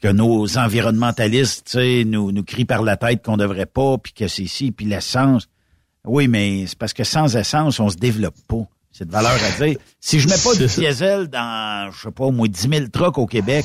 que 0.00 0.08
nos 0.08 0.58
environnementalistes, 0.58 1.66
tu 1.66 1.72
sais, 1.72 2.04
nous, 2.04 2.30
nous 2.30 2.44
crient 2.44 2.64
par 2.64 2.82
la 2.82 2.96
tête 2.96 3.24
qu'on 3.24 3.36
devrait 3.36 3.66
pas, 3.66 3.98
puis 3.98 4.12
que 4.12 4.28
c'est 4.28 4.42
ici, 4.42 4.70
puis 4.70 4.86
l'essence. 4.86 5.48
Oui, 6.04 6.28
mais 6.28 6.66
c'est 6.66 6.78
parce 6.78 6.92
que 6.92 7.04
sans 7.04 7.36
essence, 7.36 7.80
on 7.80 7.88
se 7.88 7.96
développe 7.96 8.36
pas. 8.46 8.62
C'est 8.92 9.06
de 9.06 9.12
valeur 9.12 9.32
à 9.32 9.64
dire. 9.64 9.76
Si 10.00 10.20
je 10.20 10.28
mets 10.28 10.38
pas 10.42 10.54
de 10.54 10.66
diesel 10.66 11.28
dans, 11.28 11.90
je 11.92 12.00
sais 12.00 12.10
pas, 12.10 12.24
au 12.24 12.32
moins 12.32 12.48
10 12.48 12.68
000 12.68 12.86
trucks 12.88 13.18
au 13.18 13.26
Québec, 13.26 13.64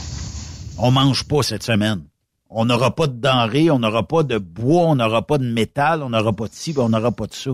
on 0.77 0.91
mange 0.91 1.23
pas 1.25 1.43
cette 1.43 1.63
semaine. 1.63 2.03
On 2.49 2.65
n'aura 2.65 2.93
pas 2.93 3.07
de 3.07 3.13
denrées, 3.13 3.71
on 3.71 3.79
n'aura 3.79 4.07
pas 4.07 4.23
de 4.23 4.37
bois, 4.37 4.83
on 4.83 4.95
n'aura 4.95 5.25
pas 5.25 5.37
de 5.37 5.45
métal, 5.45 6.03
on 6.03 6.09
n'aura 6.09 6.33
pas 6.33 6.47
de 6.47 6.53
ci, 6.53 6.73
on 6.77 6.89
n'aura 6.89 7.11
pas 7.11 7.25
de 7.27 7.33
ça. 7.33 7.51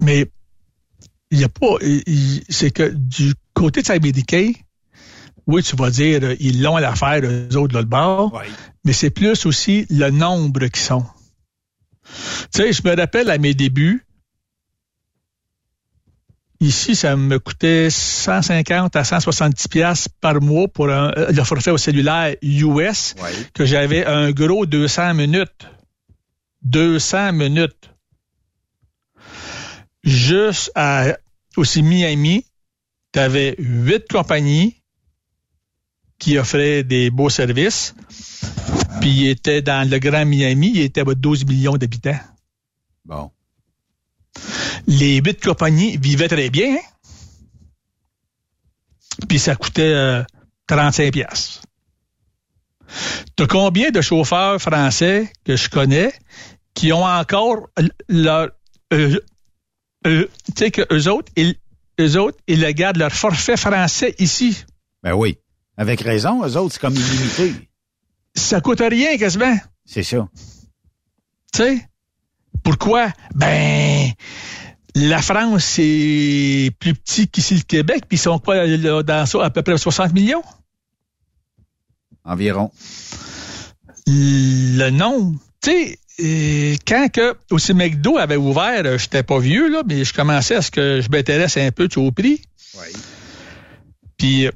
Mais 0.00 0.30
il 1.34 1.40
y 1.40 1.44
a 1.44 1.48
pas, 1.48 1.76
c'est 2.48 2.70
que 2.70 2.90
du 2.94 3.34
côté 3.54 3.82
de 3.82 3.86
Saint-Médicain, 3.86 4.52
oui, 5.48 5.64
tu 5.64 5.74
vas 5.74 5.90
dire, 5.90 6.20
euh, 6.22 6.36
ils 6.38 6.62
l'ont 6.62 6.76
à 6.76 6.80
l'affaire, 6.80 7.22
eux 7.24 7.56
autres, 7.56 7.74
de 7.74 7.78
le 7.78 7.84
bord, 7.84 8.40
mais 8.84 8.92
c'est 8.92 9.10
plus 9.10 9.44
aussi 9.44 9.84
le 9.90 10.10
nombre 10.10 10.66
qui 10.68 10.80
sont. 10.80 11.04
Tu 12.52 12.62
sais, 12.62 12.72
je 12.72 12.82
me 12.84 12.96
rappelle 12.96 13.30
à 13.30 13.38
mes 13.38 13.52
débuts, 13.52 14.06
ici, 16.60 16.94
ça 16.94 17.16
me 17.16 17.38
coûtait 17.40 17.90
150 17.90 18.94
à 18.94 19.02
170 19.02 19.68
pièces 19.68 20.08
par 20.08 20.40
mois 20.40 20.68
pour 20.68 20.88
un, 20.88 21.12
euh, 21.16 21.32
le 21.32 21.42
forfait 21.42 21.72
au 21.72 21.78
cellulaire 21.78 22.36
US, 22.42 23.16
que 23.54 23.64
j'avais 23.64 24.06
un 24.06 24.30
gros 24.30 24.66
200 24.66 25.14
minutes. 25.14 25.66
200 26.62 27.32
minutes. 27.32 27.90
Juste 30.04 30.70
à, 30.74 31.16
aussi 31.56 31.82
Miami, 31.82 32.44
tu 33.12 33.18
avais 33.18 33.54
huit 33.58 34.08
compagnies 34.10 34.82
qui 36.18 36.38
offrait 36.38 36.84
des 36.84 37.10
beaux 37.10 37.30
services. 37.30 37.94
Puis 39.00 39.10
il 39.10 39.28
était 39.28 39.62
dans 39.62 39.88
le 39.88 39.98
Grand 39.98 40.24
Miami, 40.24 40.72
il 40.74 40.80
était 40.80 41.02
à 41.02 41.04
12 41.04 41.44
millions 41.46 41.76
d'habitants. 41.76 42.18
Bon. 43.04 43.30
Les 44.86 45.16
huit 45.16 45.42
compagnies 45.42 45.96
vivaient 45.96 46.28
très 46.28 46.50
bien. 46.50 46.76
Hein? 46.76 46.80
Puis 49.28 49.38
ça 49.38 49.54
coûtait 49.54 50.24
35 50.66 51.04
euh, 51.04 51.10
pièces. 51.10 51.60
T'as 53.36 53.46
combien 53.46 53.90
de 53.90 54.00
chauffeurs 54.00 54.60
français 54.60 55.32
que 55.44 55.56
je 55.56 55.68
connais 55.68 56.12
qui 56.74 56.92
ont 56.92 57.04
encore 57.04 57.68
leur 58.08 58.50
euh, 58.92 59.18
tu 60.04 60.28
sais 60.56 60.70
que 60.70 60.82
eux 60.92 61.10
autres, 61.10 61.32
ils, 61.36 61.56
eux 62.00 62.18
autres, 62.18 62.38
ils 62.46 62.64
gardent 62.74 62.98
leur 62.98 63.12
forfait 63.12 63.56
français 63.56 64.14
ici. 64.18 64.64
Ben 65.02 65.14
oui. 65.14 65.38
Avec 65.76 66.00
raison, 66.02 66.44
eux 66.44 66.56
autres, 66.56 66.74
c'est 66.74 66.80
comme 66.80 66.94
illimité. 66.94 67.54
Ça 68.34 68.60
coûte 68.60 68.80
rien, 68.80 69.16
quasiment. 69.16 69.56
C'est 69.84 70.02
ça. 70.02 70.28
Tu 71.52 71.62
sais? 71.62 71.88
Pourquoi? 72.62 73.12
Ben, 73.34 74.10
la 74.94 75.22
France, 75.22 75.64
c'est 75.64 76.70
plus 76.78 76.94
petit 76.94 77.28
qu'ici 77.28 77.56
le 77.56 77.62
Québec, 77.62 78.04
puis 78.08 78.16
ils 78.16 78.20
sont 78.20 78.38
quoi 78.38 78.66
dans 79.02 79.26
ça, 79.26 79.44
à 79.44 79.50
peu 79.50 79.62
près 79.62 79.76
60 79.76 80.12
millions? 80.12 80.42
Environ. 82.24 82.70
Le 84.06 84.90
nombre. 84.90 85.38
Tu 85.60 85.70
sais, 85.70 85.98
euh, 86.20 86.76
quand 86.86 87.08
que 87.12 87.34
aussi 87.50 87.74
McDo 87.74 88.18
avait 88.18 88.36
ouvert, 88.36 88.82
euh, 88.84 88.98
j'étais 88.98 89.22
pas 89.22 89.38
vieux, 89.38 89.68
là, 89.70 89.82
mais 89.86 90.04
je 90.04 90.12
commençais 90.12 90.56
à 90.56 90.62
ce 90.62 90.70
que 90.70 91.00
je 91.00 91.08
m'intéresse 91.10 91.56
un 91.56 91.70
peu 91.70 91.88
au 91.96 92.12
prix. 92.12 92.42
Oui. 92.76 92.92
Puis 94.16 94.48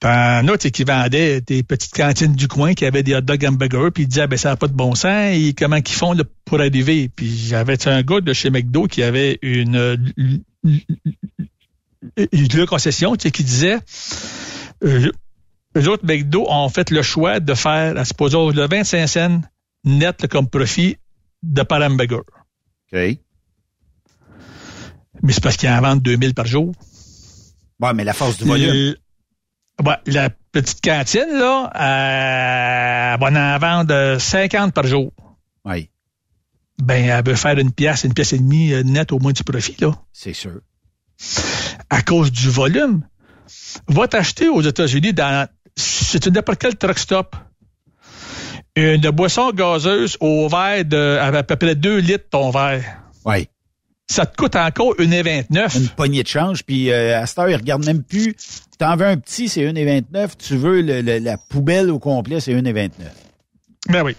T'en 0.00 0.46
as 0.46 0.58
qui 0.58 0.84
vendait 0.84 1.40
des 1.40 1.64
petites 1.64 1.92
cantines 1.92 2.34
du 2.34 2.46
coin 2.46 2.74
qui 2.74 2.84
avaient 2.84 3.02
des 3.02 3.16
hot 3.16 3.20
dog 3.22 3.44
hamburgers, 3.44 3.90
puis 3.92 4.04
ils 4.04 4.08
disaient, 4.08 4.28
ben, 4.28 4.36
ça 4.36 4.50
n'a 4.50 4.56
pas 4.56 4.68
de 4.68 4.72
bon 4.72 4.94
sens, 4.94 5.34
et 5.34 5.54
comment 5.58 5.76
ils 5.76 5.88
font 5.88 6.14
pour 6.44 6.60
arriver? 6.60 7.08
Puis 7.08 7.36
j'avais 7.36 7.88
un 7.88 8.02
gars 8.02 8.20
de 8.20 8.32
chez 8.32 8.50
McDo 8.50 8.86
qui 8.86 9.02
avait 9.02 9.40
une, 9.42 10.12
une, 12.16 12.66
concession 12.66 13.16
qui 13.16 13.42
disait, 13.42 13.78
euh, 14.84 15.10
les 15.74 15.88
autres 15.88 16.06
McDo 16.06 16.46
ont 16.48 16.68
fait 16.68 16.92
le 16.92 17.02
choix 17.02 17.40
de 17.40 17.54
faire, 17.54 17.98
à 17.98 18.04
supposons, 18.04 18.50
le 18.50 18.68
25 18.68 19.06
cents 19.08 19.40
net 19.84 20.26
comme 20.28 20.48
profit 20.48 20.96
de 21.42 21.62
par 21.62 21.82
hamburger. 21.82 22.22
OK. 22.92 23.18
Mais 25.22 25.32
c'est 25.32 25.42
parce 25.42 25.56
qu'ils 25.56 25.68
en 25.68 25.80
vendent 25.80 26.02
2000 26.02 26.34
par 26.34 26.46
jour. 26.46 26.72
Ouais, 27.80 27.94
mais 27.94 28.04
la 28.04 28.12
force 28.12 28.38
du 28.38 28.44
volume. 28.44 28.94
Ouais, 29.84 29.96
la 30.06 30.30
petite 30.30 30.80
cantine, 30.80 31.28
là, 31.30 31.70
euh, 31.74 33.14
elle 33.14 33.20
va 33.20 33.56
en 33.56 33.58
vendre 33.58 34.18
50 34.18 34.74
par 34.74 34.86
jour. 34.86 35.12
Oui. 35.64 35.90
Ben, 36.82 37.04
elle 37.04 37.24
veut 37.24 37.36
faire 37.36 37.58
une 37.58 37.72
pièce, 37.72 38.04
une 38.04 38.14
pièce 38.14 38.32
et 38.32 38.38
demie 38.38 38.72
euh, 38.72 38.82
nette 38.82 39.12
au 39.12 39.18
moins 39.18 39.32
du 39.32 39.44
profit, 39.44 39.76
là. 39.80 39.92
C'est 40.12 40.32
sûr. 40.32 40.60
À 41.90 42.02
cause 42.02 42.30
du 42.32 42.48
volume. 42.50 43.06
Va 43.88 44.08
t'acheter 44.08 44.48
aux 44.48 44.62
États-Unis 44.62 45.12
dans, 45.12 45.48
c'est 45.76 46.26
n'importe 46.26 46.60
quel 46.60 46.76
truck 46.76 46.98
stop? 46.98 47.36
Une 48.78 49.10
boisson 49.10 49.50
gazeuse 49.50 50.16
au 50.20 50.48
verre 50.48 50.84
de, 50.84 51.18
à 51.20 51.42
peu 51.42 51.56
près 51.56 51.74
2 51.74 51.98
litres 51.98 52.28
ton 52.30 52.50
verre. 52.50 52.84
Oui 53.24 53.48
ça 54.08 54.24
te 54.26 54.36
coûte 54.36 54.56
encore 54.56 54.94
1,29. 54.96 55.78
Une 55.78 55.88
poignée 55.90 56.22
de 56.22 56.28
change, 56.28 56.64
puis 56.64 56.90
euh, 56.90 57.20
à 57.20 57.26
cette 57.26 57.38
heure, 57.38 57.50
ils 57.50 57.56
regardent 57.56 57.84
même 57.84 58.02
plus. 58.02 58.34
T'en 58.78 58.96
veux 58.96 59.06
un 59.06 59.16
petit, 59.16 59.48
c'est 59.48 59.62
1,29. 59.62 60.30
Tu 60.38 60.56
veux 60.56 60.80
la 60.80 61.36
poubelle 61.36 61.90
au 61.90 61.98
complet, 61.98 62.40
c'est 62.40 62.54
1,29. 62.54 62.90
Ben 63.88 64.02
oui. 64.02 64.16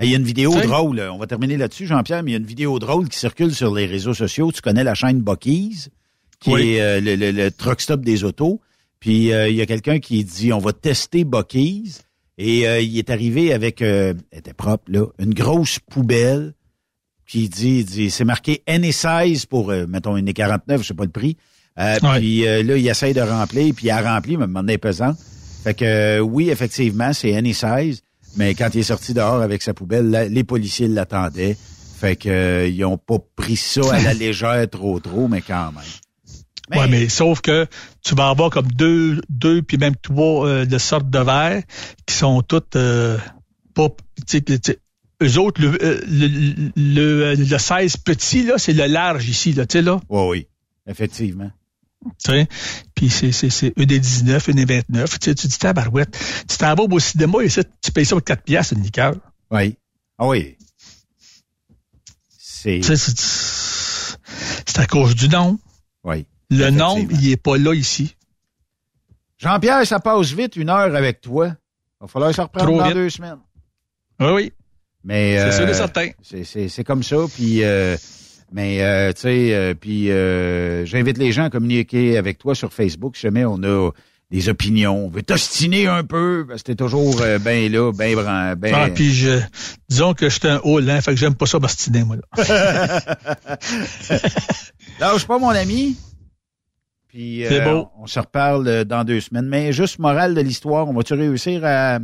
Il 0.00 0.10
y 0.10 0.14
a 0.14 0.18
une 0.18 0.24
vidéo 0.24 0.52
drôle, 0.60 1.00
on 1.00 1.16
va 1.16 1.26
terminer 1.26 1.56
là-dessus, 1.56 1.86
Jean-Pierre, 1.86 2.22
mais 2.22 2.32
il 2.32 2.34
y 2.34 2.36
a 2.36 2.38
une 2.38 2.46
vidéo 2.46 2.78
drôle 2.78 3.08
qui 3.08 3.18
circule 3.18 3.54
sur 3.54 3.74
les 3.74 3.86
réseaux 3.86 4.12
sociaux. 4.12 4.52
Tu 4.52 4.60
connais 4.60 4.84
la 4.84 4.94
chaîne 4.94 5.20
Bucky's, 5.20 5.88
qui 6.38 6.52
est 6.52 6.80
euh, 6.80 7.00
le, 7.00 7.50
truck 7.50 7.80
stop 7.80 8.02
des 8.02 8.22
autos. 8.22 8.60
Puis 9.00 9.32
euh, 9.32 9.48
il 9.48 9.56
y 9.56 9.62
a 9.62 9.66
quelqu'un 9.66 9.98
qui 9.98 10.22
dit 10.22 10.52
on 10.52 10.58
va 10.58 10.74
tester 10.74 11.24
Bucky's. 11.24 12.02
Et 12.38 12.64
il 12.84 12.98
est 12.98 13.08
arrivé 13.08 13.54
avec, 13.54 13.80
elle 13.80 14.18
était 14.30 14.52
propre, 14.52 14.84
là, 14.88 15.06
une 15.18 15.32
grosse 15.32 15.78
poubelle 15.78 16.52
qui 17.26 17.48
dit, 17.48 17.84
dit 17.84 18.10
c'est 18.10 18.24
marqué 18.24 18.62
NE16 18.68 19.46
pour, 19.46 19.70
euh, 19.70 19.86
mettons, 19.86 20.16
une 20.16 20.32
49 20.32 20.82
je 20.82 20.86
sais 20.88 20.94
pas 20.94 21.04
le 21.04 21.10
prix. 21.10 21.36
Euh, 21.78 21.98
puis 22.14 22.46
euh, 22.46 22.62
là, 22.62 22.76
il 22.76 22.88
essaye 22.88 23.12
de 23.12 23.20
remplir, 23.20 23.74
puis 23.74 23.86
il 23.86 23.90
a 23.90 24.00
rempli, 24.00 24.36
mais 24.36 24.46
maintenant, 24.46 24.76
pesant. 24.80 25.14
Fait 25.64 25.74
que 25.74 26.20
oui, 26.20 26.48
effectivement, 26.48 27.12
c'est 27.12 27.32
NE16, 27.32 28.00
mais 28.36 28.54
quand 28.54 28.70
il 28.74 28.80
est 28.80 28.84
sorti 28.84 29.12
dehors 29.12 29.42
avec 29.42 29.62
sa 29.62 29.74
poubelle, 29.74 30.28
les 30.30 30.44
policiers 30.44 30.88
l'attendaient. 30.88 31.56
Fait 31.98 32.14
que 32.14 32.68
ils 32.68 32.84
ont 32.84 32.98
pas 32.98 33.16
pris 33.36 33.56
ça 33.56 33.80
à 33.94 34.00
la 34.00 34.14
légère 34.14 34.68
trop 34.70 35.00
trop, 35.00 35.28
mais 35.28 35.40
quand 35.40 35.72
même. 35.72 35.82
Mais... 36.70 36.78
Ouais, 36.78 36.88
mais 36.88 37.08
sauf 37.08 37.40
que 37.40 37.66
tu 38.04 38.14
vas 38.14 38.28
avoir 38.28 38.50
comme 38.50 38.68
deux, 38.72 39.20
deux 39.28 39.62
puis 39.62 39.76
même 39.76 39.94
trois 39.96 40.64
de 40.64 40.78
sortes 40.78 41.10
de 41.10 41.18
verres 41.18 41.62
qui 42.06 42.14
sont 42.14 42.42
toutes 42.42 42.76
pas, 43.74 43.88
eux 45.22 45.38
autres, 45.38 45.60
le, 45.60 45.82
euh, 45.82 46.00
le, 46.06 46.72
le, 46.76 47.34
le 47.34 47.58
16 47.58 47.98
petit, 47.98 48.42
là, 48.44 48.58
c'est 48.58 48.72
le 48.72 48.86
large 48.86 49.28
ici, 49.28 49.52
là, 49.52 49.66
tu 49.66 49.78
sais, 49.78 49.82
là. 49.82 50.00
Oui, 50.08 50.22
oui, 50.28 50.46
effectivement. 50.86 51.50
Tu 52.04 52.30
sais, 52.30 52.48
puis 52.94 53.10
c'est, 53.10 53.32
c'est, 53.32 53.50
c'est 53.50 53.72
une 53.76 53.86
des 53.86 53.98
19, 53.98 54.48
une 54.48 54.56
des 54.56 54.64
29. 54.64 55.18
Tu 55.18 55.24
sais, 55.24 55.34
tu 55.34 55.46
dis, 55.46 55.58
tabarouette. 55.58 56.16
Tu 56.48 56.56
t'en 56.56 56.74
vas 56.74 56.84
au 56.84 56.98
cinéma 56.98 57.42
et 57.42 57.48
ça, 57.48 57.62
tu 57.82 57.90
payes 57.90 58.04
ça 58.04 58.14
pour 58.14 58.24
4 58.24 58.42
piastres, 58.42 58.74
une 58.74 58.82
liqueur. 58.82 59.14
Oui. 59.50 59.76
Ah 60.18 60.28
oui. 60.28 60.56
C'est... 62.38 62.82
C'est, 62.82 62.96
c'est 62.96 64.78
à 64.78 64.86
cause 64.86 65.14
du 65.14 65.28
nom. 65.28 65.58
Oui. 66.04 66.26
Le 66.50 66.70
nom, 66.70 67.06
il 67.10 67.30
est 67.30 67.36
pas 67.36 67.56
là 67.58 67.74
ici. 67.74 68.16
Jean-Pierre, 69.38 69.86
ça 69.86 70.00
passe 70.00 70.32
vite, 70.32 70.56
une 70.56 70.70
heure 70.70 70.94
avec 70.94 71.20
toi. 71.20 71.48
Il 71.48 72.02
va 72.02 72.06
falloir 72.06 72.34
se 72.34 72.40
reprendre 72.40 72.78
dans 72.78 72.90
deux 72.92 73.10
semaines. 73.10 73.38
Oui, 74.20 74.30
oui. 74.32 74.52
Mais 75.06 75.38
c'est 75.38 75.52
sûr 75.52 75.68
et 75.68 75.70
euh, 75.70 75.74
certain. 75.74 76.08
C'est 76.22 76.84
comme 76.84 77.02
ça. 77.02 77.16
Puis, 77.32 77.62
euh, 77.62 77.96
mais 78.52 78.82
euh, 78.82 79.12
tu 79.12 79.20
sais, 79.22 79.74
puis 79.80 80.08
j'invite 80.86 81.18
les 81.18 81.32
gens 81.32 81.44
à 81.44 81.50
communiquer 81.50 82.18
avec 82.18 82.38
toi 82.38 82.54
sur 82.54 82.72
Facebook. 82.72 83.16
Si 83.16 83.22
jamais 83.22 83.44
on 83.44 83.62
a 83.62 83.90
des 84.32 84.48
opinions, 84.48 85.06
on 85.06 85.08
veut 85.08 85.22
t'ostiner 85.22 85.86
un 85.86 86.02
peu 86.02 86.44
parce 86.48 86.62
que 86.62 86.72
t'es 86.72 86.74
toujours 86.74 87.22
bien 87.40 87.68
là, 87.68 87.92
bien 87.92 88.56
ben. 88.56 88.74
Ah, 88.74 88.88
puis 88.92 89.14
je, 89.14 89.38
disons 89.88 90.14
que 90.14 90.28
je 90.28 90.40
suis 90.40 90.48
un 90.48 90.60
haut 90.64 90.80
hein, 90.80 91.00
fait 91.00 91.12
que 91.12 91.16
j'aime 91.16 91.36
pas 91.36 91.46
ça 91.46 91.60
m'ostiner 91.60 92.02
moi 92.02 92.16
là. 92.16 92.22
Lâche 94.98 95.26
pas 95.28 95.38
mon 95.38 95.50
ami. 95.50 95.96
Puis 97.16 97.44
beau. 97.64 97.88
on 97.98 98.06
se 98.06 98.20
reparle 98.20 98.84
dans 98.84 99.02
deux 99.02 99.20
semaines. 99.20 99.46
Mais 99.46 99.72
juste 99.72 99.98
morale 99.98 100.34
de 100.34 100.40
l'histoire, 100.42 100.86
on 100.86 100.92
va-tu 100.92 101.14
réussir 101.14 101.62
à 101.64 101.98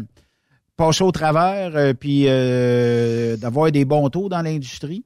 passer 0.79 1.05
au 1.05 1.13
travers 1.13 1.73
euh, 1.77 1.93
puis 1.93 2.25
euh, 2.29 3.37
d'avoir 3.37 3.71
des 3.71 3.85
bons 3.85 4.09
taux 4.09 4.31
dans 4.31 4.41
l'industrie? 4.41 5.05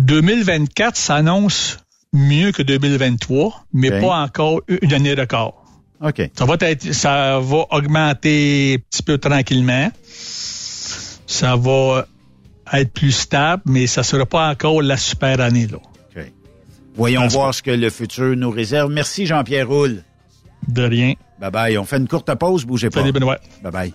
2024 0.00 0.96
s'annonce 0.96 1.78
mieux 2.12 2.50
que 2.50 2.62
2023, 2.62 3.66
mais 3.72 4.00
pas 4.00 4.16
encore 4.16 4.62
une 4.66 4.92
année 4.92 5.14
record. 5.14 5.64
OK. 6.00 6.28
Ça 6.36 6.44
va 6.44 6.56
être, 6.58 6.92
ça 6.92 7.38
va 7.38 7.64
augmenter 7.70 8.74
un 8.76 8.82
petit 8.90 9.04
peu 9.04 9.18
tranquillement. 9.18 9.88
Ça 10.02 11.54
va 11.54 12.06
être 12.72 12.92
plus 12.92 13.12
stable, 13.12 13.62
mais 13.66 13.86
ça 13.86 14.02
sera 14.02 14.26
pas 14.26 14.48
encore 14.50 14.82
la 14.82 14.96
super 14.96 15.40
année, 15.40 15.68
là. 15.68 15.78
Voyons 16.98 17.28
voir 17.28 17.54
ce 17.54 17.62
que 17.62 17.70
le 17.70 17.90
futur 17.90 18.36
nous 18.36 18.50
réserve. 18.50 18.90
Merci, 18.92 19.24
Jean-Pierre 19.24 19.68
Roule. 19.68 20.02
De 20.66 20.82
rien. 20.82 21.14
Bye 21.40 21.50
bye. 21.52 21.78
On 21.78 21.84
fait 21.84 21.96
une 21.98 22.08
courte 22.08 22.34
pause. 22.34 22.66
Bougez 22.66 22.90
pas. 22.90 23.00
Salut, 23.00 23.12
Benoît. 23.12 23.38
Bye 23.62 23.72
bye. 23.72 23.94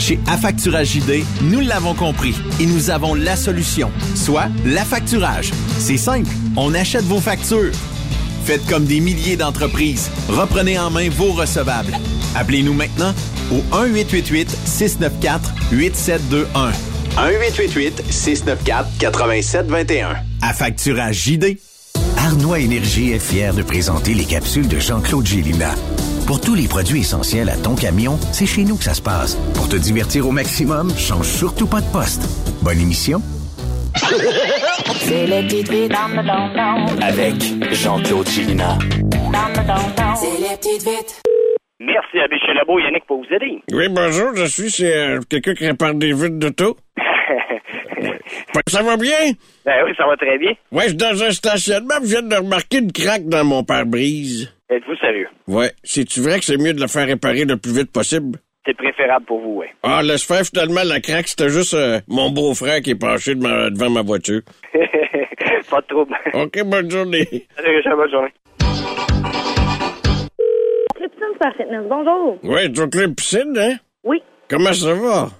Chez 0.00 0.18
Affacturage 0.26 0.94
JD, 0.94 1.22
nous 1.42 1.60
l'avons 1.60 1.94
compris 1.94 2.34
et 2.58 2.64
nous 2.64 2.88
avons 2.88 3.14
la 3.14 3.36
solution, 3.36 3.92
soit 4.14 4.48
l'affacturage. 4.64 5.50
C'est 5.78 5.98
simple, 5.98 6.30
on 6.56 6.72
achète 6.74 7.04
vos 7.04 7.20
factures. 7.20 7.72
Faites 8.46 8.64
comme 8.66 8.86
des 8.86 9.00
milliers 9.00 9.36
d'entreprises. 9.36 10.10
Reprenez 10.28 10.78
en 10.78 10.88
main 10.90 11.10
vos 11.10 11.32
recevables. 11.32 11.92
Appelez-nous 12.34 12.72
maintenant 12.72 13.12
au 13.52 13.58
1-888-694-8721. 13.76 16.46
1-888-694-8721. 19.02 20.16
Affacturage 20.40 21.26
JD. 21.26 21.58
Arnois 22.16 22.60
Énergie 22.60 23.12
est 23.12 23.18
fier 23.18 23.52
de 23.52 23.62
présenter 23.62 24.14
les 24.14 24.24
capsules 24.24 24.68
de 24.68 24.78
Jean-Claude 24.78 25.26
Gélina. 25.26 25.74
Pour 26.30 26.40
tous 26.40 26.54
les 26.54 26.68
produits 26.68 27.00
essentiels 27.00 27.48
à 27.48 27.56
ton 27.56 27.74
camion, 27.74 28.16
c'est 28.30 28.46
chez 28.46 28.62
nous 28.62 28.76
que 28.76 28.84
ça 28.84 28.94
se 28.94 29.02
passe. 29.02 29.34
Pour 29.56 29.68
te 29.68 29.74
divertir 29.74 30.28
au 30.28 30.30
maximum, 30.30 30.88
change 30.90 31.26
surtout 31.26 31.66
pas 31.66 31.80
de 31.80 31.90
poste. 31.90 32.22
Bonne 32.62 32.78
émission. 32.78 33.18
C'est 33.96 35.26
le 35.26 35.42
don 35.88 37.02
Avec 37.02 37.34
Jean-Claude 37.72 38.28
Chilina. 38.28 38.78
C'est 40.14 40.38
les 40.38 40.56
petites 40.56 40.84
vites. 40.86 41.20
Merci 41.80 42.20
à 42.20 42.28
Michel 42.28 42.54
Labo, 42.54 42.78
Yannick, 42.78 43.06
pour 43.06 43.24
vous 43.24 43.34
aider. 43.34 43.60
Oui, 43.72 43.88
bonjour, 43.90 44.36
je 44.36 44.44
suis 44.44 44.70
c'est, 44.70 44.96
euh, 44.96 45.18
quelqu'un 45.28 45.54
qui 45.54 45.66
répare 45.66 45.94
des 45.94 46.12
vitres 46.12 46.38
d'auto. 46.38 46.76
Ça 48.68 48.84
va 48.84 48.96
bien? 48.96 49.32
Ben 49.64 49.82
oui, 49.84 49.92
ça 49.98 50.06
va 50.06 50.16
très 50.16 50.38
bien. 50.38 50.52
Ouais, 50.70 50.84
je 50.84 50.88
suis 50.90 50.96
dans 50.96 51.24
un 51.24 51.30
stationnement, 51.32 51.96
je 52.02 52.06
viens 52.06 52.22
de 52.22 52.36
remarquer 52.36 52.78
une 52.78 52.92
craque 52.92 53.26
dans 53.26 53.44
mon 53.44 53.64
pare-brise. 53.64 54.48
Êtes-vous 54.70 54.96
sérieux? 54.96 55.28
Ouais, 55.48 55.72
c'est-tu 55.82 56.20
vrai 56.20 56.38
que 56.38 56.44
c'est 56.44 56.56
mieux 56.56 56.72
de 56.72 56.80
la 56.80 56.86
faire 56.88 57.06
réparer 57.06 57.44
le 57.44 57.56
plus 57.56 57.72
vite 57.76 57.90
possible? 57.92 58.38
C'est 58.64 58.76
préférable 58.76 59.24
pour 59.26 59.40
vous, 59.40 59.60
oui. 59.60 59.66
Ah, 59.82 60.02
laisse 60.02 60.22
faire, 60.24 60.44
finalement, 60.44 60.82
la 60.84 61.00
craque, 61.00 61.26
c'était 61.28 61.48
juste 61.48 61.74
euh, 61.74 61.98
mon 62.06 62.30
beau-frère 62.30 62.80
qui 62.82 62.90
est 62.90 62.94
penché 62.94 63.34
de 63.34 63.40
ma- 63.42 63.70
devant 63.70 63.90
ma 63.90 64.02
voiture. 64.02 64.42
Pas 65.70 65.80
de 65.80 65.86
trouble. 65.86 66.14
OK, 66.34 66.62
bonne 66.64 66.90
journée. 66.90 67.26
Salut, 67.56 67.76
Richard, 67.76 67.96
bonne 67.96 68.10
journée. 68.10 68.32
Clipson 70.96 71.34
Star 71.36 71.52
Fitness, 71.56 71.82
bonjour. 71.88 72.38
Ouais, 72.44 72.68
donc 72.68 72.94
les 72.94 73.08
piscines, 73.08 73.56
hein? 73.58 73.76
Oui. 74.04 74.22
Comment 74.48 74.72
ça 74.72 74.94
va? 74.94 75.30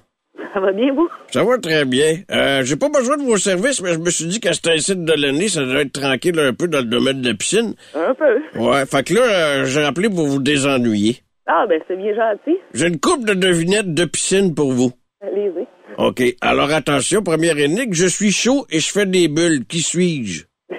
Ça 0.53 0.59
va 0.59 0.71
bien, 0.71 0.93
vous? 0.93 1.07
Ça 1.29 1.43
va 1.43 1.57
très 1.57 1.85
bien. 1.85 2.17
Euh, 2.31 2.61
j'ai 2.63 2.75
pas 2.75 2.89
besoin 2.89 3.17
de 3.17 3.23
vos 3.23 3.37
services, 3.37 3.81
mais 3.81 3.93
je 3.93 3.99
me 3.99 4.09
suis 4.09 4.25
dit 4.25 4.39
qu'à 4.39 4.53
cet 4.53 4.67
incite 4.67 5.03
de 5.05 5.13
l'année, 5.13 5.47
ça 5.47 5.63
doit 5.63 5.81
être 5.81 5.93
tranquille 5.93 6.37
un 6.39 6.53
peu 6.53 6.67
dans 6.67 6.79
le 6.79 6.85
domaine 6.85 7.21
de 7.21 7.29
la 7.29 7.35
piscine. 7.35 7.73
Un 7.95 8.13
peu. 8.13 8.41
Ouais, 8.59 8.85
fait 8.85 9.03
que 9.07 9.13
là, 9.13 9.21
euh, 9.21 9.65
j'ai 9.65 9.83
appelé 9.83 10.09
pour 10.09 10.25
vous 10.27 10.41
désennuyer. 10.41 11.17
Ah, 11.47 11.65
ben, 11.67 11.81
c'est 11.87 11.95
bien 11.97 12.13
gentil. 12.13 12.57
J'ai 12.73 12.87
une 12.87 12.99
coupe 12.99 13.25
de 13.25 13.33
devinettes 13.33 13.93
de 13.93 14.05
piscine 14.05 14.53
pour 14.53 14.71
vous. 14.71 14.91
Allez-y. 15.21 15.65
OK. 15.97 16.21
Alors 16.41 16.71
attention, 16.71 17.21
première 17.23 17.57
énigme, 17.57 17.93
je 17.93 18.07
suis 18.07 18.31
chaud 18.31 18.65
et 18.71 18.79
je 18.79 18.91
fais 18.91 19.05
des 19.05 19.27
bulles. 19.27 19.65
Qui 19.67 19.79
suis-je? 19.81 20.45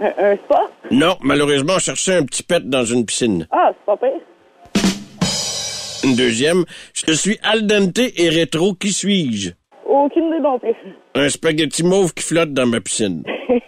Un, 0.00 0.12
un 0.32 0.36
spa? 0.36 0.60
Non, 0.90 1.16
malheureusement, 1.22 1.74
on 1.76 1.78
cherchait 1.78 2.16
un 2.16 2.24
petit 2.24 2.42
pet 2.42 2.68
dans 2.68 2.84
une 2.84 3.06
piscine. 3.06 3.46
Ah, 3.52 3.70
c'est 3.72 3.86
pas 3.86 3.96
pire. 3.96 4.20
Une 6.04 6.16
deuxième, 6.16 6.64
je 6.94 7.12
suis 7.12 7.38
al 7.42 7.66
dente 7.66 7.98
et 7.98 8.28
rétro. 8.28 8.74
Qui 8.74 8.92
suis-je? 8.92 9.50
Aucune 9.86 10.26
idée 10.28 10.40
non 10.40 10.58
plus. 10.58 10.74
Un 11.14 11.28
spaghetti 11.28 11.84
mauve 11.84 12.12
qui 12.14 12.24
flotte 12.24 12.52
dans 12.52 12.66
ma 12.66 12.80
piscine. 12.80 13.22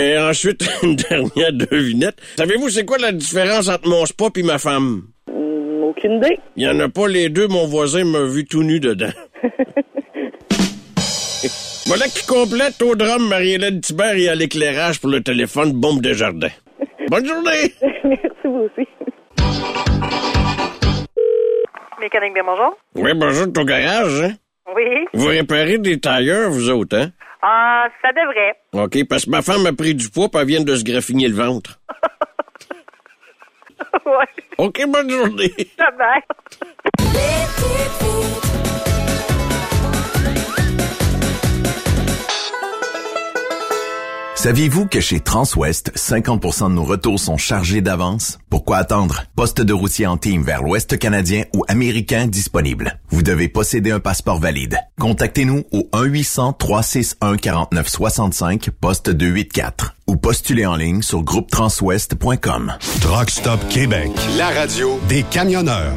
Et 0.00 0.18
ensuite, 0.18 0.68
une 0.82 0.96
dernière 0.96 1.52
devinette. 1.52 2.16
Savez-vous 2.36 2.70
c'est 2.70 2.84
quoi 2.84 2.98
la 2.98 3.12
différence 3.12 3.68
entre 3.68 3.88
mon 3.88 4.04
spa 4.04 4.24
et 4.34 4.42
ma 4.42 4.58
femme? 4.58 5.02
Hmm, 5.28 5.84
aucune 5.84 6.14
idée. 6.14 6.38
Il 6.56 6.64
y 6.64 6.68
en 6.68 6.80
a 6.80 6.88
pas 6.88 7.06
les 7.06 7.28
deux, 7.28 7.46
mon 7.46 7.66
voisin 7.66 8.04
m'a 8.04 8.24
vu 8.24 8.44
tout 8.44 8.64
nu 8.64 8.80
dedans. 8.80 9.12
voilà 11.86 12.06
qui 12.06 12.26
complète 12.26 12.82
au 12.82 12.96
drame 12.96 13.28
Marie-Hélène 13.28 13.80
Thibert 13.80 14.16
et 14.16 14.28
à 14.28 14.34
l'éclairage 14.34 15.00
pour 15.00 15.10
le 15.10 15.22
téléphone 15.22 15.72
Bombe 15.72 16.00
de 16.00 16.12
Jardin. 16.12 16.50
Bonne 17.08 17.26
journée! 17.26 17.72
Merci, 18.04 18.26
vous 18.44 18.68
aussi. 18.76 18.88
Mécanique 22.00 22.34
bien 22.34 22.44
bonjour. 22.44 22.76
Oui, 22.96 23.12
bonjour, 23.14 23.52
ton 23.52 23.64
garage, 23.64 24.22
hein? 24.22 24.32
Oui. 24.74 24.84
Vous 25.12 25.26
réparez 25.28 25.78
des 25.78 26.00
tailleurs, 26.00 26.50
vous 26.50 26.70
autres, 26.70 26.96
hein? 26.96 27.10
Ah, 27.42 27.86
ça 28.00 28.10
devrait. 28.12 28.54
OK, 28.72 29.08
parce 29.08 29.24
que 29.24 29.30
ma 29.30 29.42
femme 29.42 29.66
a 29.66 29.72
pris 29.72 29.94
du 29.94 30.08
poids 30.08 30.28
puis 30.28 30.40
elle 30.40 30.46
vient 30.46 30.60
de 30.62 30.74
se 30.76 30.84
graffiner 30.84 31.28
le 31.28 31.34
ventre. 31.34 31.80
ouais. 34.06 34.26
OK, 34.58 34.84
bonne 34.88 35.10
journée. 35.10 35.52
Ça 35.76 35.90
va. 35.98 36.14
Saviez-vous 44.42 44.86
que 44.86 45.00
chez 45.00 45.20
Transwest, 45.20 45.92
50% 45.94 46.70
de 46.70 46.74
nos 46.74 46.82
retours 46.82 47.20
sont 47.20 47.36
chargés 47.36 47.80
d'avance? 47.80 48.40
Pourquoi 48.50 48.78
attendre? 48.78 49.22
Poste 49.36 49.60
de 49.60 49.72
routier 49.72 50.08
en 50.08 50.16
team 50.16 50.42
vers 50.42 50.64
l'Ouest 50.64 50.98
canadien 50.98 51.44
ou 51.54 51.62
américain 51.68 52.26
disponible. 52.26 52.98
Vous 53.10 53.22
devez 53.22 53.46
posséder 53.46 53.92
un 53.92 54.00
passeport 54.00 54.40
valide. 54.40 54.78
Contactez-nous 54.98 55.62
au 55.70 55.88
1-800-361-4965, 55.92 58.70
poste 58.70 59.10
284 59.10 59.94
ou 60.08 60.16
postulez 60.16 60.66
en 60.66 60.74
ligne 60.74 61.02
sur 61.02 61.22
groupetranswest.com. 61.22 62.72
Truck 63.00 63.30
Stop 63.30 63.60
Québec, 63.68 64.10
la 64.36 64.48
radio 64.48 64.98
des 65.08 65.22
camionneurs. 65.22 65.94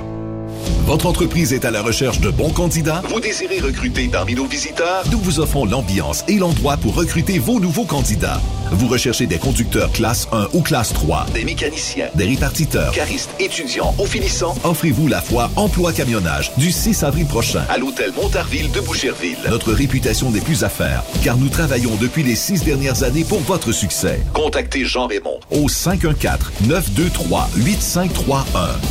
Votre 0.86 1.08
entreprise 1.08 1.52
est 1.52 1.66
à 1.66 1.72
la 1.72 1.82
recherche 1.82 2.20
de 2.20 2.30
bons 2.30 2.52
candidats? 2.52 3.02
Vous 3.10 3.20
désirez 3.20 3.60
recruter 3.60 4.08
parmi 4.08 4.36
nos 4.36 4.46
visiteurs? 4.46 5.04
Nous 5.12 5.18
vous 5.18 5.40
offrons 5.40 5.66
l'ambiance 5.66 6.24
et 6.28 6.38
l'endroit 6.38 6.78
pour 6.78 6.94
recruter 6.94 7.40
vos 7.40 7.60
nouveaux 7.60 7.86
candidats. 7.86 8.40
Vous 8.72 8.88
recherchez 8.88 9.26
des 9.26 9.40
conducteurs 9.40 9.92
classe 9.92 10.28
1 10.32 10.50
ou 10.54 10.62
classe 10.62 10.94
3, 10.94 11.26
des 11.34 11.44
mécaniciens, 11.44 12.10
des 12.14 12.26
répartiteurs, 12.26 12.92
caristes, 12.92 13.32
étudiants 13.40 13.96
ou 13.98 14.06
finissants? 14.06 14.56
Offrez-vous 14.64 15.08
la 15.08 15.22
foire 15.22 15.50
Emploi 15.56 15.92
Camionnage 15.92 16.52
du 16.58 16.72
6 16.72 17.04
avril 17.04 17.26
prochain 17.26 17.64
à 17.70 17.80
l'hôtel 17.80 18.12
Montarville 18.16 18.70
de 18.72 18.82
Boucherville. 18.82 19.40
Notre 19.50 19.74
réputation 19.74 20.30
n'est 20.30 20.42
plus 20.42 20.64
à 20.64 20.70
faire, 20.70 21.02
car 21.24 21.38
nous 21.38 21.50
travaillons 21.50 21.96
depuis 22.00 22.22
les 22.22 22.36
six 22.36 22.64
dernières 22.64 23.02
années 23.02 23.24
pour 23.24 23.40
votre 23.40 23.72
succès. 23.72 24.22
Contactez 24.34 24.86
Jean 24.86 25.08
Raymond 25.08 25.40
au 25.50 25.68
514-923-8531 25.68 28.46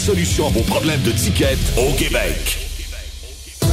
solution 0.00 0.46
à 0.46 0.50
vos 0.50 0.62
problèmes 0.62 1.02
de 1.02 1.12
ticket 1.12 1.58
au 1.76 1.92
Québec. 1.92 2.58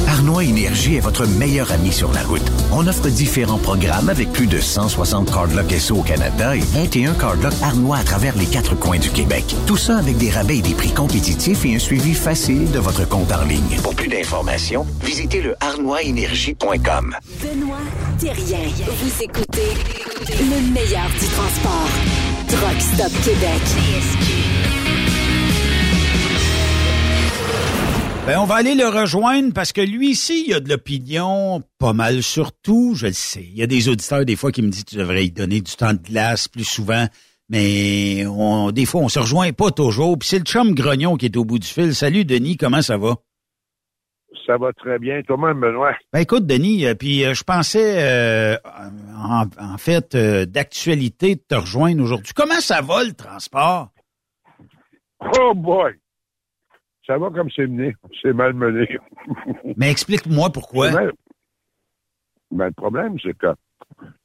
Arnois 0.06 0.44
Énergie 0.44 0.96
est 0.96 1.00
votre 1.00 1.26
meilleur 1.26 1.72
ami 1.72 1.90
sur 1.90 2.12
la 2.12 2.22
route. 2.22 2.42
On 2.70 2.86
offre 2.86 3.08
différents 3.08 3.58
programmes 3.58 4.10
avec 4.10 4.30
plus 4.32 4.46
de 4.46 4.58
160 4.58 5.32
cardlocks 5.32 5.72
SO 5.72 5.96
au 5.96 6.02
Canada 6.02 6.54
et 6.54 6.60
21 6.60 7.14
cardlocks 7.14 7.54
Arnois 7.62 7.96
à 7.96 8.04
travers 8.04 8.36
les 8.36 8.44
quatre 8.44 8.78
coins 8.78 8.98
du 8.98 9.08
Québec. 9.10 9.44
Tout 9.66 9.78
ça 9.78 9.96
avec 9.96 10.18
des 10.18 10.30
rabais 10.30 10.58
et 10.58 10.62
des 10.62 10.74
prix 10.74 10.92
compétitifs 10.92 11.64
et 11.64 11.76
un 11.76 11.78
suivi 11.78 12.12
facile 12.12 12.70
de 12.72 12.78
votre 12.78 13.08
compte 13.08 13.32
en 13.32 13.44
ligne. 13.44 13.78
Pour 13.82 13.94
plus 13.94 14.08
d'informations, 14.08 14.86
visitez 15.02 15.40
le 15.40 15.56
arnoisénergie.com. 15.60 17.16
Benoît 17.42 17.76
Thérien. 18.18 18.68
Vous 18.86 19.22
écoutez 19.22 19.72
le 20.28 20.72
meilleur 20.72 21.08
du 21.18 21.26
transport. 21.26 21.88
Truck 22.48 22.80
Stop 22.80 23.12
Québec. 23.24 24.47
Ben, 28.28 28.40
on 28.40 28.44
va 28.44 28.56
aller 28.56 28.74
le 28.74 28.86
rejoindre 28.86 29.54
parce 29.54 29.72
que 29.72 29.80
lui 29.80 30.10
ici, 30.10 30.44
il 30.46 30.52
a 30.52 30.60
de 30.60 30.68
l'opinion 30.68 31.62
pas 31.78 31.94
mal 31.94 32.22
sur 32.22 32.52
tout, 32.52 32.92
je 32.94 33.06
le 33.06 33.14
sais. 33.14 33.40
Il 33.42 33.56
y 33.56 33.62
a 33.62 33.66
des 33.66 33.88
auditeurs 33.88 34.26
des 34.26 34.36
fois 34.36 34.52
qui 34.52 34.60
me 34.60 34.68
disent 34.68 34.84
tu 34.84 34.96
devrais 34.96 35.24
y 35.24 35.30
donner 35.30 35.62
du 35.62 35.74
temps 35.74 35.94
de 35.94 35.98
glace 35.98 36.46
plus 36.46 36.68
souvent, 36.68 37.06
mais 37.48 38.26
on, 38.26 38.70
des 38.70 38.84
fois 38.84 39.00
on 39.00 39.08
se 39.08 39.18
rejoint 39.18 39.50
pas 39.52 39.70
toujours. 39.70 40.18
Puis 40.18 40.28
c'est 40.28 40.38
le 40.40 40.44
chum 40.44 40.74
grognon 40.74 41.16
qui 41.16 41.24
est 41.24 41.38
au 41.38 41.46
bout 41.46 41.58
du 41.58 41.66
fil. 41.66 41.94
Salut 41.94 42.26
Denis, 42.26 42.58
comment 42.58 42.82
ça 42.82 42.98
va? 42.98 43.14
Ça 44.46 44.58
va 44.58 44.74
très 44.74 44.98
bien. 44.98 45.22
Toi-même, 45.22 45.60
Benoît? 45.60 45.94
Ben 46.12 46.20
écoute, 46.20 46.44
Denis, 46.44 46.84
euh, 46.84 46.94
puis 46.94 47.24
euh, 47.24 47.32
je 47.32 47.44
pensais 47.44 47.96
euh, 47.96 48.58
en, 49.16 49.44
en 49.58 49.78
fait 49.78 50.14
d'actualité 50.14 51.36
de 51.36 51.40
te 51.48 51.54
rejoindre 51.54 52.02
aujourd'hui. 52.02 52.34
Comment 52.36 52.60
ça 52.60 52.82
va 52.82 53.04
le 53.04 53.14
transport? 53.14 53.88
Oh 55.38 55.54
boy! 55.54 55.94
Ça 57.08 57.16
va 57.18 57.30
comme 57.30 57.48
c'est 57.50 57.66
mené. 57.66 57.96
C'est 58.22 58.32
mal 58.34 58.52
mené. 58.52 58.86
Mais 59.76 59.90
explique-moi 59.90 60.50
pourquoi. 60.52 60.90
Ben, 62.50 62.66
le 62.66 62.72
problème, 62.72 63.16
c'est 63.22 63.36
que 63.36 63.46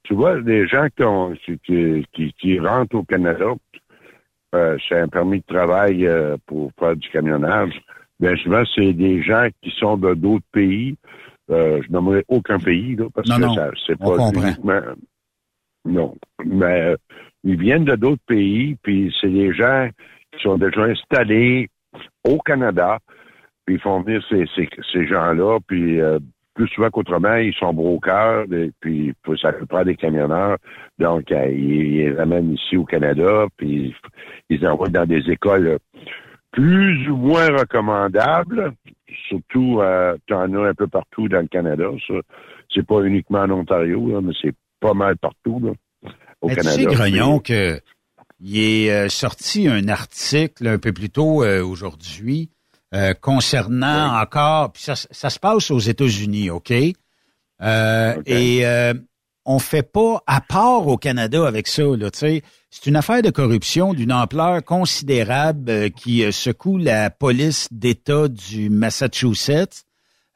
tu 0.04 0.14
vois, 0.14 0.40
les 0.40 0.68
gens 0.68 0.88
qui, 0.96 1.04
ont, 1.04 1.34
qui, 1.46 1.58
qui- 1.60 2.06
qui- 2.14 2.34
qui 2.34 2.60
rentrent 2.60 2.96
au 2.98 3.04
Canada, 3.04 3.54
euh, 4.54 4.78
c'est 4.88 5.00
un 5.00 5.08
permis 5.08 5.40
de 5.40 5.46
travail 5.46 6.06
euh, 6.06 6.36
pour 6.46 6.72
faire 6.78 6.96
du 6.96 7.10
camionnage. 7.10 7.82
Bien 8.20 8.36
souvent, 8.38 8.64
c'est 8.76 8.94
des 8.94 9.24
gens 9.24 9.48
qui 9.62 9.72
sont 9.80 9.98
de 9.98 10.14
d'autres 10.14 10.46
pays. 10.52 10.96
Euh, 11.50 11.82
je 11.86 11.92
n'aimerais 11.92 12.24
aucun 12.28 12.60
pays, 12.60 12.96
là, 12.96 13.06
parce 13.14 13.28
Non, 13.30 13.36
que 13.38 13.42
non, 13.42 13.56
ça, 13.56 13.72
c'est 13.88 13.98
pas 13.98 14.06
comprend. 14.18 14.42
uniquement. 14.44 14.82
Non. 15.86 16.16
Mais 16.46 16.96
ils 17.44 17.58
viennent 17.60 17.86
de 17.86 17.96
d'autres 17.96 18.22
pays, 18.26 18.76
puis 18.84 19.14
c'est 19.20 19.30
des 19.30 19.54
gens 19.54 19.90
qui 20.32 20.42
sont 20.42 20.58
déjà 20.58 20.84
installés 20.84 21.70
au 22.26 22.38
Canada, 22.40 23.00
puis 23.66 23.76
ils 23.76 23.82
font 23.82 24.02
venir 24.02 24.24
ces, 24.30 24.46
ces, 24.56 24.70
ces 24.92 25.08
gens-là, 25.08 25.60
puis 25.68 26.00
euh, 26.02 26.20
plus 26.54 26.68
souvent 26.68 26.90
qu'autrement, 26.90 27.36
ils 27.36 27.54
sont 27.56 27.74
brokers, 27.74 28.46
et 28.52 28.72
puis 28.80 29.14
ça 29.42 29.52
peut 29.54 29.66
prendre 29.66 29.86
des 29.86 29.96
camionneurs, 29.96 30.58
donc 31.00 31.32
euh, 31.32 31.48
ils, 31.50 31.72
ils 31.72 31.98
les 31.98 32.12
ramènent 32.14 32.54
ici 32.54 32.78
au 32.78 32.86
Canada, 32.86 33.46
puis 33.58 33.96
ils 34.50 34.58
les 34.60 34.68
envoient 34.68 34.90
dans 34.90 35.06
des 35.06 35.30
écoles 35.32 35.80
plus 36.52 37.10
ou 37.10 37.16
moins 37.18 37.48
recommandables, 37.48 38.74
surtout, 39.28 39.80
euh, 39.82 40.16
tu 40.28 40.34
en 40.34 40.54
as 40.54 40.70
un 40.70 40.74
peu 40.74 40.88
partout 40.88 41.28
dans 41.28 41.42
le 41.42 41.48
Canada, 41.48 41.86
ça. 42.08 42.14
C'est 42.74 42.86
pas 42.86 43.02
uniquement 43.02 43.40
en 43.40 43.50
Ontario, 43.52 44.08
là, 44.10 44.22
mais 44.22 44.34
c'est 44.42 44.54
pas 44.80 44.94
mal 44.94 45.18
partout, 45.18 45.60
là, 45.64 45.72
au 46.42 46.48
Mais 46.48 46.56
tu 46.56 46.62
Canada. 46.62 46.90
sais, 46.90 46.96
Grognon, 46.96 47.40
que 47.40 47.80
il 48.44 48.60
est 48.60 48.92
euh, 48.92 49.10
sorti 49.10 49.68
un 49.70 49.88
article 49.88 50.68
un 50.68 50.78
peu 50.78 50.92
plus 50.92 51.10
tôt 51.10 51.44
euh, 51.44 51.64
aujourd'hui 51.66 52.50
euh, 52.94 53.14
concernant 53.14 54.20
encore, 54.22 54.74
puis 54.74 54.84
ça, 54.84 54.96
ça 54.96 55.30
se 55.30 55.40
passe 55.40 55.72
aux 55.72 55.80
États-Unis, 55.80 56.50
OK? 56.50 56.72
Euh, 57.62 58.22
Et 58.26 58.66
euh, 58.68 58.94
on 59.46 59.60
fait 59.60 59.82
pas, 59.90 60.22
à 60.28 60.42
part 60.42 60.88
au 60.88 60.98
Canada 60.98 61.48
avec 61.48 61.68
ça, 61.68 61.84
là, 61.84 62.12
tu 62.12 62.20
sais, 62.20 62.44
c'est 62.70 62.86
une 62.88 62.96
affaire 62.96 63.22
de 63.22 63.30
corruption 63.30 63.94
d'une 63.94 64.12
ampleur 64.12 64.64
considérable 64.64 65.70
euh, 65.72 65.90
qui 65.90 66.30
secoue 66.32 66.78
la 66.78 67.10
police 67.10 67.68
d'État 67.72 68.28
du 68.28 68.70
Massachusetts. 68.70 69.86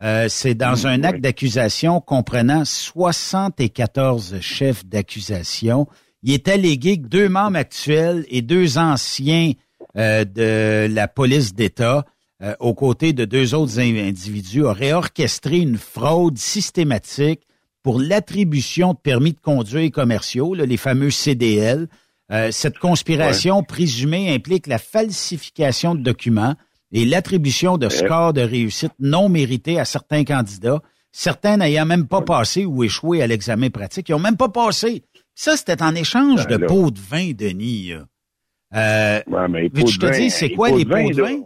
Euh, 0.02 0.28
c'est 0.30 0.56
dans 0.56 0.88
un 0.88 1.04
acte 1.04 1.22
d'accusation 1.22 2.00
comprenant 2.00 2.64
74 2.66 4.40
chefs 4.40 4.86
d'accusation. 4.86 5.88
Il 6.24 6.34
est 6.34 6.48
allégué 6.48 6.98
que 7.00 7.08
deux 7.08 7.30
membres 7.30 7.58
actuels 7.58 8.26
et 8.30 8.42
deux 8.42 8.78
anciens 8.78 9.54
euh, 9.98 10.26
de 10.26 10.88
la 10.94 11.08
police 11.08 11.54
d'État, 11.54 12.06
euh, 12.44 12.56
aux 12.60 12.74
côtés 12.74 13.14
de 13.14 13.26
deux 13.26 13.54
autres 13.56 13.80
in- 13.80 13.96
individus, 14.08 14.64
auraient 14.64 14.94
orchestré 14.94 15.58
une 15.60 15.78
fraude 15.78 16.38
systématique 16.38 17.42
pour 17.84 18.00
l'attribution 18.00 18.94
de 18.94 18.98
permis 18.98 19.34
de 19.34 19.40
conduire 19.40 19.92
commerciaux, 19.92 20.54
là, 20.54 20.66
les 20.66 20.78
fameux 20.78 21.12
CDL, 21.12 21.88
Euh, 22.30 22.52
cette 22.52 22.78
conspiration 22.78 23.64
présumée 23.64 24.36
implique 24.36 24.68
la 24.68 24.80
falsification 24.80 25.96
de 25.96 26.02
documents 26.02 26.56
et 26.92 27.06
l'attribution 27.06 27.78
de 27.78 27.88
scores 27.88 28.34
de 28.34 28.42
réussite 28.42 28.92
non 29.00 29.30
mérités 29.30 29.80
à 29.80 29.86
certains 29.86 30.26
candidats, 30.26 30.82
certains 31.14 31.56
n'ayant 31.56 31.86
même 31.86 32.06
pas 32.06 32.22
passé 32.22 32.66
ou 32.66 32.84
échoué 32.84 33.22
à 33.22 33.28
l'examen 33.28 33.70
pratique. 33.70 34.10
Ils 34.10 34.14
ont 34.14 34.20
même 34.20 34.36
pas 34.36 34.50
passé. 34.50 35.04
Ça, 35.40 35.56
c'était 35.56 35.84
en 35.84 35.94
échange 35.94 36.48
Ben 36.48 36.56
de 36.58 36.62
là. 36.62 36.68
pots 36.68 36.90
de 36.90 37.00
vin, 37.00 37.32
Denis. 37.34 37.92
Euh, 37.94 39.20
Ouais, 39.28 39.48
mais 39.48 39.70
que 39.70 39.86
je 39.86 40.00
te 40.00 40.12
dise, 40.12 40.34
c'est 40.34 40.50
quoi 40.50 40.70
les 40.72 40.84
pots 40.84 41.12
de 41.12 41.22
vin? 41.22 41.42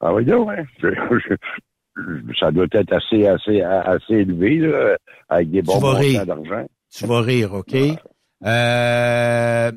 Ah 0.00 0.14
oui, 0.14 0.24
donc. 0.24 0.48
Je- 0.80 0.88
je- 1.96 2.34
ça 2.38 2.52
doit 2.52 2.66
être 2.72 2.92
assez, 2.92 3.26
assez, 3.26 3.60
assez 3.62 4.14
élevé, 4.14 4.58
là, 4.58 4.96
avec 5.28 5.50
des 5.50 5.60
bons 5.60 5.80
montants 5.80 6.24
d'argent. 6.24 6.66
Tu 6.94 7.04
vas 7.04 7.20
rire, 7.20 7.52
OK? 7.52 7.74
Euh, 8.46 9.72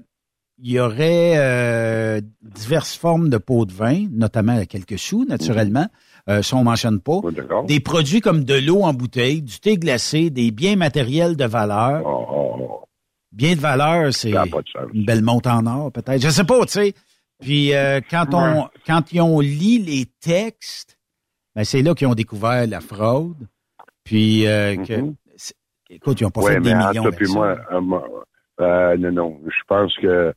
il 0.59 0.71
y 0.71 0.79
aurait 0.79 1.33
euh, 1.37 2.21
diverses 2.43 2.95
formes 2.95 3.29
de 3.29 3.37
pots 3.39 3.65
de 3.65 3.73
vin, 3.73 4.05
notamment 4.11 4.55
à 4.57 4.65
quelques 4.67 4.99
sous, 4.99 5.25
naturellement. 5.25 5.87
Euh, 6.29 6.41
ça, 6.41 6.55
on 6.55 6.63
mentionne 6.63 6.99
pas. 7.01 7.19
Des 7.67 7.79
produits 7.81 8.21
comme 8.21 8.43
de 8.45 8.53
l'eau 8.55 8.83
en 8.83 8.93
bouteille, 8.93 9.41
du 9.41 9.59
thé 9.59 9.77
glacé, 9.77 10.29
des 10.29 10.51
biens 10.51 10.75
matériels 10.77 11.35
de 11.35 11.45
valeur. 11.45 12.01
Bien 13.31 13.55
de 13.55 13.59
valeur, 13.59 14.13
c'est 14.13 14.31
une 14.93 15.05
belle 15.05 15.23
montre 15.23 15.49
en 15.49 15.65
or, 15.65 15.91
peut-être. 15.91 16.21
Je 16.21 16.29
sais 16.29 16.43
pas, 16.43 16.61
tu 16.65 16.71
sais. 16.73 16.93
Puis 17.41 17.73
euh, 17.73 17.99
quand 18.09 18.33
on 18.33 18.61
Ouais. 18.61 18.67
quand 18.87 19.11
ils 19.11 19.19
ont 19.21 19.41
lu 19.41 19.79
les 19.79 20.05
textes, 20.21 20.97
ben 21.55 21.63
c'est 21.65 21.81
là 21.81 21.93
qu'ils 21.93 22.07
ont 22.07 22.13
découvert 22.15 22.65
la 22.67 22.79
fraude. 22.79 23.47
Puis 24.05 24.45
euh, 24.47 24.77
que 24.77 24.93
c'est- 25.35 25.55
écoute, 25.89 26.21
ils 26.21 26.25
ont 26.25 26.29
pas 26.29 26.41
fait 26.43 26.59
des 26.61 26.69
Mm-hmm. 26.69 26.77
mais 26.77 26.87
millions 26.89 27.01
entre 27.07 27.15
puis 27.17 27.25
euh, 27.29 27.81
moi, 27.81 28.05
euh, 28.61 28.97
non, 28.97 29.11
non, 29.11 29.39
je 29.47 29.61
pense 29.67 29.93
que 29.97 30.33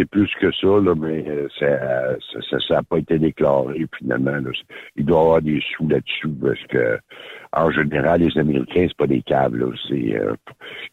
c'est 0.00 0.08
plus 0.08 0.30
que 0.40 0.50
ça, 0.52 0.66
là, 0.66 0.94
mais 0.96 1.24
euh, 1.28 1.48
ça 1.58 2.58
ça 2.66 2.74
n'a 2.74 2.82
pas 2.82 2.98
été 2.98 3.18
déclaré 3.18 3.86
finalement. 3.98 4.30
Là. 4.30 4.50
Il 4.96 5.04
doit 5.04 5.18
y 5.18 5.20
avoir 5.20 5.42
des 5.42 5.62
sous 5.76 5.86
là-dessus 5.88 6.28
parce 6.42 6.62
que 6.68 6.98
en 7.52 7.70
général, 7.70 8.20
les 8.20 8.38
Américains, 8.38 8.86
c'est 8.88 8.96
pas 8.96 9.06
des 9.06 9.22
câbles. 9.22 9.74
C'est, 9.88 10.16
euh, 10.16 10.34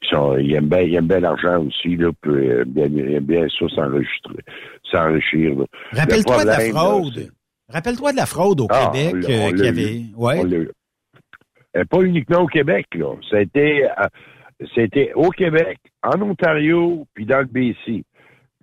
ils, 0.02 0.08
sont, 0.10 0.38
ils 0.38 0.54
aiment 0.56 0.70
bien, 0.70 0.82
ils 0.82 0.96
aiment 0.96 1.08
bien 1.08 1.20
l'argent 1.20 1.64
aussi, 1.64 1.96
là, 1.96 2.10
puis 2.22 2.50
euh, 2.50 2.66
bien, 2.66 2.86
ils 2.86 3.14
aiment 3.14 3.24
bien 3.24 3.48
ça 3.48 3.68
s'enregistrer, 3.70 4.44
s'enrichir. 4.92 5.56
Rappelle-toi 5.92 6.44
de 6.44 6.48
la 6.48 6.60
fraude. 6.60 7.32
Rappelle-toi 7.70 8.12
de 8.12 8.18
la 8.18 8.26
fraude 8.26 8.62
au 8.62 8.68
Ah, 8.70 8.92
Québec 8.92 9.16
euh, 9.30 9.50
qu'il 9.52 9.66
y 9.66 9.68
avait. 9.68 10.02
Ouais. 10.16 10.68
Pas 11.90 12.02
uniquement 12.02 12.42
au 12.42 12.48
Québec, 12.48 12.88
là. 12.96 13.14
C'était, 13.30 13.88
c'était 14.74 15.12
au 15.14 15.30
Québec, 15.30 15.78
en 16.02 16.20
Ontario, 16.22 17.06
puis 17.14 17.26
dans 17.26 17.40
le 17.40 17.46
BC. 17.46 18.04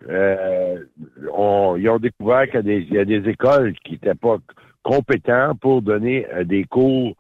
Euh, 0.08 0.84
on- 1.32 1.76
ils 1.76 1.88
ont 1.88 1.98
découvert 1.98 2.48
qu'il 2.48 2.92
y 2.92 2.98
a 2.98 3.04
des, 3.04 3.28
écoles 3.28 3.74
qui 3.84 3.92
n'étaient 3.92 4.14
pas 4.14 4.38
compétentes 4.82 5.58
pour 5.60 5.82
donner 5.82 6.26
euh, 6.32 6.44
des 6.44 6.64
cours 6.64 7.14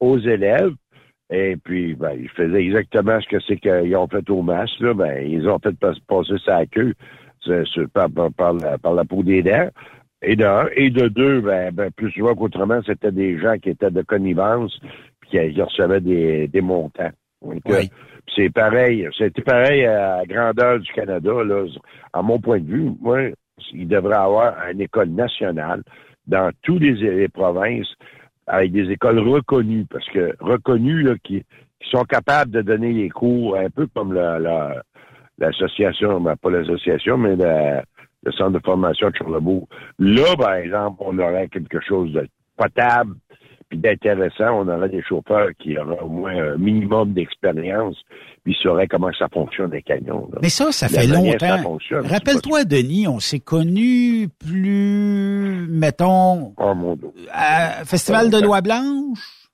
aux 0.00 0.18
élèves. 0.18 0.74
Et 1.30 1.56
puis, 1.56 1.94
ben, 1.94 2.12
ils 2.18 2.28
faisaient 2.28 2.62
exactement 2.62 3.20
ce 3.20 3.28
que 3.28 3.40
c'est 3.40 3.56
qu'ils 3.56 3.96
ont 3.96 4.06
fait 4.06 4.28
au 4.30 4.42
masque. 4.42 4.80
Là. 4.80 4.94
Ben, 4.94 5.26
ils 5.26 5.48
ont 5.48 5.58
fait 5.58 5.76
pas- 5.76 5.94
passer 6.06 6.34
à 6.48 6.66
queue 6.66 6.94
par, 7.92 8.94
la, 8.94 9.04
peau 9.04 9.22
des 9.22 9.42
dents. 9.42 9.68
Et 10.22 10.36
de 10.36 10.44
un. 10.44 10.68
Et 10.76 10.90
de 10.90 11.08
deux, 11.08 11.40
ben, 11.40 11.72
ben, 11.72 11.90
plus 11.90 12.12
souvent 12.12 12.34
qu'autrement, 12.34 12.80
c'était 12.86 13.10
des 13.10 13.38
gens 13.38 13.56
qui 13.58 13.70
étaient 13.70 13.90
de 13.90 14.02
connivence 14.02 14.78
puis 15.20 15.30
qui, 15.30 15.62
recevaient 15.62 16.00
des, 16.00 16.46
des 16.48 16.60
montants. 16.60 17.10
Euh, 17.44 17.82
c'est 18.34 18.50
pareil. 18.50 19.08
C'était 19.16 19.42
pareil 19.42 19.84
à 19.84 20.18
la 20.18 20.26
grandeur 20.26 20.78
du 20.78 20.90
Canada. 20.92 21.32
Là. 21.44 21.66
À 22.12 22.22
mon 22.22 22.38
point 22.38 22.60
de 22.60 22.66
vue, 22.66 22.90
moi, 23.00 23.20
il 23.72 23.88
devrait 23.88 24.16
avoir 24.16 24.54
une 24.70 24.80
école 24.80 25.10
nationale 25.10 25.82
dans 26.26 26.50
toutes 26.62 26.82
les, 26.82 27.28
provinces 27.28 27.92
avec 28.46 28.72
des 28.72 28.90
écoles 28.90 29.18
reconnues, 29.18 29.86
parce 29.90 30.08
que 30.10 30.34
reconnues, 30.40 31.02
là, 31.02 31.14
qui, 31.22 31.44
sont 31.90 32.04
capables 32.04 32.52
de 32.52 32.62
donner 32.62 32.92
les 32.92 33.10
cours 33.10 33.56
un 33.56 33.68
peu 33.68 33.88
comme 33.88 34.12
la- 34.12 34.38
la- 34.38 34.82
l'association, 35.38 36.20
ben, 36.20 36.36
pas 36.36 36.50
l'association, 36.50 37.18
mais 37.18 37.34
le 37.36 38.32
centre 38.32 38.52
de 38.52 38.64
formation 38.64 39.10
de 39.10 39.16
Charlebourg. 39.16 39.66
Là, 39.98 40.36
par 40.38 40.54
exemple, 40.54 40.98
on 41.00 41.18
aurait 41.18 41.48
quelque 41.48 41.80
chose 41.80 42.12
de 42.12 42.28
potable 42.56 43.16
puis 43.72 43.78
d'intéressant. 43.80 44.50
On 44.60 44.68
aurait 44.68 44.90
des 44.90 45.02
chauffeurs 45.02 45.48
qui 45.58 45.78
auraient 45.78 45.98
au 46.00 46.08
moins 46.08 46.36
un 46.52 46.56
minimum 46.58 47.14
d'expérience, 47.14 47.96
puis 48.44 48.54
sauraient 48.62 48.86
comment 48.86 49.08
ça 49.18 49.28
fonctionne, 49.32 49.70
les 49.70 49.80
camions. 49.80 50.28
là. 50.30 50.40
Mais 50.42 50.50
ça, 50.50 50.70
ça 50.72 50.88
fait 50.88 51.06
longtemps. 51.06 51.78
Rappelle-toi, 51.90 52.64
Denis, 52.64 53.08
on 53.08 53.18
s'est 53.18 53.40
connus 53.40 54.28
plus, 54.38 55.66
mettons, 55.70 56.52
Oh, 56.58 56.74
mon 56.74 56.96
Dieu. 56.96 57.08
à 57.32 57.82
Festival 57.86 58.28
de 58.30 58.38
Loi 58.42 58.60
Blanche. 58.60 59.48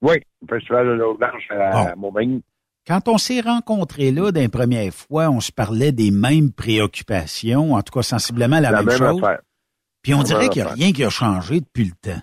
Oui, 0.00 0.14
Festival 0.48 0.86
de 0.86 0.92
l'eau 0.92 1.14
blanche 1.14 1.46
à 1.50 1.94
Montmagny. 1.96 2.42
Quand 2.86 3.06
on 3.06 3.18
s'est 3.18 3.42
rencontrés 3.42 4.12
là 4.12 4.32
d'une 4.32 4.48
première 4.48 4.94
fois, 4.94 5.28
on 5.28 5.40
se 5.40 5.52
parlait 5.52 5.92
des 5.92 6.10
mêmes 6.10 6.52
préoccupations, 6.52 7.74
en 7.74 7.82
tout 7.82 7.92
cas 7.92 8.02
sensiblement 8.02 8.60
la, 8.60 8.70
La 8.70 8.78
même, 8.78 8.86
même 8.86 8.96
chose. 8.96 9.22
affaire. 9.22 9.40
Puis 10.02 10.14
on 10.14 10.18
La 10.20 10.24
dirait 10.24 10.48
qu'il 10.48 10.62
n'y 10.62 10.68
a 10.68 10.72
rien 10.72 10.92
qui 10.92 11.04
a 11.04 11.10
changé 11.10 11.60
depuis 11.60 11.84
le 11.84 11.90
temps. 12.00 12.18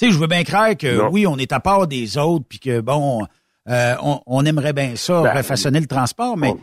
Tu 0.00 0.06
sais, 0.06 0.12
je 0.12 0.18
veux 0.18 0.28
bien 0.28 0.44
croire 0.44 0.74
que 0.78 0.96
Non. 0.96 1.10
oui, 1.12 1.26
on 1.26 1.36
est 1.36 1.52
à 1.52 1.60
part 1.60 1.86
des 1.86 2.16
autres, 2.16 2.46
puis 2.48 2.58
que 2.58 2.80
bon, 2.80 3.26
euh, 3.68 3.94
on, 4.02 4.20
on 4.26 4.46
aimerait 4.46 4.72
bien 4.72 4.96
ça, 4.96 5.22
Ben, 5.22 5.36
refaçonner 5.36 5.78
le 5.80 5.86
transport, 5.86 6.38
mais 6.38 6.54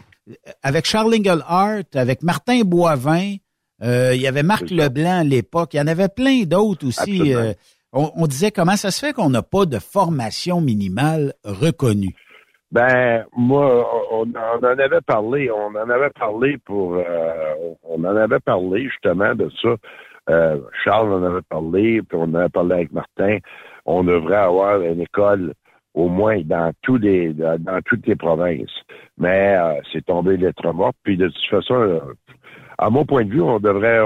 avec 0.63 0.85
Charles 0.85 1.13
Engelhardt, 1.13 1.85
avec 1.93 2.23
Martin 2.23 2.61
Boivin, 2.61 3.35
euh, 3.83 4.15
il 4.15 4.21
y 4.21 4.27
avait 4.27 4.41
Marc 4.41 4.71
Leblanc 4.71 5.19
à 5.19 5.23
l'époque, 5.23 5.75
il 5.75 5.77
y 5.77 5.81
en 5.81 5.85
avait 5.85 6.09
plein 6.09 6.45
d'autres 6.45 6.87
aussi. 6.87 7.35
Euh, 7.35 7.53
on, 7.93 8.11
on 8.15 8.25
disait 8.25 8.49
comment 8.49 8.75
ça 8.75 8.89
se 8.89 9.05
fait 9.05 9.13
qu'on 9.13 9.29
n'a 9.29 9.43
pas 9.43 9.65
de 9.67 9.77
formation 9.77 10.59
minimale 10.59 11.33
reconnue? 11.45 12.15
Ben, 12.71 13.23
moi, 13.35 13.87
on, 14.11 14.25
on 14.25 14.63
en 14.63 14.63
avait 14.63 15.01
parlé, 15.05 15.49
on 15.51 15.67
en 15.75 15.89
avait 15.89 16.09
parlé 16.09 16.57
pour, 16.65 16.95
euh, 16.95 17.03
on 17.83 18.03
en 18.03 18.15
avait 18.15 18.39
parlé 18.39 18.89
justement 18.89 19.35
de 19.35 19.49
ça. 19.61 19.69
Euh, 20.29 20.59
Charles 20.83 21.13
en 21.13 21.23
avait 21.23 21.41
parlé, 21.49 22.01
puis 22.01 22.17
on 22.17 22.23
en 22.23 22.33
avait 22.33 22.49
parlé 22.49 22.75
avec 22.75 22.91
Martin. 22.91 23.37
On 23.85 24.03
devrait 24.03 24.35
avoir 24.35 24.81
une 24.81 25.01
école 25.01 25.53
au 25.93 26.09
moins 26.09 26.41
dans 26.41 26.71
tous 26.81 26.97
les, 26.97 27.33
dans, 27.33 27.81
toutes 27.85 28.05
les 28.05 28.15
provinces. 28.15 28.83
Mais 29.17 29.57
euh, 29.57 29.79
c'est 29.91 30.05
tombé 30.05 30.37
lettre 30.37 30.71
morte. 30.73 30.95
Puis 31.03 31.17
de 31.17 31.27
toute 31.27 31.49
façon, 31.49 31.75
euh, 31.75 31.99
à 32.77 32.89
mon 32.89 33.05
point 33.05 33.25
de 33.25 33.31
vue, 33.31 33.41
on 33.41 33.59
devrait, 33.59 34.01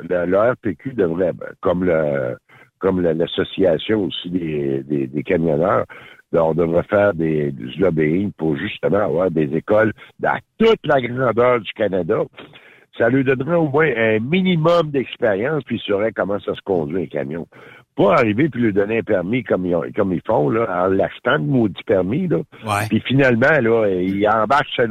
le, 0.00 0.94
devrait, 0.94 1.32
ben, 1.32 1.48
comme 1.60 3.00
l'association 3.00 4.04
aussi 4.04 4.30
des, 4.30 4.82
des, 4.82 5.06
des 5.06 5.22
camionneurs, 5.22 5.84
ben, 6.32 6.42
on 6.42 6.54
devrait 6.54 6.82
faire 6.84 7.14
des, 7.14 7.52
du 7.52 7.78
lobbying 7.78 8.32
pour 8.32 8.56
justement 8.56 8.98
avoir 8.98 9.30
des 9.30 9.54
écoles 9.54 9.92
dans 10.18 10.38
toute 10.58 10.84
la 10.84 11.00
grandeur 11.00 11.60
du 11.60 11.72
Canada. 11.72 12.22
Ça 12.98 13.08
lui 13.08 13.22
donnerait 13.24 13.54
au 13.56 13.68
moins 13.68 13.86
un 13.96 14.18
minimum 14.18 14.90
d'expérience, 14.90 15.62
puis 15.64 15.76
il 15.76 15.80
saurait 15.80 16.12
comment 16.12 16.38
ça 16.40 16.54
se 16.54 16.60
conduit 16.62 17.04
un 17.04 17.06
camion. 17.06 17.46
Pas 17.96 18.14
arriver 18.14 18.48
puis 18.48 18.60
lui 18.62 18.72
donner 18.72 18.98
un 18.98 19.02
permis 19.02 19.42
comme 19.44 19.64
ils, 19.66 19.74
ont- 19.74 19.84
comme 19.94 20.12
ils 20.12 20.22
font, 20.26 20.50
là, 20.50 20.84
en 20.84 20.88
l'achetant 20.88 21.34
le 21.36 21.44
maudit 21.44 21.82
permis, 21.86 22.26
là. 22.28 22.38
Puis 22.88 23.00
finalement, 23.06 23.46
là, 23.60 23.88
il 23.88 24.28
embarque 24.28 24.66
sur, 24.68 24.86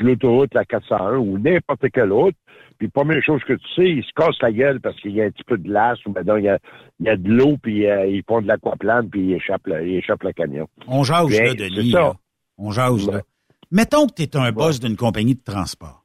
l'autoroute, 0.00 0.54
la 0.54 0.64
401, 0.64 1.16
ou 1.18 1.38
n'importe 1.38 1.88
quelle 1.92 2.12
autre, 2.12 2.36
puis 2.78 2.88
première 2.88 3.22
chose 3.22 3.42
que 3.44 3.54
tu 3.54 3.66
sais, 3.74 3.88
il 3.90 4.04
se 4.04 4.10
casse 4.14 4.36
la 4.40 4.52
gueule 4.52 4.80
parce 4.80 4.96
qu'il 5.00 5.12
y 5.12 5.20
a 5.20 5.24
un 5.24 5.30
petit 5.30 5.44
peu 5.44 5.58
de 5.58 5.64
glace, 5.64 5.98
ou 6.06 6.12
donc, 6.12 6.38
il 6.38 6.44
y 6.44 6.48
a, 6.48 6.58
il 7.00 7.06
y 7.06 7.08
a 7.08 7.16
de 7.16 7.28
l'eau, 7.28 7.56
puis 7.60 7.86
euh, 7.88 8.06
ils 8.06 8.22
font 8.28 8.40
de 8.40 8.46
l'aquaplane, 8.46 9.08
puis 9.10 9.20
il 9.22 9.32
échappe 9.34 9.66
le, 9.66 9.86
il 9.86 9.96
échappe 9.96 10.22
le 10.22 10.32
camion. 10.32 10.68
On 10.86 11.02
jase, 11.02 11.26
Bien, 11.28 11.44
là, 11.44 11.50
c'est 11.58 11.70
Denis. 11.70 11.90
ça. 11.90 12.00
là. 12.00 12.12
On 12.58 12.70
jase, 12.70 13.08
là. 13.10 13.22
Mettons 13.70 14.06
que 14.06 14.14
tu 14.14 14.22
es 14.22 14.36
un 14.36 14.50
boss 14.52 14.80
d'une 14.80 14.96
compagnie 14.96 15.34
de 15.34 15.42
transport. 15.44 15.97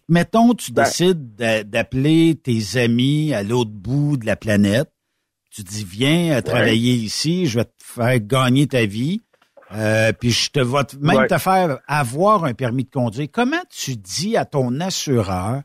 Puis 0.00 0.14
mettons, 0.14 0.54
tu 0.54 0.72
Ben. 0.72 0.84
décides 0.84 1.34
d'a- 1.34 1.64
d'appeler 1.64 2.34
tes 2.34 2.78
amis 2.80 3.32
à 3.34 3.42
l'autre 3.42 3.70
bout 3.70 4.16
de 4.16 4.26
la 4.26 4.36
planète. 4.36 4.90
Tu 5.50 5.62
dis, 5.62 5.84
viens 5.84 6.36
euh, 6.36 6.42
travailler 6.42 6.92
ici, 6.92 7.46
je 7.46 7.58
vais 7.60 7.64
te 7.64 7.70
faire 7.82 8.20
gagner 8.20 8.66
ta 8.66 8.84
vie. 8.84 9.22
Euh, 9.72 10.12
puis 10.12 10.30
je 10.30 10.50
te 10.50 10.60
vais 10.60 10.82
même 11.00 11.16
Ouais. 11.16 11.26
te 11.26 11.38
faire 11.38 11.78
avoir 11.88 12.44
un 12.44 12.54
permis 12.54 12.84
de 12.84 12.90
conduire. 12.90 13.28
Comment 13.32 13.62
tu 13.70 13.96
dis 13.96 14.36
à 14.36 14.44
ton 14.44 14.78
assureur 14.80 15.62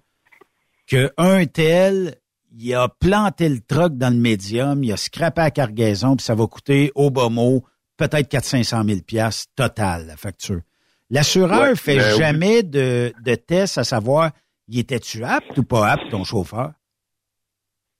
que 0.88 1.12
un 1.18 1.46
tel, 1.46 2.16
il 2.58 2.74
a 2.74 2.88
planté 2.90 3.48
le 3.50 3.60
truck 3.62 3.98
dans 3.98 4.10
le 4.14 4.20
médium, 4.20 4.84
il 4.84 4.92
a 4.92 4.98
scrappé 4.98 5.42
la 5.42 5.52
cargaison, 5.52 6.16
puis 6.16 6.26
ça 6.26 6.36
va 6.36 6.48
coûter 6.48 6.92
au 6.96 7.10
bas 7.12 7.30
mot 7.30 7.64
peut-être 7.98 8.28
400 8.30 8.84
000 8.86 9.02
piastres 9.02 9.52
total, 9.56 10.08
la 10.08 10.18
facture? 10.18 10.62
L'assureur 11.12 11.62
Ouais, 11.62 11.76
fait 11.76 11.98
ben 11.98 12.04
oui. 12.14 12.20
jamais 12.20 12.64
de, 12.64 13.12
de 13.24 13.36
test 13.36 13.78
à 13.78 13.84
savoir, 13.84 14.32
y 14.70 14.80
était-tu 14.80 15.24
apte 15.24 15.58
ou 15.58 15.64
pas 15.64 15.92
apte, 15.92 16.10
ton 16.10 16.24
chauffeur? 16.24 16.72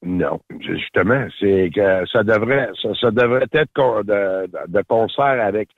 Non, 0.04 0.40
justement, 0.62 1.28
c'est 1.40 1.70
que 1.76 2.06
ça 2.12 2.24
devrait, 2.24 2.70
ça, 2.82 2.90
ça 3.00 3.12
devrait 3.12 3.46
être 3.54 4.04
de, 4.04 4.82
concert 4.88 5.46
avec 5.46 5.70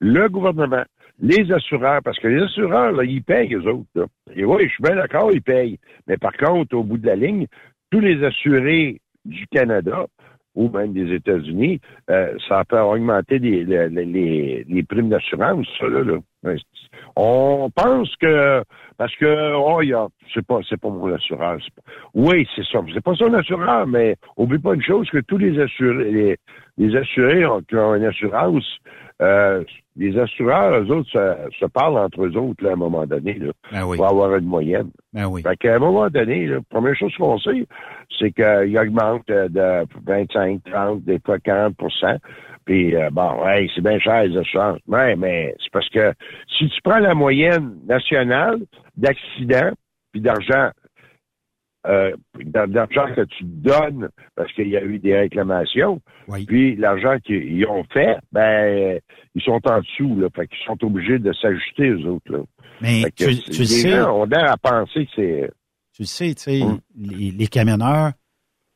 le 0.00 0.28
gouvernement, 0.28 0.84
les 1.18 1.50
assureurs, 1.52 2.00
parce 2.04 2.18
que 2.18 2.28
les 2.28 2.42
assureurs, 2.42 2.92
là, 2.92 3.04
ils 3.04 3.22
payent, 3.22 3.54
eux 3.54 3.66
autres. 3.66 3.88
Là. 3.94 4.04
Et 4.34 4.44
oui, 4.44 4.64
je 4.64 4.74
suis 4.74 4.82
bien 4.82 4.96
d'accord, 4.96 5.30
ils 5.32 5.42
payent. 5.42 5.78
Mais 6.06 6.18
par 6.18 6.32
contre, 6.32 6.74
au 6.76 6.82
bout 6.82 6.98
de 6.98 7.06
la 7.06 7.16
ligne, 7.16 7.46
tous 7.90 8.00
les 8.00 8.22
assurés 8.24 9.00
du 9.24 9.46
Canada 9.46 10.06
ou 10.60 10.68
même 10.68 10.92
des 10.92 11.14
États-Unis, 11.14 11.80
euh, 12.10 12.34
ça 12.46 12.64
peut 12.66 12.78
augmenter 12.78 13.38
les, 13.38 13.64
les, 13.64 14.82
primes 14.82 15.08
d'assurance, 15.08 15.66
ça, 15.78 15.86
là. 15.88 16.02
là. 16.04 16.18
On 17.16 17.70
pense 17.74 18.14
que 18.16 18.62
parce 18.98 19.14
que 19.16 19.54
oh, 19.54 19.80
y 19.80 19.94
a 19.94 20.06
c'est 20.34 20.44
pas 20.44 20.60
c'est 20.68 20.78
pas 20.78 20.90
mon 20.90 21.10
pas- 21.10 21.56
Oui, 22.14 22.46
c'est 22.54 22.64
ça. 22.64 22.80
C'est 22.92 23.02
pas 23.02 23.14
son 23.14 23.32
assureur, 23.32 23.86
mais 23.86 24.16
oublie 24.36 24.58
pas 24.58 24.74
une 24.74 24.82
chose 24.82 25.08
que 25.08 25.18
tous 25.18 25.38
les 25.38 25.58
assurés 25.58 26.36
les, 26.76 26.96
assurés 26.96 27.44
qui 27.68 27.76
ont 27.76 27.94
une 27.94 28.04
assurance, 28.04 28.66
euh, 29.22 29.64
les 29.96 30.16
assureurs, 30.18 30.80
eux 30.80 30.90
autres, 30.90 31.10
se, 31.10 31.56
se 31.58 31.66
parlent 31.66 31.98
entre 31.98 32.24
eux 32.24 32.36
autres 32.36 32.62
là, 32.62 32.70
à 32.70 32.72
un 32.74 32.76
moment 32.76 33.06
donné, 33.06 33.34
là, 33.34 33.52
Ben 33.72 33.84
oui. 33.84 33.96
pour 33.96 34.06
avoir 34.06 34.34
une 34.36 34.46
moyenne. 34.46 34.90
Ben 35.12 35.26
oui. 35.26 35.42
Fait 35.42 35.56
qu'à 35.56 35.76
un 35.76 35.78
moment 35.78 36.08
donné, 36.08 36.46
la 36.46 36.60
première 36.68 36.96
chose 36.96 37.14
qu'on 37.16 37.38
sait, 37.38 37.66
c'est 38.18 38.32
qu'il 38.32 38.78
augmente 38.78 39.28
euh, 39.30 39.48
de 39.48 39.86
25, 40.06 40.62
30, 40.64 41.02
des 41.04 41.18
fois 41.24 41.38
40 41.38 41.74
Puis, 42.64 42.94
euh, 42.94 43.10
bon, 43.10 43.46
hey, 43.46 43.70
c'est 43.74 43.82
bien 43.82 43.98
cher, 43.98 44.24
les 44.24 44.36
assurances. 44.36 44.78
Ouais, 44.86 45.16
mais 45.16 45.54
c'est 45.60 45.72
parce 45.72 45.88
que 45.88 46.12
si 46.58 46.68
tu 46.68 46.80
prends 46.82 46.98
la 46.98 47.14
moyenne 47.14 47.76
nationale 47.86 48.60
d'accidents 48.96 49.72
puis 50.12 50.20
d'argent, 50.20 50.70
euh, 51.86 52.14
d'a- 52.44 52.66
d'argent 52.66 53.06
que 53.14 53.22
tu 53.22 53.44
donnes 53.44 54.08
parce 54.36 54.52
qu'il 54.52 54.68
y 54.68 54.76
a 54.76 54.82
eu 54.84 54.98
des 54.98 55.16
réclamations, 55.16 56.00
puis 56.46 56.76
l'argent 56.76 57.16
qu'ils 57.24 57.64
ont 57.66 57.84
fait, 57.92 58.16
ben, 58.32 58.98
ils 59.34 59.42
sont 59.42 59.60
en 59.64 59.80
dessous, 59.80 60.20
là. 60.20 60.28
Fait 60.34 60.46
qu'ils 60.46 60.58
sont 60.66 60.82
obligés 60.84 61.18
de 61.18 61.32
s'ajuster, 61.32 61.88
eux 61.88 62.06
autres, 62.06 62.32
là. 62.32 62.38
Mais 62.82 63.02
Fait 63.02 63.10
tu, 63.12 63.26
les 63.28 63.64
sais. 63.66 63.90
gens 63.90 64.20
ont 64.20 64.24
l'air 64.24 64.50
à 64.52 64.56
penser 64.56 65.06
que 65.06 65.10
c'est... 65.16 65.50
Tu 65.94 66.02
le 66.02 66.06
sais, 66.06 66.34
tu 66.34 66.42
sais, 66.42 66.62
Hum. 66.62 66.80
les, 66.96 67.30
les 67.30 67.46
camionneurs, 67.46 68.12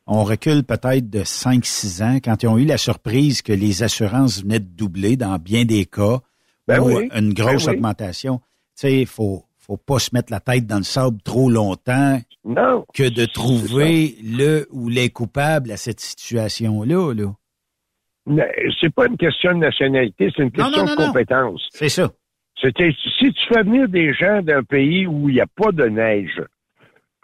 on 0.06 0.24
recule 0.24 0.64
peut-être 0.64 1.08
de 1.08 1.20
5-6 1.20 2.02
ans 2.04 2.16
quand 2.22 2.42
ils 2.42 2.46
ont 2.48 2.58
eu 2.58 2.66
la 2.66 2.76
surprise 2.76 3.40
que 3.42 3.52
les 3.52 3.82
assurances 3.82 4.42
venaient 4.42 4.60
de 4.60 4.68
doubler 4.68 5.16
dans 5.16 5.36
bien 5.38 5.64
des 5.64 5.86
cas 5.86 6.18
Ben 6.68 6.80
ou 6.80 6.96
oui, 6.96 7.08
une 7.14 7.32
grosse 7.32 7.64
ben 7.66 7.70
oui. 7.72 7.76
augmentation. 7.76 8.38
Tu 8.38 8.44
sais, 8.74 9.00
il 9.00 9.06
faut, 9.06 9.44
faut 9.66 9.76
pas 9.76 9.98
se 9.98 10.10
mettre 10.12 10.30
la 10.32 10.40
tête 10.40 10.66
dans 10.66 10.76
le 10.78 10.82
sable 10.82 11.18
trop 11.24 11.48
longtemps 11.48 12.20
Non. 12.44 12.84
que 12.94 13.08
de 13.08 13.24
trouver 13.24 14.16
le 14.22 14.66
ou 14.70 14.88
les 14.88 15.10
coupables 15.10 15.70
à 15.72 15.76
cette 15.76 16.00
situation-là. 16.00 17.14
Là. 17.14 17.32
C'est 18.80 18.94
pas 18.94 19.06
une 19.06 19.16
question 19.16 19.52
de 19.52 19.58
nationalité, 19.58 20.30
c'est 20.36 20.42
une 20.42 20.50
question 20.50 20.84
non, 20.84 20.84
non, 20.86 20.94
de 20.96 21.06
compétence. 21.06 21.66
C'est 21.70 21.88
ça. 21.88 22.10
Si 22.60 22.72
tu 22.72 23.32
fais 23.52 23.62
venir 23.62 23.88
des 23.88 24.12
gens 24.14 24.40
d'un 24.42 24.62
pays 24.62 25.06
où 25.06 25.28
il 25.28 25.34
n'y 25.34 25.40
a 25.40 25.46
pas 25.46 25.72
de 25.72 25.84
neige, 25.86 26.40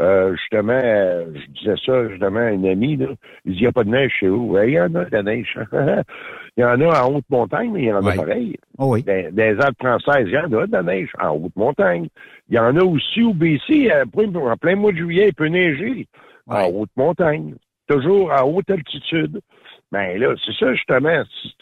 euh, 0.01 0.35
justement, 0.37 0.81
euh, 0.83 1.27
je 1.35 1.47
disais 1.61 1.75
ça 1.85 2.09
justement 2.09 2.41
à 2.41 2.45
un 2.45 2.65
ami, 2.65 2.97
là, 2.97 3.07
il 3.45 3.53
dit 3.53 3.59
il 3.59 3.61
n'y 3.63 3.67
a 3.67 3.73
pas 3.73 3.85
de 3.85 3.91
neige 3.91 4.13
chez 4.19 4.29
vous. 4.29 4.53
Ouais, 4.53 4.69
Il 4.71 4.75
y 4.75 4.81
en 4.81 4.95
a 4.95 5.05
de 5.05 5.13
la 5.13 5.23
neige. 5.23 5.59
il 5.73 6.05
y 6.63 6.65
en 6.65 6.81
a 6.81 7.03
en 7.03 7.15
haute 7.15 7.29
montagne, 7.31 7.71
mais 7.73 7.83
il 7.83 7.87
y 7.87 7.93
en 7.93 7.99
a 8.05 8.09
Ouais. 8.09 8.17
pareil. 8.17 8.57
Oh 8.79 8.95
oui. 8.95 9.03
Dans, 9.03 9.35
dans 9.35 9.43
les 9.45 9.61
Alpes 9.61 9.79
françaises, 9.79 10.27
il 10.27 10.33
y 10.33 10.39
en 10.39 10.53
a 10.53 10.67
de 10.67 10.73
la 10.73 10.83
neige 10.83 11.11
en 11.21 11.31
haute 11.37 11.55
montagne. 11.57 12.09
Il 12.49 12.57
y 12.57 12.59
en 12.59 12.77
a 12.77 12.83
aussi 12.83 13.23
au 13.23 13.35
BC, 13.35 13.91
en 13.93 14.57
plein 14.57 14.77
mois 14.77 14.93
de 14.93 14.97
juillet, 14.97 15.29
il 15.29 15.35
peut 15.35 15.47
neiger 15.49 16.07
en 16.47 16.67
haute 16.67 16.91
montagne. 16.97 17.55
Toujours 17.87 18.33
à 18.33 18.47
haute 18.47 18.71
altitude. 18.71 19.41
Ben 19.93 20.19
là, 20.19 20.35
c'est 20.45 20.55
ça 20.55 20.73
justement. 20.75 21.23
Si, 21.43 21.55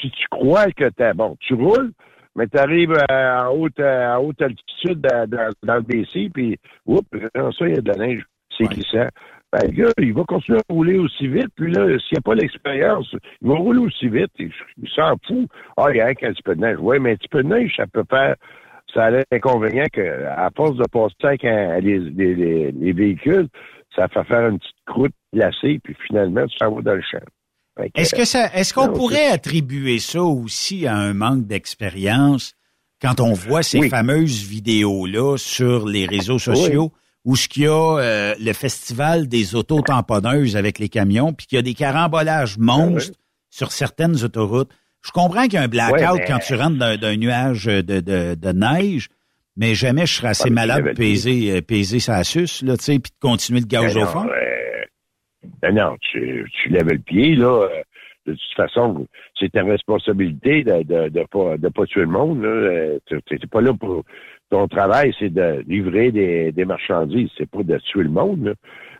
si 0.00 0.10
tu 0.10 0.26
crois 0.30 0.70
que 0.72 0.88
t'es 0.88 1.12
bon, 1.14 1.36
tu 1.40 1.54
roules, 1.54 1.92
mais 2.36 2.46
tu 2.48 2.58
arrives 2.58 2.94
à, 3.08 3.50
haute, 3.52 3.78
à 3.80 4.20
haute 4.20 4.40
altitude 4.42 5.00
dans, 5.00 5.28
dans- 5.62 5.74
le 5.76 5.80
BC, 5.82 6.30
puis 6.32 6.58
oups, 6.86 7.02
ça, 7.34 7.66
il 7.68 7.74
y 7.74 7.78
a 7.78 7.80
de 7.80 7.88
la 7.92 8.06
neige. 8.06 8.22
C'est 8.56 8.64
glissant. 8.64 9.08
Ben, 9.52 9.60
le 9.68 9.72
gars, 9.84 9.90
il 9.98 10.12
va 10.12 10.24
continuer 10.24 10.58
à 10.58 10.72
rouler 10.72 10.98
aussi 10.98 11.28
vite, 11.28 11.48
puis 11.56 11.72
là, 11.72 11.86
s'il 11.86 12.14
n'y 12.14 12.18
a 12.18 12.20
pas 12.22 12.34
l'expérience, 12.34 13.14
il 13.40 13.48
va 13.48 13.54
rouler 13.54 13.78
aussi 13.80 14.08
vite, 14.08 14.30
il, 14.38 14.50
il 14.82 14.88
s'en 14.90 15.14
fout. 15.26 15.48
Ah, 15.76 15.86
il 15.90 15.96
y 15.96 16.00
a 16.00 16.06
un 16.08 16.14
petit 16.14 16.42
peu 16.42 16.54
de 16.56 16.60
neige. 16.60 16.78
Oui, 16.80 16.98
mais 17.00 17.12
un 17.12 17.16
petit 17.16 17.28
peu 17.28 17.42
de 17.42 17.48
neige, 17.48 17.72
ça 17.76 17.86
peut 17.86 18.04
faire 18.10 18.34
ça 18.92 19.06
a 19.06 19.10
l'inconvénient 19.10 19.86
que, 19.92 20.24
à 20.26 20.50
force 20.56 20.76
de 20.76 20.84
passer 20.92 21.14
avec 21.24 21.44
un- 21.44 21.80
les, 21.80 21.98
les- 21.98 22.34
les- 22.34 22.72
les 22.72 22.92
véhicules, 22.92 23.48
ça 23.96 24.06
fait 24.08 24.22
faire 24.24 24.48
une 24.48 24.58
petite 24.58 24.76
croûte 24.86 25.12
glacée, 25.32 25.80
puis 25.82 25.96
finalement, 26.06 26.46
tu 26.46 26.56
s'en 26.58 26.72
vas 26.72 26.82
dans 26.82 26.94
le 26.94 27.02
champ. 27.02 27.18
Est-ce 27.94 28.14
que 28.14 28.24
ça, 28.24 28.50
est-ce 28.54 28.72
qu'on 28.72 28.88
pourrait 28.92 29.26
attribuer 29.26 29.98
ça 29.98 30.22
aussi 30.22 30.86
à 30.86 30.94
un 30.96 31.12
manque 31.14 31.46
d'expérience 31.46 32.52
quand 33.02 33.20
on 33.20 33.32
voit 33.32 33.62
ces 33.62 33.78
Oui. 33.78 33.88
fameuses 33.90 34.44
vidéos-là 34.44 35.36
sur 35.36 35.86
les 35.86 36.06
réseaux 36.06 36.38
sociaux 36.38 36.92
où 37.24 37.36
ce 37.36 37.48
qu'il 37.48 37.64
y 37.64 37.66
a 37.66 37.98
euh, 37.98 38.34
le 38.38 38.52
festival 38.52 39.28
des 39.28 39.54
auto-tamponneuses 39.54 40.56
avec 40.56 40.78
les 40.78 40.88
camions 40.88 41.32
puis 41.32 41.46
qu'il 41.46 41.56
y 41.56 41.58
a 41.58 41.62
des 41.62 41.74
carambolages 41.74 42.58
monstres 42.58 43.16
sur 43.50 43.72
certaines 43.72 44.22
autoroutes? 44.24 44.70
Je 45.02 45.10
comprends 45.10 45.42
qu'il 45.44 45.54
y 45.54 45.56
a 45.58 45.62
un 45.62 45.68
blackout 45.68 46.18
mais- 46.20 46.24
quand 46.26 46.38
tu 46.38 46.54
rentres 46.54 46.78
d'un, 46.98 47.16
nuage 47.16 47.64
de, 47.66 47.80
de, 47.82 48.34
de 48.34 48.52
neige, 48.52 49.08
mais 49.56 49.74
jamais 49.74 50.06
je 50.06 50.14
serais 50.14 50.28
assez 50.28 50.44
tu 50.48 50.50
malade 50.54 50.84
de 50.84 50.92
peser, 50.92 51.50
euh, 51.52 51.60
peser 51.60 52.00
sa 52.00 52.24
suce, 52.24 52.62
là, 52.62 52.76
tu 52.76 52.84
sais, 52.84 52.98
puis 52.98 53.10
de 53.12 53.16
continuer 53.20 53.60
de 53.60 53.66
Ben 53.66 53.80
au 53.96 54.00
non, 54.00 54.06
fond. 54.06 54.26
euh, 54.26 54.43
ben 55.62 55.74
non, 55.74 55.96
tu, 56.00 56.46
lèves 56.68 56.88
le 56.88 56.98
pied, 56.98 57.34
là. 57.36 57.62
euh, 57.64 57.82
De 58.26 58.32
toute 58.32 58.54
façon, 58.56 59.06
c'est 59.38 59.52
ta 59.52 59.62
responsabilité 59.64 60.64
de 60.64 60.82
de, 61.08 61.24
pas 61.30 61.56
de 61.58 61.68
pas 61.68 61.86
tuer 61.86 62.02
le 62.02 62.06
monde. 62.08 62.44
Euh, 62.44 62.98
Tu 63.06 63.38
pas 63.48 63.60
là 63.60 63.72
pour 63.74 64.04
ton 64.50 64.68
travail, 64.68 65.14
c'est 65.18 65.30
de 65.32 65.64
livrer 65.66 66.10
des, 66.12 66.52
des 66.52 66.64
marchandises, 66.64 67.30
c'est 67.36 67.50
pas 67.50 67.62
de 67.62 67.78
tuer 67.78 68.04
le 68.04 68.10
monde. 68.10 68.54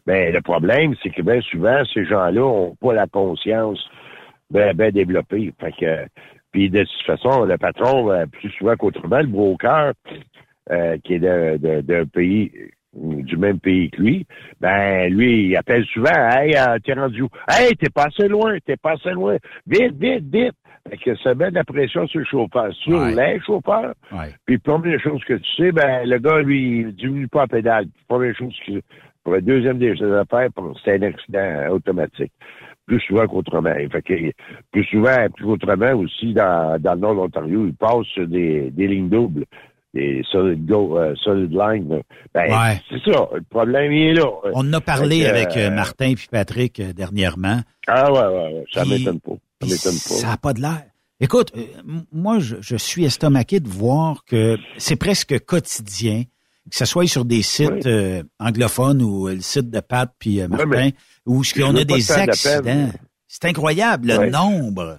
Mais 0.07 0.31
le 0.33 0.41
problème, 0.43 0.95
c'est 1.03 1.11
que 1.11 1.23
bien 1.23 1.41
souvent, 1.43 1.83
ces 1.93 2.05
gens-là 2.05 2.43
ont 2.45 2.75
pas 2.77 2.93
la 2.95 3.07
conscience 3.07 3.81
bien 4.51 4.75
ben 4.75 4.91
développée. 4.93 5.53
Fait 5.61 5.73
que 5.73 6.07
puis 6.53 6.71
de 6.71 6.85
toute 6.85 7.07
façon, 7.07 7.45
le 7.45 7.59
patron, 7.59 8.11
euh, 8.13 8.27
plus 8.27 8.51
souvent 8.51 8.77
qu'autrement, 8.77 9.19
le 9.21 9.27
broker, 9.27 9.93
qui 11.05 11.15
est 11.15 11.19
d'un 11.21 12.07
pays 12.07 12.51
du 12.95 13.37
même 13.37 13.59
pays 13.59 13.91
que 13.91 14.01
lui, 14.01 14.27
ben 14.61 15.13
lui, 15.13 15.49
il 15.49 15.57
appelle 15.57 15.85
souvent 15.87 16.11
Hey, 16.31 16.55
euh, 16.57 16.79
t'es 16.85 16.95
rendu 16.95 17.23
où? 17.23 17.29
Hey, 17.49 17.75
t'es 17.77 17.91
pas 17.91 18.05
assez 18.07 18.29
loin, 18.29 18.57
t'es 18.65 18.77
pas 18.77 18.93
assez 18.93 19.11
loin. 19.11 19.37
Vite, 19.67 19.95
vite, 19.99 20.25
vite. 20.33 20.55
Fait 20.89 20.99
que 20.99 21.17
ça 21.17 21.35
met 21.35 21.51
de 21.51 21.55
la 21.55 21.65
pression 21.65 22.07
sur 22.07 22.21
le 22.21 22.27
chauffeur, 22.27 22.73
sur 22.75 23.05
les 23.07 23.41
chauffeurs. 23.41 23.95
Puis 24.45 24.59
première 24.59 25.01
chose 25.01 25.23
que 25.25 25.35
tu 25.35 25.51
sais, 25.57 25.73
ben 25.73 26.07
le 26.07 26.19
gars, 26.19 26.41
lui, 26.41 26.81
il 26.81 26.95
diminue 26.95 27.29
pas 27.29 27.41
la 27.41 27.47
pédale. 27.47 27.87
Première 28.07 28.37
chose 28.37 28.55
que 28.67 28.81
pour 29.23 29.33
la 29.33 29.41
deuxième 29.41 29.79
des 29.79 29.97
choses 29.97 30.13
à 30.13 30.25
faire, 30.27 30.51
c'est 30.85 30.97
un 30.97 31.03
accident 31.03 31.69
automatique. 31.71 32.33
Plus 32.87 33.01
souvent 33.01 33.27
qu'autrement. 33.27 33.73
Fait 33.91 34.03
que 34.03 34.15
plus 34.71 34.85
souvent, 34.85 35.27
plus 35.35 35.47
qu'autrement 35.47 35.93
aussi, 35.95 36.35
dans, 36.35 36.79
dans 36.79 36.93
le 36.93 37.01
nord 37.01 37.15
de 37.15 37.21
l'Ontario, 37.21 37.67
il 37.67 37.75
passe 37.75 38.05
sur 38.13 38.29
des, 38.29 38.71
des 38.71 38.87
lignes 38.87 39.09
doubles. 39.09 39.47
Des 39.95 40.23
solid 40.33 40.67
go, 40.67 40.99
euh, 40.99 41.15
solid 41.23 41.53
line. 41.53 42.03
Ben, 42.35 42.51
Ouais. 42.51 42.83
c'est 42.91 43.13
ça. 43.13 43.29
Le 43.33 43.43
problème, 43.49 43.93
il 43.93 44.09
est 44.09 44.15
là. 44.15 44.27
On 44.55 44.61
en 44.69 44.73
a 44.73 44.81
parlé 44.81 45.25
avec 45.25 45.57
euh, 45.57 45.69
euh, 45.69 45.71
Martin 45.71 46.15
puis 46.15 46.27
Patrick 46.29 46.81
euh, 46.81 46.93
dernièrement. 46.93 47.61
Ah 47.87 48.13
ouais, 48.13 48.19
ouais, 48.19 48.55
ouais. 48.55 48.65
Ça 48.73 48.85
m'étonne 48.85 49.21
pas. 49.21 49.35
Ça 49.63 49.67
m'étonne 49.69 49.93
pas. 49.93 50.15
Ça 50.21 50.27
n'a 50.27 50.37
pas 50.37 50.53
de 50.53 50.61
l'air. 50.61 50.83
Écoute, 51.21 51.53
moi, 52.13 52.41
je, 52.41 52.57
je 52.61 52.75
suis 52.77 53.05
estomaqué 53.05 53.61
de 53.61 53.69
voir 53.69 54.25
que 54.25 54.59
c'est 54.79 54.97
presque 54.97 55.39
quotidien, 55.45 56.25
que 56.69 56.77
ce 56.77 56.85
soit 56.87 57.07
sur 57.07 57.25
des 57.25 57.43
sites 57.43 57.89
anglophones 58.41 59.01
ou 59.01 59.29
le 59.29 59.41
site 59.41 59.71
de 59.71 59.79
Pat 59.79 60.13
puis 60.19 60.41
Martin, 60.49 60.91
où 61.25 61.43
on 61.63 61.77
a 61.77 61.85
des 61.85 62.11
accidents. 62.13 62.91
C'est 63.29 63.45
incroyable, 63.45 64.09
le 64.09 64.31
nombre. 64.31 64.99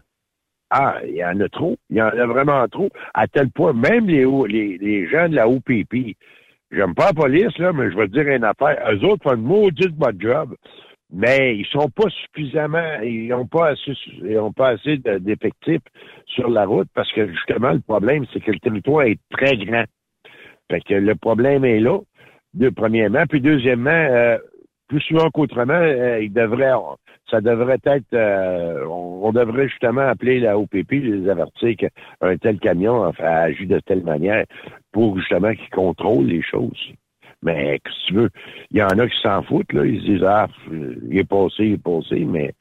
Ah, 0.78 0.98
il 1.08 1.16
y 1.16 1.24
en 1.24 1.40
a 1.40 1.48
trop. 1.48 1.78
Il 1.90 1.96
y 1.96 2.02
en 2.02 2.08
a 2.10 2.26
vraiment 2.26 2.68
trop. 2.68 2.90
À 3.14 3.28
tel 3.28 3.50
point, 3.50 3.72
même 3.72 4.08
les, 4.08 4.26
les, 4.50 4.78
les 4.78 5.08
gens 5.08 5.30
de 5.30 5.36
la 5.36 5.48
OPP, 5.48 6.18
j'aime 6.70 6.94
pas 6.94 7.08
la 7.08 7.14
police, 7.14 7.58
là, 7.60 7.72
mais 7.72 7.90
je 7.90 7.96
vais 7.96 8.08
te 8.10 8.12
dire 8.12 8.28
une 8.28 8.44
affaire. 8.44 8.78
Eux 8.92 9.06
autres 9.06 9.24
font 9.24 9.36
une 9.38 9.44
maudite 9.44 9.96
bonne 9.96 10.20
job. 10.20 10.54
Mais 11.14 11.56
ils 11.56 11.66
sont 11.68 11.90
pas 11.90 12.10
suffisamment, 12.10 13.00
ils 13.04 13.30
n'ont 13.30 13.48
pas 13.48 13.70
assez, 13.70 13.94
ils 14.22 14.38
ont 14.38 14.52
pas 14.52 14.70
assez 14.70 14.98
de- 14.98 15.20
d'effectifs 15.20 15.84
sur 16.26 16.50
la 16.50 16.66
route 16.66 16.90
parce 16.94 17.10
que 17.14 17.26
justement, 17.32 17.72
le 17.72 17.80
problème, 17.80 18.26
c'est 18.34 18.42
que 18.42 18.52
le 18.52 18.60
territoire 18.60 19.04
est 19.04 19.20
très 19.30 19.56
grand. 19.56 19.86
Fait 20.70 20.82
que 20.82 20.96
le 20.96 21.16
problème 21.16 21.64
est 21.64 21.80
là, 21.80 22.00
de, 22.54 22.68
premièrement. 22.70 23.24
Puis 23.30 23.40
deuxièmement, 23.40 23.92
euh, 23.92 24.38
plus 24.88 25.02
souvent 25.02 25.30
qu'autrement, 25.32 25.74
euh, 25.74 26.20
il 26.22 26.32
devrait, 26.32 26.74
ça 27.30 27.42
devrait 27.42 27.80
être, 27.86 28.14
euh, 28.14 28.86
on, 28.86 29.28
on 29.28 29.32
devrait 29.32 29.68
justement 29.68 30.02
appeler 30.02 30.40
la 30.40 30.58
OPP, 30.58 30.92
les 30.92 31.30
avertir 31.30 31.76
qu'un 31.78 32.38
tel 32.38 32.60
camion 32.60 33.06
enfin, 33.06 33.26
agit 33.26 33.68
de 33.68 33.80
telle 33.80 34.04
manière 34.04 34.46
pour 34.92 35.18
justement 35.18 35.54
qu'ils 35.54 35.70
contrôlent 35.70 36.28
les 36.28 36.44
choses. 36.44 36.94
Mais 37.42 37.80
que 37.80 37.92
si 37.92 38.06
tu 38.08 38.14
veux, 38.14 38.30
il 38.72 38.78
y 38.78 38.84
en 38.84 38.88
a 38.88 39.08
qui 39.08 39.22
s'en 39.22 39.44
foutent, 39.44 39.74
là, 39.74 39.86
ils 39.86 40.02
se 40.02 40.06
disent 40.06 40.24
Ah, 40.24 40.48
il 40.72 41.18
est 41.18 41.30
passé, 41.30 41.64
il 41.64 41.74
est 41.74 41.84
passé, 41.84 42.26
mais 42.26 42.54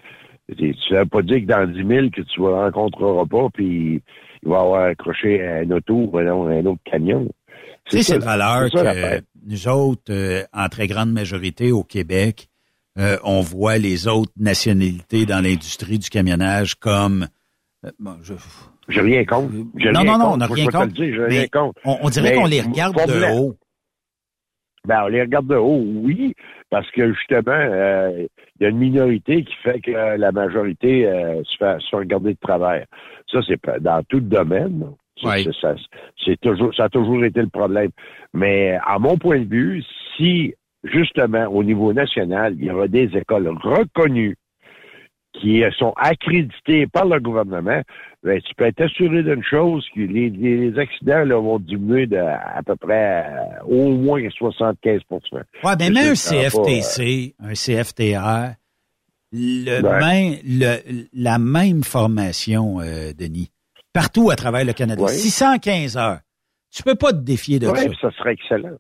Tu 0.57 0.75
ne 0.91 0.99
veut 0.99 1.07
pas 1.07 1.23
dire 1.23 1.41
que 1.41 1.47
dans 1.47 1.67
10 1.67 1.87
000 1.87 2.11
que 2.11 2.21
tu 2.23 2.41
ne 2.41 2.47
rencontreras 2.47 3.25
pas, 3.27 3.49
puis 3.53 4.03
il 4.43 4.49
va 4.49 4.61
avoir 4.61 4.83
accroché 4.85 5.47
un 5.47 5.71
auto, 5.71 6.11
un 6.19 6.67
autre 6.67 6.83
camion. 6.85 7.29
Ça, 7.87 8.03
cette 8.03 8.25
valeur 8.25 8.69
c'est 8.73 8.83
que. 8.83 9.25
Nous 9.47 9.69
autres, 9.69 10.11
euh, 10.13 10.43
en 10.53 10.69
très 10.69 10.87
grande 10.87 11.13
majorité 11.13 11.73
au 11.73 11.83
Québec, 11.85 12.49
euh, 12.99 13.17
on 13.25 13.41
voit 13.41 13.79
les 13.79 14.07
autres 14.07 14.33
nationalités 14.39 15.27
dans 15.27 15.43
l'industrie 15.43 15.99
du 15.99 16.09
camionnage 16.11 16.75
comme... 16.77 17.27
euh, 17.85 17.91
bon, 17.99 18.17
je- 18.23 18.35
J'ai 18.89 19.01
rien 19.01 19.25
contre. 19.25 19.53
J'ai 19.77 19.91
Non, 19.91 20.01
rien 20.01 20.13
non, 20.13 20.19
non, 20.19 20.25
contre. 20.25 20.35
on 20.35 20.37
n'a 20.37 20.47
rien 20.47 20.67
contre. 20.67 20.87
dire, 20.95 21.15
j'ai 21.15 21.19
Mais 21.29 21.39
rien 21.41 21.47
contre. 21.53 21.81
on, 21.85 21.99
on 22.03 22.09
dirait 22.11 22.31
Mais 22.31 22.37
qu'on 22.37 22.47
les 22.47 22.61
regarde 22.61 22.97
de 22.97 23.33
haut. 23.39 23.57
Ben, 24.87 25.03
on 25.05 25.09
les 25.09 25.23
regarde 25.23 25.47
de 25.47 25.57
haut, 25.57 25.83
oui, 25.83 26.35
parce 26.69 26.91
que 26.91 27.13
justement, 27.15 27.53
euh, 27.53 28.27
il 28.61 28.63
y 28.63 28.67
a 28.67 28.69
une 28.69 28.77
minorité 28.79 29.43
qui 29.43 29.55
fait 29.63 29.81
que 29.81 29.91
la 29.91 30.31
majorité 30.31 31.07
euh, 31.07 31.43
se, 31.45 31.57
fait, 31.57 31.81
se 31.81 31.89
fait 31.89 31.97
regarder 31.97 32.35
de 32.35 32.39
travers. 32.39 32.85
Ça, 33.33 33.39
c'est 33.49 33.59
dans 33.81 34.03
tout 34.05 34.17
le 34.19 34.23
domaine. 34.27 34.91
Ouais. 35.23 35.45
ça, 35.61 35.75
c'est 36.25 36.41
toujours, 36.41 36.75
ça 36.75 36.85
a 36.85 36.89
toujours 36.89 37.25
été 37.25 37.41
le 37.41 37.49
problème. 37.49 37.91
Mais 38.33 38.77
à 38.85 38.99
mon 38.99 39.17
point 39.17 39.41
de 39.41 39.49
vue, 39.49 39.85
si 40.17 40.55
justement 40.83 41.47
au 41.47 41.63
niveau 41.63 41.93
national, 41.93 42.55
il 42.59 42.65
y 42.65 42.71
aura 42.71 42.89
des 42.89 43.09
écoles 43.17 43.49
reconnues 43.49 44.37
qui 45.41 45.63
sont 45.79 45.93
accréditées 45.97 46.87
par 46.87 47.07
le 47.07 47.19
gouvernement, 47.19 47.83
ben, 48.23 48.41
tu 48.41 48.55
peux 48.55 48.67
être 48.67 48.81
assuré 48.83 49.23
d'une 49.25 49.43
chose, 49.43 49.85
que 49.95 50.01
les, 50.01 50.31
les 50.31 50.79
accidents 50.79 51.25
là, 51.25 51.37
vont 51.41 51.59
diminuer 51.59 52.07
de 52.07 52.17
à 52.17 52.63
peu 52.65 52.77
près 52.77 53.25
euh, 53.27 53.65
au 53.67 53.91
moins 53.97 54.21
75% 54.21 54.75
Ouais, 55.65 55.77
ben, 55.77 55.93
mais 55.93 56.01
un 56.01 56.11
pas, 56.11 56.15
CFTC, 56.15 57.35
un 57.41 57.53
CFTR, 57.55 58.55
le- 60.45 61.07
la 61.13 61.39
même 61.39 61.83
formation, 61.83 62.81
euh, 62.81 63.13
Denis, 63.19 63.51
partout 63.95 64.31
à 64.31 64.37
travers 64.37 64.65
le 64.67 64.75
Canada. 64.75 65.03
Ouais. 65.03 65.09
615 65.13 65.97
heures. 65.97 66.19
Tu 66.71 66.83
peux 66.83 66.97
pas 66.97 67.13
te 67.13 67.19
défier 67.19 67.59
de 67.59 67.69
Ouais, 67.69 67.89
ça. 67.89 67.91
ça 68.03 68.11
serait 68.19 68.33
excellent. 68.35 68.77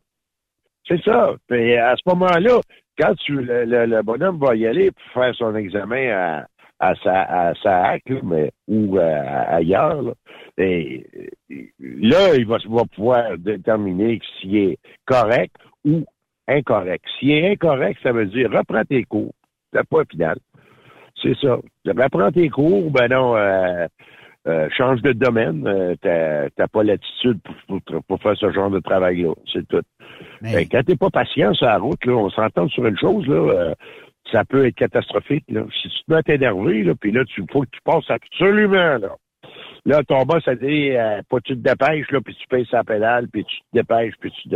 C'est 0.86 1.01
ça. 1.03 1.32
Puis 1.49 1.77
à 1.77 1.95
ce 1.97 2.03
moment-là, 2.11 2.61
quand 2.99 3.15
tu 3.15 3.32
le, 3.41 3.65
le- 3.65 3.86
le 3.86 4.03
bonhomme 4.03 4.39
va 4.39 4.55
y 4.57 4.66
aller 4.66 4.91
pour 4.91 5.23
faire 5.23 5.35
son 5.36 5.55
examen 5.57 6.11
à, 6.11 6.47
à 6.81 6.95
sa 7.03 7.23
à 7.23 7.55
sa 7.62 7.85
hack, 7.86 8.03
là, 8.09 8.20
mais 8.24 8.51
ou 8.69 8.99
euh, 8.99 9.45
ailleurs, 9.49 10.03
là, 10.03 10.12
et, 10.59 11.07
et 11.51 11.73
là, 11.78 12.35
il 12.36 12.47
va, 12.47 12.59
va 12.69 12.82
pouvoir 12.95 13.39
déterminer 13.39 14.20
s'il 14.41 14.57
est 14.57 14.78
correct 15.07 15.55
ou 15.85 16.05
incorrect. 16.47 17.05
S'il 17.19 17.31
est 17.31 17.53
incorrect, 17.53 17.99
ça 18.03 18.12
veut 18.12 18.27
dire 18.27 18.51
reprends 18.51 18.85
tes 18.85 19.05
cours. 19.05 19.32
C'est 19.73 19.89
pas 19.89 20.05
final. 20.11 20.36
C'est 21.23 21.36
ça. 21.41 21.57
Reprends 21.86 22.31
tes 22.32 22.51
cours, 22.51 22.91
ben 22.91 23.09
non, 23.09 23.36
euh, 23.36 23.86
euh, 24.47 24.69
change 24.77 25.03
de 25.03 25.12
domaine. 25.12 25.66
Euh, 25.66 25.95
t'as, 26.01 26.51
t'as 26.51 26.69
pas 26.69 26.83
l'attitude 26.83 27.41
pour, 27.43 27.81
pour, 27.81 28.05
pour 28.05 28.23
faire 28.23 28.37
ce 28.37 28.51
genre 28.53 28.71
de 28.71 28.81
travail-là. 28.81 29.33
C'est 29.53 29.66
tout. 29.69 29.83
Ben, 30.43 30.66
quand 30.71 30.83
t'es 30.85 30.97
pas 30.97 31.11
patient 31.11 31.55
sur 31.55 31.66
la 31.66 31.79
route, 31.79 32.05
là, 32.05 32.12
on 32.12 32.31
s'entend 32.31 32.69
sur 32.69 32.85
une 32.87 32.99
chose, 32.99 33.27
là, 33.27 33.35
euh, 33.35 33.75
ça 34.31 34.45
peut 34.45 34.66
être 34.66 34.75
catastrophique. 34.75 35.45
Là. 35.49 35.65
Si 35.83 35.89
tu 35.89 36.05
te 36.05 36.11
mets 36.12 36.19
à 36.19 36.23
t'énerver, 36.23 36.83
là, 36.83 36.95
puis 36.95 37.12
là, 37.12 37.25
tu 37.25 37.43
faut 37.51 37.62
que 37.62 37.71
tu 37.71 37.81
passes 37.85 38.11
absolument, 38.11 38.99
là. 38.99 39.16
Là, 39.87 40.03
ton 40.03 40.23
boss 40.23 40.47
a 40.49 40.55
dit, 40.55 40.93
euh, 40.93 41.21
pas 41.29 41.41
tu 41.41 41.55
te 41.55 41.69
dépêches, 41.69 42.11
là, 42.11 42.21
puis 42.25 42.35
tu 42.35 42.47
payes 42.49 42.66
sa 42.71 42.83
pédale, 42.85 43.29
puis 43.31 43.45
tu 43.45 43.57
te 43.59 43.65
dépêches, 43.75 44.15
puis 44.19 44.33
tu, 44.33 44.49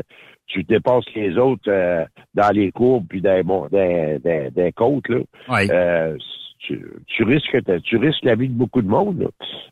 tu 0.46 0.62
dépasses 0.64 1.04
les 1.14 1.36
autres 1.36 1.68
euh, 1.70 2.04
dans 2.34 2.48
les 2.54 2.72
courbes, 2.72 3.06
puis 3.06 3.20
dans, 3.20 3.38
bon, 3.44 3.68
dans, 3.70 4.20
dans, 4.24 4.50
dans 4.50 4.64
les 4.64 4.72
côtes, 4.72 5.08
là. 5.08 5.18
Euh, 5.70 6.16
tu, 6.58 6.84
tu 7.06 7.22
risques 7.24 7.64
ta- 7.64 7.80
tu 7.80 7.96
risques 7.96 8.24
la 8.24 8.34
vie 8.34 8.48
de 8.48 8.54
beaucoup 8.54 8.82
de 8.82 8.88
monde. 8.88 9.20
là. 9.20 9.28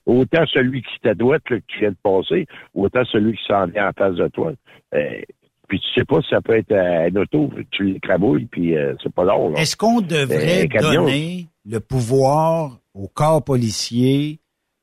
Autant 0.07 0.45
celui 0.53 0.83
qui 0.83 0.99
t'adoite 1.03 1.49
là, 1.51 1.59
que 1.59 1.65
tu 1.67 1.81
viens 1.81 1.91
de 1.91 1.97
passer, 2.03 2.47
autant 2.75 3.05
celui 3.07 3.37
qui 3.37 3.45
s'en 3.47 3.67
vient 3.67 3.89
en 3.89 3.93
face 3.93 4.15
de 4.17 4.29
toi. 4.29 4.53
Euh, 4.95 5.21
puis 5.69 5.81
tu 5.81 5.87
sais 5.99 6.05
pas 6.05 6.21
si 6.23 6.29
ça 6.31 6.41
peut 6.41 6.57
être 6.57 6.71
euh, 6.73 7.09
un 7.11 7.17
auto, 7.17 7.51
tu 7.73 7.85
l'écrabouilles, 7.93 8.47
puis 8.47 8.77
euh, 8.77 8.95
c'est 9.03 9.13
pas 9.13 9.25
long. 9.25 9.55
Est-ce 9.55 9.77
qu'on 9.77 9.99
Euh, 9.99 10.07
devrait 10.07 10.69
camion. 10.69 11.03
donner 11.05 11.47
le 11.65 11.81
pouvoir 11.81 12.79
au 12.95 13.09
corps 13.09 13.43
policier 13.45 14.39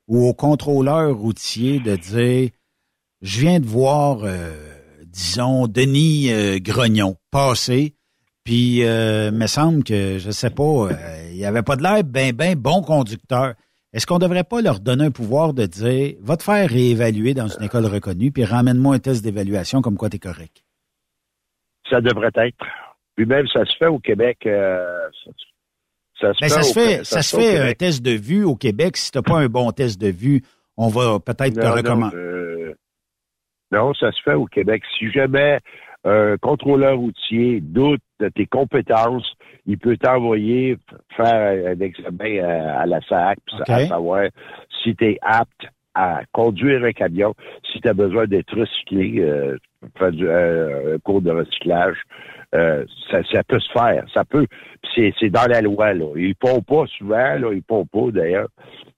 ou 0.10 0.28
au 0.28 0.34
contrôleur 0.34 1.16
routier 1.16 1.80
de 1.80 1.96
dire 1.96 2.50
je 3.22 3.40
viin 3.40 3.62
de 3.62 3.66
voir, 3.66 4.20
euh, 4.26 4.52
disons, 5.08 5.68
Denis 5.68 6.30
euh, 6.34 6.60
Grognon 6.62 7.16
passer, 7.32 7.94
puis 8.44 8.84
euh, 8.86 9.32
me 9.32 9.48
semble 9.48 9.84
que, 9.84 10.18
je 10.20 10.32
sais 10.32 10.50
pas, 10.50 10.64
euh, 10.92 11.30
il 11.34 11.44
avait 11.46 11.64
pas 11.64 11.76
de 11.76 11.84
l'air 11.84 12.04
ben, 12.04 12.34
ben 12.34 12.56
bon 12.56 12.82
conducteur. 12.82 13.54
Est-ce 13.94 14.08
qu'on 14.08 14.18
devrait 14.20 14.44
pas 14.44 14.62
leur 14.62 14.80
donner 14.80 15.06
un 15.06 15.12
pouvoir 15.12 15.54
de 15.54 15.66
dire 15.66 16.16
va 16.22 16.36
te 16.36 16.44
faire 16.44 16.68
réévaluer 16.70 17.34
dans 17.34 17.48
une 17.48 17.64
école 17.64 17.86
reconnue, 17.86 18.32
puis 18.32 18.44
ramène-moi 18.44 18.96
un 18.96 19.00
test 19.00 19.24
d'évaluation 19.24 19.82
comme 19.82 19.98
quoi 19.98 20.10
tu 20.10 20.16
es 20.16 20.20
correct? 20.20 20.64
Ça 21.90 22.02
devrait 22.02 22.32
être. 22.36 22.66
Puis 23.16 23.26
même, 23.28 23.46
ça 23.48 23.64
se 23.66 23.78
fait 23.78 23.86
au 23.88 24.00
Québec. 24.00 24.40
euh, 24.48 24.88
ça, 26.20 26.34
se 26.34 26.40
Ben, 26.42 26.48
fait. 26.48 26.50
ça 26.50 26.62
se 26.64 26.74
fait, 26.74 27.04
ça 27.04 27.22
se 27.22 27.36
fait 27.36 27.60
un 27.60 27.74
test 27.74 28.02
de 28.02 28.12
vue 28.12 28.44
au 28.44 28.56
Québec. 28.56 28.98
Si 28.98 29.12
t'as 29.12 29.22
pas 29.22 29.38
un 29.40 29.48
bon 29.48 29.72
test 29.72 30.00
de 30.02 30.08
vue, 30.08 30.42
on 30.78 30.88
va 30.88 31.20
peut-être 31.20 31.54
te 31.54 31.60
Non, 31.60 31.70
non, 31.70 31.76
recommander. 31.76 32.16
euh, 32.16 32.74
non, 33.72 33.94
ça 33.94 34.12
se 34.12 34.22
fait 34.24 34.34
au 34.34 34.46
Québec. 34.46 34.82
Si 34.98 35.12
jamais 35.12 35.60
un 36.06 36.38
contrôleur 36.38 36.98
routier 36.98 37.62
doute 37.62 38.02
de 38.20 38.30
tes 38.30 38.46
compétences, 38.46 39.36
il 39.66 39.78
peut 39.78 39.98
t'envoyer 39.98 40.78
faire 41.16 41.72
un 41.72 41.80
examen 41.80 42.44
à, 42.44 42.82
à 42.82 42.86
la 42.86 43.02
SAC, 43.02 43.40
à 43.68 43.88
savoir 43.88 44.28
si 44.84 44.96
tu 44.96 45.06
es 45.06 45.18
apte 45.22 45.68
à 45.96 46.22
conduire 46.32 46.84
un 46.84 46.92
camion, 46.92 47.34
si 47.72 47.80
tu 47.80 47.88
as 47.88 47.94
besoin 47.94 48.26
d'être 48.26 48.58
recyclé, 48.58 49.20
euh, 49.20 49.58
faire 49.98 50.12
du, 50.12 50.28
euh, 50.28 50.96
un 50.96 51.00
cours 51.00 51.22
de 51.22 51.32
recyclage. 51.32 51.98
Euh, 52.56 52.86
ça, 53.10 53.24
ça 53.32 53.44
peut 53.44 53.60
se 53.60 53.72
faire. 53.72 54.06
Ça 54.14 54.24
peut. 54.26 54.46
C'est, 54.96 55.30
dans 55.30 55.50
la 55.50 55.62
loi, 55.62 55.94
là. 55.94 56.14
Ils 56.16 56.36
font 56.40 56.62
pas 56.62 56.86
souvent, 56.98 57.36
là. 57.36 57.52
Ils 57.52 57.64
font 57.68 57.86
pas, 57.86 58.12
d'ailleurs. 58.12 58.50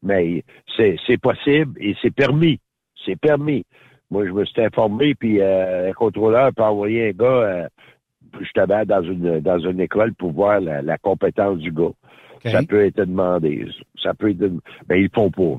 Mais 0.03 0.43
c'est, 0.75 0.97
c'est 1.07 1.19
possible 1.19 1.73
et 1.79 1.95
c'est 2.01 2.13
permis. 2.13 2.59
C'est 3.05 3.19
permis. 3.19 3.65
Moi, 4.11 4.25
je 4.25 4.31
me 4.31 4.45
suis 4.45 4.61
informé, 4.63 5.15
puis 5.15 5.41
euh, 5.41 5.89
un 5.89 5.93
contrôleur 5.93 6.51
peut 6.53 6.63
envoyer 6.63 7.09
un 7.09 7.11
gars 7.11 7.25
euh, 7.25 7.67
justement 8.39 8.83
dans 8.85 9.01
une 9.03 9.39
dans 9.39 9.59
une 9.59 9.79
école 9.79 10.13
pour 10.13 10.31
voir 10.31 10.59
la, 10.61 10.81
la 10.81 10.97
compétence 10.97 11.57
du 11.59 11.71
gars. 11.71 11.91
Ça 12.43 12.61
peut 12.61 12.85
être 12.85 12.97
demandé. 13.03 13.65
Ça 14.03 14.13
peut 14.13 14.29
être. 14.29 14.51
Mais 14.87 15.01
ils 15.01 15.09
font 15.13 15.31
pas. 15.31 15.57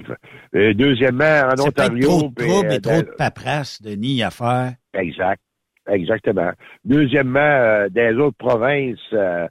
Euh, 0.55 0.73
deuxièmement, 0.75 1.25
en 1.25 1.57
C'est 1.57 1.75
peut-être 1.75 1.91
Ontario. 1.91 2.07
trop 2.09 2.23
de 2.29 2.35
puis, 2.35 2.47
troubles 2.47 2.69
euh, 2.69 2.75
et 2.75 2.81
trop 2.81 2.93
dans- 2.93 2.99
de 3.01 3.15
paperasse, 3.19 3.83
Denis, 3.83 4.23
à 4.23 4.31
faire. 4.31 4.75
Exact. 4.95 5.41
Exactement. 5.89 6.51
Deuxièmement, 6.85 7.41
euh, 7.41 7.89
dans 7.89 8.15
les 8.17 8.23
autres 8.23 8.37
provinces, 8.37 8.99
euh, 9.13 9.49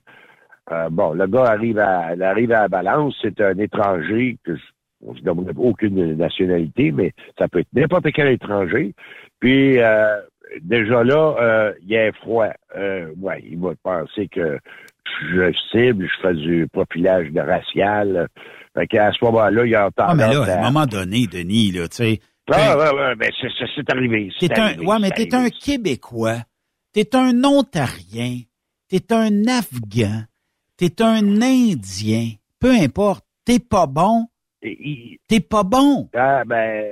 euh, 0.72 0.90
bon, 0.90 1.12
le 1.14 1.28
gars 1.28 1.44
arrive 1.46 1.80
à, 1.80 2.14
il 2.16 2.24
arrive 2.24 2.52
à 2.54 2.62
la 2.64 2.68
balance, 2.70 3.16
c'est 3.22 3.40
un 3.42 3.58
étranger 3.58 4.38
que 4.46 4.56
je, 4.56 4.62
on 5.06 5.14
ne 5.14 5.20
demande 5.20 5.52
aucune 5.58 6.16
nationalité, 6.16 6.92
mais 6.92 7.14
ça 7.38 7.48
peut 7.48 7.60
être 7.60 7.74
n'importe 7.74 8.12
quel 8.14 8.28
étranger. 8.28 8.94
Puis 9.40 9.80
euh, 9.80 10.20
déjà 10.62 11.04
là, 11.04 11.36
euh, 11.40 11.74
il 11.82 11.90
y 11.90 11.98
a 11.98 12.12
froid. 12.14 12.50
Euh, 12.76 13.12
ouais, 13.20 13.44
il 13.50 13.60
va 13.60 13.74
penser 13.84 14.28
que 14.28 14.60
je 15.22 15.54
cible, 15.72 16.08
je 16.08 16.22
fais 16.22 16.34
du 16.34 16.68
profilage 16.72 17.32
de 17.32 17.42
racial. 17.42 18.28
Fait 18.74 18.88
qu'à 18.88 19.12
ce 19.12 19.24
moment-là, 19.26 19.66
il 19.66 19.72
y 19.72 19.76
a 19.76 19.90
Ah, 19.98 20.16
mais 20.16 20.28
là, 20.28 20.44
à 20.44 20.60
un 20.60 20.72
moment 20.72 20.86
donné, 20.86 21.28
Denis, 21.28 21.72
là, 21.72 21.88
tu 21.88 21.98
sais. 21.98 22.20
Ah, 22.52 22.78
ouais, 22.78 22.96
ouais, 22.96 23.16
mais 23.18 23.30
c'est, 23.42 23.92
arrivé. 23.92 24.32
c'est 24.40 24.58
un, 24.60 24.78
ouais, 24.78 25.00
mais 25.00 25.10
t'es 25.10 25.34
un 25.34 25.50
Québécois. 25.50 26.42
T'es 26.94 27.16
un 27.16 27.44
Ontarien. 27.44 28.42
T'es 28.88 29.12
un 29.12 29.48
Afghan. 29.48 30.26
T'es 30.78 31.02
un 31.02 31.42
Indien. 31.42 32.34
Peu 32.60 32.72
importe. 32.72 33.26
T'es 33.46 33.60
pas 33.60 33.88
bon. 33.88 34.28
T'es 35.28 35.40
pas 35.40 35.64
bon. 35.64 36.10
Ah, 36.16 36.44
ben, 36.46 36.84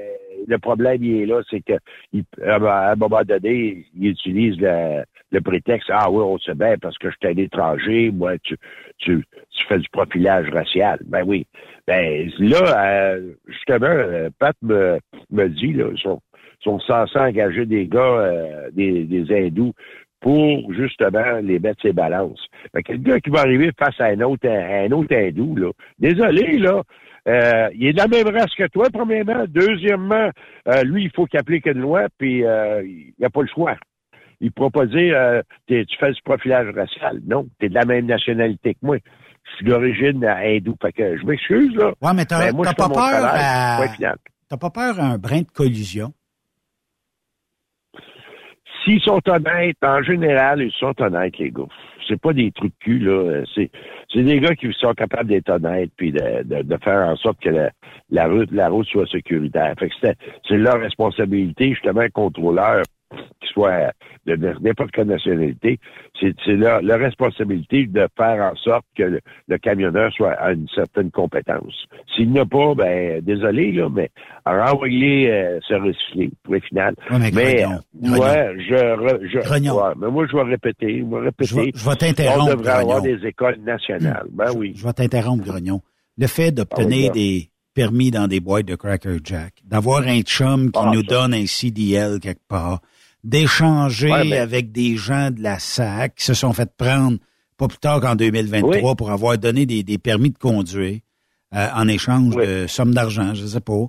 le 0.48 0.58
problème, 0.58 1.04
il 1.04 1.22
est 1.22 1.26
là, 1.26 1.42
c'est 1.50 1.62
que, 1.62 1.74
il- 2.12 2.24
à 2.46 2.92
un 2.92 2.96
moment 2.96 3.22
donné, 3.26 3.86
il 3.98 4.08
utilise 4.10 4.58
le, 4.60 5.04
le 5.32 5.42
prétexte, 5.42 5.90
ah 5.92 6.10
oui, 6.12 6.22
on 6.24 6.38
sait 6.38 6.54
bien, 6.56 6.76
parce 6.82 6.98
que 6.98 7.10
je 7.10 7.16
suis 7.20 7.34
un 7.34 7.42
étranger, 7.44 8.12
moi, 8.12 8.38
tu, 8.44 8.58
tu, 8.98 9.24
tu 9.52 9.66
fais 9.68 9.80
du 9.80 9.90
profilage 9.90 10.50
racial. 10.50 11.00
Ben 11.06 11.24
oui. 11.26 11.46
Ben, 11.88 12.30
là, 12.40 12.86
euh, 12.86 13.34
justement, 13.48 13.88
euh, 13.88 14.30
Pat 14.40 14.56
me, 14.62 15.00
me 15.32 15.48
dit, 15.50 15.74
là, 15.74 15.86
ils 15.92 16.00
sont, 16.00 16.22
sont 16.62 16.80
censés 16.80 17.20
engager 17.20 17.66
des 17.66 17.88
gars, 17.88 18.00
euh, 18.00 18.70
des, 18.72 19.04
des 19.06 19.34
hindous, 19.36 19.74
pour 20.22 20.72
justement 20.74 21.40
les 21.42 21.60
mettre 21.60 21.82
ses 21.82 21.92
balances. 21.92 22.46
Fait 22.74 22.82
que 22.84 22.94
le 22.94 23.00
gars 23.00 23.20
qui 23.20 23.30
va 23.30 23.42
arriver 23.42 23.72
face 23.78 24.00
à 24.00 24.06
un 24.06 24.22
autre, 24.22 24.48
à 24.48 24.84
un 24.84 24.92
autre 24.92 25.14
hindou, 25.14 25.56
là, 25.58 25.72
désolé, 26.00 26.58
là, 26.60 26.82
euh, 27.28 27.70
il 27.74 27.88
est 27.88 27.94
de 27.94 27.98
la 27.98 28.08
même 28.08 28.28
race 28.28 28.54
que 28.56 28.68
toi, 28.68 28.88
premièrement. 28.92 29.46
Deuxièmement, 29.48 30.30
euh, 30.68 30.84
lui, 30.84 31.04
il 31.04 31.12
faut 31.12 31.26
qu'il 31.26 31.40
applique 31.40 31.66
une 31.66 31.80
loi, 31.80 32.08
puis 32.18 32.44
euh, 32.46 32.84
il 32.86 33.14
n'a 33.20 33.30
pas 33.30 33.42
le 33.42 33.48
choix. 33.48 33.76
Il 34.42 34.48
ne 34.48 34.52
pourra 34.52 34.70
pas 34.70 34.86
dire 34.86 35.16
euh, 35.16 35.42
tu 35.68 35.86
fais 36.00 36.12
du 36.12 36.22
profilage 36.24 36.68
racial. 36.76 37.22
Non, 37.26 37.48
tu 37.60 37.66
es 37.66 37.70
de 37.70 37.76
la 37.76 37.86
même 37.86 38.06
nationalité 38.08 38.74
que 38.74 38.80
moi. 38.82 38.98
je 39.46 39.56
suis 39.56 39.66
d'origine 39.66 40.26
hindoue. 40.26 40.76
Fait 40.82 40.92
que 40.92 41.18
je 41.18 41.26
m'excuse, 41.26 41.74
là. 41.76 41.94
Ouais, 42.02 42.14
mais 42.14 42.26
t'as 42.26 42.40
Ben, 42.40 42.56
moi, 42.56 42.66
t'as 42.66 42.72
je 42.72 42.76
pas 42.76 42.90
peur 42.90 43.26
à... 43.26 43.86
T'as 44.50 44.58
pas 44.58 44.70
peur 44.70 45.00
à 45.00 45.04
un 45.14 45.18
brin 45.18 45.42
de 45.42 45.52
collusion? 45.52 46.14
S'ils 48.84 49.02
sont 49.02 49.22
honnêtes, 49.28 49.78
en 49.84 50.02
général, 50.04 50.62
ils 50.62 50.72
sont 50.72 50.94
honnêtes, 51.02 51.38
les 51.38 51.52
gars. 51.52 51.64
C'est 52.08 52.20
pas 52.20 52.34
des 52.34 52.52
trucs 52.52 52.74
de 52.74 52.84
cul, 52.84 53.00
là. 53.00 53.44
C'est, 53.56 53.72
c'est 54.12 54.24
des 54.24 54.40
gars 54.40 54.56
qui 54.56 54.72
sont 54.74 54.94
capables 54.94 55.30
d'être 55.30 55.50
honnêtes 55.50 55.92
puis 55.96 56.12
de, 56.12 56.44
de, 56.44 56.62
de 56.64 56.78
faire 56.84 57.08
en 57.08 57.16
sorte 57.16 57.40
que 57.40 57.50
la, 57.50 57.72
la 58.10 58.28
route, 58.28 58.52
la 58.52 58.68
route 58.68 58.88
soit 58.88 59.08
sécuritaire. 59.08 59.74
Fait 59.80 59.88
que 59.88 59.96
c'est, 60.02 60.18
c'est 60.48 60.58
leur 60.58 60.80
responsabilité, 60.80 61.70
justement, 61.70 62.06
contrôleur, 62.14 62.84
qui 63.42 63.48
soit 63.54 63.92
de 64.26 64.36
de 64.36 64.54
n'importe 64.62 64.92
quelle 64.92 65.08
nationalité, 65.08 65.80
c'est, 66.20 66.34
leur, 66.48 66.82
leur 66.82 67.00
responsabilité 67.00 67.86
de 67.88 68.08
faire 68.18 68.52
en 68.52 68.56
sorte 68.56 68.86
que 68.98 69.04
le, 69.04 69.20
le 69.48 69.58
camionneur 69.58 70.12
soit 70.14 70.32
à 70.34 70.54
une 70.54 70.68
certaine 70.74 71.12
compétence. 71.12 71.86
S'il 72.16 72.32
n'a 72.32 72.46
pas, 72.46 72.74
ben 72.76 73.22
désolé, 73.22 73.72
là, 73.74 73.90
mais 73.90 74.10
renvoyer 74.46 75.32
euh, 75.32 75.60
se 75.68 75.74
recycler, 75.74 76.32
pour 76.44 76.54
le 76.56 76.60
final. 76.62 76.96
Ouais, 77.10 77.20
mais 77.20 77.32
mais 77.32 77.66
ouais, 78.20 78.56
je, 78.60 78.76
je 79.30 79.38
ouais, 79.72 79.94
mais 80.00 80.10
moi 80.12 80.26
je 80.30 80.36
vais 80.36 80.44
répéter, 80.44 81.00
je 81.00 81.06
vais 81.16 81.20
répéter. 81.26 81.46
Je 81.50 81.56
vais- 81.56 81.72
je 81.76 81.90
vais 81.90 81.96
t'interrompre, 81.96 82.54
On 82.54 82.56
devrait 82.58 82.72
avoir 82.72 83.02
des 83.02 83.26
écoles 83.26 83.58
nationales. 83.66 84.28
Ben 84.32 84.52
oui. 84.56 84.74
Je 84.76 84.84
vais 84.86 84.94
t'interrompre, 84.94 85.44
Grognon. 85.44 85.82
Le 86.18 86.28
fait 86.28 86.52
d'obtenir 86.52 87.10
Ah 87.10 87.14
oui, 87.16 87.40
des 87.40 87.50
permis 87.74 88.12
dans 88.12 88.28
des 88.28 88.40
boîtes 88.40 88.68
de 88.68 88.76
Cracker 88.76 89.18
Jack, 89.24 89.54
d'avoir 89.66 90.04
un 90.08 90.22
chum 90.22 90.72
qui 90.72 90.80
Ah, 90.82 90.92
nous 90.94 91.02
ça. 91.02 91.08
donne 91.08 91.34
un 91.34 91.46
CDL 91.48 92.20
quelque 92.20 92.46
part, 92.48 92.80
d'échanger 93.24 94.12
Ouais, 94.12 94.26
mais- 94.26 94.38
avec 94.38 94.72
des 94.72 94.96
gens 94.98 95.32
de 95.32 95.42
la 95.42 95.60
SAC 95.60 96.16
qui 96.16 96.26
se 96.26 96.34
sont 96.34 96.54
fait 96.54 96.70
prendre 96.76 97.18
pas 97.58 97.68
plus 97.68 97.78
tard 97.78 98.02
qu'en 98.02 98.16
2023 98.16 98.90
Oui. 98.92 98.96
pour 98.98 99.12
avoir 99.12 99.38
donné 99.38 99.66
des, 99.66 99.84
des 99.84 99.98
permis 99.98 100.32
de 100.32 100.38
conduire 100.38 101.00
euh, 101.56 101.68
en 101.76 101.88
échange 101.88 102.36
de 102.36 102.66
sommes 102.68 102.94
d'argent, 102.94 103.34
je 103.36 103.46
sais 103.46 103.62
pas. 103.62 103.86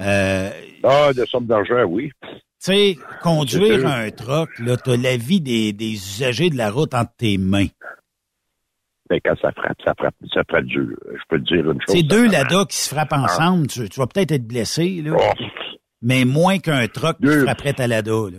Euh, 0.00 0.50
Ah, 0.84 1.12
de 1.12 1.24
somme 1.24 1.46
d'argent, 1.46 1.82
oui. 1.88 2.12
tu 2.22 2.28
sais, 2.60 2.96
conduire 3.22 3.86
un 3.86 4.08
truck, 4.10 4.50
là, 4.60 4.76
t'as 4.76 4.96
la 4.96 5.16
vie 5.16 5.40
des, 5.40 5.72
des 5.72 5.92
usagers 5.94 6.48
de 6.50 6.56
la 6.56 6.70
route 6.70 6.94
entre 6.94 7.10
tes 7.16 7.36
mains. 7.36 7.66
Mais 9.10 9.20
quand 9.20 9.34
ça 9.40 9.50
frappe, 9.52 9.78
ça 9.84 9.94
frappe, 9.98 10.14
ça 10.32 10.42
frappe 10.48 10.64
dur. 10.66 10.90
Je 11.10 11.22
peux 11.28 11.40
te 11.42 11.44
dire 11.54 11.70
une 11.70 11.80
chose. 11.80 11.88
C'est 11.96 12.02
deux 12.02 12.28
ladas 12.30 12.66
qui 12.66 12.76
se 12.76 12.88
frappent 12.94 13.12
ensemble. 13.14 13.66
Tu, 13.66 13.88
tu 13.88 13.98
vas 13.98 14.06
peut-être 14.06 14.32
être 14.32 14.46
blessé, 14.46 15.00
là, 15.02 15.16
Oh, 15.18 15.44
mais 16.02 16.24
moins 16.24 16.58
qu'un 16.58 16.86
truck 16.88 17.16
qui 17.16 17.24
Deux. 17.24 17.44
frapperait 17.44 17.72
ta 17.72 17.86
lada. 17.86 18.12
Là. 18.12 18.38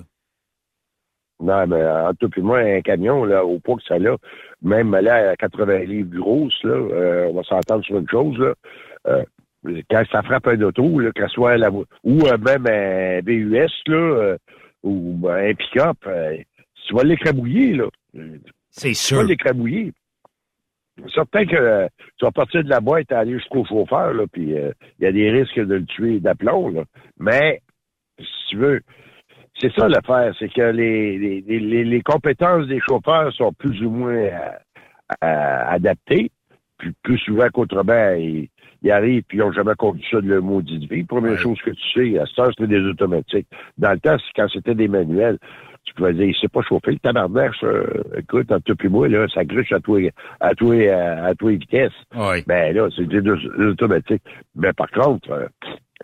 Non, 1.42 1.66
mais 1.68 1.84
en 1.86 2.14
tout 2.14 2.30
puis 2.30 2.42
moi, 2.42 2.60
un 2.60 2.82
camion, 2.82 3.24
là, 3.24 3.46
au 3.46 3.60
poids 3.60 3.78
que 3.78 3.84
ça 3.84 3.96
a, 3.96 4.16
même 4.62 4.92
là, 4.92 5.32
à 5.32 5.36
80 5.38 5.80
livres 5.86 6.20
grosse, 6.20 6.62
là, 6.64 6.72
euh, 6.74 7.28
on 7.30 7.34
va 7.36 7.44
s'entendre 7.44 7.84
sur 7.86 7.98
une 7.98 8.10
chose, 8.10 8.38
là. 8.38 8.54
euh, 9.08 9.24
quand 9.90 10.04
ça 10.12 10.22
frappe 10.22 10.48
un 10.48 10.62
auto, 10.62 11.00
là, 11.00 11.12
que 11.14 11.22
ce 11.28 11.34
soit 11.34 11.58
la 11.58 11.70
ou 11.72 11.86
euh, 12.06 12.38
même 12.38 12.66
un 12.68 13.22
BUS, 13.22 13.72
là, 13.88 13.96
euh, 13.96 14.38
ou 14.84 15.14
ben, 15.18 15.50
un 15.50 15.54
pick-up, 15.54 15.98
euh, 16.08 16.38
tu 16.88 16.94
vas 16.94 17.04
l'écrabouiller, 17.04 17.74
là. 17.76 17.86
C'est 18.72 18.90
Tu 18.90 18.96
sûr. 18.96 19.18
vas 19.18 19.24
l'écrabouiller. 19.24 19.94
Certain 21.14 21.46
que 21.46 21.88
tu 22.18 22.26
vas 22.26 22.32
partir 22.32 22.64
de 22.64 22.70
la 22.70 22.82
boîte 22.82 23.12
et 23.12 23.16
aller 23.16 23.34
jusqu'au 23.40 23.64
chauffeur, 23.66 24.14
là, 24.14 24.26
puis 24.32 24.58
euh, 24.58 24.72
il 25.00 25.06
y 25.06 25.08
a 25.08 25.12
des 25.14 25.30
risques 25.32 25.60
de 25.60 25.76
le 25.76 25.86
tuer 25.86 26.20
d'aplomb, 26.20 26.70
là. 26.70 26.84
Mais, 27.18 27.62
si 28.18 28.26
tu 28.50 28.58
veux, 28.58 28.82
c'est 29.60 29.74
ça 29.74 29.88
l'affaire, 29.88 30.34
c'est 30.40 30.52
que 30.52 30.62
les, 30.72 31.18
les, 31.18 31.42
les, 31.42 31.84
les 31.84 32.02
compétences 32.02 32.68
des 32.68 32.80
chauffeurs 32.80 33.34
sont 33.34 33.52
plus 33.54 33.84
ou 33.84 33.90
moins 33.90 34.14
euh, 34.14 34.52
euh, 35.24 35.62
adaptées. 35.68 36.32
Puis 36.78 36.94
plus 37.04 37.18
souvent 37.18 37.50
qu'autrement, 37.54 38.14
ils, 38.14 38.48
ils 38.82 38.92
arrivent 38.92 39.24
puis 39.28 39.38
ils 39.38 39.42
n'ont 39.42 39.52
jamais 39.52 39.76
conduit 39.78 40.06
ça 40.10 40.22
de 40.22 40.28
leur 40.28 40.42
maudite 40.42 40.90
vie. 40.90 41.04
Première 41.04 41.38
chose 41.38 41.60
que 41.62 41.72
tu 41.72 41.92
sais, 41.94 42.20
à 42.20 42.26
ce 42.26 42.36
temps, 42.36 42.50
c'était 42.50 42.68
des 42.68 42.80
automatiques. 42.80 43.48
Dans 43.78 43.92
le 43.92 44.00
temps, 44.00 44.16
c'est 44.18 44.42
quand 44.42 44.48
c'était 44.50 44.76
des 44.76 44.88
manuels, 44.88 45.38
tu 45.90 45.96
pouvais 45.96 46.14
dire, 46.14 46.26
il 46.26 46.36
sait 46.36 46.48
pas 46.48 46.62
chauffer 46.62 46.92
le 46.92 47.00
tabarnak, 47.00 47.52
ça. 47.60 47.68
écoute, 48.18 48.52
entre 48.52 48.64
toi 48.64 48.76
et 48.84 48.88
moi, 48.90 49.08
là, 49.08 49.28
ça 49.34 49.44
gruche 49.44 49.72
à 49.72 49.80
toi, 49.80 50.00
à 50.40 50.54
toi, 50.54 50.76
à, 50.76 51.26
à 51.26 51.36
toi 51.36 51.52
vitesse. 51.52 51.92
Oui. 52.16 52.44
Ben 52.48 52.76
là, 52.76 52.88
c'est 52.96 53.08
automatiques. 53.60 54.24
Mais 54.56 54.74
par 54.74 54.92
contre, 54.92 55.32
euh, 55.32 55.48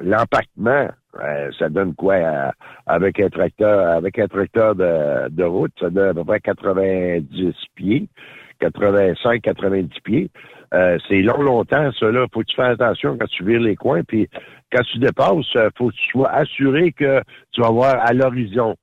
l'empactement, 0.01 0.89
euh, 1.23 1.51
ça 1.57 1.69
donne 1.69 1.93
quoi 1.93 2.15
avec 2.85 3.19
un 3.19 3.29
tracteur, 3.29 3.89
avec 3.95 4.19
un 4.19 4.27
tracteur 4.27 4.75
de, 4.75 5.29
de 5.29 5.43
route, 5.43 5.71
ça 5.79 5.89
donne 5.89 6.09
à 6.09 6.13
peu 6.13 6.23
près 6.23 6.39
90 6.39 7.53
pieds, 7.75 8.07
85, 8.59 9.41
90 9.41 9.99
pieds. 10.03 10.29
Euh, 10.73 10.97
c'est 11.07 11.21
long, 11.21 11.41
longtemps, 11.41 11.91
ça, 11.99 12.11
là. 12.11 12.25
Faut 12.33 12.41
que 12.41 12.45
tu 12.47 12.55
fasses 12.55 12.73
attention 12.73 13.17
quand 13.17 13.27
tu 13.27 13.45
vires 13.45 13.61
les 13.61 13.75
coins, 13.75 14.03
puis 14.03 14.27
quand 14.71 14.83
tu 14.91 14.97
dépasses, 14.97 15.55
euh, 15.55 15.69
faut 15.77 15.89
que 15.89 15.95
tu 15.95 16.09
sois 16.11 16.31
assuré 16.31 16.91
que 16.91 17.21
tu 17.51 17.61
vas 17.61 17.71
voir 17.71 17.95
à 18.01 18.13
l'horizon. 18.13 18.75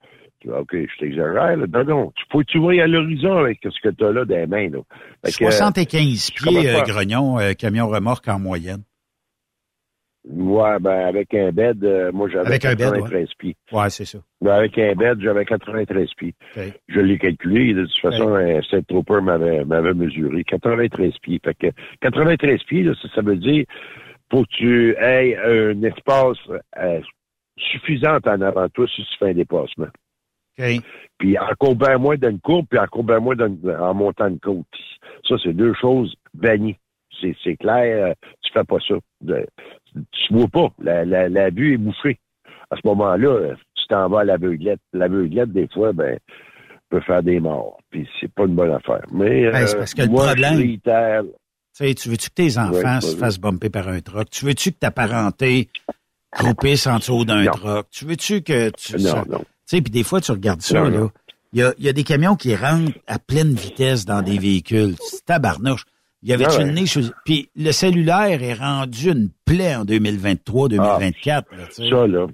OK, 0.47 0.73
je 0.73 0.99
t'exagère, 0.99 1.57
là. 1.57 1.67
Non, 1.73 1.85
non. 1.85 2.13
Tu 2.17 2.25
faut 2.31 2.41
que 2.41 2.45
tu 2.45 2.59
vois 2.59 2.75
à 2.83 2.87
l'horizon 2.87 3.39
avec 3.39 3.61
ce 3.63 3.81
que 3.81 3.95
tu 3.95 4.05
as 4.05 4.13
là 4.13 4.25
dans 4.25 4.35
les 4.35 4.47
mains, 4.47 4.69
là. 4.69 4.79
Fait 5.25 5.33
que, 5.33 5.51
75 5.51 6.33
je 6.37 6.45
commence 6.45 6.63
pieds, 6.63 6.75
euh, 6.75 6.83
grognon, 6.83 7.39
euh, 7.39 7.53
camion 7.55 7.89
remorque 7.89 8.29
en 8.29 8.39
moyenne. 8.39 8.83
Ouais, 10.25 10.79
ben, 10.79 11.07
avec 11.09 11.35
un 11.35 11.51
bed, 11.51 11.83
euh, 11.83 12.13
moi, 12.13 12.29
j'avais 12.29 12.47
Avec 12.47 12.65
un 12.65 12.75
bed, 12.77 12.93
93 12.93 13.29
pieds. 13.39 13.57
Ouais, 13.73 13.91
c'est 13.91 14.05
ça. 14.05 14.19
Ben, 14.41 14.53
avec 14.53 14.79
un 14.79 14.95
bed, 14.95 15.21
j'avais 15.21 15.45
93 15.45 16.09
pieds. 16.17 16.35
Je 16.89 17.01
l'ai 17.01 17.19
calculé. 17.19 17.75
De 17.75 17.87
toute 17.87 18.01
façon, 18.01 18.35
un 18.35 18.63
State 18.63 18.87
Trooper 18.87 19.21
m'avait, 19.21 19.65
mesuré 19.95 20.45
93 20.45 21.15
pieds. 21.21 21.41
Fait 21.45 21.55
que 21.55 21.67
93 22.03 22.63
pieds, 22.65 22.85
là, 22.85 22.93
ça, 23.03 23.09
ça 23.15 23.23
veut 23.23 23.37
dire 23.37 23.65
faut 24.33 24.45
que 24.45 24.51
tu 24.51 24.97
aies 24.99 25.37
un 25.37 25.83
espace 25.83 26.39
euh, 26.79 27.01
suffisant 27.59 28.19
en 28.25 28.41
avant 28.41 28.65
de 28.65 28.73
toi 28.73 28.87
si 28.89 29.03
tu 29.03 29.19
fais 29.19 29.31
un 29.31 29.35
dépassement. 29.35 29.89
OK. 30.59 30.83
Puis 31.19 31.39
encore 31.39 31.77
bien 31.77 31.99
moins 31.99 32.17
d'une 32.17 32.41
courbe, 32.41 32.67
puis 32.69 32.79
encore 32.79 33.05
bien 33.05 33.21
moins 33.21 33.37
d'une- 33.37 33.59
en 33.81 33.95
montant 33.95 34.31
de 34.31 34.39
côte. 34.39 34.67
Ça, 35.29 35.37
c'est 35.43 35.53
deux 35.55 35.75
choses 35.81 36.15
bannies. 36.35 36.77
C'est, 37.21 37.37
c'est 37.45 37.57
clair, 37.57 38.09
euh, 38.09 38.15
tu 38.43 38.53
fais 38.53 38.65
pas 38.65 38.79
ça. 38.87 38.95
Tu 40.13 40.35
vois 40.35 40.49
pas. 40.49 40.69
La, 40.83 41.05
la, 41.05 41.29
la 41.29 41.51
vue 41.51 41.75
est 41.75 41.79
bouffée. 41.79 42.19
À 42.71 42.77
ce 42.77 42.81
moment-là, 42.87 43.55
tu 43.75 43.87
t'en 43.89 44.09
vas 44.09 44.21
à 44.21 44.25
l'aveuglette. 44.25 44.81
L'aveuglette, 44.93 45.53
des 45.53 45.69
fois, 45.69 45.93
ben, 45.93 46.19
peut 46.89 47.01
faire 47.03 47.23
des 47.23 47.39
morts. 47.39 47.79
Puis 47.91 48.09
c'est 48.21 48.33
pas 48.33 48.45
une 48.45 48.55
bonne 48.55 48.73
affaire. 48.73 49.03
Mais 49.13 49.51
Ben, 49.51 49.67
c'est 49.67 49.75
euh, 49.77 49.79
parce 49.79 49.95
que 49.95 50.03
le 50.03 50.09
moi, 50.09 50.27
problème- 50.29 50.79
Tu 51.75 52.09
veux-tu 52.09 52.29
que 52.31 52.35
tes 52.35 52.59
enfants 52.59 52.73
Ouais, 52.97 53.01
se 53.01 53.17
fassent 53.17 53.39
bumper 53.41 53.71
par 53.71 53.89
un 53.89 54.01
truck? 54.01 54.29
Tu 54.31 54.45
veux-tu 54.45 54.73
que 54.73 54.79
ta 54.79 54.91
parenté 54.91 55.69
croupisse 56.31 56.87
en 56.87 56.97
dessous 56.99 57.25
d'un 57.25 57.45
truck? 57.47 57.89
Tu 57.91 58.05
veux-tu 58.05 58.43
que 58.43 58.71
tu... 58.71 58.95
Non, 58.95 58.99
ça- 59.11 59.25
non. 59.29 59.45
Tu 59.69 59.77
sais, 59.77 59.83
puis 59.83 59.91
des 59.93 60.03
fois, 60.05 60.21
tu 60.21 60.33
regardes 60.33 60.61
ça, 60.63 60.81
Non, 60.81 60.89
là. 60.91 61.09
Il 61.55 61.61
y 61.61 61.63
a, 61.63 61.73
y 61.79 61.89
a 61.89 61.93
des 61.93 62.05
camions 62.05 62.35
qui 62.35 62.55
rentrent 62.57 62.93
à 63.07 63.19
pleine 63.19 63.53
vitesse 63.55 64.05
dans 64.07 64.23
des 64.23 64.39
véhicules. 64.39 64.95
C'est 64.99 65.25
tabarnouche. 65.27 65.85
Il 66.23 66.31
y 66.31 66.33
avait 66.33 66.47
Ah 66.49 66.61
une 66.63 66.69
ouais. 66.69 66.73
nez 66.73 66.87
sur- 66.87 67.13
Puis 67.25 67.51
le 67.57 67.73
cellulaire 67.73 68.43
est 68.43 68.55
rendu 68.55 69.11
une 69.11 69.29
plaie 69.45 69.75
en 69.77 69.85
2023-2024. 69.85 71.45
là, 71.57 71.67
tu 71.67 71.73
sais. 71.85 71.91
Ça, 71.91 72.07
là. 72.07 72.27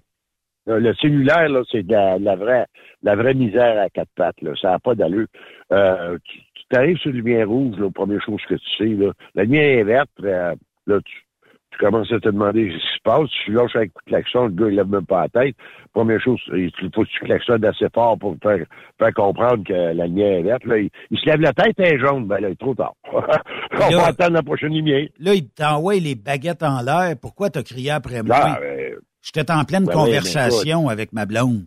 Euh, 0.69 0.79
Le 0.81 0.95
cellulaire, 0.95 1.49
là, 1.49 1.63
c'est 1.71 1.83
la, 1.89 2.19
la 2.19 2.37
vraie, 2.37 2.67
la 3.03 3.17
vraie 3.17 3.35
misère 3.35 3.81
à 3.81 3.89
quatre 3.89 4.11
pattes, 4.15 4.41
là. 4.43 4.53
Ça 4.61 4.71
n'a 4.73 4.79
pas 4.79 4.95
d'allure. 4.95 5.27
Euh, 5.73 6.17
tu 6.25 6.39
tu 6.71 6.77
arrives 6.79 6.99
sur 6.99 7.11
le 7.11 7.17
lumière 7.17 7.49
rouge, 7.49 7.79
là, 7.79 7.89
première 7.91 8.23
chose 8.23 8.43
que 8.47 8.55
tu 8.55 8.77
sais, 8.77 8.85
là. 9.03 9.13
La 9.35 9.45
lumière 9.45 9.79
est 9.79 9.85
verte, 9.85 10.11
euh, 10.23 10.55
là, 10.87 10.99
tu, 11.03 11.25
tu 11.71 11.79
commences 11.79 12.11
à 12.13 12.19
te 12.19 12.29
demander 12.29 12.71
ce 12.71 12.77
qui 12.77 12.95
se 12.97 13.03
passe. 13.05 13.29
Tu 13.45 13.53
lâches 13.53 13.77
avec 13.77 13.91
le 13.95 14.11
klaxon, 14.11 14.47
le 14.47 14.53
gars, 14.53 14.69
il 14.69 14.75
lève 14.77 14.89
même 14.89 15.07
pas 15.07 15.23
la 15.33 15.43
tête. 15.43 15.57
Première 15.93 16.21
chose, 16.21 16.41
il 16.55 16.71
faut 16.95 17.03
que 17.03 17.09
tu 17.09 17.25
klaxonnes 17.25 17.65
assez 17.65 17.87
fort 17.95 18.19
pour 18.19 18.37
faire, 18.43 18.65
faire 18.99 19.15
comprendre 19.15 19.65
que 19.65 19.73
la 19.73 20.07
lumière 20.07 20.39
est 20.39 20.43
verte. 20.43 20.65
Là, 20.65 20.79
il, 20.79 20.91
il 21.11 21.19
se 21.19 21.27
lève 21.27 21.41
la 21.41 21.53
tête, 21.53 21.75
elle 21.79 21.95
est 21.95 21.99
jaune. 21.99 22.27
Ben 22.27 22.41
là, 22.41 22.49
il 22.49 22.53
est 22.53 22.61
trop 22.61 22.75
tard. 22.75 22.95
On 23.13 23.21
Là- 23.21 23.97
va 23.97 24.07
attendre 24.07 24.33
la 24.33 24.43
prochaine 24.43 24.73
lumière. 24.73 25.07
Là, 25.19 25.35
il 25.35 25.49
t'envoie 25.51 25.95
les 25.97 26.15
baguettes 26.15 26.63
en 26.63 26.81
l'air. 26.83 27.15
Pourquoi 27.21 27.51
t'as 27.51 27.63
crié 27.63 27.91
après 27.91 28.23
moi? 28.23 28.39
Là, 28.39 28.61
euh, 28.63 28.97
J'étais 29.23 29.51
en 29.53 29.65
pleine 29.65 29.85
Ben 29.85 29.93
mais 29.95 30.05
conversation 30.05 30.89
avec 30.89 31.13
ma 31.13 31.27
blonde. 31.27 31.65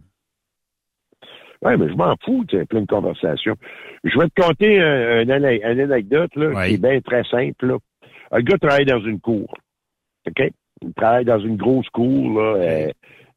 Oui, 1.63 1.73
mais 1.77 1.89
je 1.89 1.93
m'en 1.93 2.15
fous, 2.25 2.43
tu 2.47 2.65
plein 2.65 2.81
de 2.81 2.87
conversations. 2.87 3.55
Je 4.03 4.17
vais 4.17 4.27
te 4.29 4.41
conter 4.41 4.81
un, 4.81 5.19
un 5.19 5.21
une 5.21 5.81
anecdote 5.81 6.35
là, 6.35 6.65
qui 6.65 6.73
est 6.73 6.81
bien 6.81 6.99
très 7.01 7.23
simple. 7.25 7.67
Là. 7.67 7.77
Un 8.31 8.39
gars 8.39 8.57
travaille 8.57 8.85
dans 8.85 9.01
une 9.01 9.19
cour. 9.19 9.53
OK? 10.27 10.49
Il 10.83 10.93
travaille 10.93 11.25
dans 11.25 11.39
une 11.39 11.57
grosse 11.57 11.89
cour 11.89 12.41
là, 12.41 12.55
euh, 12.55 12.91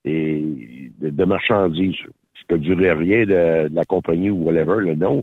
et 0.05 0.91
de, 1.01 1.11
de 1.11 1.25
marchandises. 1.25 1.97
Je 2.35 2.55
te 2.55 2.55
dirai 2.55 2.93
rien 2.93 3.21
de, 3.21 3.69
de 3.69 3.75
la 3.75 3.85
compagnie 3.85 4.31
ou 4.31 4.45
whatever, 4.45 4.81
le 4.81 4.95
nom. 4.95 5.23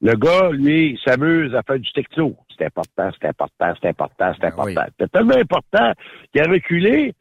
Le 0.00 0.14
gars, 0.14 0.50
lui, 0.50 0.98
s'amuse 1.04 1.54
à 1.54 1.62
faire 1.62 1.78
du 1.78 1.92
texto. 1.92 2.36
C'est 2.58 2.66
important, 2.66 3.10
c'est 3.20 3.28
important, 3.28 3.72
c'est 3.80 3.88
important, 3.88 4.32
c'est 4.38 4.46
important. 4.46 4.84
C'est 4.98 5.12
tellement 5.12 5.36
important 5.36 5.92
qu'il 6.32 6.42
a 6.42 6.50
reculé, 6.50 7.14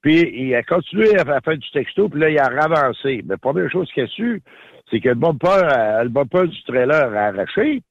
puis 0.00 0.20
il 0.34 0.54
a 0.54 0.62
continué 0.62 1.16
à 1.18 1.22
à 1.22 1.40
faire 1.40 1.58
du 1.58 1.70
texto, 1.72 2.08
puis 2.08 2.20
là, 2.20 2.30
il 2.30 2.38
a 2.38 2.48
ravancé. 2.48 3.22
Mais 3.24 3.34
la 3.34 3.38
première 3.38 3.70
chose 3.70 3.90
qu'il 3.92 4.04
a 4.04 4.06
su, 4.06 4.42
c'est 4.90 5.00
que 5.00 5.10
le 5.10 5.14
bumper, 5.14 5.48
euh, 5.62 6.04
le 6.04 6.08
bumper 6.08 6.46
du 6.46 6.62
trailer 6.64 7.14
a 7.14 7.26
arraché, 7.26 7.82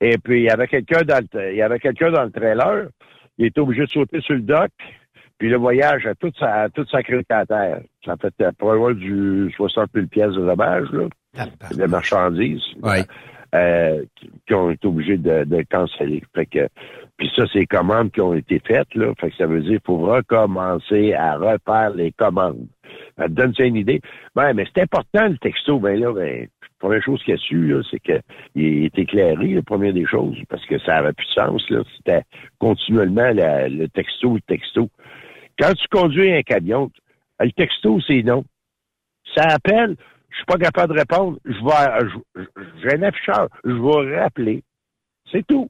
Et 0.00 0.18
puis, 0.18 0.40
il 0.40 0.44
y 0.44 0.50
avait 0.50 0.66
quelqu'un 0.66 1.02
dans 1.02 1.24
le, 1.32 1.52
il 1.52 1.56
y 1.56 1.62
avait 1.62 1.78
quelqu'un 1.78 2.10
dans 2.10 2.24
le 2.24 2.30
trailer. 2.30 2.88
Il 3.38 3.46
était 3.46 3.60
obligé 3.60 3.82
de 3.82 3.90
sauter 3.90 4.20
sur 4.20 4.34
le 4.34 4.40
dock. 4.40 4.70
Puis 5.38 5.50
le 5.50 5.58
voyage 5.58 6.06
a 6.06 6.14
toute 6.14 6.36
sa, 6.38 6.62
a 6.62 6.68
toute 6.70 6.88
sa 6.88 6.98
à 6.98 7.46
terre. 7.46 7.80
Ça 8.04 8.16
fait 8.16 8.34
pas 8.56 8.74
loin 8.74 8.94
du 8.94 9.52
60 9.56 9.90
000 9.94 10.06
pièces 10.06 10.32
de 10.32 10.46
dommage, 10.46 10.88
là. 10.92 11.08
de 11.76 11.84
marchandises. 11.84 12.62
euh, 13.54 14.04
qui, 14.16 14.30
qui 14.46 14.54
ont 14.54 14.70
été 14.70 14.86
obligés 14.86 15.18
de, 15.18 15.44
de 15.44 15.62
canceller. 15.70 16.22
Fait 16.34 16.46
que, 16.46 16.68
puis 17.16 17.30
ça, 17.34 17.44
c'est 17.52 17.60
les 17.60 17.66
commandes 17.66 18.10
qui 18.10 18.20
ont 18.20 18.34
été 18.34 18.60
faites, 18.60 18.94
là. 18.94 19.12
Fait 19.18 19.30
que 19.30 19.36
ça 19.36 19.46
veut 19.46 19.60
dire 19.60 19.70
qu'il 19.70 19.80
faut 19.86 19.98
recommencer 19.98 21.14
à 21.14 21.36
refaire 21.36 21.90
les 21.94 22.12
commandes. 22.12 22.66
Ça 23.16 23.24
te 23.24 23.32
donne 23.32 23.54
ça 23.54 23.64
une 23.64 23.76
idée? 23.76 24.00
Ben, 24.34 24.52
mais 24.52 24.66
c'est 24.74 24.82
important, 24.82 25.28
le 25.28 25.38
texto. 25.38 25.78
Ben 25.78 25.98
là, 25.98 26.12
ben, 26.12 26.46
la 26.76 26.88
première 26.88 27.02
chose 27.02 27.22
qu'il 27.24 27.34
a 27.34 27.38
su, 27.38 27.74
c'est 27.90 28.00
qu'il 28.00 28.22
est 28.84 28.98
éclairé, 28.98 29.54
la 29.54 29.62
première 29.62 29.94
des 29.94 30.04
choses, 30.04 30.36
parce 30.48 30.64
que 30.66 30.78
ça 30.80 30.96
avait 30.96 31.14
plus 31.14 31.26
de 31.26 31.32
sens. 31.32 31.66
C'était 31.96 32.22
continuellement 32.58 33.30
le 33.32 33.86
texto, 33.88 34.34
le 34.34 34.40
texto. 34.42 34.90
Quand 35.58 35.72
tu 35.72 35.88
conduis 35.88 36.32
un 36.32 36.42
camion, 36.42 36.90
le 37.40 37.50
texto, 37.52 37.98
c'est 38.06 38.22
non. 38.22 38.44
Ça 39.34 39.44
appelle, 39.48 39.96
je 40.28 40.36
suis 40.36 40.44
pas 40.44 40.58
capable 40.58 40.94
de 40.94 40.98
répondre, 40.98 41.38
je 41.46 41.64
vais, 41.64 42.44
j'ai 42.82 42.98
un 42.98 43.02
afficheur, 43.04 43.48
je 43.64 43.72
vais 43.72 44.20
rappeler. 44.20 44.62
C'est 45.32 45.46
tout. 45.46 45.68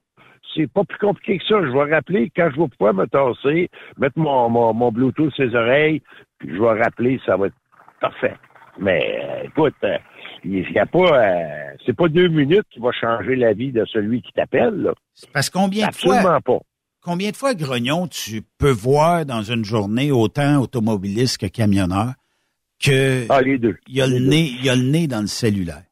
C'est 0.55 0.71
pas 0.71 0.85
plus 0.85 0.99
compliqué 0.99 1.39
que 1.39 1.45
ça. 1.45 1.63
Je 1.63 1.71
vais 1.71 1.95
rappeler 1.95 2.31
quand 2.35 2.51
je 2.53 2.61
vais 2.61 2.69
pouvoir 2.69 2.95
me 2.95 3.07
tasser, 3.07 3.69
mettre 3.99 4.19
mon, 4.19 4.49
mon, 4.49 4.75
mon 4.75 4.91
Bluetooth 4.91 5.33
sur 5.35 5.51
ses 5.51 5.55
oreilles, 5.55 6.03
puis 6.39 6.49
je 6.53 6.61
vais 6.61 6.83
rappeler, 6.83 7.21
ça 7.25 7.37
va 7.37 7.47
être 7.47 7.57
parfait. 8.01 8.37
Mais 8.79 9.21
euh, 9.23 9.45
écoute, 9.45 9.75
euh, 9.85 9.99
il 10.47 10.73
y 10.73 10.79
a 10.79 10.87
pas, 10.87 10.99
euh, 11.29 11.75
c'est 11.85 11.97
pas 11.97 12.09
deux 12.09 12.29
minutes 12.29 12.67
qui 12.71 12.79
va 12.81 12.91
changer 12.93 13.37
la 13.37 13.53
vie 13.53 13.73
de 13.73 13.85
celui 13.87 14.23
qui 14.23 14.33
t'appelle. 14.33 14.93
Parce 15.33 15.51
combien 15.51 15.89
de 15.89 15.95
fois, 15.95 16.17
Absolument 16.17 16.41
pas. 16.41 16.59
combien 17.03 17.31
de 17.31 17.37
fois, 17.37 17.55
Grognon, 17.55 18.07
tu 18.09 18.43
peux 18.59 18.71
voir 18.71 19.25
dans 19.27 19.43
une 19.43 19.65
journée 19.65 20.11
autant 20.13 20.61
automobiliste 20.61 21.39
que 21.39 21.47
camionneur 21.47 22.13
que 22.83 23.25
Ah, 23.31 23.41
les 23.43 23.59
deux. 23.59 23.77
il 23.89 23.97
y 23.97 24.03
a 24.03 24.07
le 24.07 24.19
nez, 24.19 24.51
il 24.59 24.65
y 24.65 24.69
a 24.71 24.77
le 24.77 24.83
nez 24.83 25.07
dans 25.07 25.21
le 25.21 25.27
cellulaire? 25.27 25.83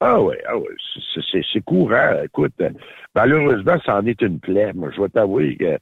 Ah 0.00 0.20
oui, 0.20 0.34
ah 0.46 0.56
ouais, 0.58 0.68
c'est- 1.14 1.60
courant. 1.64 2.22
Écoute, 2.24 2.52
malheureusement, 3.14 3.78
ça 3.84 3.96
en 3.96 4.06
est 4.06 4.20
une 4.20 4.38
plaie. 4.40 4.72
Moi, 4.74 4.90
je 4.94 5.00
vais 5.00 5.08
t'avouer 5.08 5.56
que 5.56 5.78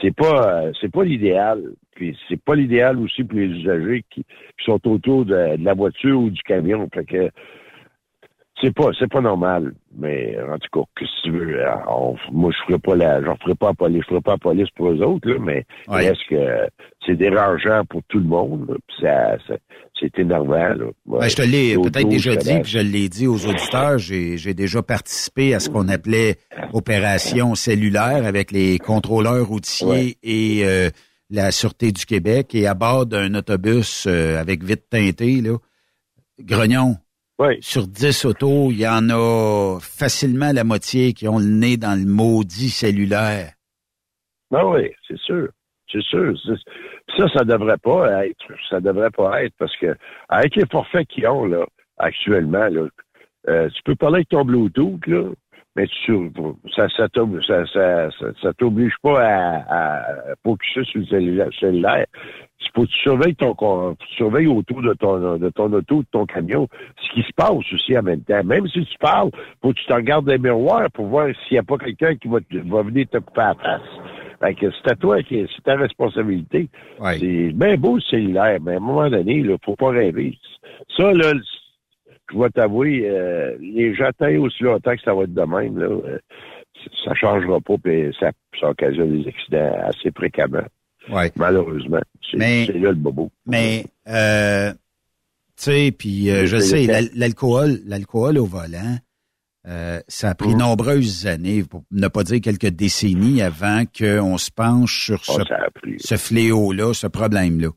c'est 0.00 0.14
pas 0.14 0.64
euh, 0.64 0.72
c'est 0.80 0.90
pas 0.90 1.04
l'idéal. 1.04 1.62
Puis 1.94 2.18
c'est 2.28 2.40
pas 2.42 2.54
l'idéal 2.54 2.98
aussi 2.98 3.22
pour 3.22 3.38
les 3.38 3.46
usagers 3.46 4.04
qui, 4.10 4.24
sont 4.64 4.80
autour 4.88 5.24
de, 5.24 5.56
de 5.56 5.64
la 5.64 5.74
voiture 5.74 6.20
ou 6.20 6.30
du 6.30 6.42
camion. 6.42 6.88
Fait 6.92 7.04
que 7.04 7.30
c'est 8.64 8.74
pas 8.74 8.90
c'est 8.98 9.10
pas 9.10 9.20
normal. 9.20 9.74
Mais 9.96 10.36
en 10.50 10.58
tout 10.58 10.80
cas, 10.80 10.86
que 10.96 11.06
si 11.06 11.22
tu 11.24 11.30
veux, 11.30 11.60
euh, 11.60 11.70
on- 11.88 12.16
moi 12.32 12.50
je 12.50 12.64
ferai 12.66 12.78
pas 12.78 12.96
la 12.96 13.22
j'en 13.22 13.36
ferai 13.36 13.54
pas 13.54 13.68
la 13.68 13.74
police, 13.74 14.02
je 14.02 14.08
ferai 14.08 14.20
pas 14.22 14.32
la 14.32 14.38
police 14.38 14.70
pour 14.74 14.88
eux 14.90 15.00
autres, 15.02 15.28
là, 15.28 15.36
mais 15.38 15.64
Ouais. 15.86 16.06
est-ce 16.06 16.28
que 16.28 16.68
c'est 17.06 17.16
dérangeant 17.16 17.84
pour 17.84 18.02
tout 18.08 18.18
le 18.18 18.24
monde? 18.24 18.66
là, 18.68 18.74
puis 18.86 18.96
ça, 19.02 19.36
ça- 19.46 19.58
c'est 20.00 20.18
énervant. 20.18 20.54
Là. 20.74 20.86
Ben, 21.06 21.28
je 21.28 21.36
te 21.36 21.42
l'ai 21.42 21.76
peut-être 21.76 22.08
déjà 22.08 22.34
dit, 22.36 22.60
puis 22.62 22.70
je 22.72 22.78
l'ai 22.80 23.08
dit 23.08 23.26
aux 23.28 23.46
auditeurs, 23.46 23.98
j'ai 23.98 24.36
j'ai 24.38 24.54
déjà 24.54 24.82
participé 24.82 25.54
à 25.54 25.60
ce 25.60 25.68
qu'on 25.70 25.88
appelait 25.88 26.36
opération 26.72 27.54
cellulaire 27.54 28.24
avec 28.26 28.50
les 28.50 28.78
contrôleurs 28.78 29.46
routiers 29.46 30.16
et 30.22 30.62
euh, 30.64 30.90
la 31.30 31.50
Sûreté 31.52 31.92
du 31.92 32.04
Québec 32.06 32.54
et 32.54 32.66
à 32.66 32.74
bord 32.74 33.06
d'un 33.06 33.34
autobus 33.34 34.06
euh, 34.08 34.38
avec 34.40 34.62
vitre 34.64 34.84
teintée, 34.90 35.40
là, 35.40 35.56
Grognon, 36.40 36.96
sur 37.60 37.86
10 37.86 38.24
autos, 38.26 38.70
il 38.70 38.80
y 38.80 38.88
en 38.88 39.08
a 39.10 39.78
facilement 39.80 40.52
la 40.52 40.64
moitié 40.64 41.12
qui 41.12 41.28
ont 41.28 41.38
le 41.38 41.46
nez 41.46 41.76
dans 41.76 41.98
le 41.98 42.06
maudit 42.06 42.70
cellulaire. 42.70 43.52
Ah 44.52 44.66
oui, 44.66 44.90
c'est 45.08 45.18
sûr. 45.18 45.48
C'est 45.90 46.02
sûr. 46.02 46.32
Ça, 47.16 47.28
ça 47.28 47.44
devrait 47.44 47.78
pas 47.78 48.26
être. 48.26 48.52
Ça 48.68 48.80
devrait 48.80 49.10
pas 49.10 49.44
être 49.44 49.54
parce 49.58 49.76
que 49.76 49.96
avec 50.28 50.56
les 50.56 50.66
forfaits 50.70 51.06
qu'ils 51.08 51.26
ont 51.26 51.44
là, 51.44 51.66
actuellement, 51.98 52.68
là, 52.68 52.88
euh, 53.48 53.68
tu 53.70 53.82
peux 53.84 53.94
parler 53.94 54.16
avec 54.16 54.28
ton 54.28 54.44
Bluetooth, 54.44 55.06
là, 55.06 55.30
mais 55.76 55.86
tu, 55.86 56.30
ça, 56.76 56.88
ça, 56.96 57.08
ça, 57.46 57.66
ça, 57.66 58.10
ça, 58.40 58.52
t'oblige 58.54 58.94
pas 59.02 59.20
à, 59.20 59.96
à 59.96 60.02
focuser 60.44 60.84
sur 60.84 61.00
le 61.00 61.50
cellulaire. 61.58 62.06
Il 62.60 62.70
faut 62.74 62.82
que 62.82 62.90
tu 62.90 62.98
surveilles 63.00 63.34
ton 63.34 63.54
tu 63.98 64.14
surveilles 64.16 64.46
autour 64.46 64.82
de 64.82 64.94
ton 64.94 65.36
de 65.36 65.48
ton 65.50 65.72
auto, 65.72 66.02
de 66.02 66.06
ton 66.10 66.26
camion, 66.26 66.68
ce 67.00 67.12
qui 67.12 67.22
se 67.22 67.32
passe 67.36 67.50
aussi 67.72 67.98
en 67.98 68.02
même 68.02 68.22
temps. 68.22 68.42
Même 68.44 68.66
si 68.68 68.84
tu 68.84 68.98
parles, 68.98 69.30
faut 69.60 69.70
que 69.70 69.78
tu 69.78 69.86
te 69.86 69.92
regardes 69.92 70.24
dans 70.26 70.32
les 70.32 70.38
miroirs 70.38 70.90
pour 70.92 71.06
voir 71.06 71.28
s'il 71.28 71.56
n'y 71.56 71.58
a 71.58 71.62
pas 71.62 71.76
quelqu'un 71.76 72.14
qui 72.16 72.28
va, 72.28 72.38
va 72.66 72.82
venir 72.82 73.06
te 73.10 73.18
couper 73.18 73.40
la 73.40 73.54
face. 73.54 73.82
Fait 74.40 74.54
que 74.54 74.66
c'est 74.70 74.92
à 74.92 74.96
toi 74.96 75.22
qui 75.22 75.46
c'est 75.54 75.62
ta 75.62 75.76
responsabilité. 75.76 76.68
C'est 77.18 77.52
bien 77.52 77.76
beau 77.76 77.96
le 77.96 78.00
cellulaire, 78.00 78.58
mais 78.62 78.74
à 78.74 78.76
un 78.76 78.80
moment 78.80 79.10
donné, 79.10 79.38
il 79.38 79.56
faut 79.64 79.76
pas 79.76 79.90
rêver. 79.90 80.38
Ça, 80.96 81.12
là, 81.12 81.32
je 82.32 82.38
vais 82.38 82.50
t'avouer, 82.50 83.02
euh, 83.08 83.56
les 83.60 83.94
taillent 84.18 84.38
aussi 84.38 84.62
longtemps 84.62 84.94
que 84.96 85.02
ça 85.02 85.14
va 85.14 85.24
être 85.24 85.34
de 85.34 85.42
même, 85.42 85.78
là. 85.78 85.86
euh, 85.86 86.18
ça 87.04 87.14
changera 87.14 87.60
pas, 87.60 87.74
puis 87.82 88.14
ça, 88.18 88.30
ça 88.60 88.70
occasionne 88.70 89.22
des 89.22 89.28
accidents 89.28 89.74
assez 89.84 90.10
fréquemment. 90.14 90.64
Ouais. 91.10 91.30
Malheureusement. 91.36 92.00
C'est 92.30 92.38
là 92.72 92.90
le 92.90 92.94
bobo. 92.94 93.30
Mais, 93.46 93.84
euh, 94.08 94.72
tu 94.72 94.76
sais, 95.56 95.94
puis 95.96 96.30
euh, 96.30 96.46
je 96.46 96.56
sais, 96.58 96.86
l'alcool, 97.14 97.80
l'alcool 97.86 98.38
au 98.38 98.46
volant, 98.46 98.96
euh, 99.66 100.00
ça 100.08 100.30
a 100.30 100.34
pris 100.34 100.54
Mm. 100.54 100.58
nombreuses 100.58 101.26
années, 101.26 101.62
pour 101.62 101.84
ne 101.90 102.08
pas 102.08 102.22
dire 102.24 102.40
quelques 102.40 102.68
décennies, 102.68 103.40
avant 103.42 103.84
qu'on 103.98 104.36
se 104.38 104.50
penche 104.50 105.04
sur 105.06 105.22
Oh, 105.28 105.40
ce, 105.98 106.16
fléau-là, 106.16 106.92
ce 106.94 107.06
problème-là. 107.06 107.68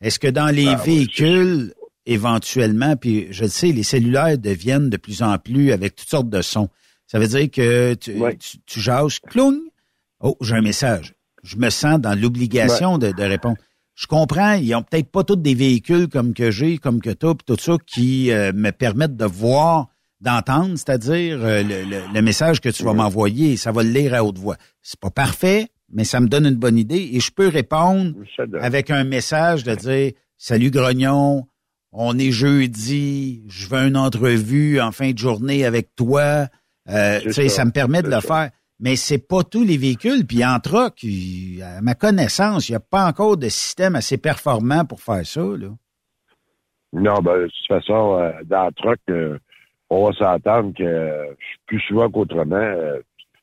Est-ce 0.00 0.18
que 0.18 0.28
dans 0.28 0.48
les 0.54 0.68
Ah, 0.68 0.76
véhicules, 0.84 1.72
éventuellement, 2.06 2.96
puis 2.96 3.28
je 3.30 3.44
le 3.44 3.48
sais, 3.50 3.72
les 3.72 3.82
cellulaires 3.82 4.38
deviennent 4.38 4.90
de 4.90 4.96
plus 4.96 5.22
en 5.22 5.38
plus 5.38 5.72
avec 5.72 5.96
toutes 5.96 6.08
sortes 6.08 6.28
de 6.30 6.42
sons. 6.42 6.68
Ça 7.06 7.18
veut 7.18 7.26
dire 7.28 7.50
que 7.50 7.94
tu, 7.94 8.12
tu, 8.38 8.58
tu 8.66 8.80
jases, 8.80 9.18
cloung, 9.18 9.58
oh, 10.20 10.36
j'ai 10.40 10.54
un 10.54 10.62
message. 10.62 11.14
Je 11.42 11.56
me 11.56 11.70
sens 11.70 11.98
dans 12.00 12.14
l'obligation 12.18 12.98
de, 12.98 13.10
de 13.12 13.22
répondre. 13.22 13.56
Je 13.94 14.06
comprends, 14.06 14.54
ils 14.54 14.74
ont 14.74 14.82
peut-être 14.82 15.10
pas 15.10 15.24
tous 15.24 15.36
des 15.36 15.54
véhicules 15.54 16.08
comme 16.08 16.32
que 16.34 16.50
j'ai, 16.50 16.78
comme 16.78 17.00
que 17.00 17.10
toi, 17.10 17.34
puis 17.34 17.44
tout 17.46 17.60
ça, 17.60 17.76
qui 17.86 18.30
euh, 18.30 18.52
me 18.54 18.70
permettent 18.70 19.16
de 19.16 19.24
voir, 19.24 19.88
d'entendre, 20.20 20.76
c'est-à-dire 20.76 21.38
euh, 21.42 21.62
le, 21.62 21.82
le- 21.84 22.02
le 22.14 22.22
message 22.22 22.60
que 22.60 22.68
tu 22.68 22.82
vas 22.84 22.92
m'envoyer, 22.92 23.56
ça 23.56 23.72
va 23.72 23.82
le 23.82 23.90
lire 23.90 24.14
à 24.14 24.22
haute 24.24 24.38
voix. 24.38 24.56
C'est 24.82 25.00
pas 25.00 25.10
parfait, 25.10 25.68
mais 25.92 26.04
ça 26.04 26.20
me 26.20 26.28
donne 26.28 26.46
une 26.46 26.54
bonne 26.56 26.78
idée 26.78 27.10
et 27.12 27.20
je 27.20 27.30
peux 27.30 27.48
répondre 27.48 28.14
avec 28.62 28.90
un 28.90 29.04
message 29.04 29.64
de 29.64 29.74
dire 29.74 30.12
Salut 30.36 30.70
Grognon, 30.70 31.46
on 31.92 32.18
est 32.18 32.30
jeudi, 32.30 33.42
je 33.48 33.68
veux 33.68 33.88
une 33.88 33.96
entrevue 33.96 34.80
en 34.80 34.92
fin 34.92 35.12
de 35.12 35.18
journée 35.18 35.64
avec 35.64 35.94
toi. 35.96 36.46
Euh, 36.88 37.20
C'est 37.20 37.22
tu 37.22 37.32
sais, 37.32 37.48
ça, 37.48 37.56
ça 37.56 37.64
me 37.64 37.72
permet 37.72 38.02
de 38.02 38.08
le 38.08 38.20
ça. 38.20 38.20
faire. 38.20 38.50
Mais 38.78 38.96
c'est 38.96 39.18
pas 39.18 39.44
tous 39.44 39.62
les 39.64 39.76
véhicules. 39.76 40.26
Puis 40.26 40.44
en 40.44 40.58
truck, 40.58 41.04
à 41.62 41.82
ma 41.82 41.94
connaissance, 41.94 42.68
il 42.68 42.72
n'y 42.72 42.76
a 42.76 42.80
pas 42.80 43.06
encore 43.06 43.36
de 43.36 43.48
système 43.48 43.94
assez 43.94 44.16
performant 44.16 44.84
pour 44.86 45.02
faire 45.02 45.26
ça. 45.26 45.42
Là. 45.42 45.68
Non, 46.92 47.20
ben, 47.20 47.42
de 47.42 47.46
toute 47.46 47.66
façon, 47.68 48.18
euh, 48.18 48.32
dans 48.44 48.66
le 48.66 48.72
truck, 48.72 48.98
euh, 49.10 49.38
on 49.90 50.06
va 50.06 50.12
s'entendre 50.14 50.72
que 50.76 51.36
plus 51.66 51.80
souvent 51.80 52.10
qu'autrement, 52.10 52.56
euh, 52.56 53.00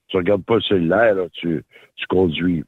tu 0.07 0.17
regardes 0.17 0.43
pas 0.45 0.55
le 0.55 0.61
cellulaire, 0.61 1.15
là, 1.15 1.23
tu, 1.33 1.63
tu 1.95 2.05
conduis. 2.07 2.63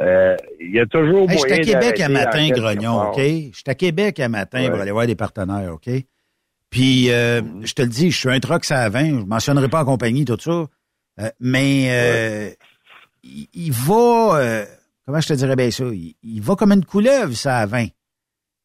Euh, 0.00 0.36
Il 0.60 0.72
y 0.74 0.80
a 0.80 0.86
toujours 0.86 1.30
Hey, 1.30 1.36
moyen 1.38 1.56
J'étais 1.56 1.74
à 1.74 1.80
Québec 1.80 2.00
à 2.00 2.08
matin, 2.08 2.48
Grognon. 2.50 3.10
OK? 3.10 3.18
J'étais 3.18 3.70
à 3.70 3.74
Québec 3.74 4.20
à 4.20 4.28
matin 4.28 4.62
Ouais. 4.62 4.70
pour 4.70 4.80
aller 4.80 4.90
voir 4.92 5.06
des 5.06 5.14
partenaires, 5.16 5.72
OK? 5.74 5.88
Puis, 6.70 7.10
euh, 7.10 7.40
je 7.62 7.72
te 7.72 7.82
le 7.82 7.88
dis, 7.88 8.10
je 8.10 8.18
suis 8.18 8.28
un 8.28 8.40
truck 8.40 8.68
à 8.70 8.88
20, 8.88 9.20
je 9.20 9.24
mentionnerai 9.26 9.68
pas 9.68 9.82
en 9.82 9.84
compagnie, 9.84 10.24
tout 10.24 10.36
ça. 10.40 10.66
Euh, 11.20 11.30
mais 11.38 11.86
euh, 11.90 12.50
il, 13.22 13.46
il 13.54 13.70
va, 13.72 14.64
comment 15.06 15.20
je 15.20 15.28
te 15.28 15.34
dirais 15.34 15.54
bien 15.56 15.70
ça? 15.70 15.84
Il, 15.84 16.14
il 16.24 16.42
va 16.42 16.56
comme 16.56 16.72
une 16.72 16.84
couleuvre, 16.84 17.32
ça, 17.34 17.58
à 17.58 17.66
20. 17.66 17.86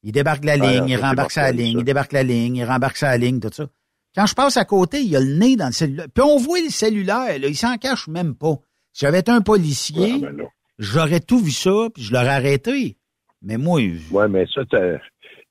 Il 0.01 0.11
débarque 0.13 0.43
la 0.45 0.53
Ah, 0.53 0.55
ligne, 0.57 0.87
il 0.87 0.95
rembarque 0.97 1.31
sa 1.31 1.51
ligne, 1.51 1.73
ça. 1.73 1.79
il 1.79 1.83
débarque 1.83 2.13
la 2.13 2.23
ligne, 2.23 2.55
il 2.55 2.63
rembarque 2.65 2.97
sa 2.97 3.15
ligne, 3.17 3.39
tout 3.39 3.49
ça. 3.53 3.67
Quand 4.15 4.25
je 4.25 4.33
passe 4.33 4.57
à 4.57 4.65
côté, 4.65 5.01
il 5.01 5.15
a 5.15 5.19
le 5.19 5.35
nez 5.37 5.55
dans 5.55 5.67
le 5.67 5.71
cellulaire. 5.71 6.07
Puis 6.13 6.23
on 6.23 6.37
voit 6.37 6.59
le 6.61 6.69
cellulaire, 6.69 7.39
là, 7.39 7.47
il 7.47 7.55
s'en 7.55 7.77
cache 7.77 8.07
même 8.07 8.35
pas. 8.35 8.55
Si 8.91 9.05
j'avais 9.05 9.19
été 9.19 9.31
un 9.31 9.41
policier, 9.41 10.13
Ah, 10.23 10.31
ben 10.31 10.45
j'aurais 10.79 11.19
tout 11.19 11.39
vu 11.39 11.51
ça, 11.51 11.87
puis 11.93 12.03
je 12.03 12.11
l'aurais 12.13 12.29
arrêté. 12.29 12.97
Mais 13.41 13.57
moi, 13.57 13.79
Ouais, 14.11 14.27
mais 14.27 14.45
ça, 14.53 14.61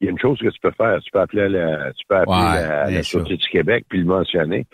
il 0.01 0.05
y 0.05 0.09
a 0.09 0.11
une 0.11 0.19
chose 0.19 0.39
que 0.39 0.49
tu 0.49 0.61
peux 0.61 0.73
faire. 0.77 0.99
Tu 1.03 1.11
peux 1.11 1.21
appeler 1.21 1.49
la, 1.49 1.93
tu 1.93 2.05
peux 2.09 2.17
appeler 2.17 2.35
Ouais, 2.37 2.69
la, 2.69 2.91
la. 2.91 3.03
Sûreté 3.03 3.37
du 3.37 3.49
Québec 3.49 3.87
puis 3.89 4.01
le 4.01 4.05
mentionner. 4.05 4.67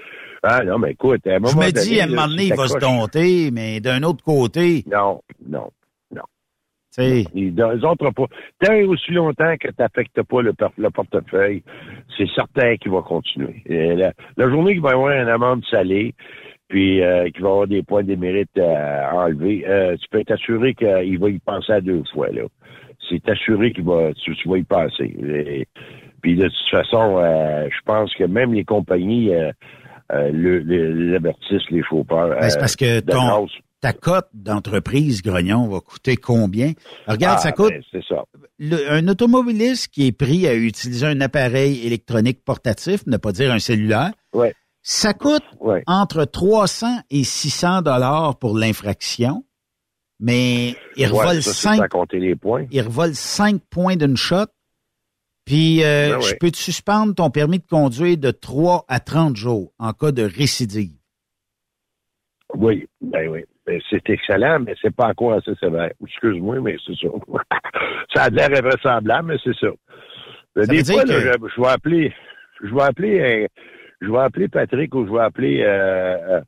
Ah 0.42 0.62
non, 0.64 0.78
mais 0.78 0.90
écoute, 0.92 1.26
à 1.26 1.30
un 1.36 1.38
moment 1.38 1.48
Je 1.48 1.56
me 1.56 1.72
donné, 1.72 1.86
dis, 1.86 2.00
à 2.00 2.04
un 2.04 2.08
moment 2.08 2.28
donné, 2.28 2.44
il 2.46 2.54
va 2.54 2.68
se 2.68 2.78
dompter, 2.78 3.50
mais 3.50 3.80
d'un 3.80 4.02
autre 4.02 4.22
côté. 4.24 4.84
Non, 4.90 5.22
non, 5.46 5.70
Ils 7.34 7.54
n'ont 7.54 7.96
pas. 7.96 8.10
Tant 8.60 8.72
et 8.72 8.84
aussi 8.84 9.12
longtemps 9.12 9.54
que 9.58 9.68
tu 9.68 9.74
n'affectes 9.78 10.22
pas 10.22 10.42
le, 10.42 10.52
le 10.78 10.90
portefeuille, 10.90 11.62
c'est 12.16 12.28
certain 12.34 12.76
qu'il 12.76 12.92
va 12.92 13.02
continuer. 13.02 13.62
Et 13.66 13.94
la, 13.94 14.12
la 14.36 14.48
journée 14.48 14.72
qu'il 14.72 14.82
va 14.82 14.90
y 14.90 14.94
avoir 14.94 15.10
une 15.12 15.28
amende 15.28 15.64
salée, 15.70 16.14
puis 16.68 17.02
euh, 17.02 17.28
qu'il 17.30 17.42
va 17.42 17.48
y 17.48 17.52
avoir 17.52 17.66
des 17.66 17.82
points 17.82 18.04
de 18.04 18.14
mérite 18.14 18.56
à 18.58 19.10
enlever, 19.14 19.64
euh, 19.66 19.96
tu 19.96 20.08
peux 20.10 20.20
être 20.20 20.32
assuré 20.32 20.74
qu'il 20.74 21.18
va 21.18 21.28
y 21.30 21.38
penser 21.38 21.72
à 21.72 21.80
deux 21.80 22.02
fois. 22.12 22.28
là. 22.30 22.42
C'est 23.10 23.28
assuré 23.28 23.72
qu'il 23.72 23.84
va, 23.84 24.12
tu, 24.14 24.34
tu 24.36 24.48
vas 24.48 24.58
y 24.58 24.62
passer. 24.64 25.04
Et- 25.28 25.66
puis 26.22 26.36
de 26.36 26.44
toute 26.44 26.70
façon, 26.70 27.18
euh, 27.18 27.68
je 27.70 27.80
pense 27.84 28.14
que 28.14 28.24
même 28.24 28.54
les 28.54 28.64
compagnies 28.64 29.34
euh, 29.34 29.52
euh, 30.12 30.30
le- 30.32 30.58
les 30.60 31.82
chauffeurs. 31.82 32.28
Ben, 32.30 32.48
c'est 32.48 32.56
euh, 32.56 32.60
parce 32.60 32.76
que 32.76 33.00
ton. 33.00 33.46
Ta 33.84 33.92
cote 33.92 34.28
d'entreprise, 34.32 35.20
Grognon, 35.20 35.68
va 35.68 35.78
coûter 35.80 36.16
combien? 36.16 36.72
Regarde, 37.06 37.36
Ah, 37.38 37.42
ça 37.42 37.52
coûte 37.52 37.70
ben, 37.92 38.02
ça. 38.08 38.24
le- 38.58 38.90
un 38.90 39.06
automobiliste 39.08 39.88
qui 39.88 40.06
est 40.06 40.12
pris 40.12 40.46
à 40.46 40.54
utiliser 40.54 41.06
un 41.06 41.20
appareil 41.20 41.84
électronique 41.86 42.42
portatif, 42.46 43.06
ne 43.06 43.18
pas 43.18 43.32
dire 43.32 43.52
un 43.52 43.58
cellulaire, 43.58 44.12
Ouais. 44.32 44.54
ça 44.80 45.12
coûte 45.12 45.42
Ouais. 45.60 45.82
entre 45.86 46.24
300 46.24 47.00
et 47.10 47.24
600 47.24 47.82
dollars 47.82 48.38
pour 48.38 48.56
l'infraction, 48.56 49.44
mais 50.18 50.76
il 50.96 51.02
Ouais, 51.12 51.18
revole 51.20 51.42
ça, 51.42 51.52
c'est 51.52 51.60
5 51.68 51.76
sans 51.76 51.88
compter 51.88 52.20
les 52.20 52.36
points. 52.36 52.64
il 52.70 52.80
revole 52.80 53.14
5 53.14 53.60
points 53.68 53.96
d'une 53.96 54.16
shot. 54.16 54.46
Puis, 55.44 55.84
euh, 55.84 56.12
Ben 56.12 56.16
ouais. 56.16 56.22
je 56.22 56.34
peux 56.36 56.50
te 56.50 56.56
suspendre 56.56 57.14
ton 57.14 57.28
permis 57.28 57.58
de 57.58 57.66
conduire 57.68 58.16
de 58.16 58.30
3 58.30 58.86
à 58.88 58.98
30 58.98 59.36
jours 59.36 59.74
en 59.78 59.92
cas 59.92 60.10
de 60.10 60.22
récidive? 60.22 60.96
Oui, 62.54 62.86
ben 63.02 63.28
oui. 63.28 63.40
Ben, 63.66 63.80
c'est 63.88 64.08
excellent, 64.10 64.60
mais 64.60 64.74
c'est 64.82 64.94
pas 64.94 65.08
encore 65.08 65.32
assez 65.34 65.54
sévère. 65.56 65.90
Excuse-moi, 66.06 66.60
mais 66.60 66.76
c'est 66.86 66.94
ça. 66.96 67.08
ça 68.14 68.22
a 68.24 68.30
l'air 68.30 68.50
invraisemblable, 68.58 69.28
mais 69.28 69.36
c'est 69.42 69.56
ça. 69.56 69.68
Ça 70.56 70.66
Des 70.66 70.84
fois, 70.84 71.04
là, 71.04 71.18
je, 71.20 71.48
je 71.56 71.60
vais 71.60 71.68
appeler, 71.68 72.12
je 72.62 72.74
vais 72.74 72.82
appeler, 72.82 73.20
un- 73.22 73.46
je 74.06 74.10
vais 74.12 74.18
appeler 74.18 74.48
Patrick 74.48 74.94
ou 74.94 75.06
je 75.06 75.12
vais 75.12 75.20
appeler 75.20 75.62
euh, 75.62 76.16
euh, 76.28 76.40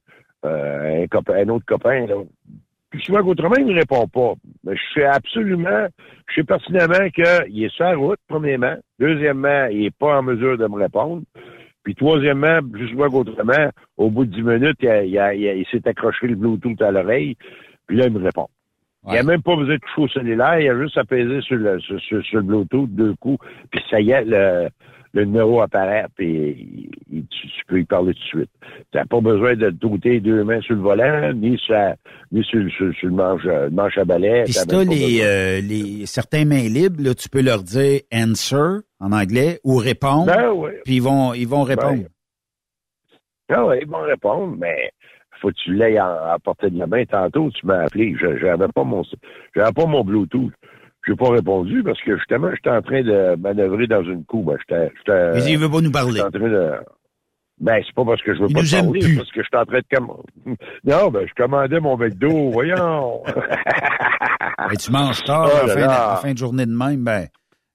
euh, 0.45 1.03
un, 1.05 1.07
copain, 1.07 1.35
un 1.37 1.49
autre 1.49 1.65
copain. 1.67 2.07
Là. 2.07 2.17
Puis 2.91 3.03
souvent 3.03 3.23
qu'autrement, 3.23 3.57
il 3.59 3.67
ne 3.67 3.75
répond 3.75 4.07
pas. 4.07 4.35
Mais 4.65 4.77
je 4.77 4.83
sais 5.01 5.07
absolument, 5.07 5.89
je 6.29 6.35
sais 6.35 6.45
pertinemment 6.45 7.09
qu'il 7.11 7.65
est 7.65 7.75
sur 7.75 7.85
la 7.85 7.97
route, 7.97 8.21
premièrement. 8.29 8.77
Deuxièmement, 8.99 9.67
il 9.71 9.81
n'est 9.81 9.91
pas 9.91 10.19
en 10.19 10.23
mesure 10.23 10.59
de 10.59 10.67
me 10.67 10.77
répondre. 10.77 11.23
Puis 11.87 11.95
troisièmement, 11.95 12.59
plus 12.69 12.89
souvent 12.89 13.09
qu'autrement, 13.09 13.71
au 13.97 14.11
bout 14.11 14.25
de 14.25 14.35
dix 14.35 14.43
minutes, 14.43 14.79
il, 14.83 15.65
s'est 15.71 15.87
accroché 15.87 16.27
le 16.27 16.35
Bluetooth 16.35 16.83
à 16.83 16.91
l'oreille, 16.91 17.37
puis 17.87 17.97
là, 17.97 18.07
il 18.09 18.13
me 18.13 18.19
répond. 18.25 18.49
Il 19.07 19.13
n'a 19.15 19.23
même 19.23 19.41
pas 19.43 19.55
besoin 19.55 19.77
de 19.77 19.81
toucher 19.81 20.03
au 20.03 20.09
cellulaire, 20.09 20.59
il 20.59 20.69
a 20.69 20.83
juste 20.83 20.99
à 20.99 21.05
peser 21.05 21.41
sur 21.43 21.55
le, 21.55 21.79
sur, 21.79 22.01
sur- 22.01 22.25
sur 22.25 22.39
le 22.39 22.43
Bluetooth 22.43 22.91
deux 22.91 23.15
coups, 23.21 23.39
puis 23.71 23.81
ça 23.89 24.01
y 24.01 24.11
est, 24.11 24.25
le, 24.25 24.69
le 25.13 25.25
numéro 25.27 25.61
apparaît, 25.61 26.07
puis 26.17 26.89
il- 27.09 27.25
tu, 27.29 27.47
tu 27.47 27.65
peux 27.69 27.79
y 27.79 27.85
parler 27.85 28.15
tout 28.15 28.19
de 28.21 28.41
suite. 28.41 28.51
Tu 28.91 28.99
n'as 28.99 29.05
pas 29.05 29.21
besoin 29.21 29.55
de 29.55 29.71
te 29.71 29.75
douter 29.77 30.19
deux 30.19 30.43
mains 30.43 30.61
sur 30.63 30.75
le 30.75 30.81
volant, 30.81 31.33
ni 31.35 31.57
sur, 31.57 31.75
la- 31.75 31.95
ni 32.33 32.43
sur, 32.43 32.59
le- 32.59 33.11
manche, 33.11 33.45
le 33.45 33.71
manche 33.71 33.97
à 33.97 34.05
balai. 34.05 34.43
Puis 34.43 34.55
si 34.55 34.67
les, 34.97 35.21
euh, 35.23 35.61
les 35.61 36.07
certains 36.07 36.45
mains 36.45 36.69
libres, 36.69 37.01
là, 37.01 37.15
tu 37.15 37.29
peux 37.29 37.43
leur 37.43 37.63
dire 37.63 38.01
answer 38.13 38.81
en 39.01 39.13
anglais 39.13 39.61
ou 39.65 39.77
répondre. 39.77 40.27
Ben. 40.27 40.53
Puis 40.85 40.97
ils 40.97 41.03
vont, 41.03 41.35
ils 41.35 41.49
vont 41.49 41.63
répondre. 41.63 42.05
Ah 43.49 43.65
oui, 43.67 43.77
ils 43.83 43.89
vont 43.89 44.03
répondre, 44.03 44.57
mais 44.59 44.91
faut 45.41 45.49
que 45.49 45.55
tu 45.63 45.75
l'aies 45.75 45.99
à, 45.99 46.33
à 46.33 46.39
portée 46.39 46.71
de 46.71 46.79
la 46.79 46.87
main. 46.87 47.05
Tantôt, 47.05 47.51
tu 47.51 47.67
m'as 47.67 47.85
appelé. 47.85 48.15
Je 48.21 48.39
j'avais 48.39 48.69
pas 48.75 48.85
mon 48.85 49.03
j'avais 49.55 49.73
pas 49.73 49.87
mon 49.87 50.03
Bluetooth. 50.03 50.53
J'ai 51.07 51.15
pas 51.15 51.31
répondu 51.31 51.85
parce 51.85 52.01
que 52.01 52.17
justement, 52.17 52.51
j'étais 52.53 52.71
en 52.71 52.83
train 52.83 53.03
de 53.03 53.37
manœuvrer 53.37 53.87
dans 53.87 54.03
une 54.03 54.25
coupe. 54.25 54.47
Ben, 54.47 54.57
j'étais, 54.59 55.33
Mais 55.35 55.45
il 55.45 55.59
veut 55.59 55.71
pas 55.71 55.81
nous 55.81 55.93
parler. 55.93 56.21
en 56.21 56.31
train 56.31 56.49
de. 56.49 56.73
Ben, 57.61 57.81
c'est 57.87 57.95
pas 57.95 58.05
parce 58.05 58.21
que 58.23 58.35
je 58.35 58.41
veux 58.41 58.49
Il 58.51 58.55
pas 58.55 58.61
nous 58.63 58.67
te 58.69 58.75
aime 58.75 58.85
parler, 58.87 59.01
plus. 59.01 59.11
c'est 59.13 59.17
parce 59.17 59.31
que 59.33 59.43
j'étais 59.45 59.57
en 59.57 59.65
train 59.65 59.79
de 59.79 59.97
commander. 59.97 60.23
Non, 60.85 61.11
ben, 61.11 61.27
je 61.29 61.35
commandais 61.35 61.81
mon 61.81 61.97
McDo, 61.97 62.51
voyons. 62.51 63.23
Et 64.73 64.77
tu 64.77 64.91
manges 64.91 65.23
tard 65.25 65.49
Oh 65.65 65.69
fin 65.69 66.13
en 66.13 66.17
fin 66.17 66.33
de 66.33 66.39
journée 66.39 66.67
de 66.67 66.75
même, 66.77 67.05
ben. 67.05 67.29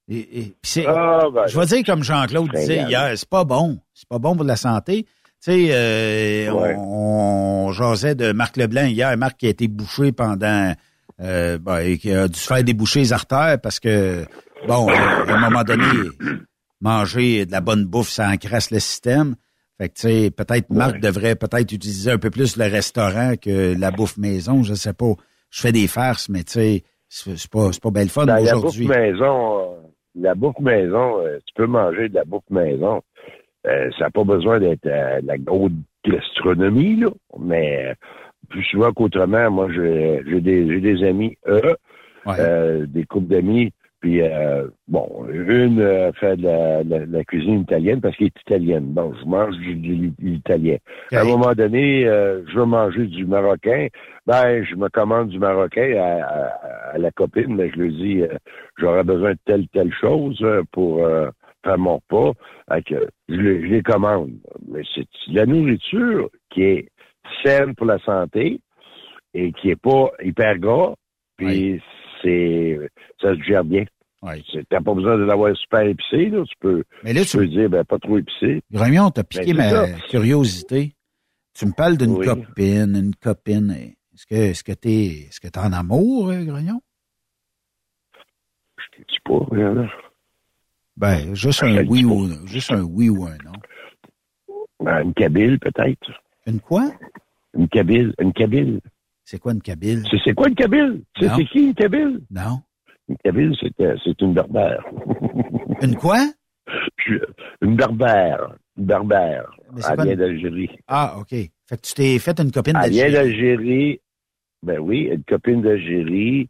Et- 0.09 0.39
et- 0.39 0.43
puis 0.61 0.71
c'est- 0.71 0.85
Ah, 0.87 1.21
ben, 1.33 1.47
je 1.47 1.59
vais 1.59 1.65
dire 1.65 1.83
comme 1.85 2.03
Jean-Claude 2.03 2.49
disait 2.53 2.83
hier, 2.83 3.11
c'est 3.15 3.29
pas 3.29 3.43
bon. 3.43 3.79
C'est 3.93 4.07
pas 4.09 4.19
bon 4.19 4.35
pour 4.35 4.45
la 4.45 4.55
santé. 4.55 5.03
Tu 5.03 5.09
sais, 5.51 5.69
euh, 5.71 6.51
Ouais. 6.51 6.75
on, 6.77 7.67
on 7.67 7.71
jasait 7.71 8.13
de 8.15 8.31
Marc 8.31 8.57
Leblanc 8.57 8.85
hier. 8.85 9.15
Marc 9.17 9.37
qui 9.37 9.47
a 9.47 9.49
été 9.49 9.67
bouché 9.67 10.11
pendant... 10.11 10.73
Euh, 11.19 11.57
ben, 11.59 11.79
et 11.79 11.97
qui 11.99 12.11
a 12.11 12.27
dû 12.27 12.39
se 12.39 12.47
faire 12.47 12.63
déboucher 12.63 12.99
les 13.01 13.13
artères 13.13 13.59
parce 13.61 13.79
que, 13.79 14.25
bon, 14.67 14.87
à 14.89 15.31
un 15.31 15.39
moment 15.39 15.63
donné, 15.63 15.85
manger 16.81 17.45
de 17.45 17.51
la 17.51 17.61
bonne 17.61 17.85
bouffe, 17.85 18.09
ça 18.09 18.27
encrasse 18.29 18.71
le 18.71 18.79
système. 18.79 19.35
Fait 19.77 19.89
que, 19.89 19.93
tu 19.95 20.01
sais, 20.01 20.31
peut-être 20.31 20.69
Marc 20.71 20.99
devrait 20.99 21.35
peut-être 21.35 21.71
utiliser 21.71 22.11
un 22.11 22.17
peu 22.17 22.29
plus 22.29 22.55
le 22.57 22.65
restaurant 22.65 23.33
que 23.41 23.75
la 23.77 23.91
bouffe 23.91 24.17
maison. 24.17 24.63
Je 24.63 24.73
sais 24.73 24.93
pas. 24.93 25.13
Je 25.49 25.61
fais 25.61 25.71
des 25.71 25.87
farces, 25.87 26.29
mais 26.29 26.43
tu 26.43 26.53
sais, 26.53 26.83
c'est 27.09 27.37
c'est 27.37 27.49
pas, 27.51 27.69
c'est 27.71 27.81
pas 27.81 27.91
belle 27.91 28.09
fun 28.09 28.25
Dans 28.25 28.35
la 28.35 28.41
bouffe 28.41 28.53
aujourd'hui. 28.53 28.87
maison, 28.87 29.59
euh, 29.59 29.65
la 30.15 30.35
bouffe 30.35 30.59
maison, 30.59 31.19
euh, 31.19 31.39
tu 31.45 31.53
peux 31.55 31.67
manger 31.67 32.09
de 32.09 32.15
la 32.15 32.25
bouffe 32.25 32.49
maison. 32.49 33.01
Euh, 33.67 33.89
ça 33.97 34.05
n'a 34.05 34.09
pas 34.09 34.23
besoin 34.23 34.59
d'être 34.59 34.87
euh, 34.87 35.21
la 35.23 35.35
haute 35.47 35.73
gastronomie, 36.03 36.95
là, 36.95 37.09
mais 37.39 37.87
euh, 37.87 37.93
plus 38.49 38.63
souvent 38.63 38.91
qu'autrement, 38.91 39.51
moi, 39.51 39.67
j'ai 39.71 40.21
j'ai 40.27 40.41
des, 40.41 40.67
j'ai 40.67 40.81
des 40.81 41.03
amis, 41.07 41.37
eux, 41.47 41.75
euh, 42.27 42.85
des 42.87 43.05
couples 43.05 43.27
d'amis, 43.27 43.71
puis 44.01 44.21
euh, 44.21 44.67
bon, 44.87 45.25
une 45.31 45.79
euh, 45.79 46.11
fait 46.13 46.35
de 46.35 46.43
la, 46.43 46.83
la- 46.83 47.05
cuisine 47.23 47.61
italienne 47.61 48.01
parce 48.01 48.17
qu'elle 48.17 48.27
est 48.27 48.41
italienne. 48.41 48.85
Bon, 48.85 49.13
je 49.19 49.25
mange 49.25 49.55
du, 49.57 49.75
du- 49.75 50.09
de 50.09 50.13
l'italien. 50.19 50.77
À 51.11 51.21
un 51.21 51.23
moment 51.23 51.53
donné, 51.53 52.05
euh, 52.07 52.41
je 52.47 52.57
veux 52.59 52.65
manger 52.65 53.05
du 53.05 53.25
marocain. 53.25 53.87
Ben, 54.25 54.63
je 54.63 54.75
me 54.75 54.89
commande 54.89 55.29
du 55.29 55.37
marocain 55.39 55.95
à, 55.97 56.23
à- 56.23 56.91
à 56.93 56.97
la 56.97 57.11
copine, 57.11 57.55
mais 57.55 57.69
je 57.69 57.75
lui 57.75 57.93
dis, 57.95 58.21
euh, 58.21 58.35
j'aurais 58.77 59.03
besoin 59.03 59.33
de 59.33 59.39
telle, 59.45 59.67
telle 59.69 59.93
chose 59.93 60.37
euh, 60.41 60.63
pour 60.71 61.05
euh, 61.05 61.29
faire 61.63 61.77
mon 61.77 62.01
que 62.81 63.07
je, 63.29 63.35
les- 63.35 63.61
je 63.61 63.67
les 63.67 63.83
commande. 63.83 64.31
Mais 64.67 64.81
c'est 64.95 65.07
de 65.31 65.35
la 65.35 65.45
nourriture 65.45 66.29
qui 66.49 66.63
est 66.63 66.89
saine 67.43 67.75
pour 67.75 67.85
la 67.85 67.99
santé 67.99 68.59
et 69.35 69.51
qui 69.53 69.69
est 69.69 69.79
pas 69.81 70.09
hyper 70.23 70.57
gras. 70.57 70.95
Puis 71.37 71.81
c'est 72.21 72.79
ça 73.21 73.35
se 73.35 73.41
gère 73.43 73.63
bien. 73.63 73.85
C'est- 74.51 74.63
T'as 74.69 74.81
pas 74.81 74.93
besoin 74.93 75.17
de 75.17 75.23
l'avoir 75.23 75.55
super 75.57 75.81
épicé, 75.81 76.29
là. 76.29 76.43
Tu 76.47 76.55
peux, 76.59 76.83
Mais 77.03 77.11
là, 77.13 77.25
tu 77.25 77.37
peux 77.37 77.47
dire, 77.47 77.69
ben, 77.69 77.83
pas 77.83 77.97
trop 77.97 78.17
épicé. 78.19 78.61
Grognon, 78.71 79.09
t'as 79.09 79.23
piqué 79.23 79.53
Ben, 79.53 79.63
c'est 79.69 79.71
ma 79.93 79.97
ça. 79.99 80.07
curiosité. 80.09 80.93
Tu 81.53 81.65
me 81.65 81.71
parles 81.73 81.97
d'une 81.97 82.11
Oui. 82.17 82.25
copine, 82.25 82.95
une 82.95 83.15
copine. 83.15 83.71
Est-ce 83.71 84.25
que 84.27 84.35
est-ce 84.35 84.63
que 84.63 84.73
t'es 84.73 85.05
est-ce 85.27 85.39
que 85.39 85.47
t'es 85.47 85.59
en 85.59 85.73
amour, 85.73 86.29
euh, 86.29 86.43
Grognon? 86.45 86.81
Je 88.77 88.97
te 88.97 89.11
dis 89.11 89.19
pas, 89.25 89.39
rien. 89.51 89.89
Ben, 90.97 91.33
juste 91.33 91.63
un 91.63 91.83
oui 91.87 92.05
ou 92.05 92.27
juste 92.47 92.71
un 92.71 92.81
oui 92.83 93.09
ou 93.09 93.25
un 93.25 93.37
non. 93.43 93.53
Ben, 94.79 95.01
une 95.03 95.13
cabine, 95.13 95.57
peut-être. 95.59 96.11
Une 96.45 96.59
quoi? 96.59 96.91
Une 97.57 97.67
cabine, 97.69 98.13
une 98.19 98.33
cabine. 98.33 98.79
C'est 99.23 99.39
quoi 99.39 99.53
une 99.53 99.61
cabine? 99.61 100.03
C'est, 100.23 100.33
quoi 100.33 100.49
une 100.49 100.55
cabine? 100.55 101.03
C'est, 101.19 101.45
qui 101.45 101.59
une 101.67 101.73
cabine? 101.73 102.19
Non. 102.29 102.61
Une 103.07 103.17
cabine, 103.23 103.53
c'est, 103.59 103.79
euh, 103.83 103.95
c'est 104.03 104.19
une 104.21 104.33
berbère. 104.33 104.83
Une 105.81 105.95
quoi? 105.95 106.19
Une 107.61 107.75
berbère. 107.75 108.55
Une 108.77 108.85
berbère. 108.85 109.51
Mais 109.73 109.81
c'est 109.81 109.91
Elle 109.93 110.01
vient 110.03 110.11
une- 110.13 110.19
d'Algérie. 110.19 110.69
Ah, 110.87 111.15
OK. 111.19 111.29
Fait 111.29 111.49
que 111.69 111.81
tu 111.81 111.93
t'es 111.93 112.19
fait 112.19 112.39
une 112.39 112.51
copine 112.51 112.77
Elle 112.83 112.91
vient 112.91 113.09
d'Algérie. 113.11 113.57
d'Algérie. 113.59 114.01
Ben 114.63 114.79
oui, 114.79 115.09
une 115.11 115.23
copine 115.23 115.61
d'Algérie 115.61 116.49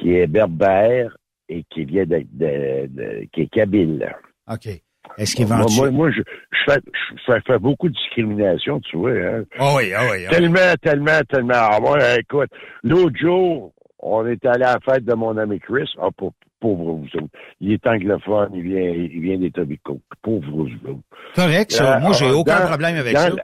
qui 0.00 0.12
est 0.14 0.26
berbère 0.26 1.16
et 1.48 1.64
qui 1.70 1.84
vient 1.84 2.04
de, 2.06 2.18
de- 2.32 2.86
de- 2.88 3.26
qui 3.32 3.42
est 3.42 3.48
kabyle. 3.48 4.12
OK. 4.50 4.68
Est-ce 5.18 5.36
Moi, 5.42 5.48
qu'éventuellement... 5.48 5.98
moi, 5.98 6.08
moi, 6.08 6.10
je, 6.10 6.22
je 6.52 6.72
fais, 6.72 6.80
je 7.26 7.40
fais- 7.46 7.58
beaucoup 7.58 7.88
de 7.88 7.94
discrimination, 7.94 8.80
tu 8.80 8.96
vois. 8.96 9.10
Hein? 9.12 9.44
Ah 9.58 9.74
oui, 9.76 9.92
ah 9.94 10.02
oui, 10.10 10.18
oui. 10.18 10.26
Tellement, 10.30 10.74
tellement, 10.82 11.20
tellement. 11.28 11.54
Ah, 11.56 11.78
moi, 11.80 11.98
écoute, 12.18 12.50
l'autre 12.84 13.16
jour, 13.18 13.72
on 13.98 14.26
est 14.26 14.44
allé 14.46 14.64
à 14.64 14.74
la 14.74 14.78
fête 14.80 15.04
de 15.04 15.14
mon 15.14 15.36
ami 15.36 15.58
Chris. 15.60 15.90
Ah, 16.00 16.08
pauvre, 16.16 16.32
pauvre 16.60 16.92
vous 16.94 17.06
autres. 17.16 17.32
Il 17.60 17.72
est 17.72 17.86
anglophone, 17.86 18.50
il 18.54 18.62
vient, 18.62 18.80
il 18.80 19.20
vient 19.20 19.38
des 19.38 19.50
Tobico. 19.50 20.00
Pauvre 20.22 20.46
vous 20.50 20.68
autres. 20.90 21.00
Correct, 21.34 21.72
ça. 21.72 21.96
Euh, 21.96 22.00
Moi, 22.00 22.12
j'ai 22.12 22.30
aucun 22.30 22.60
dans- 22.60 22.66
problème 22.68 22.96
avec 22.96 23.14
dans 23.14 23.20
ça. 23.20 23.30
La, 23.30 23.42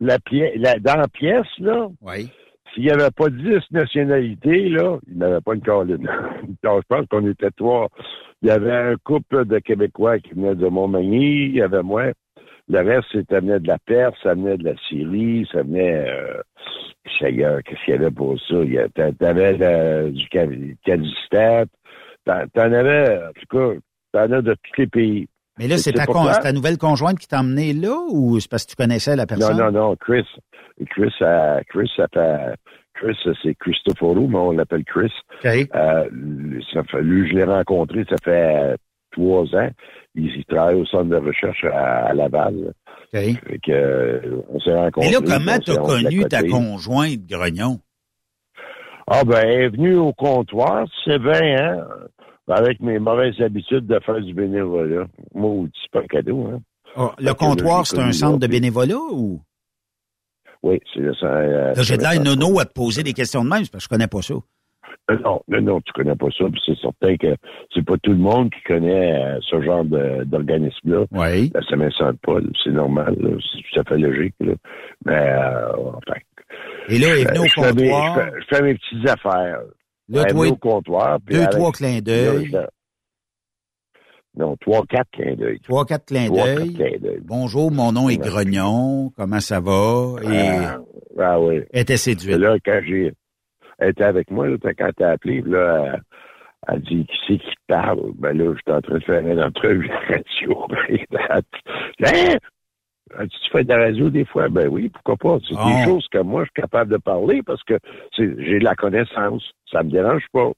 la 0.00 0.18
pièce, 0.18 0.52
la- 0.56 0.78
dans 0.78 0.96
la 0.96 1.08
pièce, 1.08 1.46
là, 1.58 1.86
Oui. 2.02 2.30
S'il 2.74 2.84
n'y 2.84 2.90
avait 2.90 3.10
pas 3.16 3.28
dix 3.30 3.60
nationalités, 3.70 4.68
là, 4.70 4.98
il 5.08 5.18
n'y 5.18 5.24
avait 5.24 5.40
pas 5.40 5.54
une 5.54 5.62
colline. 5.62 6.08
Donc, 6.62 6.82
je 6.82 6.86
pense 6.88 7.06
qu'on 7.08 7.26
était 7.28 7.50
trois. 7.50 7.88
Il 8.42 8.48
y 8.48 8.50
avait 8.50 8.72
un 8.72 8.96
couple 9.04 9.44
de 9.46 9.58
Québécois 9.58 10.18
qui 10.18 10.30
venaient 10.34 10.54
de 10.54 10.66
Montmagny, 10.68 11.44
il 11.46 11.54
y 11.56 11.62
avait 11.62 11.82
moi, 11.82 12.12
Le 12.68 12.80
reste, 12.80 13.08
ça 13.30 13.40
venait 13.40 13.60
de 13.60 13.68
la 13.68 13.78
Perse, 13.78 14.16
ça 14.22 14.34
venait 14.34 14.56
de 14.56 14.64
la 14.64 14.76
Syrie, 14.88 15.46
ça 15.52 15.62
venait... 15.62 16.06
Euh, 16.08 16.40
qu'est-ce 17.20 17.84
qu'il 17.84 17.94
y 17.94 17.96
avait 17.98 18.10
pour 18.10 18.38
ça? 18.40 18.54
Il 18.64 18.72
y 18.72 18.78
a- 18.78 18.88
t'a- 18.88 19.12
T'avais 19.12 19.54
de- 19.54 20.10
du 20.10 20.28
Ka- 20.28 20.46
Kyrgyzstan, 20.84 21.64
t'en 22.24 22.46
t'en 22.54 22.72
avais, 22.72 23.18
en 23.28 23.32
tout 23.32 23.46
cas, 23.50 23.80
t'en 24.12 24.32
as 24.32 24.42
de 24.42 24.54
tous 24.54 24.80
les 24.80 24.86
pays. 24.86 25.28
Mais 25.58 25.68
là, 25.68 25.74
Et 25.74 25.78
c'est 25.78 25.92
ta, 25.92 26.06
con- 26.06 26.24
nouvelle 26.54 26.78
conjointe 26.78 27.18
qui 27.18 27.28
t'a 27.28 27.40
emmené 27.40 27.72
là 27.74 27.96
ou 28.10 28.40
c'est 28.40 28.50
parce 28.50 28.64
que 28.64 28.70
tu 28.70 28.76
connaissais 28.76 29.16
la 29.16 29.26
personne? 29.26 29.56
Non, 29.56 29.70
non, 29.70 29.88
non, 29.88 29.96
Chris. 29.96 30.26
Chris, 30.90 31.12
euh, 31.20 31.60
Chris. 31.68 31.90
Chris, 32.94 33.16
c'est 33.42 33.54
Christopherou, 33.56 34.28
mais 34.28 34.38
on 34.38 34.52
l'appelle 34.52 34.84
Chris. 34.84 35.12
Euh, 35.44 36.08
lui, 36.12 36.64
ça 36.72 36.82
fait, 36.84 37.02
lui, 37.02 37.28
je 37.28 37.34
l'ai 37.34 37.44
rencontré, 37.44 38.04
ça 38.08 38.16
fait 38.22 38.30
euh, 38.72 38.76
trois 39.10 39.42
ans. 39.56 39.70
Il, 40.14 40.26
il 40.26 40.44
travaille 40.44 40.76
au 40.76 40.86
centre 40.86 41.04
de 41.10 41.16
recherche 41.16 41.64
à, 41.64 42.06
à 42.06 42.14
Laval. 42.14 42.72
Fait 43.12 43.34
que, 43.64 44.42
on 44.48 44.60
s'est 44.60 44.74
rencontrés. 44.74 45.10
Mais 45.10 45.12
là, 45.12 45.20
comment 45.22 45.58
t'as 45.58 45.76
connu 45.76 46.24
ta 46.26 46.42
conjointe, 46.42 47.20
Grognon? 47.28 47.80
Ah 49.06 49.24
ben, 49.24 49.40
elle 49.44 49.60
est 49.62 49.68
venue 49.68 49.96
au 49.96 50.12
comptoir, 50.12 50.86
c'est 51.04 51.18
bien, 51.18 51.56
hein? 51.58 51.86
Avec 52.48 52.80
mes 52.80 52.98
mauvaises 52.98 53.40
habitudes 53.40 53.86
de 53.86 53.98
faire 54.00 54.20
du 54.20 54.34
bénévolat. 54.34 55.06
Moi, 55.34 55.66
c'est 55.80 55.90
pas 55.92 56.00
un 56.00 56.06
cadeau, 56.06 56.46
hein? 56.52 56.60
Ah, 56.96 57.12
le 57.18 57.32
comptoir, 57.32 57.86
c'est 57.86 57.98
un 57.98 58.12
centre 58.12 58.38
de 58.38 58.46
bénévolat 58.46 58.96
ou? 59.12 59.40
Oui, 60.62 60.80
c'est 60.92 61.00
le 61.00 61.14
centre. 61.14 61.32
euh, 61.34 61.72
j'ai 61.78 61.96
de 61.96 62.02
l'air 62.02 62.20
nono 62.22 62.58
à 62.60 62.64
te 62.64 62.72
poser 62.72 63.02
des 63.02 63.12
questions 63.14 63.42
de 63.44 63.48
même, 63.48 63.60
parce 63.60 63.70
que 63.70 63.80
je 63.80 63.88
connais 63.88 64.06
pas 64.08 64.22
ça. 64.22 64.34
Euh, 65.10 65.16
Non, 65.24 65.40
non, 65.48 65.60
non, 65.62 65.80
tu 65.80 65.92
connais 65.92 66.14
pas 66.14 66.26
ça. 66.36 66.44
puis 66.50 66.60
C'est 66.66 66.78
certain 66.78 67.16
que 67.16 67.34
c'est 67.74 67.84
pas 67.84 67.96
tout 68.02 68.12
le 68.12 68.18
monde 68.18 68.50
qui 68.50 68.62
connaît 68.64 69.20
euh, 69.20 69.38
ce 69.48 69.60
genre 69.62 69.84
d'organisme-là. 69.84 71.04
Oui. 71.10 71.50
La 71.54 71.62
semaine 71.62 71.90
Sainte-Paul, 71.98 72.50
c'est 72.62 72.70
normal, 72.70 73.16
c'est 73.18 73.62
tout 73.72 73.80
à 73.80 73.84
fait 73.84 73.98
logique. 73.98 74.34
Là. 74.40 74.52
Mais, 75.06 75.28
euh, 75.32 75.72
enfin. 75.96 76.20
Et 76.88 76.98
là, 76.98 77.16
est 77.18 77.24
venue 77.24 77.38
au 77.38 77.42
mes- 77.42 77.48
comptoir. 77.88 78.14
Je 78.16 78.20
fais, 78.20 78.30
je 78.50 78.56
fais 78.56 78.62
mes 78.62 78.74
petites 78.74 79.08
affaires. 79.08 79.60
Là, 80.12 80.24
toi, 80.24 80.40
venue 80.42 80.52
au 80.52 80.56
comptoir. 80.56 81.18
puis 81.24 81.34
deux, 81.34 81.40
avec- 81.42 81.52
trois 81.52 81.72
clins 81.72 82.00
d'œil. 82.00 82.56
Non, 84.34 84.56
trois, 84.56 84.82
quatre 84.88 85.10
clins 85.10 85.34
d'œil. 85.34 85.60
Trois, 85.60 85.84
quatre 85.84 86.06
clins 86.06 86.28
d'œil. 86.28 87.20
Bonjour, 87.22 87.70
mon 87.70 87.92
nom 87.92 88.08
est 88.08 88.16
Grognon. 88.16 89.10
Comment 89.16 89.40
ça 89.40 89.60
va? 89.60 90.14
Et 90.22 90.48
Ah, 90.48 90.78
ah 91.18 91.40
oui. 91.40 91.60
elle 91.72 91.80
était 91.82 91.98
séduite. 91.98 92.36
Là, 92.38 92.56
quand 92.64 92.80
j'ai. 92.86 93.12
Elle 93.78 93.90
était 93.90 94.04
avec 94.04 94.30
moi, 94.30 94.48
là, 94.48 94.56
quand 94.62 94.90
t'as 94.96 95.10
appelé, 95.10 95.42
là, 95.44 95.98
elle, 96.68 96.80
dit 96.82 97.04
Qui 97.06 97.16
c'est 97.26 97.38
qui 97.38 97.54
parle? 97.66 98.12
Ben 98.14 98.32
là, 98.38 98.54
j'étais 98.56 98.72
en 98.72 98.80
train 98.80 98.98
de 98.98 99.04
faire 99.04 99.26
une 99.26 99.42
entrevue 99.42 99.90
radio. 100.08 100.66
Hein? 102.04 102.36
Tu 103.20 103.50
fais 103.52 103.64
de 103.64 103.68
la 103.68 103.78
radio 103.84 104.10
des 104.10 104.24
fois? 104.24 104.48
Ben 104.48 104.68
oui, 104.68 104.88
pourquoi 104.88 105.16
pas? 105.16 105.38
C'est 105.48 105.54
Oh. 105.58 105.68
des 105.68 105.84
choses 105.84 106.06
que 106.10 106.18
moi, 106.18 106.42
je 106.44 106.50
suis 106.54 106.62
capable 106.62 106.90
de 106.92 106.96
parler 106.98 107.42
parce 107.42 107.62
que 107.64 107.74
j'ai 108.16 108.58
de 108.58 108.64
la 108.64 108.74
connaissance. 108.74 109.42
Ça 109.70 109.82
me 109.82 109.90
dérange 109.90 110.24
pas. 110.32 110.50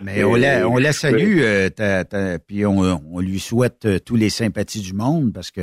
Mais 0.00 0.24
on 0.24 0.34
la, 0.34 0.68
on 0.68 0.76
la 0.78 0.90
je 0.92 0.96
salue, 0.96 1.38
euh, 1.40 1.68
ta- 1.68 2.04
ta- 2.04 2.38
puis 2.38 2.64
on, 2.66 2.78
on 3.12 3.20
lui 3.20 3.38
souhaite 3.38 3.84
euh, 3.86 3.98
tous 4.04 4.16
les 4.16 4.30
sympathies 4.30 4.80
du 4.80 4.94
monde 4.94 5.32
parce 5.32 5.50
que 5.50 5.62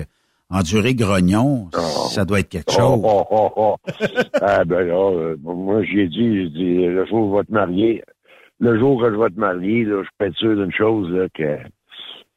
endurer 0.49 0.95
Grognon, 0.95 1.69
ça 2.09 2.25
doit 2.25 2.39
être 2.39 2.49
quelque 2.49 2.71
chose. 2.71 3.01
Oh, 3.03 3.23
oh, 3.29 3.51
oh, 3.55 3.75
oh. 3.75 3.75
ah, 4.41 4.63
ben 4.65 4.81
là, 4.87 5.11
euh, 5.11 5.35
moi, 5.43 5.83
j'ai 5.83 6.07
dit, 6.07 6.49
dit, 6.49 6.85
le 6.85 7.05
jour 7.05 7.27
où 7.27 7.33
je 7.33 7.37
vais 7.39 7.43
te 7.45 7.51
marier, 7.53 8.03
le 8.59 8.79
jour 8.79 9.01
que 9.01 9.11
je 9.11 9.15
vais 9.15 9.29
te 9.29 9.39
marier, 9.39 9.83
là, 9.85 10.03
je 10.03 10.09
peux 10.17 10.25
être 10.25 10.35
sûr 10.37 10.55
d'une 10.55 10.71
chose, 10.71 11.09
là, 11.11 11.27
que, 11.33 11.57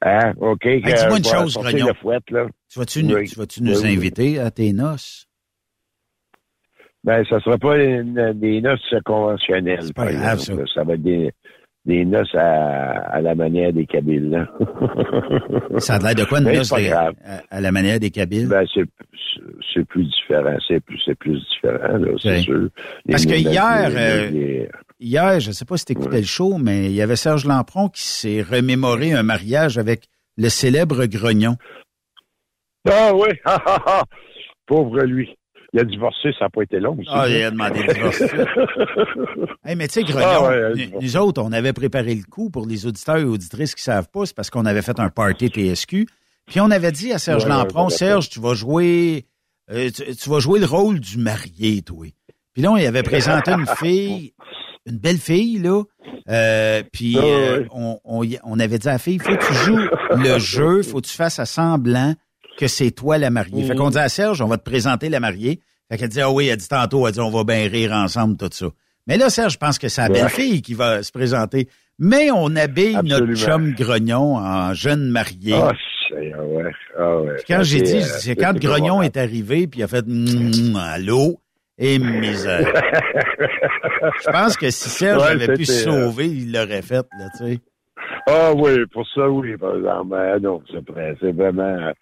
hein, 0.03 0.33
OK, 0.41 0.67
Hey, 0.67 0.83
dis-moi 0.83 1.19
une 1.19 1.25
chose, 1.25 1.55
Grognon. 1.55 1.95
fouette, 2.01 2.31
là. 2.31 2.47
Tu 2.71 2.79
vas-tu 2.79 3.03
nous, 3.05 3.17
tu 3.47 3.61
Oui, 3.63 3.95
inviter 3.97 4.39
à 4.41 4.51
tes 4.51 4.73
noces? 4.73 5.27
Ben, 7.05 7.25
ça 7.29 7.41
sera 7.41 7.59
pas 7.59 7.77
une- 7.83 8.33
des 8.35 8.61
noces 8.61 8.95
conventionnelles. 9.05 9.93
Pas 9.95 10.13
grave, 10.13 10.39
ça. 10.39 10.53
Ça 10.73 10.85
va 10.85 10.95
être 10.95 11.03
des, 11.03 11.33
des 11.85 12.05
noces 12.05 12.33
à, 12.35 12.93
à 13.13 13.21
la 13.21 13.35
manière 13.35 13.73
des 13.73 13.87
Kabyles. 13.87 14.47
Ça 15.79 15.95
a 15.95 15.99
l'air 15.99 16.15
de 16.15 16.25
quoi 16.25 16.39
une 16.39 16.45
noce 16.53 16.69
c'est 16.69 16.75
pas 16.77 16.81
de- 16.81 16.87
grave. 16.87 17.15
à, 17.25 17.57
à 17.57 17.61
la 17.61 17.73
manière 17.73 17.99
des 17.99 18.11
Kabyles? 18.11 18.47
Ben, 18.47 18.65
c'est, 18.73 19.85
plus 19.87 20.05
différent. 20.05 20.57
C'est 20.69 20.79
plus, 20.81 20.97
différent, 21.51 21.97
là, 21.99 22.09
c'est 22.21 22.39
sûr. 22.41 22.69
Les- 23.05 23.13
Parce 23.13 23.27
que 23.27 23.35
hier, 23.35 23.89
les- 23.91 23.97
euh, 23.97 24.31
les- 24.31 24.69
Hier, 25.03 25.41
je 25.41 25.49
ne 25.49 25.53
sais 25.53 25.65
pas 25.65 25.77
si 25.77 25.85
tu 25.85 25.93
écoutais 25.93 26.21
le 26.21 26.27
show, 26.27 26.59
mais 26.59 26.87
il 26.87 26.93
y 26.93 27.03
avait 27.03 27.17
Serge 27.17 27.45
Lampron 27.45 27.89
qui 27.89 28.03
s'est 28.03 28.41
remémoré 28.43 29.13
un 29.13 29.23
mariage 29.25 29.77
avec 29.79 30.05
le 30.37 30.49
célèbre 30.49 31.07
Grognon. 31.07 31.57
Ah 32.89 33.13
oui, 33.15 33.29
ah, 33.45 33.61
ah, 33.67 33.83
ah. 33.87 34.03
pauvre 34.67 35.03
lui. 35.03 35.29
Il 35.75 35.81
a 35.81 35.85
divorcé, 35.85 36.31
ça 36.39 36.45
n'a 36.45 36.51
pas 36.51 36.63
été 36.63 36.79
long. 36.79 36.93
aussi. 36.99 37.09
Ah, 37.11 37.27
il 37.29 37.43
a 37.43 37.51
demandé 37.51 37.83
le 37.83 37.95
divorce. 37.95 38.23
Hey, 39.65 39.75
mais 39.77 39.89
tu 39.89 39.95
sais, 39.95 40.03
Grognon, 40.05 40.27
Ah 40.29 40.49
ouais, 40.49 40.87
nous- 40.93 41.01
nous 41.01 41.17
autres, 41.17 41.43
on 41.43 41.51
avait 41.53 41.73
préparé 41.73 42.15
le 42.15 42.25
coup 42.25 42.51
pour 42.51 42.67
les 42.67 42.87
auditeurs 42.87 43.17
et 43.17 43.25
auditrices 43.25 43.75
qui 43.75 43.83
savent 43.83 44.09
pas, 44.13 44.27
c'est 44.27 44.37
parce 44.37 44.51
qu'on 44.51 44.67
avait 44.67 44.83
fait 44.83 45.01
un 45.01 45.09
party 45.09 45.49
TSQ. 45.49 46.07
Puis 46.47 46.61
on 46.61 46.71
avait 46.71 46.93
dit 46.93 47.13
à 47.13 47.19
Serge 47.19 47.45
Ouais, 47.45 47.49
Lampron, 47.51 47.89
Serge, 47.89 48.29
tu 48.29 48.39
vas 48.41 48.55
jouer 48.55 49.25
euh, 49.71 49.91
tu, 49.91 50.15
tu 50.15 50.29
vas 50.31 50.41
jouer 50.41 50.61
le 50.61 50.67
rôle 50.67 51.01
du 51.01 51.17
marié, 51.19 51.83
toi. 51.83 52.07
Puis 52.53 52.63
là, 52.63 52.73
on 52.73 52.77
y 52.77 52.85
avait 52.85 53.03
présenté 53.05 53.53
une 53.53 53.67
fille, 53.79 54.35
une 54.87 54.99
belle 54.99 55.19
fille, 55.19 55.59
là. 55.59 55.83
Euh, 56.29 56.83
puis 56.93 57.17
Ah, 57.19 57.25
euh, 57.25 57.65
on, 57.73 57.99
on, 58.05 58.25
on 58.45 58.61
avait 58.61 58.79
dit 58.79 58.89
à 58.89 58.93
la 58.93 58.99
fille, 58.99 59.19
faut 59.19 59.35
que 59.37 59.47
tu 59.47 59.55
joues 59.55 59.89
le 60.17 60.39
jeu, 60.39 60.83
faut 60.83 61.01
que 61.01 61.07
tu 61.07 61.15
fasses 61.15 61.39
à 61.39 61.47
semblant 61.47 62.15
que 62.59 62.67
c'est 62.69 62.91
toi 62.91 63.19
la 63.19 63.31
mariée. 63.31 63.65
Fait 63.65 63.75
qu'on 63.75 63.91
dit 63.91 63.99
à 63.99 64.09
Serge, 64.09 64.41
on 64.41 64.47
va 64.47 64.59
te 64.59 64.63
présenter 64.65 65.09
la 65.09 65.21
mariée. 65.21 65.61
Fait 65.91 65.99
qu'elle 65.99 66.09
dit, 66.09 66.21
ah 66.21 66.31
oui, 66.31 66.47
elle 66.49 66.57
dit 66.59 66.69
tantôt, 66.69 67.07
elle 67.07 67.15
dit, 67.15 67.21
on 67.21 67.31
va 67.31 67.45
bien 67.45 67.69
rire 67.69 67.93
ensemble, 67.93 68.37
tout 68.37 68.49
ça. 68.53 68.67
Mais 69.07 69.17
là, 69.17 69.31
Serge, 69.31 69.55
je 69.55 69.59
pense 69.59 69.79
que 69.79 69.89
c'est 69.89 70.01
la 70.03 70.09
belle 70.09 70.29
fille 70.29 70.63
qui 70.63 70.75
va 70.75 71.03
se 71.03 71.11
présenter. 71.11 71.69
Mais 71.99 72.31
on 72.31 72.55
habille 72.57 72.99
notre 73.05 73.35
chum 73.35 73.73
grognon 73.75 74.37
en 74.37 74.75
jeune 74.75 75.09
marié. 75.09 75.55
Ah 75.55 75.73
ouais, 76.45 76.71
ah 76.99 77.17
ouais. 77.21 77.37
Quand 77.49 77.63
j'ai 77.63 77.81
dit, 77.81 77.97
euh, 77.97 78.03
c'est 78.03 78.37
quand 78.37 78.55
Grognon 78.59 79.03
est 79.03 79.17
arrivé, 79.17 79.67
puis 79.67 79.81
il 79.81 79.83
a 79.83 79.89
fait 79.89 80.05
mm, 80.07 80.77
allô? 80.77 81.41
Et 81.79 81.99
misère. 81.99 82.67
Je 84.25 84.31
pense 84.31 84.57
que 84.57 84.71
si 84.71 84.89
Serge 84.89 85.23
Ouais, 85.23 85.31
avait 85.31 85.55
pu 85.55 85.65
se 85.65 85.89
euh, 85.89 85.93
sauver, 85.93 86.27
il 86.27 86.53
l'aurait 86.53 86.83
fait, 86.83 87.07
là, 87.19 87.29
tu 87.39 87.45
sais. 87.45 87.59
Ah 88.29 88.53
oui, 88.55 88.85
pour 88.93 89.07
ça, 89.15 89.29
oui, 89.29 89.57
par 89.57 89.77
exemple. 89.77 90.09
Ben, 90.11 90.39
non, 90.41 90.63
c'est 90.71 90.89
vrai, 90.91 91.15
c'est 91.21 91.33
vraiment... 91.33 91.93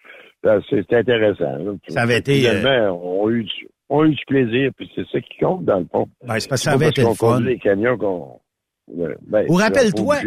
ça, 0.43 0.57
C'est 0.69 0.93
intéressant. 0.93 1.57
là. 1.57 1.71
Ça 1.87 2.01
avait 2.01 2.17
été, 2.19 2.47
euh, 2.47 2.59
Finalement, 2.59 2.99
on 3.03 3.27
a 3.27 3.31
eu 3.31 3.43
du, 3.43 3.67
on 3.89 4.01
a 4.01 4.05
eu 4.05 4.15
du 4.15 4.25
plaisir, 4.27 4.71
puis 4.77 4.89
c'est 4.95 5.05
ça 5.11 5.19
qui 5.19 5.37
compte, 5.39 5.65
dans 5.65 5.79
le 5.79 5.87
fond. 5.91 6.07
Ben, 6.25 6.39
c'est 6.39 6.47
parce 6.49 6.61
que 6.61 6.65
ça 6.69 6.71
avait 6.73 6.89
été 6.89 7.01
le 7.03 7.13
fun. 7.13 7.39
les 7.41 7.57
camions 7.59 7.97
qu'on... 7.97 8.39
Ben, 9.27 9.45
Ou 9.47 9.53
rappelle-toi-. 9.55 10.17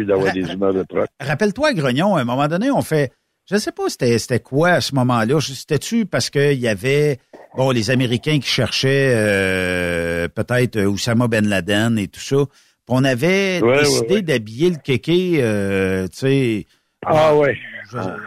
Rappelle-toi, 1.19 1.73
Grognon, 1.73 2.15
à 2.15 2.21
un 2.21 2.25
moment 2.25 2.47
donné, 2.47 2.71
on 2.71 2.81
fait. 2.81 3.11
Je 3.49 3.57
sais 3.57 3.71
pas 3.71 3.89
c'était 3.89 4.17
c'était 4.17 4.39
quoi 4.39 4.69
à 4.69 4.81
ce 4.81 4.95
moment-là. 4.95 5.39
C'était-tu 5.39 6.05
parce 6.05 6.29
qu'il 6.29 6.59
y 6.59 6.67
avait 6.67 7.19
bon 7.55 7.69
les 7.71 7.91
Américains 7.91 8.39
qui 8.39 8.47
cherchaient 8.49 9.13
euh, 9.15 10.27
peut-être 10.27 10.77
euh, 10.77 10.85
Oussama 10.85 11.27
Ben 11.27 11.47
Laden 11.47 11.99
et 11.99 12.07
tout 12.07 12.19
ça. 12.19 12.37
Puis 12.37 12.89
on 12.89 13.03
avait 13.03 13.61
Ouais, 13.61 13.79
décidé 13.79 14.05
ouais, 14.07 14.13
ouais. 14.15 14.21
d'habiller 14.23 14.69
le 14.71 14.77
kéké, 14.77 15.37
euh, 15.41 16.07
tu 16.07 16.17
sais, 16.17 16.65
Ah 17.05 17.35
ouais. 17.35 17.55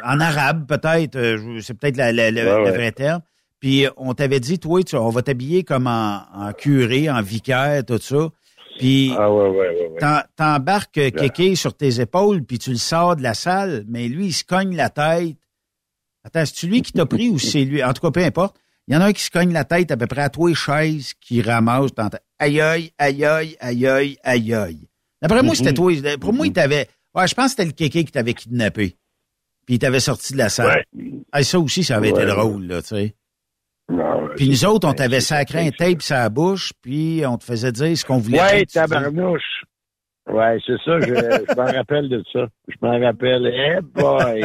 en 0.04 0.20
arabe 0.20 0.66
peut-être. 0.68 1.16
euh, 1.16 1.60
C'est 1.62 1.74
peut-être 1.74 1.96
la, 1.96 2.12
la- 2.12 2.30
la- 2.30 2.60
Ouais, 2.62 2.70
le 2.70 2.76
vrai 2.76 2.92
terme. 2.92 3.20
Puis 3.60 3.86
euh, 3.86 3.90
on 3.96 4.14
t'avait 4.14 4.38
dit, 4.40 4.58
toi, 4.60 4.82
tu- 4.84 4.94
on 4.96 5.10
va 5.10 5.22
t'habiller 5.22 5.64
comme 5.64 5.88
en, 5.88 6.22
en 6.32 6.52
curé, 6.52 7.10
en 7.10 7.22
vicaire, 7.22 7.84
tout 7.84 7.98
ça. 8.00 8.28
Puis 8.78 9.12
Ah 9.18 9.30
ouais, 9.32 9.48
ouais, 9.48 9.56
ouais. 9.58 9.88
ouais. 10.00 10.20
t'embarques 10.36 10.98
euh, 10.98 11.10
Kéké 11.10 11.54
sur 11.56 11.74
tes 11.74 12.00
épaules, 12.00 12.42
puis 12.44 12.58
tu 12.58 12.70
le 12.70 12.76
sors 12.76 13.16
de 13.16 13.22
la 13.22 13.34
salle, 13.34 13.84
mais 13.88 14.08
lui, 14.08 14.26
il 14.26 14.32
se 14.32 14.44
cogne 14.44 14.74
la 14.76 14.88
tête. 14.90 15.36
Attends, 16.24 16.44
c'est-tu 16.46 16.66
lui 16.68 16.82
qui 16.82 16.92
t'a 16.92 17.06
pris 17.06 17.28
ou 17.28 17.38
c'est 17.38 17.64
lui? 17.64 17.82
En 17.82 17.92
tout 17.92 18.02
cas, 18.02 18.10
peu 18.10 18.24
importe. 18.24 18.56
Il 18.86 18.94
y 18.94 18.96
en 18.96 19.00
a 19.02 19.06
un 19.06 19.12
qui 19.12 19.22
se 19.22 19.30
cogne 19.30 19.52
la 19.52 19.64
tête 19.64 19.90
à 19.90 19.96
peu 19.96 20.06
près 20.06 20.22
à 20.22 20.30
toi 20.30 20.50
et 20.50 20.54
chaises 20.54 21.12
qui 21.20 21.42
ramasse 21.42 21.92
dans 21.94 22.08
ta... 22.08 22.20
Aïe, 22.38 22.60
aïe, 22.60 22.92
aïe, 22.98 23.24
aïe, 23.24 23.56
aïe, 23.60 23.86
aïe, 23.86 24.16
aïe, 24.22 24.54
aïe. 24.54 24.88
D'après 25.20 25.42
moi, 25.42 25.54
c'était 25.54 25.74
toi. 25.74 25.92
Pour 26.20 26.32
moi, 26.32 26.46
il 26.46 26.52
t'avait... 26.52 26.88
Ouais, 27.14 27.26
je 27.26 27.34
pense 27.34 27.46
que 27.46 27.50
c'était 27.50 27.64
le 27.66 27.72
Kéké 27.72 28.04
qui 28.04 28.12
t'avait 28.12 28.34
kidnappé. 28.34 28.96
Puis 29.66 29.74
il 29.74 29.78
t'avait 29.78 30.00
sorti 30.00 30.32
de 30.32 30.38
la 30.38 30.48
salle. 30.48 30.84
Hey, 31.34 31.44
ça 31.44 31.58
aussi, 31.60 31.84
ça 31.84 31.96
avait 31.96 32.08
été 32.10 32.20
Ouais. 32.20 32.26
drôle, 32.26 32.64
là, 32.66 32.80
tu 32.80 32.88
sais. 32.88 33.14
Non, 33.90 34.24
ouais, 34.24 34.34
Puis 34.36 34.48
nous 34.48 34.64
autres, 34.66 34.86
on 34.86 34.92
t'avait 34.92 35.20
sacré 35.20 35.66
un 35.66 35.70
tape 35.70 36.02
sur 36.02 36.16
la 36.16 36.28
bouche, 36.28 36.72
puis 36.82 37.22
on 37.26 37.38
te 37.38 37.44
faisait 37.44 37.72
dire 37.72 37.96
ce 37.96 38.04
qu'on 38.04 38.18
voulait. 38.18 38.40
Ouais, 38.40 38.66
tabarnouche. 38.66 39.62
Ouais, 40.30 40.58
c'est 40.66 40.76
ça, 40.84 41.00
je, 41.00 41.06
je 41.06 41.56
m'en 41.56 41.64
rappelle 41.64 42.10
de 42.10 42.22
ça. 42.30 42.46
Je 42.68 42.74
m'en 42.82 43.00
rappelle. 43.00 43.46
Eh 43.46 43.80
boy! 43.80 44.44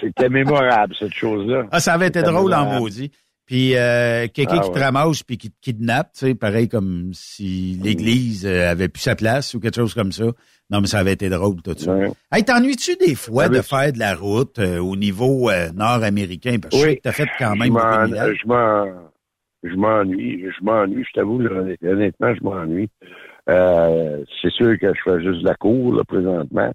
C'était 0.00 0.28
mémorable, 0.28 0.94
cette 0.96 1.14
chose-là. 1.14 1.64
Ah, 1.72 1.80
ça 1.80 1.94
avait 1.94 2.06
été 2.06 2.22
drôle 2.22 2.54
en 2.54 2.78
maudit. 2.78 3.10
Puis 3.44 3.76
euh, 3.76 4.28
quelqu'un 4.28 4.58
Ah 4.60 4.64
qui 4.64 4.70
te 4.70 4.78
ramasse 4.78 5.22
puis 5.22 5.38
qui 5.38 5.50
te 5.50 5.56
kidnappe, 5.60 6.12
tu 6.12 6.26
sais, 6.26 6.34
pareil 6.34 6.68
comme 6.68 7.12
si 7.14 7.80
l'Église 7.82 8.46
euh, 8.46 8.70
avait 8.70 8.88
plus 8.88 9.00
sa 9.00 9.16
place 9.16 9.54
ou 9.54 9.60
quelque 9.60 9.76
chose 9.76 9.94
comme 9.94 10.12
ça. 10.12 10.26
Non, 10.70 10.80
mais 10.82 10.86
ça 10.86 10.98
avait 10.98 11.12
été 11.14 11.30
drôle, 11.30 11.62
tout 11.62 11.72
ça. 11.76 11.96
Hey, 12.30 12.44
t'ennuies-tu 12.44 12.96
des 12.96 13.14
fois 13.14 13.44
Ah, 13.44 13.48
de 13.48 13.62
faire 13.62 13.92
de 13.92 13.98
la 13.98 14.14
route 14.14 14.58
euh, 14.58 14.78
au 14.78 14.96
niveau 14.96 15.48
euh, 15.48 15.70
nord-américain? 15.72 16.56
Parce 16.60 16.74
que 16.82 17.00
t'as 17.00 17.12
fait 17.12 17.28
quand 17.38 17.56
même 17.56 17.72
je 19.64 19.74
m'ennuie, 19.74 20.44
je 20.56 20.64
m'ennuie, 20.64 21.04
je 21.08 21.12
t'avoue, 21.18 21.40
honnêtement, 21.82 22.34
je 22.34 22.42
m'ennuie. 22.44 22.88
Euh, 23.48 24.22
c'est 24.42 24.50
sûr 24.52 24.78
que 24.78 24.88
je 24.94 25.00
fais 25.04 25.22
juste 25.22 25.40
de 25.40 25.46
la 25.48 25.54
cour, 25.54 25.94
là, 25.94 26.04
présentement. 26.04 26.70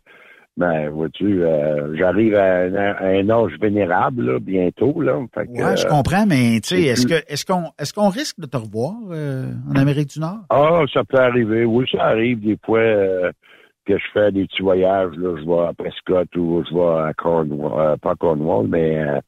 Mais, 0.58 0.88
vois-tu, 0.88 1.42
euh, 1.44 1.96
j'arrive 1.98 2.36
à, 2.36 2.62
un- 2.64 2.76
à 2.76 3.06
un 3.08 3.30
âge 3.30 3.54
vénérable, 3.60 4.34
là, 4.34 4.40
bientôt, 4.40 5.02
là. 5.02 5.20
Fait 5.34 5.48
que, 5.48 5.52
Ouais, 5.64 5.78
je 5.78 5.88
comprends, 5.88 6.26
mais 6.28 6.60
tu 6.62 6.76
sais, 6.76 6.82
est-ce 6.84 7.08
plus- 7.08 7.16
que 7.22 7.32
est-ce 7.32 7.46
qu'on 7.46 7.72
est-ce 7.80 7.92
qu'on 7.94 8.10
risque 8.10 8.40
de 8.40 8.46
te 8.46 8.58
revoir 8.58 8.94
euh, 9.12 9.52
en 9.72 9.76
Amérique 9.76 10.10
du 10.10 10.20
Nord? 10.20 10.42
Ah, 10.50 10.82
ça 10.94 11.04
peut 11.04 11.18
arriver. 11.20 11.64
Oui, 11.66 11.86
ça 11.92 12.04
arrive 12.06 12.40
des 12.42 12.58
fois 12.64 12.80
euh, 12.80 13.32
que 13.86 13.98
je 13.98 14.04
fais 14.14 14.32
des 14.32 14.46
petits 14.46 14.62
voyages. 14.62 15.12
Là, 15.18 15.36
je 15.40 15.46
vais 15.46 15.68
à 15.68 15.74
Prescott 15.78 16.28
ou 16.38 16.64
je 16.70 16.74
vais 16.76 17.10
à 17.10 17.14
Cornwall, 17.18 17.72
euh, 17.80 17.98
pas 17.98 18.12
à 18.12 18.16
Cornwall, 18.16 18.68
mais 18.68 18.98
euh, 19.00 19.20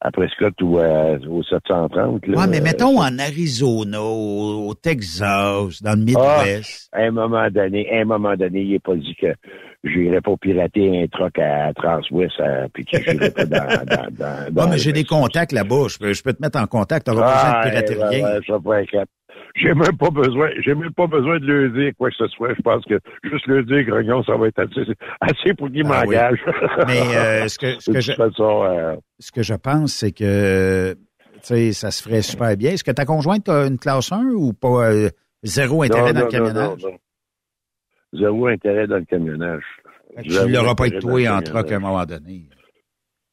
à 0.00 0.10
Prescott 0.10 0.54
ou 0.62 0.78
euh, 0.78 1.18
au 1.28 1.42
730. 1.42 2.26
Là, 2.26 2.38
Ouais, 2.38 2.46
mais 2.48 2.60
mettons 2.60 2.98
en 3.00 3.18
Arizona, 3.18 4.00
au, 4.02 4.72
Texas, 4.74 5.82
dans 5.82 5.98
le 5.98 6.14
Ah, 6.16 6.42
Midwest. 6.44 6.88
à 6.92 7.00
un 7.02 7.10
moment 7.10 7.48
donné, 7.50 7.90
à 7.92 8.00
un 8.00 8.04
moment 8.04 8.36
donné, 8.36 8.62
il 8.62 8.70
n'est 8.72 8.78
pas 8.78 8.94
dit 8.96 9.14
que 9.20 9.34
j'irais 9.84 10.20
pas 10.20 10.36
pirater 10.38 11.02
un 11.02 11.06
truck 11.06 11.38
à 11.38 11.72
Transwest 11.74 12.38
euh, 12.40 12.68
puis 12.72 12.84
que 12.84 12.98
j'irais 13.02 13.30
pas 13.30 13.44
dans, 13.44 13.84
dans, 13.84 14.06
dans, 14.50 14.62
Ouais, 14.64 14.70
mais 14.70 14.78
j'ai 14.78 14.92
des 14.92 15.04
contacts 15.04 15.52
là-bas. 15.52 15.86
Je 15.88 15.98
peux, 15.98 16.12
je 16.12 16.22
peux 16.22 16.32
te 16.32 16.42
mettre 16.42 16.58
en 16.60 16.66
contact. 16.66 17.06
T'auras 17.06 17.26
Ah, 17.26 17.34
besoin 17.34 17.60
de 17.60 17.70
pirater 17.86 17.96
ouais, 17.96 18.22
rien. 18.24 18.40
ça 18.46 18.58
va 18.58 18.82
J'ai 19.56 19.74
même 19.74 19.96
pas 19.98 20.10
besoin, 20.10 20.50
j'ai 20.60 20.74
même 20.74 20.92
pas 20.92 21.06
besoin 21.06 21.38
de 21.40 21.46
leur 21.46 21.72
dire 21.72 21.92
quoi 21.98 22.10
que 22.10 22.16
ce 22.16 22.26
soit. 22.28 22.54
Je 22.54 22.62
pense 22.62 22.84
que 22.84 22.98
juste 23.24 23.46
leur 23.46 23.64
dire 23.64 23.84
grognon, 23.84 24.22
ça 24.24 24.36
va 24.36 24.48
être 24.48 24.58
assez, 24.60 24.92
assez 25.20 25.54
pour 25.54 25.68
qu'ils 25.70 25.84
Ah 25.86 26.02
oui. 26.06 26.14
m'engagent. 26.16 26.44
Mais 26.86 27.16
euh, 27.16 27.48
ce 27.48 27.58
que, 27.58 27.80
ce 27.80 27.90
que 27.90 28.00
je, 28.00 28.12
façon, 28.12 28.64
euh, 28.64 28.96
ce 29.18 29.32
que 29.32 29.42
je 29.42 29.54
pense, 29.54 29.92
c'est 29.92 30.12
que 30.12 30.96
ça 31.42 31.90
se 31.90 32.02
ferait 32.02 32.22
super 32.22 32.56
bien. 32.56 32.72
Est-ce 32.72 32.84
que 32.84 32.90
ta 32.90 33.04
conjointe 33.04 33.48
a 33.48 33.66
une 33.66 33.78
classe 33.78 34.12
1 34.12 34.24
ou 34.34 34.52
pas 34.52 34.90
euh, 34.92 35.08
zéro 35.42 35.82
intérêt 35.82 36.12
non, 36.12 36.20
dans 36.20 36.20
le 36.20 36.24
non, 36.24 36.30
camionnage? 36.30 36.82
non. 36.84 36.98
Zéro 38.12 38.46
intérêt 38.46 38.86
dans 38.86 38.96
le 38.98 39.04
camionnage. 39.04 39.64
Tu 40.24 40.30
l'auras 40.48 40.74
pas 40.74 40.86
le 40.88 40.98
toi 40.98 41.20
en 41.36 41.42
truck 41.42 41.70
à 41.70 41.76
un 41.76 41.80
moment 41.80 42.04
donné. 42.04 42.42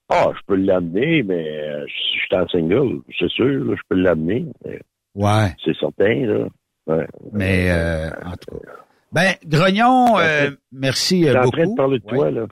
Ah, 0.09 0.31
je 0.33 0.39
peux 0.47 0.55
l'amener, 0.55 1.21
mais 1.23 1.43
si 1.87 2.17
je 2.17 2.25
suis 2.25 2.35
en 2.35 2.47
single, 2.47 3.01
c'est 3.19 3.29
sûr, 3.29 3.45
là, 3.65 3.75
je 3.75 3.81
peux 3.89 3.95
l'amener. 3.95 4.45
mais 4.63 4.79
Ouais. 5.17 5.55
C'est 5.65 5.75
certain, 5.77 6.25
là. 6.25 6.47
Ouais. 6.85 7.07
Mais 7.33 7.71
euh, 7.71 8.09
en 8.23 8.31
tout 8.37 8.57
cas. 8.59 8.71
Ben, 9.11 9.33
Grognon, 9.45 10.17
euh, 10.19 10.51
merci 10.71 11.23
Je 11.23 11.27
euh, 11.27 11.31
suis 11.31 11.37
en 11.39 11.43
beaucoup. 11.43 11.57
train 11.57 11.67
de 11.67 11.75
parler 11.75 11.99
de 11.99 12.05
toi, 12.05 12.31
là. 12.31 12.45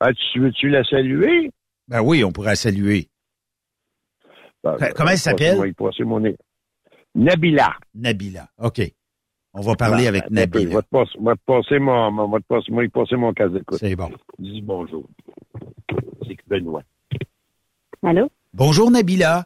Ah, 0.00 0.10
tu 0.32 0.40
veux-tu 0.40 0.68
la 0.68 0.84
saluer? 0.84 1.50
Ben 1.88 2.00
oui, 2.02 2.22
on 2.24 2.30
pourrait 2.30 2.50
la 2.50 2.56
saluer. 2.56 3.08
Ben, 4.62 4.78
Fait- 4.78 4.94
comment 4.94 5.10
elle 5.10 5.18
s'appelle? 5.18 5.56
Moi, 5.56 5.66
il 5.68 5.74
passait 5.74 6.04
mon. 6.04 6.22
Nabila. 7.16 7.74
Nabila. 7.94 8.48
OK. 8.58 8.80
On 9.52 9.60
va 9.60 9.74
parler 9.74 10.04
Ben, 10.04 10.08
avec 10.08 10.30
Nabila. 10.30 10.70
Je 10.70 10.76
vais 10.76 10.82
te 10.82 10.88
passer, 10.88 11.18
moi, 11.18 11.34
te 11.36 11.40
passer 11.44 11.78
mon, 11.78 12.40
te 12.40 12.46
passer, 12.46 12.88
passer 12.88 13.16
mon 13.16 13.32
casque 13.32 13.52
d'écoute. 13.54 13.78
C'est 13.78 13.96
bon. 13.96 14.10
Dis 14.38 14.62
bonjour. 14.62 15.08
C'est 16.26 16.36
Benoît. 16.46 16.82
Allô? 18.02 18.30
Bonjour 18.52 18.90
Nabila. 18.90 19.44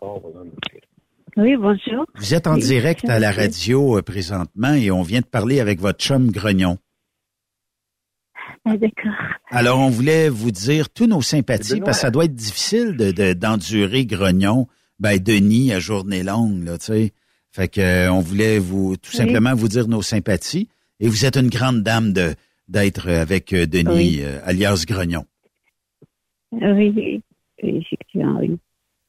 Oui, 1.38 1.56
bonjour. 1.56 2.04
Vous 2.16 2.34
êtes 2.34 2.48
en 2.48 2.54
Oui, 2.56 2.60
direct 2.62 3.08
à 3.08 3.20
la 3.20 3.30
radio 3.30 3.98
euh, 3.98 4.02
présentement 4.02 4.74
et 4.74 4.90
on 4.90 5.02
vient 5.02 5.20
de 5.20 5.26
parler 5.26 5.60
avec 5.60 5.78
votre 5.80 5.98
chum 6.04 6.32
Grognon. 6.32 6.78
Ah, 8.64 8.76
d'accord. 8.76 9.12
Alors, 9.50 9.78
on 9.78 9.88
voulait 9.88 10.28
vous 10.30 10.50
dire 10.50 10.90
tous 10.90 11.06
nos 11.06 11.22
sympathies 11.22 11.80
parce 11.80 11.96
que 11.98 12.02
ça 12.02 12.10
doit 12.10 12.24
être 12.24 12.34
difficile 12.34 12.96
de, 12.96 13.12
de- 13.12 13.34
d'endurer 13.34 14.04
Grognon, 14.04 14.66
ben 14.98 15.16
Denis 15.18 15.72
à 15.72 15.78
journée 15.78 16.24
longue, 16.24 16.64
là, 16.64 16.76
tu 16.76 16.86
sais. 16.86 17.12
Fait 17.52 17.68
que 17.68 17.80
euh, 17.80 18.12
on 18.12 18.20
voulait 18.20 18.58
vous 18.58 18.96
tout 18.96 19.10
Oui. 19.12 19.16
simplement 19.18 19.54
vous 19.54 19.68
dire 19.68 19.86
nos 19.86 20.02
sympathies. 20.02 20.68
Et 21.00 21.06
vous 21.08 21.24
êtes 21.24 21.36
une 21.36 21.48
grande 21.50 21.82
dame 21.84 22.12
de 22.12 22.34
d'être 22.66 23.08
avec 23.08 23.52
euh, 23.54 23.66
Denis, 23.66 23.92
Oui. 23.94 24.20
euh, 24.22 24.40
alias 24.44 24.84
Grognon. 24.86 25.24
Oui, 26.50 26.92
oui, 26.94 27.22
oui, 27.62 27.78
effectivement, 27.86 28.38
oui. 28.40 28.58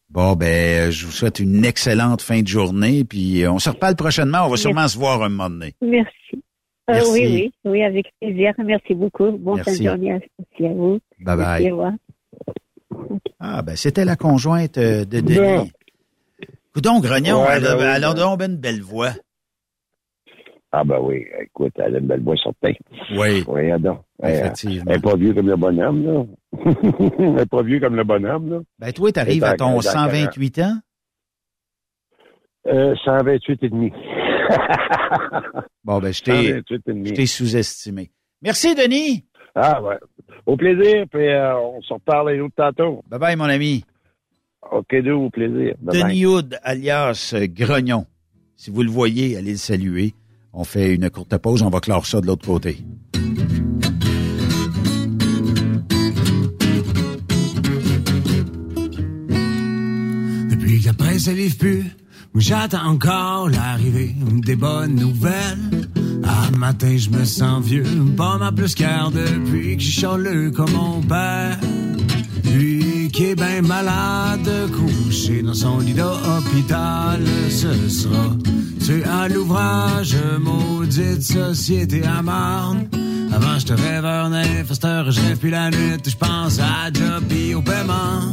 Bon, 0.09 0.35
ben, 0.35 0.87
euh, 0.87 0.91
je 0.91 1.05
vous 1.05 1.11
souhaite 1.11 1.39
une 1.39 1.63
excellente 1.63 2.21
fin 2.21 2.41
de 2.41 2.47
journée, 2.47 3.03
puis 3.03 3.43
euh, 3.43 3.51
on 3.51 3.59
se 3.59 3.69
reparle 3.69 3.95
prochainement. 3.95 4.45
On 4.45 4.49
va 4.49 4.57
sûrement 4.57 4.87
se 4.87 4.97
voir 4.97 5.21
un 5.21 5.29
moment 5.29 5.49
donné. 5.49 5.75
Merci. 5.81 6.09
Euh, 6.33 6.93
Merci. 6.93 7.11
oui, 7.11 7.21
oui, 7.25 7.51
oui, 7.65 7.83
avec 7.83 8.07
plaisir. 8.19 8.53
Merci 8.57 8.95
beaucoup. 8.95 9.31
Bonne 9.31 9.57
fin 9.63 9.71
Merci. 9.71 9.83
de 9.83 9.87
journée 9.89 10.13
aussi 10.15 10.65
à 10.65 10.73
vous. 10.73 10.99
Bye 11.19 11.37
bye. 11.37 11.37
Merci, 11.37 11.71
au 11.71 11.75
revoir. 11.77 11.93
Ah, 13.39 13.61
ben, 13.61 13.75
c'était 13.75 14.05
la 14.05 14.15
conjointe 14.15 14.79
de 14.79 15.03
Denis. 15.03 15.71
Coudon 16.73 16.99
Grognon, 16.99 17.43
Ouais, 17.43 17.53
elle, 17.57 17.67
a, 17.67 17.75
ben 17.75 17.95
elle 17.95 18.03
a 18.03 18.13
donc 18.13 18.39
ben 18.39 18.51
une 18.51 18.57
belle 18.57 18.81
voix. 18.81 19.11
Ah, 20.71 20.83
ben 20.83 20.99
oui. 21.01 21.25
Écoute, 21.41 21.73
elle 21.77 21.95
a 21.95 21.99
une 21.99 22.05
belle 22.07 22.21
voix 22.21 22.35
certain. 22.37 22.73
Oui. 23.17 23.43
Oui, 23.47 23.71
donc. 23.79 24.01
Elle, 24.21 24.35
Effectivement. 24.35 24.83
elle 24.87 24.97
est 24.97 25.01
pas 25.01 25.15
vieux 25.15 25.33
comme 25.33 25.47
le 25.47 25.55
bonhomme, 25.55 26.05
là. 26.05 26.25
elle 27.19 27.39
est 27.39 27.49
pas 27.49 27.63
vieux 27.63 27.79
comme 27.79 27.95
le 27.95 28.03
bonhomme, 28.03 28.49
là. 28.51 28.59
Ben, 28.77 28.93
toi, 28.93 29.11
tu 29.11 29.19
arrives 29.19 29.43
Elle 29.43 29.49
est 29.49 29.53
à 29.53 29.57
ton 29.57 29.69
dans- 29.69 29.75
dans 29.77 29.81
128 29.81 30.59
ans? 30.59 30.77
Euh, 32.67 32.93
128 33.03 33.63
et 33.63 33.69
demi. 33.69 33.91
Bon, 35.83 35.99
ben, 35.99 36.13
je 36.13 36.21
t'ai 36.21 36.31
128 36.49 36.75
et 36.87 36.93
demi. 36.93 37.09
je 37.09 37.13
t'ai 37.15 37.25
sous-estimé. 37.25 38.11
Merci, 38.41 38.75
Denis. 38.75 39.25
Ah, 39.55 39.81
ouais. 39.81 39.97
Au 40.45 40.55
plaisir, 40.55 41.05
puis 41.11 41.27
euh, 41.27 41.57
on 41.57 41.81
se 41.81 41.93
reparle 41.93 42.31
les 42.33 42.39
autres 42.41 42.55
tantôt. 42.55 43.01
Bye 43.07 43.19
bye, 43.19 43.35
mon 43.35 43.45
ami. 43.45 43.83
OK, 44.71 44.95
deux, 45.01 45.13
au 45.13 45.29
plaisir. 45.29 45.73
Bye-bye. 45.81 46.03
Denis 46.03 46.25
Hood, 46.25 46.59
alias 46.63 47.33
Grognon. 47.47 48.05
Si 48.55 48.69
vous 48.69 48.83
le 48.83 48.91
voyez, 48.91 49.35
allez 49.37 49.51
le 49.51 49.57
saluer. 49.57 50.13
On 50.53 50.63
fait 50.63 50.95
une 50.95 51.09
courte 51.09 51.37
pause, 51.37 51.61
on 51.61 51.69
va 51.69 51.79
clore 51.79 52.05
ça 52.05 52.21
de 52.21 52.27
l'autre 52.27 52.45
côté. 52.45 52.83
Depuis 60.49 60.81
que 60.81 60.85
la 60.85 60.93
presse 60.93 61.27
livre 61.27 61.57
plus, 61.57 61.85
j'attends 62.35 62.87
encore 62.87 63.49
l'arrivée 63.49 64.15
des 64.43 64.55
bonnes 64.55 64.95
nouvelles. 64.95 65.87
Ah, 66.23 66.49
matin, 66.57 66.97
je 66.97 67.09
me 67.09 67.25
sens 67.25 67.63
vieux, 67.63 67.85
pas 68.17 68.37
mal 68.37 68.53
plus 68.53 68.73
car 68.75 69.11
depuis 69.11 69.77
que 69.77 69.83
je 69.83 69.91
charleux 69.91 70.51
comme 70.51 70.71
mon 70.71 71.01
père. 71.01 71.59
Qui 73.11 73.25
est 73.25 73.35
bien 73.35 73.61
malade, 73.61 74.49
couché 74.71 75.41
dans 75.41 75.53
son 75.53 75.79
lit 75.79 75.93
d'hôpital, 75.93 77.21
ce 77.49 77.89
sera 77.89 78.35
tu 78.85 79.03
à 79.03 79.27
l'ouvrage, 79.27 80.15
maudite 80.39 81.21
société 81.21 82.03
à 82.03 82.21
marne. 82.21 82.87
Avant, 83.31 83.59
je 83.59 83.65
te 83.67 83.73
rêve 83.73 84.05
un 84.05 84.29
neuf, 84.29 84.83
à 84.83 85.09
je 85.11 85.35
plus 85.35 85.49
la 85.49 85.69
nuit, 85.69 85.97
je 86.05 86.15
pense 86.15 86.59
à 86.59 86.91
job 86.91 87.23
et 87.31 87.53
au 87.53 87.61
paiement. 87.61 88.31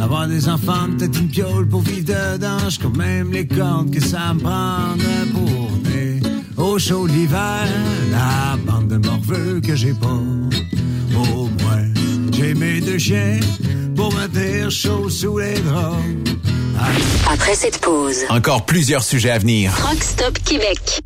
Avoir 0.00 0.28
des 0.28 0.48
enfants, 0.48 0.88
peut-être 0.96 1.18
une 1.18 1.28
piole 1.28 1.66
pour 1.66 1.80
vivre 1.80 2.06
dedans. 2.06 2.68
Je 2.68 2.86
même 2.98 3.32
les 3.32 3.46
cordes 3.46 3.90
que 3.90 4.02
ça 4.02 4.34
me 4.34 4.40
prendrait 4.40 5.26
pour 5.32 5.70
venir 5.70 6.22
au 6.56 6.78
chaud 6.78 7.06
l'hiver. 7.06 7.66
La 8.10 8.56
bande 8.66 8.88
de 8.88 8.96
morveux 8.98 9.60
que 9.60 9.74
j'ai 9.74 9.94
pas. 9.94 10.20
Au 11.16 11.48
moins, 11.48 11.95
j'ai 12.36 12.54
mes 12.54 12.80
deux 12.80 12.98
chiens 12.98 13.40
pour 13.94 14.12
me 14.12 14.26
dire 14.26 14.70
chaud 14.70 15.08
sous 15.08 15.38
les 15.38 15.54
draps. 15.60 15.96
Après 17.32 17.54
cette 17.54 17.78
pause, 17.78 18.24
Encore 18.28 18.66
plusieurs 18.66 19.02
sujets 19.02 19.30
à 19.30 19.38
venir. 19.38 19.74
Truck 19.76 20.02
Stop 20.02 20.38
Québec. 20.44 21.00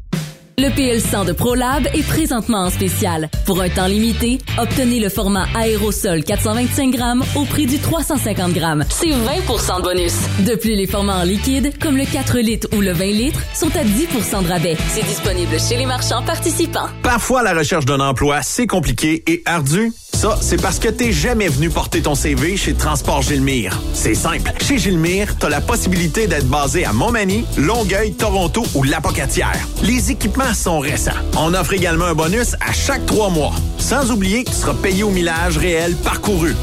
Le 0.61 0.69
PL100 0.69 1.25
de 1.25 1.33
ProLab 1.33 1.87
est 1.95 2.07
présentement 2.07 2.67
en 2.67 2.69
spécial. 2.69 3.31
Pour 3.47 3.63
un 3.63 3.71
temps 3.71 3.87
limité, 3.87 4.41
obtenez 4.59 5.01
le 5.01 5.09
format 5.09 5.47
aérosol 5.55 6.23
425 6.23 6.91
grammes 6.91 7.25
au 7.35 7.47
prix 7.47 7.65
du 7.65 7.79
350 7.79 8.53
grammes. 8.53 8.85
C'est 8.91 9.07
20% 9.07 9.79
de 9.79 9.83
bonus. 9.83 10.13
De 10.41 10.57
plus, 10.57 10.75
les 10.75 10.87
formats 10.87 11.21
en 11.21 11.23
liquide, 11.23 11.73
comme 11.81 11.97
le 11.97 12.05
4 12.05 12.41
litres 12.41 12.69
ou 12.77 12.83
le 12.83 12.93
20 12.93 13.05
litres, 13.07 13.41
sont 13.55 13.75
à 13.75 13.85
10% 13.85 14.45
de 14.45 14.49
rabais. 14.49 14.77
C'est 14.91 15.07
disponible 15.07 15.59
chez 15.59 15.79
les 15.79 15.87
marchands 15.87 16.23
participants. 16.23 16.89
Parfois, 17.03 17.43
la 17.43 17.55
recherche 17.55 17.87
d'un 17.87 18.01
emploi, 18.01 18.43
c'est 18.43 18.67
compliqué 18.67 19.23
et 19.27 19.43
ardu. 19.47 19.95
Ça, 20.13 20.37
c'est 20.43 20.61
parce 20.61 20.79
que 20.79 20.89
t'es 20.89 21.13
jamais 21.13 21.49
venu 21.49 21.71
porter 21.71 22.03
ton 22.03 22.15
CV 22.15 22.59
chez 22.59 22.75
Transport 22.75 23.23
Gilmire. 23.23 23.81
C'est 23.95 24.15
simple. 24.15 24.53
Chez 24.61 24.77
Gilmire, 24.77 25.39
t'as 25.39 25.49
la 25.49 25.63
possibilité 25.63 26.27
d'être 26.27 26.47
basé 26.47 26.85
à 26.85 26.93
Montmagny, 26.93 27.47
Longueuil, 27.57 28.13
Toronto 28.13 28.63
ou 28.75 28.83
Lapocatière. 28.83 29.67
Les 29.83 30.11
équipements 30.11 30.50
sont 30.55 30.79
récents. 30.79 31.11
On 31.37 31.55
offre 31.55 31.73
également 31.73 32.07
un 32.07 32.15
bonus 32.15 32.55
à 32.61 32.73
chaque 32.73 33.05
trois 33.07 33.31
mois. 33.31 33.53
Sans 33.79 34.11
oublier 34.11 34.45
que 34.45 34.51
tu 34.51 34.57
seras 34.57 34.75
payé 34.75 35.03
au 35.03 35.11
millage 35.11 35.59
réel 35.59 35.95
parcouru. 35.97 36.55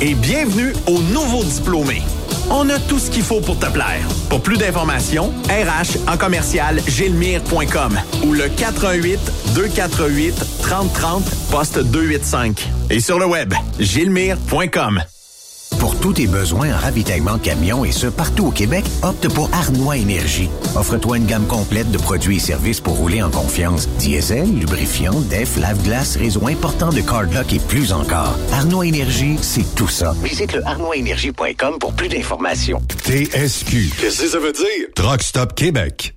Et 0.00 0.14
bienvenue 0.14 0.72
aux 0.86 1.00
nouveaux 1.00 1.44
diplômés. 1.44 2.02
On 2.50 2.68
a 2.68 2.78
tout 2.78 2.98
ce 2.98 3.10
qu'il 3.10 3.22
faut 3.22 3.40
pour 3.40 3.58
te 3.58 3.66
plaire. 3.66 4.06
Pour 4.28 4.42
plus 4.42 4.58
d'informations, 4.58 5.32
RH 5.48 6.10
en 6.10 6.16
commercial 6.16 6.80
gilmire.com 6.86 7.98
ou 8.24 8.32
le 8.32 8.48
418 8.48 9.18
248 9.54 10.34
3030 10.62 11.24
poste 11.50 11.78
285 11.78 12.68
et 12.90 13.00
sur 13.00 13.18
le 13.18 13.26
web 13.26 13.54
gilmire.com. 13.78 15.02
Tous 16.02 16.14
tes 16.14 16.26
besoins 16.26 16.74
en 16.74 16.78
ravitaillement 16.78 17.36
de 17.36 17.42
camions 17.42 17.84
et 17.84 17.92
ce 17.92 18.08
partout 18.08 18.46
au 18.46 18.50
Québec, 18.50 18.84
opte 19.04 19.32
pour 19.32 19.48
Arnois 19.52 19.98
Énergie. 19.98 20.50
Offre-toi 20.74 21.18
une 21.18 21.26
gamme 21.26 21.46
complète 21.46 21.92
de 21.92 21.96
produits 21.96 22.38
et 22.38 22.40
services 22.40 22.80
pour 22.80 22.96
rouler 22.96 23.22
en 23.22 23.30
confiance. 23.30 23.88
Diesel, 24.00 24.52
lubrifiant, 24.52 25.20
def, 25.30 25.56
lave-glace, 25.58 26.16
réseau 26.16 26.48
important 26.48 26.90
de 26.90 27.02
cardlock 27.02 27.52
et 27.52 27.60
plus 27.60 27.92
encore. 27.92 28.36
Arnois 28.52 28.86
Énergie, 28.88 29.36
c'est 29.40 29.76
tout 29.76 29.86
ça. 29.86 30.12
Visite 30.24 30.54
le 30.54 30.66
arnoisénergie.com 30.66 31.76
pour 31.78 31.92
plus 31.92 32.08
d'informations. 32.08 32.82
TSQ. 33.04 33.92
Qu'est-ce 34.00 34.22
que 34.22 34.28
ça 34.28 34.40
veut 34.40 34.52
dire? 34.52 34.88
Truck 34.96 35.22
Stop 35.22 35.54
Québec. 35.54 36.16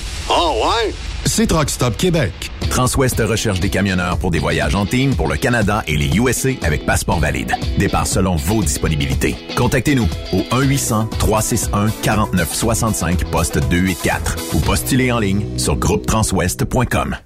Oh 0.33 0.63
ouais? 0.63 0.93
C'est 1.25 1.47
Truck 1.47 1.69
Stop 1.69 1.97
Québec. 1.97 2.31
Transwest 2.69 3.19
recherche 3.19 3.59
des 3.59 3.69
camionneurs 3.69 4.17
pour 4.17 4.31
des 4.31 4.39
voyages 4.39 4.75
en 4.75 4.85
team 4.85 5.13
pour 5.13 5.27
le 5.27 5.35
Canada 5.35 5.83
et 5.87 5.97
les 5.97 6.17
USA 6.17 6.51
avec 6.61 6.85
passeport 6.85 7.19
valide. 7.19 7.51
Départ 7.77 8.07
selon 8.07 8.37
vos 8.37 8.63
disponibilités. 8.63 9.35
Contactez-nous 9.57 10.07
au 10.31 10.37
1-800-361-4965 10.55 13.25
poste 13.29 13.59
284 13.69 14.37
ou 14.53 14.59
postulez 14.59 15.11
en 15.11 15.19
ligne 15.19 15.43
sur 15.57 15.75
groupetranswest.com. 15.75 17.17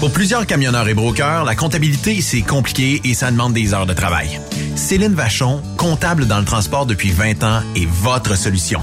Pour 0.00 0.12
plusieurs 0.12 0.46
camionneurs 0.46 0.88
et 0.88 0.94
brokers, 0.94 1.44
la 1.44 1.54
comptabilité, 1.54 2.20
c'est 2.20 2.42
compliqué 2.42 3.00
et 3.04 3.14
ça 3.14 3.30
demande 3.30 3.54
des 3.54 3.72
heures 3.72 3.86
de 3.86 3.94
travail. 3.94 4.38
Céline 4.76 5.14
Vachon, 5.14 5.62
comptable 5.78 6.26
dans 6.26 6.38
le 6.38 6.44
transport 6.44 6.84
depuis 6.84 7.10
20 7.10 7.42
ans, 7.42 7.62
est 7.74 7.88
votre 7.88 8.36
solution. 8.36 8.82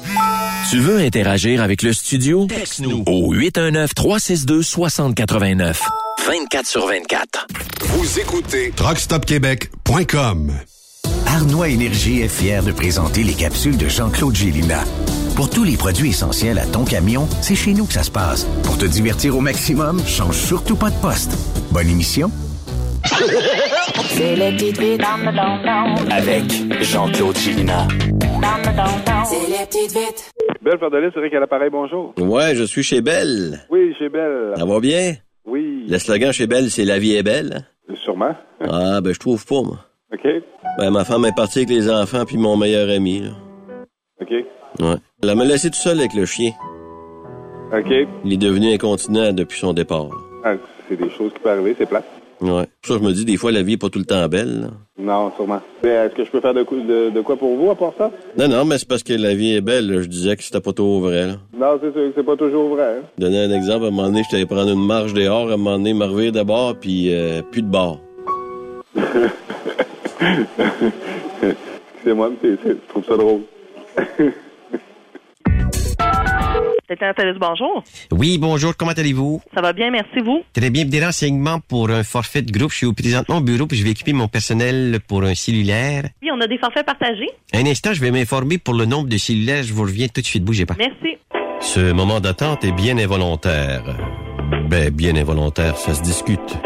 Tu 0.71 0.79
veux 0.79 0.97
interagir 0.99 1.61
avec 1.61 1.81
le 1.81 1.91
studio? 1.91 2.47
Texte-nous 2.47 3.03
au 3.05 3.35
819-362-6089. 3.35 5.75
24 6.25 6.65
sur 6.65 6.87
24. 6.87 7.47
Vous 7.81 8.19
écoutez 8.19 8.71
truckstopquebec.com. 8.73 10.53
Arnois 11.25 11.67
Énergie 11.67 12.21
est 12.21 12.29
fier 12.29 12.63
de 12.63 12.71
présenter 12.71 13.23
les 13.23 13.33
capsules 13.33 13.75
de 13.75 13.89
Jean-Claude 13.89 14.33
Gélina. 14.33 14.85
Pour 15.35 15.49
tous 15.49 15.65
les 15.65 15.75
produits 15.75 16.11
essentiels 16.11 16.57
à 16.57 16.65
ton 16.65 16.85
camion, 16.85 17.27
c'est 17.41 17.55
chez 17.55 17.73
nous 17.73 17.85
que 17.85 17.91
ça 17.91 18.03
se 18.03 18.11
passe. 18.11 18.45
Pour 18.63 18.77
te 18.77 18.85
divertir 18.85 19.35
au 19.35 19.41
maximum, 19.41 20.01
change 20.07 20.37
surtout 20.37 20.77
pas 20.77 20.89
de 20.89 20.95
poste. 21.01 21.37
Bonne 21.71 21.89
émission. 21.89 22.31
C'est 24.09 24.35
les 24.35 24.51
petites 24.51 24.79
vites 24.79 25.01
dans 25.01 25.17
le 25.17 25.35
don 25.35 26.11
Avec 26.11 26.43
Jean-Claude 26.83 27.35
Chilina. 27.35 27.87
C'est 29.25 29.49
les 29.49 29.65
petites 29.65 29.91
vites. 29.91 30.31
Belle 30.61 30.77
Fardelis, 30.79 31.09
c'est 31.13 31.19
Rick 31.19 31.33
à 31.33 31.39
l'appareil, 31.39 31.69
bonjour. 31.71 32.13
Ouais, 32.19 32.53
je 32.55 32.63
suis 32.63 32.83
chez 32.83 33.01
Belle. 33.01 33.59
Oui, 33.69 33.95
chez 33.97 34.09
Belle. 34.09 34.53
Ça 34.55 34.65
va 34.65 34.79
bien? 34.79 35.13
Oui. 35.45 35.85
Le 35.89 35.97
slogan 35.97 36.31
chez 36.31 36.45
Belle, 36.47 36.69
c'est 36.69 36.85
La 36.85 36.99
vie 36.99 37.15
est 37.15 37.23
belle. 37.23 37.65
Sûrement. 38.03 38.35
Ah, 38.61 39.01
ben 39.01 39.13
je 39.13 39.19
trouve 39.19 39.45
pas, 39.45 39.61
moi. 39.63 39.79
OK. 40.13 40.27
Ben, 40.77 40.91
ma 40.91 41.03
femme 41.03 41.25
est 41.25 41.35
partie 41.35 41.59
avec 41.59 41.69
les 41.69 41.89
enfants 41.89 42.25
puis 42.25 42.37
mon 42.37 42.55
meilleur 42.57 42.89
ami, 42.89 43.21
là. 43.21 43.31
OK. 44.21 44.29
Ouais. 44.79 44.95
Elle 45.23 45.35
m'a 45.35 45.45
laissé 45.45 45.69
tout 45.69 45.77
seul 45.77 45.99
avec 45.99 46.13
le 46.13 46.25
chien. 46.25 46.51
OK. 47.73 47.91
Il 48.25 48.33
est 48.33 48.37
devenu 48.37 48.73
incontinent 48.73 49.33
depuis 49.33 49.59
son 49.59 49.73
départ. 49.73 50.09
Ah, 50.43 50.53
c'est 50.87 50.97
des 50.97 51.09
choses 51.09 51.33
qui 51.33 51.39
peuvent 51.39 51.53
arriver, 51.59 51.75
c'est 51.77 51.87
plate. 51.87 52.05
Ouais. 52.41 52.65
Ça, 52.83 52.95
je 52.95 52.99
me 52.99 53.11
dis, 53.11 53.23
des 53.23 53.37
fois, 53.37 53.51
la 53.51 53.61
vie 53.61 53.73
est 53.73 53.77
pas 53.77 53.89
tout 53.89 53.99
le 53.99 54.05
temps 54.05 54.27
belle, 54.27 54.61
là. 54.61 54.67
Non, 54.97 55.31
sûrement. 55.35 55.61
Est-ce 55.83 56.15
que 56.15 56.25
je 56.25 56.31
peux 56.31 56.41
faire 56.41 56.53
de, 56.55 56.63
de, 56.63 57.09
de 57.11 57.21
quoi 57.21 57.35
pour 57.37 57.55
vous 57.55 57.69
à 57.69 57.75
part 57.75 57.93
ça? 57.97 58.11
Non, 58.37 58.47
non, 58.47 58.65
mais 58.65 58.77
c'est 58.79 58.87
parce 58.87 59.03
que 59.03 59.13
la 59.13 59.35
vie 59.35 59.53
est 59.55 59.61
belle, 59.61 59.87
là. 59.91 60.01
Je 60.01 60.07
disais 60.07 60.35
que 60.35 60.43
c'était 60.43 60.59
pas 60.59 60.73
trop 60.73 60.99
vrai, 61.01 61.27
là. 61.27 61.33
Non, 61.55 61.79
c'est 61.81 61.91
sûr 61.93 62.01
que 62.09 62.13
c'est 62.15 62.23
pas 62.25 62.35
toujours 62.35 62.69
vrai. 62.75 62.97
hein. 62.99 63.03
Donner 63.17 63.43
un 63.43 63.51
exemple, 63.51 63.85
à 63.85 63.87
un 63.87 63.91
moment 63.91 64.07
donné, 64.07 64.23
j'étais 64.23 64.37
allé 64.37 64.45
prendre 64.47 64.71
une 64.71 64.85
marche 64.85 65.13
dehors, 65.13 65.49
à 65.51 65.53
un 65.53 65.57
moment 65.57 65.77
donné, 65.77 65.93
me 65.93 66.31
de 66.31 66.43
bord, 66.43 66.75
puis 66.79 67.13
euh, 67.13 67.41
plus 67.51 67.61
de 67.61 67.67
bord. 67.67 67.99
c'est 72.03 72.13
moi, 72.13 72.31
mais 72.43 72.49
je 72.65 72.73
trouve 72.89 73.05
ça 73.05 73.17
drôle. 73.17 73.41
Thalys, 76.97 77.39
bonjour. 77.39 77.83
Oui, 78.11 78.37
bonjour, 78.37 78.75
comment 78.75 78.91
allez-vous? 78.91 79.41
Ça 79.55 79.61
va 79.61 79.71
bien, 79.71 79.89
merci 79.91 80.19
vous? 80.23 80.43
Très 80.53 80.69
bien, 80.69 80.85
des 80.85 81.03
renseignements 81.03 81.59
pour 81.59 81.89
un 81.89 82.03
forfait 82.03 82.41
de 82.41 82.51
groupe. 82.51 82.71
Je 82.71 82.77
suis 82.77 82.93
présentement 82.93 83.37
au 83.37 83.41
bureau 83.41 83.65
puis 83.65 83.77
je 83.77 83.83
vais 83.83 83.91
équiper 83.91 84.13
mon 84.13 84.27
personnel 84.27 84.99
pour 85.07 85.23
un 85.23 85.33
cellulaire. 85.35 86.09
Oui, 86.21 86.29
on 86.33 86.41
a 86.41 86.47
des 86.47 86.57
forfaits 86.57 86.85
partagés. 86.85 87.29
Un 87.53 87.65
instant, 87.65 87.93
je 87.93 88.01
vais 88.01 88.11
m'informer 88.11 88.57
pour 88.57 88.73
le 88.73 88.85
nombre 88.85 89.07
de 89.07 89.17
cellulaires. 89.17 89.63
Je 89.63 89.73
vous 89.73 89.83
reviens 89.83 90.07
tout 90.07 90.21
de 90.21 90.25
suite, 90.25 90.43
bougez 90.43 90.65
pas. 90.65 90.75
Merci. 90.77 91.17
Ce 91.61 91.91
moment 91.91 92.19
d'attente 92.19 92.65
est 92.65 92.71
bien 92.71 92.97
involontaire. 92.97 93.83
Ben, 94.69 94.89
bien 94.89 95.15
involontaire, 95.15 95.77
ça 95.77 95.93
se 95.93 96.01
discute. 96.01 96.57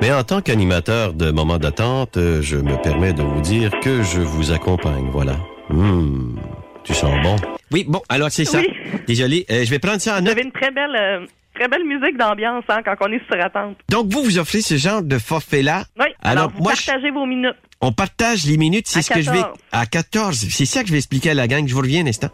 Mais 0.00 0.12
en 0.12 0.22
tant 0.24 0.40
qu'animateur 0.40 1.14
de 1.14 1.30
moments 1.30 1.58
d'attente, 1.58 2.18
je 2.40 2.56
me 2.56 2.80
permets 2.82 3.12
de 3.12 3.22
vous 3.22 3.40
dire 3.40 3.70
que 3.82 4.02
je 4.02 4.20
vous 4.20 4.52
accompagne, 4.52 5.08
voilà. 5.10 5.36
Hum, 5.70 6.38
tu 6.86 6.94
sens 6.94 7.12
bon. 7.22 7.36
Oui, 7.72 7.84
bon, 7.86 8.00
alors 8.08 8.30
c'est 8.30 8.44
ça. 8.44 8.58
Oui. 8.58 8.68
Désolé, 9.06 9.44
euh, 9.50 9.64
je 9.64 9.70
vais 9.70 9.78
prendre 9.78 10.00
ça 10.00 10.14
en 10.14 10.16
Vous 10.18 10.22
note. 10.22 10.32
avez 10.32 10.42
une 10.42 10.52
très 10.52 10.70
belle, 10.70 10.96
euh, 10.96 11.26
très 11.54 11.68
belle 11.68 11.84
musique 11.84 12.16
d'ambiance 12.16 12.64
hein, 12.68 12.80
quand 12.84 12.94
on 13.00 13.12
est 13.12 13.20
sur 13.30 13.44
attente. 13.44 13.76
Donc, 13.90 14.06
vous, 14.12 14.22
vous 14.22 14.38
offrez 14.38 14.60
ce 14.60 14.76
genre 14.76 15.02
de 15.02 15.18
forfait-là. 15.18 15.84
Oui, 15.98 16.06
alors, 16.22 16.44
Alors, 16.44 16.50
vous 16.56 16.62
moi, 16.62 16.72
je- 16.78 16.86
partagez 16.86 17.10
vos 17.10 17.26
minutes. 17.26 17.56
On 17.80 17.92
partage 17.92 18.44
les 18.46 18.56
minutes, 18.56 18.86
c'est 18.88 19.02
ce 19.02 19.10
que 19.10 19.20
je 19.20 19.30
vais... 19.30 19.38
14. 19.42 19.58
À 19.72 19.86
14. 19.86 20.36
C'est 20.50 20.64
ça 20.64 20.80
que 20.82 20.86
je 20.86 20.92
vais 20.92 20.98
expliquer 20.98 21.30
à 21.30 21.34
la 21.34 21.46
gang. 21.46 21.66
Je 21.68 21.74
vous 21.74 21.80
reviens 21.82 22.04
un 22.04 22.06
instant. 22.08 22.30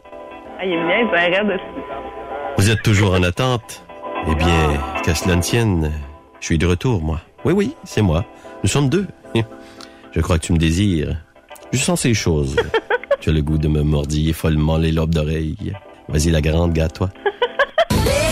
Ah, 0.60 0.64
il 0.64 0.72
est 0.72 0.76
bien, 0.76 1.10
raide 1.10 1.46
aussi. 1.50 1.84
Vous 2.58 2.70
êtes 2.70 2.82
toujours 2.82 3.14
en 3.14 3.22
attente? 3.22 3.84
Eh 4.30 4.34
bien, 4.36 4.80
qu'à 5.02 5.14
cela 5.16 5.34
ne 5.34 5.40
tienne, 5.42 5.90
je 6.40 6.46
suis 6.46 6.58
de 6.58 6.66
retour, 6.66 7.02
moi. 7.02 7.20
Oui, 7.44 7.52
oui, 7.54 7.74
c'est 7.82 8.02
moi. 8.02 8.24
Nous 8.62 8.68
sommes 8.68 8.88
deux. 8.88 9.06
Je 10.14 10.20
crois 10.20 10.38
que 10.38 10.44
tu 10.46 10.52
me 10.52 10.58
désires. 10.58 11.16
Je 11.72 11.78
sens 11.78 12.02
ces 12.02 12.12
choses. 12.14 12.54
tu 13.22 13.30
as 13.30 13.32
le 13.32 13.40
goût 13.40 13.56
de 13.56 13.68
me 13.68 13.82
mordiller 13.82 14.32
follement 14.32 14.78
les 14.78 14.90
lobes 14.90 15.14
d'oreille. 15.14 15.72
Vas-y, 16.08 16.30
la 16.30 16.40
grande, 16.40 16.72
gâte-toi. 16.72 17.08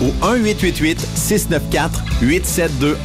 au 0.00 0.08
1-888-694-8721. 0.24 2.96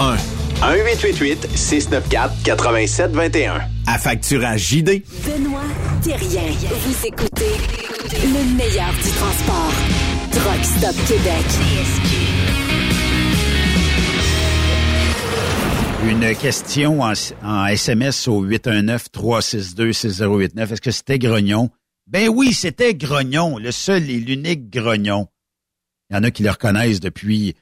1-888-694-8721. 0.62 3.62
À 3.88 3.98
facturage 3.98 4.70
JD. 4.70 5.04
Benoît 5.26 5.60
Thérien. 6.02 6.44
Vous 6.70 7.06
écoutez 7.06 7.52
le 8.24 8.56
meilleur 8.56 8.94
du 8.94 9.10
transport. 9.12 9.74
Truck 10.32 10.64
Stop 10.64 10.96
Québec. 11.08 11.46
Une 16.08 16.36
question 16.36 17.02
en, 17.02 17.14
en 17.44 17.66
SMS 17.66 18.28
au 18.28 18.46
819-362-6089. 18.46 20.72
Est-ce 20.72 20.82
que 20.82 20.92
c'était 20.92 21.18
Grognon? 21.20 21.70
Ben 22.08 22.30
oui, 22.30 22.54
c'était 22.54 22.94
Grognon, 22.94 23.58
le 23.58 23.72
seul 23.72 24.08
et 24.10 24.20
l'unique 24.20 24.70
Grognon. 24.70 25.28
Il 26.10 26.16
y 26.16 26.20
en 26.20 26.24
a 26.24 26.32
qui 26.32 26.44
le 26.44 26.52
reconnaissent 26.52 27.00
depuis 27.00 27.56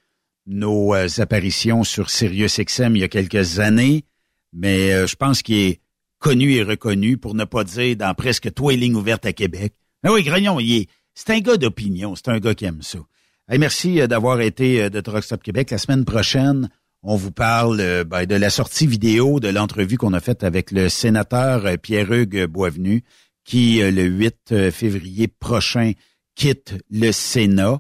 nos 0.46 0.94
euh, 0.94 1.08
apparitions 1.18 1.84
sur 1.84 2.10
Sirius 2.10 2.60
XM 2.60 2.96
il 2.96 3.00
y 3.00 3.04
a 3.04 3.08
quelques 3.08 3.60
années, 3.60 4.04
mais 4.52 4.92
euh, 4.92 5.08
je 5.08 5.16
pense 5.16 5.42
qu'il 5.42 5.58
est 5.58 5.80
connu 6.20 6.54
et 6.54 6.64
reconnu, 6.64 7.18
pour 7.18 7.36
ne 7.36 7.46
pas 7.46 7.64
dire 7.64 7.96
dans 7.96 8.14
presque 8.14 8.54
tous 8.54 8.70
les 8.70 8.78
lignes 8.78 8.96
ouvertes 8.96 9.26
à 9.26 9.34
Québec. 9.34 9.74
Ben 10.04 10.12
oui, 10.12 10.24
Grognon, 10.24 10.60
il 10.60 10.74
est, 10.74 10.90
c'est 11.14 11.32
un 11.32 11.40
gars 11.40 11.58
d'opinion, 11.58 12.16
c'est 12.16 12.30
un 12.30 12.40
gars 12.40 12.54
qui 12.54 12.66
aime 12.66 12.82
ça. 12.82 13.00
Hey, 13.50 13.60
merci 13.60 14.02
euh, 14.02 14.08
d'avoir 14.08 14.42
été 14.42 14.90
de 14.90 15.02
Truck 15.02 15.24
Stop 15.24 15.44
Québec. 15.44 15.72
La 15.72 15.78
semaine 15.78 16.06
prochaine, 16.06 16.70
on 17.02 17.16
vous 17.16 17.32
parle 17.32 18.06
ben, 18.06 18.26
de 18.26 18.36
la 18.36 18.50
sortie 18.50 18.88
vidéo 18.88 19.42
de 19.42 19.50
l'entrevue 19.50 19.98
qu'on 19.98 20.14
a 20.14 20.22
faite 20.22 20.46
avec 20.46 20.72
le 20.72 20.88
sénateur 20.88 21.64
Pierre-Hugues 21.82 22.46
Boisvenu, 22.46 23.04
qui, 23.44 23.80
le 23.80 24.04
8 24.04 24.36
euh, 24.52 24.72
février 24.72 25.28
prochain, 25.28 25.94
quitte 26.36 26.76
le 26.90 27.12
Sénat. 27.12 27.80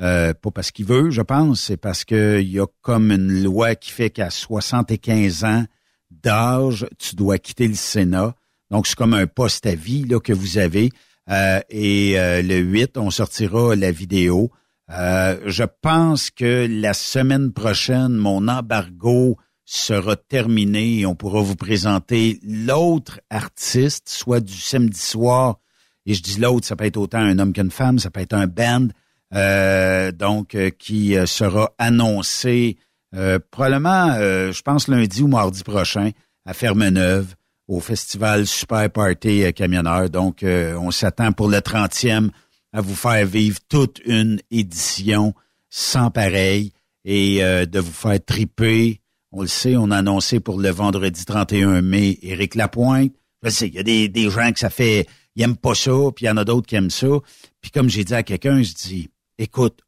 Euh, 0.00 0.32
pas 0.34 0.50
parce 0.50 0.70
qu'il 0.70 0.86
veut, 0.86 1.10
je 1.10 1.22
pense, 1.22 1.60
c'est 1.60 1.76
parce 1.76 2.04
qu'il 2.04 2.48
y 2.48 2.58
a 2.58 2.66
comme 2.80 3.12
une 3.12 3.42
loi 3.42 3.74
qui 3.74 3.90
fait 3.90 4.10
qu'à 4.10 4.30
75 4.30 5.44
ans 5.44 5.64
d'âge, 6.10 6.86
tu 6.98 7.14
dois 7.14 7.38
quitter 7.38 7.68
le 7.68 7.74
Sénat. 7.74 8.34
Donc, 8.70 8.86
c'est 8.86 8.96
comme 8.96 9.14
un 9.14 9.26
poste 9.26 9.66
à 9.66 9.74
vie 9.74 10.04
là, 10.04 10.18
que 10.18 10.32
vous 10.32 10.58
avez. 10.58 10.90
Euh, 11.30 11.60
et 11.70 12.18
euh, 12.18 12.42
le 12.42 12.56
8, 12.58 12.96
on 12.96 13.10
sortira 13.10 13.76
la 13.76 13.92
vidéo. 13.92 14.50
Euh, 14.90 15.38
je 15.46 15.64
pense 15.80 16.30
que 16.30 16.66
la 16.68 16.94
semaine 16.94 17.52
prochaine, 17.52 18.14
mon 18.14 18.48
embargo 18.48 19.36
sera 19.64 20.16
terminé 20.16 21.00
et 21.00 21.06
on 21.06 21.14
pourra 21.14 21.40
vous 21.40 21.54
présenter 21.54 22.40
l'autre 22.42 23.20
artiste, 23.30 24.08
soit 24.08 24.40
du 24.40 24.56
samedi 24.56 24.98
soir. 24.98 25.60
Et 26.04 26.14
je 26.14 26.22
dis 26.22 26.40
l'autre, 26.40 26.66
ça 26.66 26.74
peut 26.74 26.84
être 26.84 26.96
autant 26.96 27.20
un 27.20 27.38
homme 27.38 27.52
qu'une 27.52 27.70
femme, 27.70 27.98
ça 27.98 28.10
peut 28.10 28.20
être 28.20 28.34
un 28.34 28.48
band, 28.48 28.88
donc 29.32 30.54
euh, 30.54 30.70
qui 30.70 31.16
euh, 31.16 31.26
sera 31.26 31.72
annoncé 31.78 32.76
euh, 33.14 33.38
probablement, 33.50 34.14
euh, 34.16 34.52
je 34.52 34.62
pense 34.62 34.88
lundi 34.88 35.22
ou 35.22 35.28
mardi 35.28 35.62
prochain 35.62 36.10
à 36.46 36.54
Fermeneuve 36.54 37.34
au 37.68 37.80
festival 37.80 38.46
Super 38.46 38.90
Party 38.90 39.44
euh, 39.44 39.52
Camionneur. 39.52 40.08
Donc, 40.10 40.42
euh, 40.42 40.76
on 40.76 40.90
s'attend 40.90 41.32
pour 41.32 41.48
le 41.48 41.58
30e 41.58 42.30
à 42.72 42.80
vous 42.80 42.94
faire 42.94 43.26
vivre 43.26 43.58
toute 43.68 44.00
une 44.06 44.40
édition 44.50 45.34
sans 45.68 46.10
pareil 46.10 46.72
et 47.04 47.44
euh, 47.44 47.66
de 47.66 47.80
vous 47.80 47.92
faire 47.92 48.22
triper. 48.24 49.00
On 49.30 49.42
le 49.42 49.48
sait, 49.48 49.76
on 49.76 49.90
a 49.90 49.98
annoncé 49.98 50.40
pour 50.40 50.58
le 50.60 50.70
vendredi 50.70 51.24
31 51.24 51.82
mai 51.82 52.18
Éric 52.22 52.54
Lapointe. 52.54 53.12
Je 53.42 53.50
sais, 53.50 53.68
il 53.68 53.74
y 53.74 53.78
a 53.78 53.82
des, 53.82 54.08
des 54.08 54.30
gens 54.30 54.52
que 54.52 54.58
ça 54.58 54.70
fait, 54.70 55.06
ils 55.34 55.42
aiment 55.42 55.56
pas 55.56 55.74
ça, 55.74 55.90
puis 56.14 56.26
il 56.26 56.28
y 56.28 56.30
en 56.30 56.36
a 56.36 56.44
d'autres 56.44 56.66
qui 56.66 56.76
aiment 56.76 56.90
ça. 56.90 57.08
Puis 57.60 57.70
comme 57.70 57.88
j'ai 57.88 58.04
dit 58.04 58.14
à 58.14 58.22
quelqu'un, 58.22 58.62
je 58.62 58.72
dis, 58.72 59.08
écoute, 59.38 59.80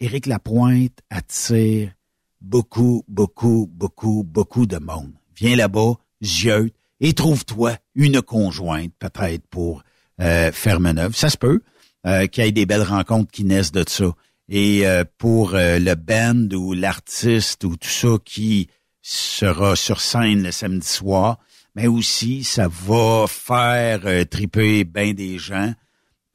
Éric 0.00 0.26
Lapointe 0.26 0.98
attire 1.10 1.92
beaucoup, 2.40 3.04
beaucoup, 3.08 3.68
beaucoup, 3.70 4.24
beaucoup 4.24 4.66
de 4.66 4.78
monde. 4.78 5.12
Viens 5.36 5.56
là-bas, 5.56 5.94
zieute, 6.22 6.74
et 7.00 7.12
trouve-toi 7.12 7.76
une 7.94 8.22
conjointe, 8.22 8.92
peut-être, 8.98 9.46
pour 9.48 9.82
euh, 10.20 10.52
Fermeneuve. 10.52 11.14
Ça 11.14 11.30
se 11.30 11.36
peut 11.36 11.60
euh, 12.06 12.26
qu'il 12.26 12.44
y 12.44 12.48
ait 12.48 12.52
des 12.52 12.66
belles 12.66 12.82
rencontres 12.82 13.30
qui 13.30 13.44
naissent 13.44 13.72
de 13.72 13.84
ça. 13.88 14.12
Et 14.48 14.86
euh, 14.86 15.04
pour 15.18 15.54
euh, 15.54 15.78
le 15.78 15.94
band 15.94 16.54
ou 16.54 16.74
l'artiste 16.74 17.64
ou 17.64 17.76
tout 17.76 17.88
ça 17.88 18.16
qui 18.24 18.68
sera 19.00 19.74
sur 19.76 20.00
scène 20.00 20.42
le 20.42 20.52
samedi 20.52 20.86
soir, 20.86 21.38
mais 21.74 21.86
aussi 21.86 22.44
ça 22.44 22.68
va 22.68 23.26
faire 23.26 24.02
euh, 24.04 24.24
triper 24.24 24.84
bien 24.84 25.12
des 25.12 25.38
gens. 25.38 25.74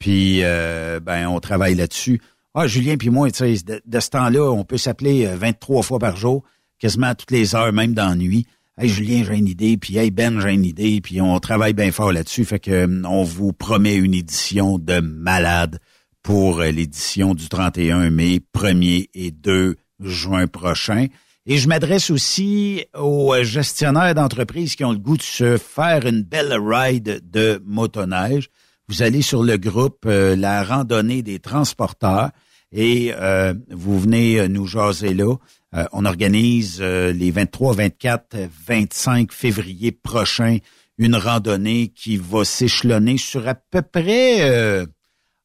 Puis 0.00 0.42
euh, 0.42 0.98
ben 0.98 1.28
on 1.28 1.38
travaille 1.38 1.76
là-dessus. 1.76 2.20
Ah 2.54 2.66
Julien 2.66 2.96
puis 2.96 3.10
moi, 3.10 3.30
tu 3.30 3.56
sais, 3.56 3.80
de, 3.86 4.00
ce 4.00 4.10
temps-là, 4.10 4.50
on 4.50 4.64
peut 4.64 4.78
s'appeler 4.78 5.26
euh, 5.26 5.36
23 5.36 5.84
fois 5.84 6.00
par 6.00 6.16
jour, 6.16 6.42
quasiment 6.80 7.06
à 7.06 7.14
toutes 7.14 7.30
les 7.30 7.54
heures, 7.54 7.72
même 7.72 7.94
dans 7.94 8.08
la 8.08 8.16
nuit. 8.16 8.46
Hey 8.76 8.88
Julien, 8.88 9.22
j'ai 9.24 9.36
une 9.36 9.46
idée, 9.46 9.76
puis 9.76 9.98
hey 9.98 10.10
Ben, 10.10 10.40
j'ai 10.40 10.54
une 10.54 10.64
idée, 10.64 11.00
puis 11.02 11.20
on 11.20 11.38
travaille 11.38 11.74
bien 11.74 11.92
fort 11.92 12.12
là-dessus. 12.12 12.44
Fait 12.44 12.58
que 12.58 12.70
euh, 12.70 13.02
on 13.04 13.22
vous 13.22 13.52
promet 13.52 13.94
une 13.94 14.14
édition 14.14 14.78
de 14.78 15.00
malade 15.00 15.78
pour 16.22 16.60
euh, 16.60 16.70
l'édition 16.70 17.34
du 17.34 17.48
31 17.48 18.08
mai, 18.08 18.40
1er 18.54 19.08
et 19.12 19.30
2 19.30 19.76
juin 20.02 20.46
prochain. 20.46 21.08
Et 21.46 21.58
je 21.58 21.68
m'adresse 21.68 22.10
aussi 22.10 22.84
aux 22.98 23.34
euh, 23.34 23.44
gestionnaires 23.44 24.14
d'entreprises 24.14 24.76
qui 24.76 24.84
ont 24.84 24.92
le 24.92 24.98
goût 24.98 25.16
de 25.16 25.22
se 25.22 25.58
faire 25.58 26.06
une 26.06 26.22
belle 26.22 26.54
ride 26.58 27.22
de 27.30 27.62
motoneige. 27.66 28.48
Vous 28.90 29.02
allez 29.02 29.22
sur 29.22 29.44
le 29.44 29.56
groupe 29.56 30.04
euh, 30.06 30.34
La 30.34 30.64
randonnée 30.64 31.22
des 31.22 31.38
transporteurs 31.38 32.30
et 32.72 33.12
euh, 33.14 33.54
vous 33.70 34.00
venez 34.00 34.40
euh, 34.40 34.48
nous 34.48 34.66
jaser 34.66 35.14
là. 35.14 35.36
Euh, 35.76 35.84
on 35.92 36.04
organise 36.04 36.78
euh, 36.80 37.12
les 37.12 37.30
23, 37.30 37.74
24, 37.74 38.36
25 38.66 39.30
février 39.32 39.92
prochains 39.92 40.58
une 40.98 41.14
randonnée 41.14 41.92
qui 41.94 42.16
va 42.16 42.44
s'échelonner 42.44 43.16
sur 43.16 43.46
à 43.46 43.54
peu 43.54 43.80
près 43.80 44.50
euh, 44.50 44.84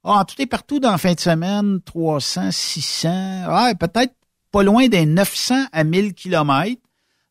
ah, 0.03 0.25
tout 0.27 0.41
est 0.41 0.47
partout 0.47 0.79
dans 0.79 0.91
la 0.91 0.97
fin 0.97 1.13
de 1.13 1.19
semaine, 1.19 1.81
300, 1.85 2.49
600, 2.49 3.09
ah, 3.47 3.73
peut-être 3.79 4.15
pas 4.51 4.63
loin 4.63 4.87
des 4.87 5.05
900 5.05 5.67
à 5.71 5.83
1000 5.83 6.15
kilomètres 6.15 6.81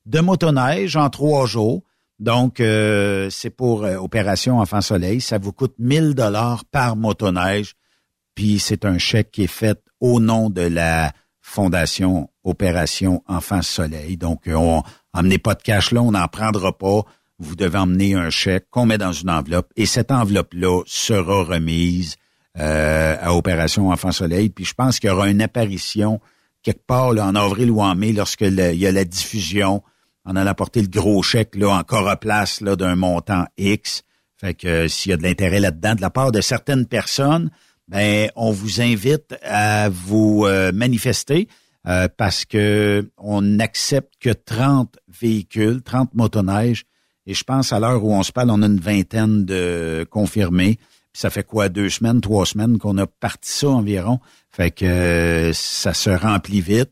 de 0.06 0.20
motoneige 0.20 0.96
en 0.96 1.10
trois 1.10 1.46
jours. 1.46 1.82
Donc, 2.24 2.58
euh, 2.58 3.28
c'est 3.28 3.50
pour 3.50 3.84
euh, 3.84 3.96
Opération 3.96 4.58
Enfant 4.58 4.80
Soleil. 4.80 5.20
Ça 5.20 5.36
vous 5.36 5.52
coûte 5.52 5.74
1000 5.78 6.14
dollars 6.14 6.64
par 6.64 6.96
motoneige. 6.96 7.74
Puis 8.34 8.58
c'est 8.58 8.86
un 8.86 8.96
chèque 8.96 9.30
qui 9.30 9.42
est 9.42 9.46
fait 9.46 9.78
au 10.00 10.20
nom 10.20 10.48
de 10.48 10.62
la 10.62 11.12
Fondation 11.42 12.30
Opération 12.42 13.22
Enfant 13.28 13.60
Soleil. 13.60 14.16
Donc, 14.16 14.48
euh, 14.48 14.54
on 14.54 14.82
emmenez 15.12 15.36
pas 15.36 15.54
de 15.54 15.62
cash 15.62 15.92
là, 15.92 16.00
on 16.00 16.12
n'en 16.12 16.26
prendra 16.28 16.72
pas. 16.76 17.02
Vous 17.38 17.56
devez 17.56 17.76
emmener 17.76 18.14
un 18.14 18.30
chèque 18.30 18.68
qu'on 18.70 18.86
met 18.86 18.96
dans 18.96 19.12
une 19.12 19.28
enveloppe 19.28 19.70
et 19.76 19.84
cette 19.84 20.10
enveloppe-là 20.10 20.82
sera 20.86 21.44
remise 21.44 22.16
à 22.56 23.34
Opération 23.34 23.90
Enfant 23.90 24.12
Soleil. 24.12 24.48
Puis 24.48 24.64
je 24.64 24.74
pense 24.74 24.98
qu'il 24.98 25.10
y 25.10 25.12
aura 25.12 25.28
une 25.28 25.42
apparition 25.42 26.20
quelque 26.62 26.86
part 26.86 27.08
en 27.08 27.34
avril 27.34 27.70
ou 27.70 27.82
en 27.82 27.96
mai 27.96 28.12
lorsque 28.12 28.42
il 28.42 28.54
y 28.76 28.86
a 28.86 28.92
la 28.92 29.04
diffusion. 29.04 29.82
On 30.24 30.36
a 30.36 30.48
apporté 30.48 30.80
le 30.80 30.88
gros 30.88 31.22
chèque 31.22 31.54
là, 31.54 31.70
encore 31.70 32.08
à 32.08 32.16
place 32.16 32.60
là, 32.60 32.76
d'un 32.76 32.96
montant 32.96 33.44
X. 33.58 34.02
Fait 34.36 34.54
que 34.54 34.66
euh, 34.66 34.88
s'il 34.88 35.10
y 35.10 35.12
a 35.12 35.16
de 35.16 35.22
l'intérêt 35.22 35.60
là-dedans 35.60 35.94
de 35.94 36.00
la 36.00 36.10
part 36.10 36.32
de 36.32 36.40
certaines 36.40 36.86
personnes, 36.86 37.50
ben 37.88 38.30
on 38.36 38.50
vous 38.50 38.80
invite 38.80 39.34
à 39.42 39.88
vous 39.90 40.44
euh, 40.46 40.72
manifester 40.72 41.48
euh, 41.86 42.08
parce 42.16 42.44
que 42.44 43.10
on 43.18 43.42
n'accepte 43.42 44.14
que 44.20 44.30
30 44.30 44.96
véhicules, 45.08 45.82
30 45.82 46.14
motoneiges. 46.14 46.84
Et 47.26 47.34
je 47.34 47.44
pense 47.44 47.72
à 47.72 47.80
l'heure 47.80 48.04
où 48.04 48.12
on 48.12 48.22
se 48.22 48.32
parle, 48.32 48.50
on 48.50 48.62
a 48.62 48.66
une 48.66 48.80
vingtaine 48.80 49.44
de 49.44 50.06
confirmés. 50.10 50.76
Puis 51.12 51.20
ça 51.20 51.30
fait 51.30 51.44
quoi, 51.44 51.68
deux 51.68 51.90
semaines, 51.90 52.20
trois 52.20 52.44
semaines 52.44 52.78
qu'on 52.78 52.98
a 52.98 53.06
parti 53.06 53.50
ça 53.50 53.68
environ? 53.68 54.20
Fait 54.50 54.70
que 54.70 55.52
ça 55.54 55.94
se 55.94 56.10
remplit 56.10 56.60
vite. 56.60 56.90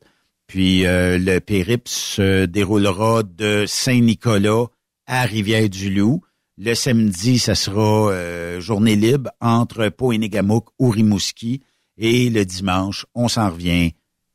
Puis 0.53 0.85
euh, 0.85 1.17
le 1.17 1.41
périple 1.41 1.89
se 1.89 2.45
déroulera 2.45 3.23
de 3.23 3.65
Saint-Nicolas 3.67 4.67
à 5.07 5.23
Rivière-du-Loup. 5.23 6.21
Le 6.59 6.75
samedi, 6.75 7.39
ça 7.39 7.55
sera 7.55 8.11
euh, 8.11 8.61
journée 8.61 8.95
libre 8.95 9.31
entre 9.41 9.89
Poénégamouk 9.89 10.67
ou 10.79 10.91
Rimouski. 10.91 11.63
Et 11.97 12.29
le 12.29 12.45
dimanche, 12.45 13.07
on 13.15 13.29
s'en 13.29 13.49
revient 13.49 13.93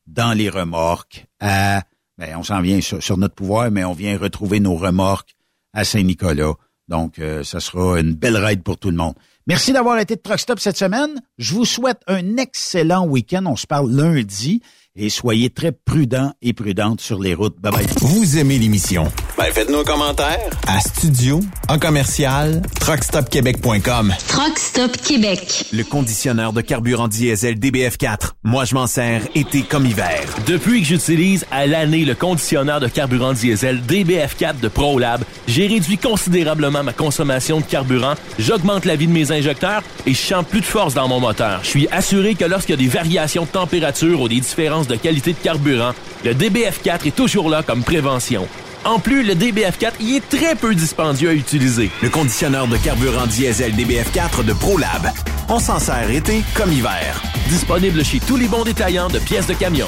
dans 0.08 0.36
les 0.36 0.50
remorques 0.50 1.28
à... 1.40 1.84
Ben, 2.18 2.36
on 2.36 2.42
s'en 2.42 2.62
vient 2.62 2.82
sur, 2.82 3.04
sur 3.04 3.20
notre 3.20 3.36
pouvoir, 3.36 3.70
mais 3.70 3.84
on 3.84 3.94
vient 3.94 4.18
retrouver 4.18 4.60
nos 4.60 4.76
remorques 4.76 5.36
à 5.74 5.84
Saint-Nicolas. 5.84 6.56
Donc, 6.88 7.20
euh, 7.20 7.44
ça 7.44 7.60
sera 7.60 8.00
une 8.00 8.16
belle 8.16 8.38
ride 8.38 8.64
pour 8.64 8.80
tout 8.80 8.90
le 8.90 8.98
monde. 8.98 9.14
Merci 9.46 9.72
d'avoir 9.72 10.00
été 10.00 10.16
de 10.16 10.22
Truck 10.22 10.40
Stop 10.40 10.60
cette 10.60 10.78
semaine. 10.78 11.22
Je 11.38 11.54
vous 11.54 11.66
souhaite 11.66 12.02
un 12.08 12.38
excellent 12.38 13.06
week-end. 13.06 13.46
On 13.46 13.56
se 13.56 13.68
parle 13.68 13.92
lundi 13.92 14.64
et 14.98 15.10
soyez 15.10 15.50
très 15.50 15.72
prudents 15.72 16.34
et 16.42 16.54
prudentes 16.54 17.02
sur 17.02 17.20
les 17.20 17.34
routes. 17.34 17.60
Bye 17.62 17.72
bye. 17.72 17.86
Vous 18.02 18.38
aimez 18.38 18.58
l'émission? 18.58 19.12
Ben, 19.38 19.46
faites-nous 19.54 19.80
un 19.80 19.84
commentaire. 19.84 20.50
À 20.68 20.80
studio, 20.80 21.40
en 21.70 21.78
commercial, 21.78 22.64
truckstopquebec.com. 22.80 24.14
Truck 24.28 24.58
Stop 24.58 24.98
Québec. 24.98 25.66
Le 25.72 25.84
conditionneur 25.84 26.54
de 26.54 26.62
carburant 26.62 27.08
diesel 27.08 27.60
DBF4. 27.60 28.32
Moi, 28.44 28.66
je 28.66 28.74
m'en 28.74 28.88
sers 28.88 29.22
été 29.36 29.62
comme 29.62 29.86
hiver. 29.86 30.24
Depuis 30.48 30.82
que 30.82 30.88
j'utilise 30.88 31.46
à 31.52 31.68
l'année 31.68 32.04
le 32.04 32.16
conditionneur 32.16 32.80
de 32.80 32.88
carburant 32.88 33.34
diesel 33.34 33.82
DBF4 33.88 34.60
de 34.60 34.68
ProLab, 34.68 35.24
j'ai 35.48 35.68
réduit 35.68 35.98
considérablement 35.98 36.84
ma 36.84 36.94
consommation 36.94 37.60
de 37.60 37.66
carburant, 37.66 38.16
j'augmente 38.40 38.86
la 38.86 38.96
vie 38.96 39.08
de 39.08 39.12
mes 39.12 39.32
injecteurs 39.32 39.84
et 40.06 40.14
je 40.14 40.20
sens 40.20 40.44
plus 40.44 40.62
de 40.62 40.66
force 40.66 40.94
dans 40.96 41.08
mon 41.08 41.20
moteur. 41.20 41.60
Je 41.64 41.68
suis 41.68 41.88
assuré 41.92 42.34
que 42.36 42.46
lorsqu'il 42.46 42.74
y 42.74 42.78
a 42.80 42.82
des 42.82 42.88
variations 42.88 43.44
de 43.44 43.50
température 43.50 44.22
ou 44.22 44.28
des 44.28 44.40
différences 44.40 44.87
de 44.88 44.96
qualité 44.96 45.34
de 45.34 45.38
carburant, 45.38 45.94
le 46.24 46.34
DBF4 46.34 47.08
est 47.08 47.16
toujours 47.16 47.50
là 47.50 47.64
comme 47.64 47.84
prévention. 47.84 48.48
En 48.86 49.00
plus, 49.00 49.24
le 49.24 49.34
DBF4 49.34 49.94
y 50.00 50.16
est 50.16 50.30
très 50.30 50.56
peu 50.56 50.74
dispendieux 50.74 51.30
à 51.30 51.34
utiliser. 51.34 51.92
Le 52.02 52.10
conditionneur 52.10 52.68
de 52.68 52.78
carburant 52.78 53.28
diesel 53.28 53.74
DBF4 53.74 54.46
de 54.46 54.54
ProLab. 54.54 55.12
On 55.50 55.60
s'en 55.60 55.80
sert 55.80 56.10
été 56.10 56.42
comme 56.56 56.72
hiver. 56.72 57.22
Disponible 57.50 58.04
chez 58.04 58.20
tous 58.20 58.38
les 58.38 58.48
bons 58.48 58.64
détaillants 58.64 59.10
de 59.10 59.20
pièces 59.20 59.48
de 59.48 59.54
camion. 59.54 59.88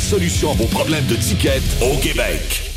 solution 0.00 0.52
à 0.52 0.54
vos 0.54 0.66
problèmes 0.66 1.06
de 1.06 1.16
ticket 1.16 1.60
au 1.80 1.96
Québec. 1.98 2.70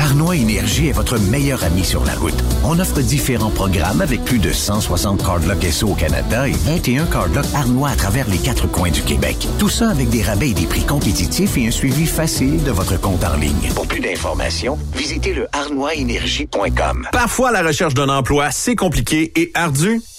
Arnois 0.00 0.36
Énergie 0.36 0.88
est 0.88 0.92
votre 0.92 1.18
meilleur 1.18 1.64
ami 1.64 1.84
sur 1.84 2.04
la 2.04 2.14
route. 2.14 2.34
On 2.64 2.78
offre 2.78 3.00
différents 3.00 3.50
programmes 3.50 4.00
avec 4.00 4.24
plus 4.24 4.38
de 4.38 4.52
160 4.52 5.24
cardlocks 5.24 5.64
SO 5.64 5.88
au 5.88 5.94
Canada 5.94 6.48
et 6.48 6.52
21 6.52 7.06
cardlocks 7.06 7.46
Arnois 7.54 7.90
à 7.90 7.96
travers 7.96 8.28
les 8.28 8.38
quatre 8.38 8.70
coins 8.70 8.90
du 8.90 9.02
Québec. 9.02 9.36
Tout 9.58 9.68
ça 9.68 9.90
avec 9.90 10.08
des 10.08 10.22
rabais 10.22 10.50
et 10.50 10.54
des 10.54 10.66
prix 10.66 10.84
compétitifs 10.84 11.56
et 11.56 11.66
un 11.66 11.70
suivi 11.70 12.06
facile 12.06 12.62
de 12.62 12.70
votre 12.70 13.00
compte 13.00 13.24
en 13.24 13.36
ligne. 13.36 13.70
Pour 13.74 13.86
plus 13.86 14.00
d'informations, 14.00 14.78
visitez 14.94 15.34
le 15.34 15.48
arnoisénergie.com. 15.52 17.08
Parfois, 17.12 17.50
la 17.50 17.62
recherche 17.62 17.94
d'un 17.94 18.08
emploi, 18.08 18.50
c'est 18.50 18.76
compliqué 18.76 19.32
et 19.34 19.50
ardu. 19.54 20.00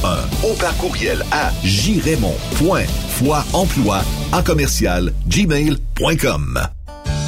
ou 0.44 0.54
par 0.60 0.76
courriel 0.78 1.24
à 1.32 1.52
jraymond.foiemploi 1.64 4.04
à 4.32 4.42
commercial 4.42 5.14
gmail.com. 5.28 6.60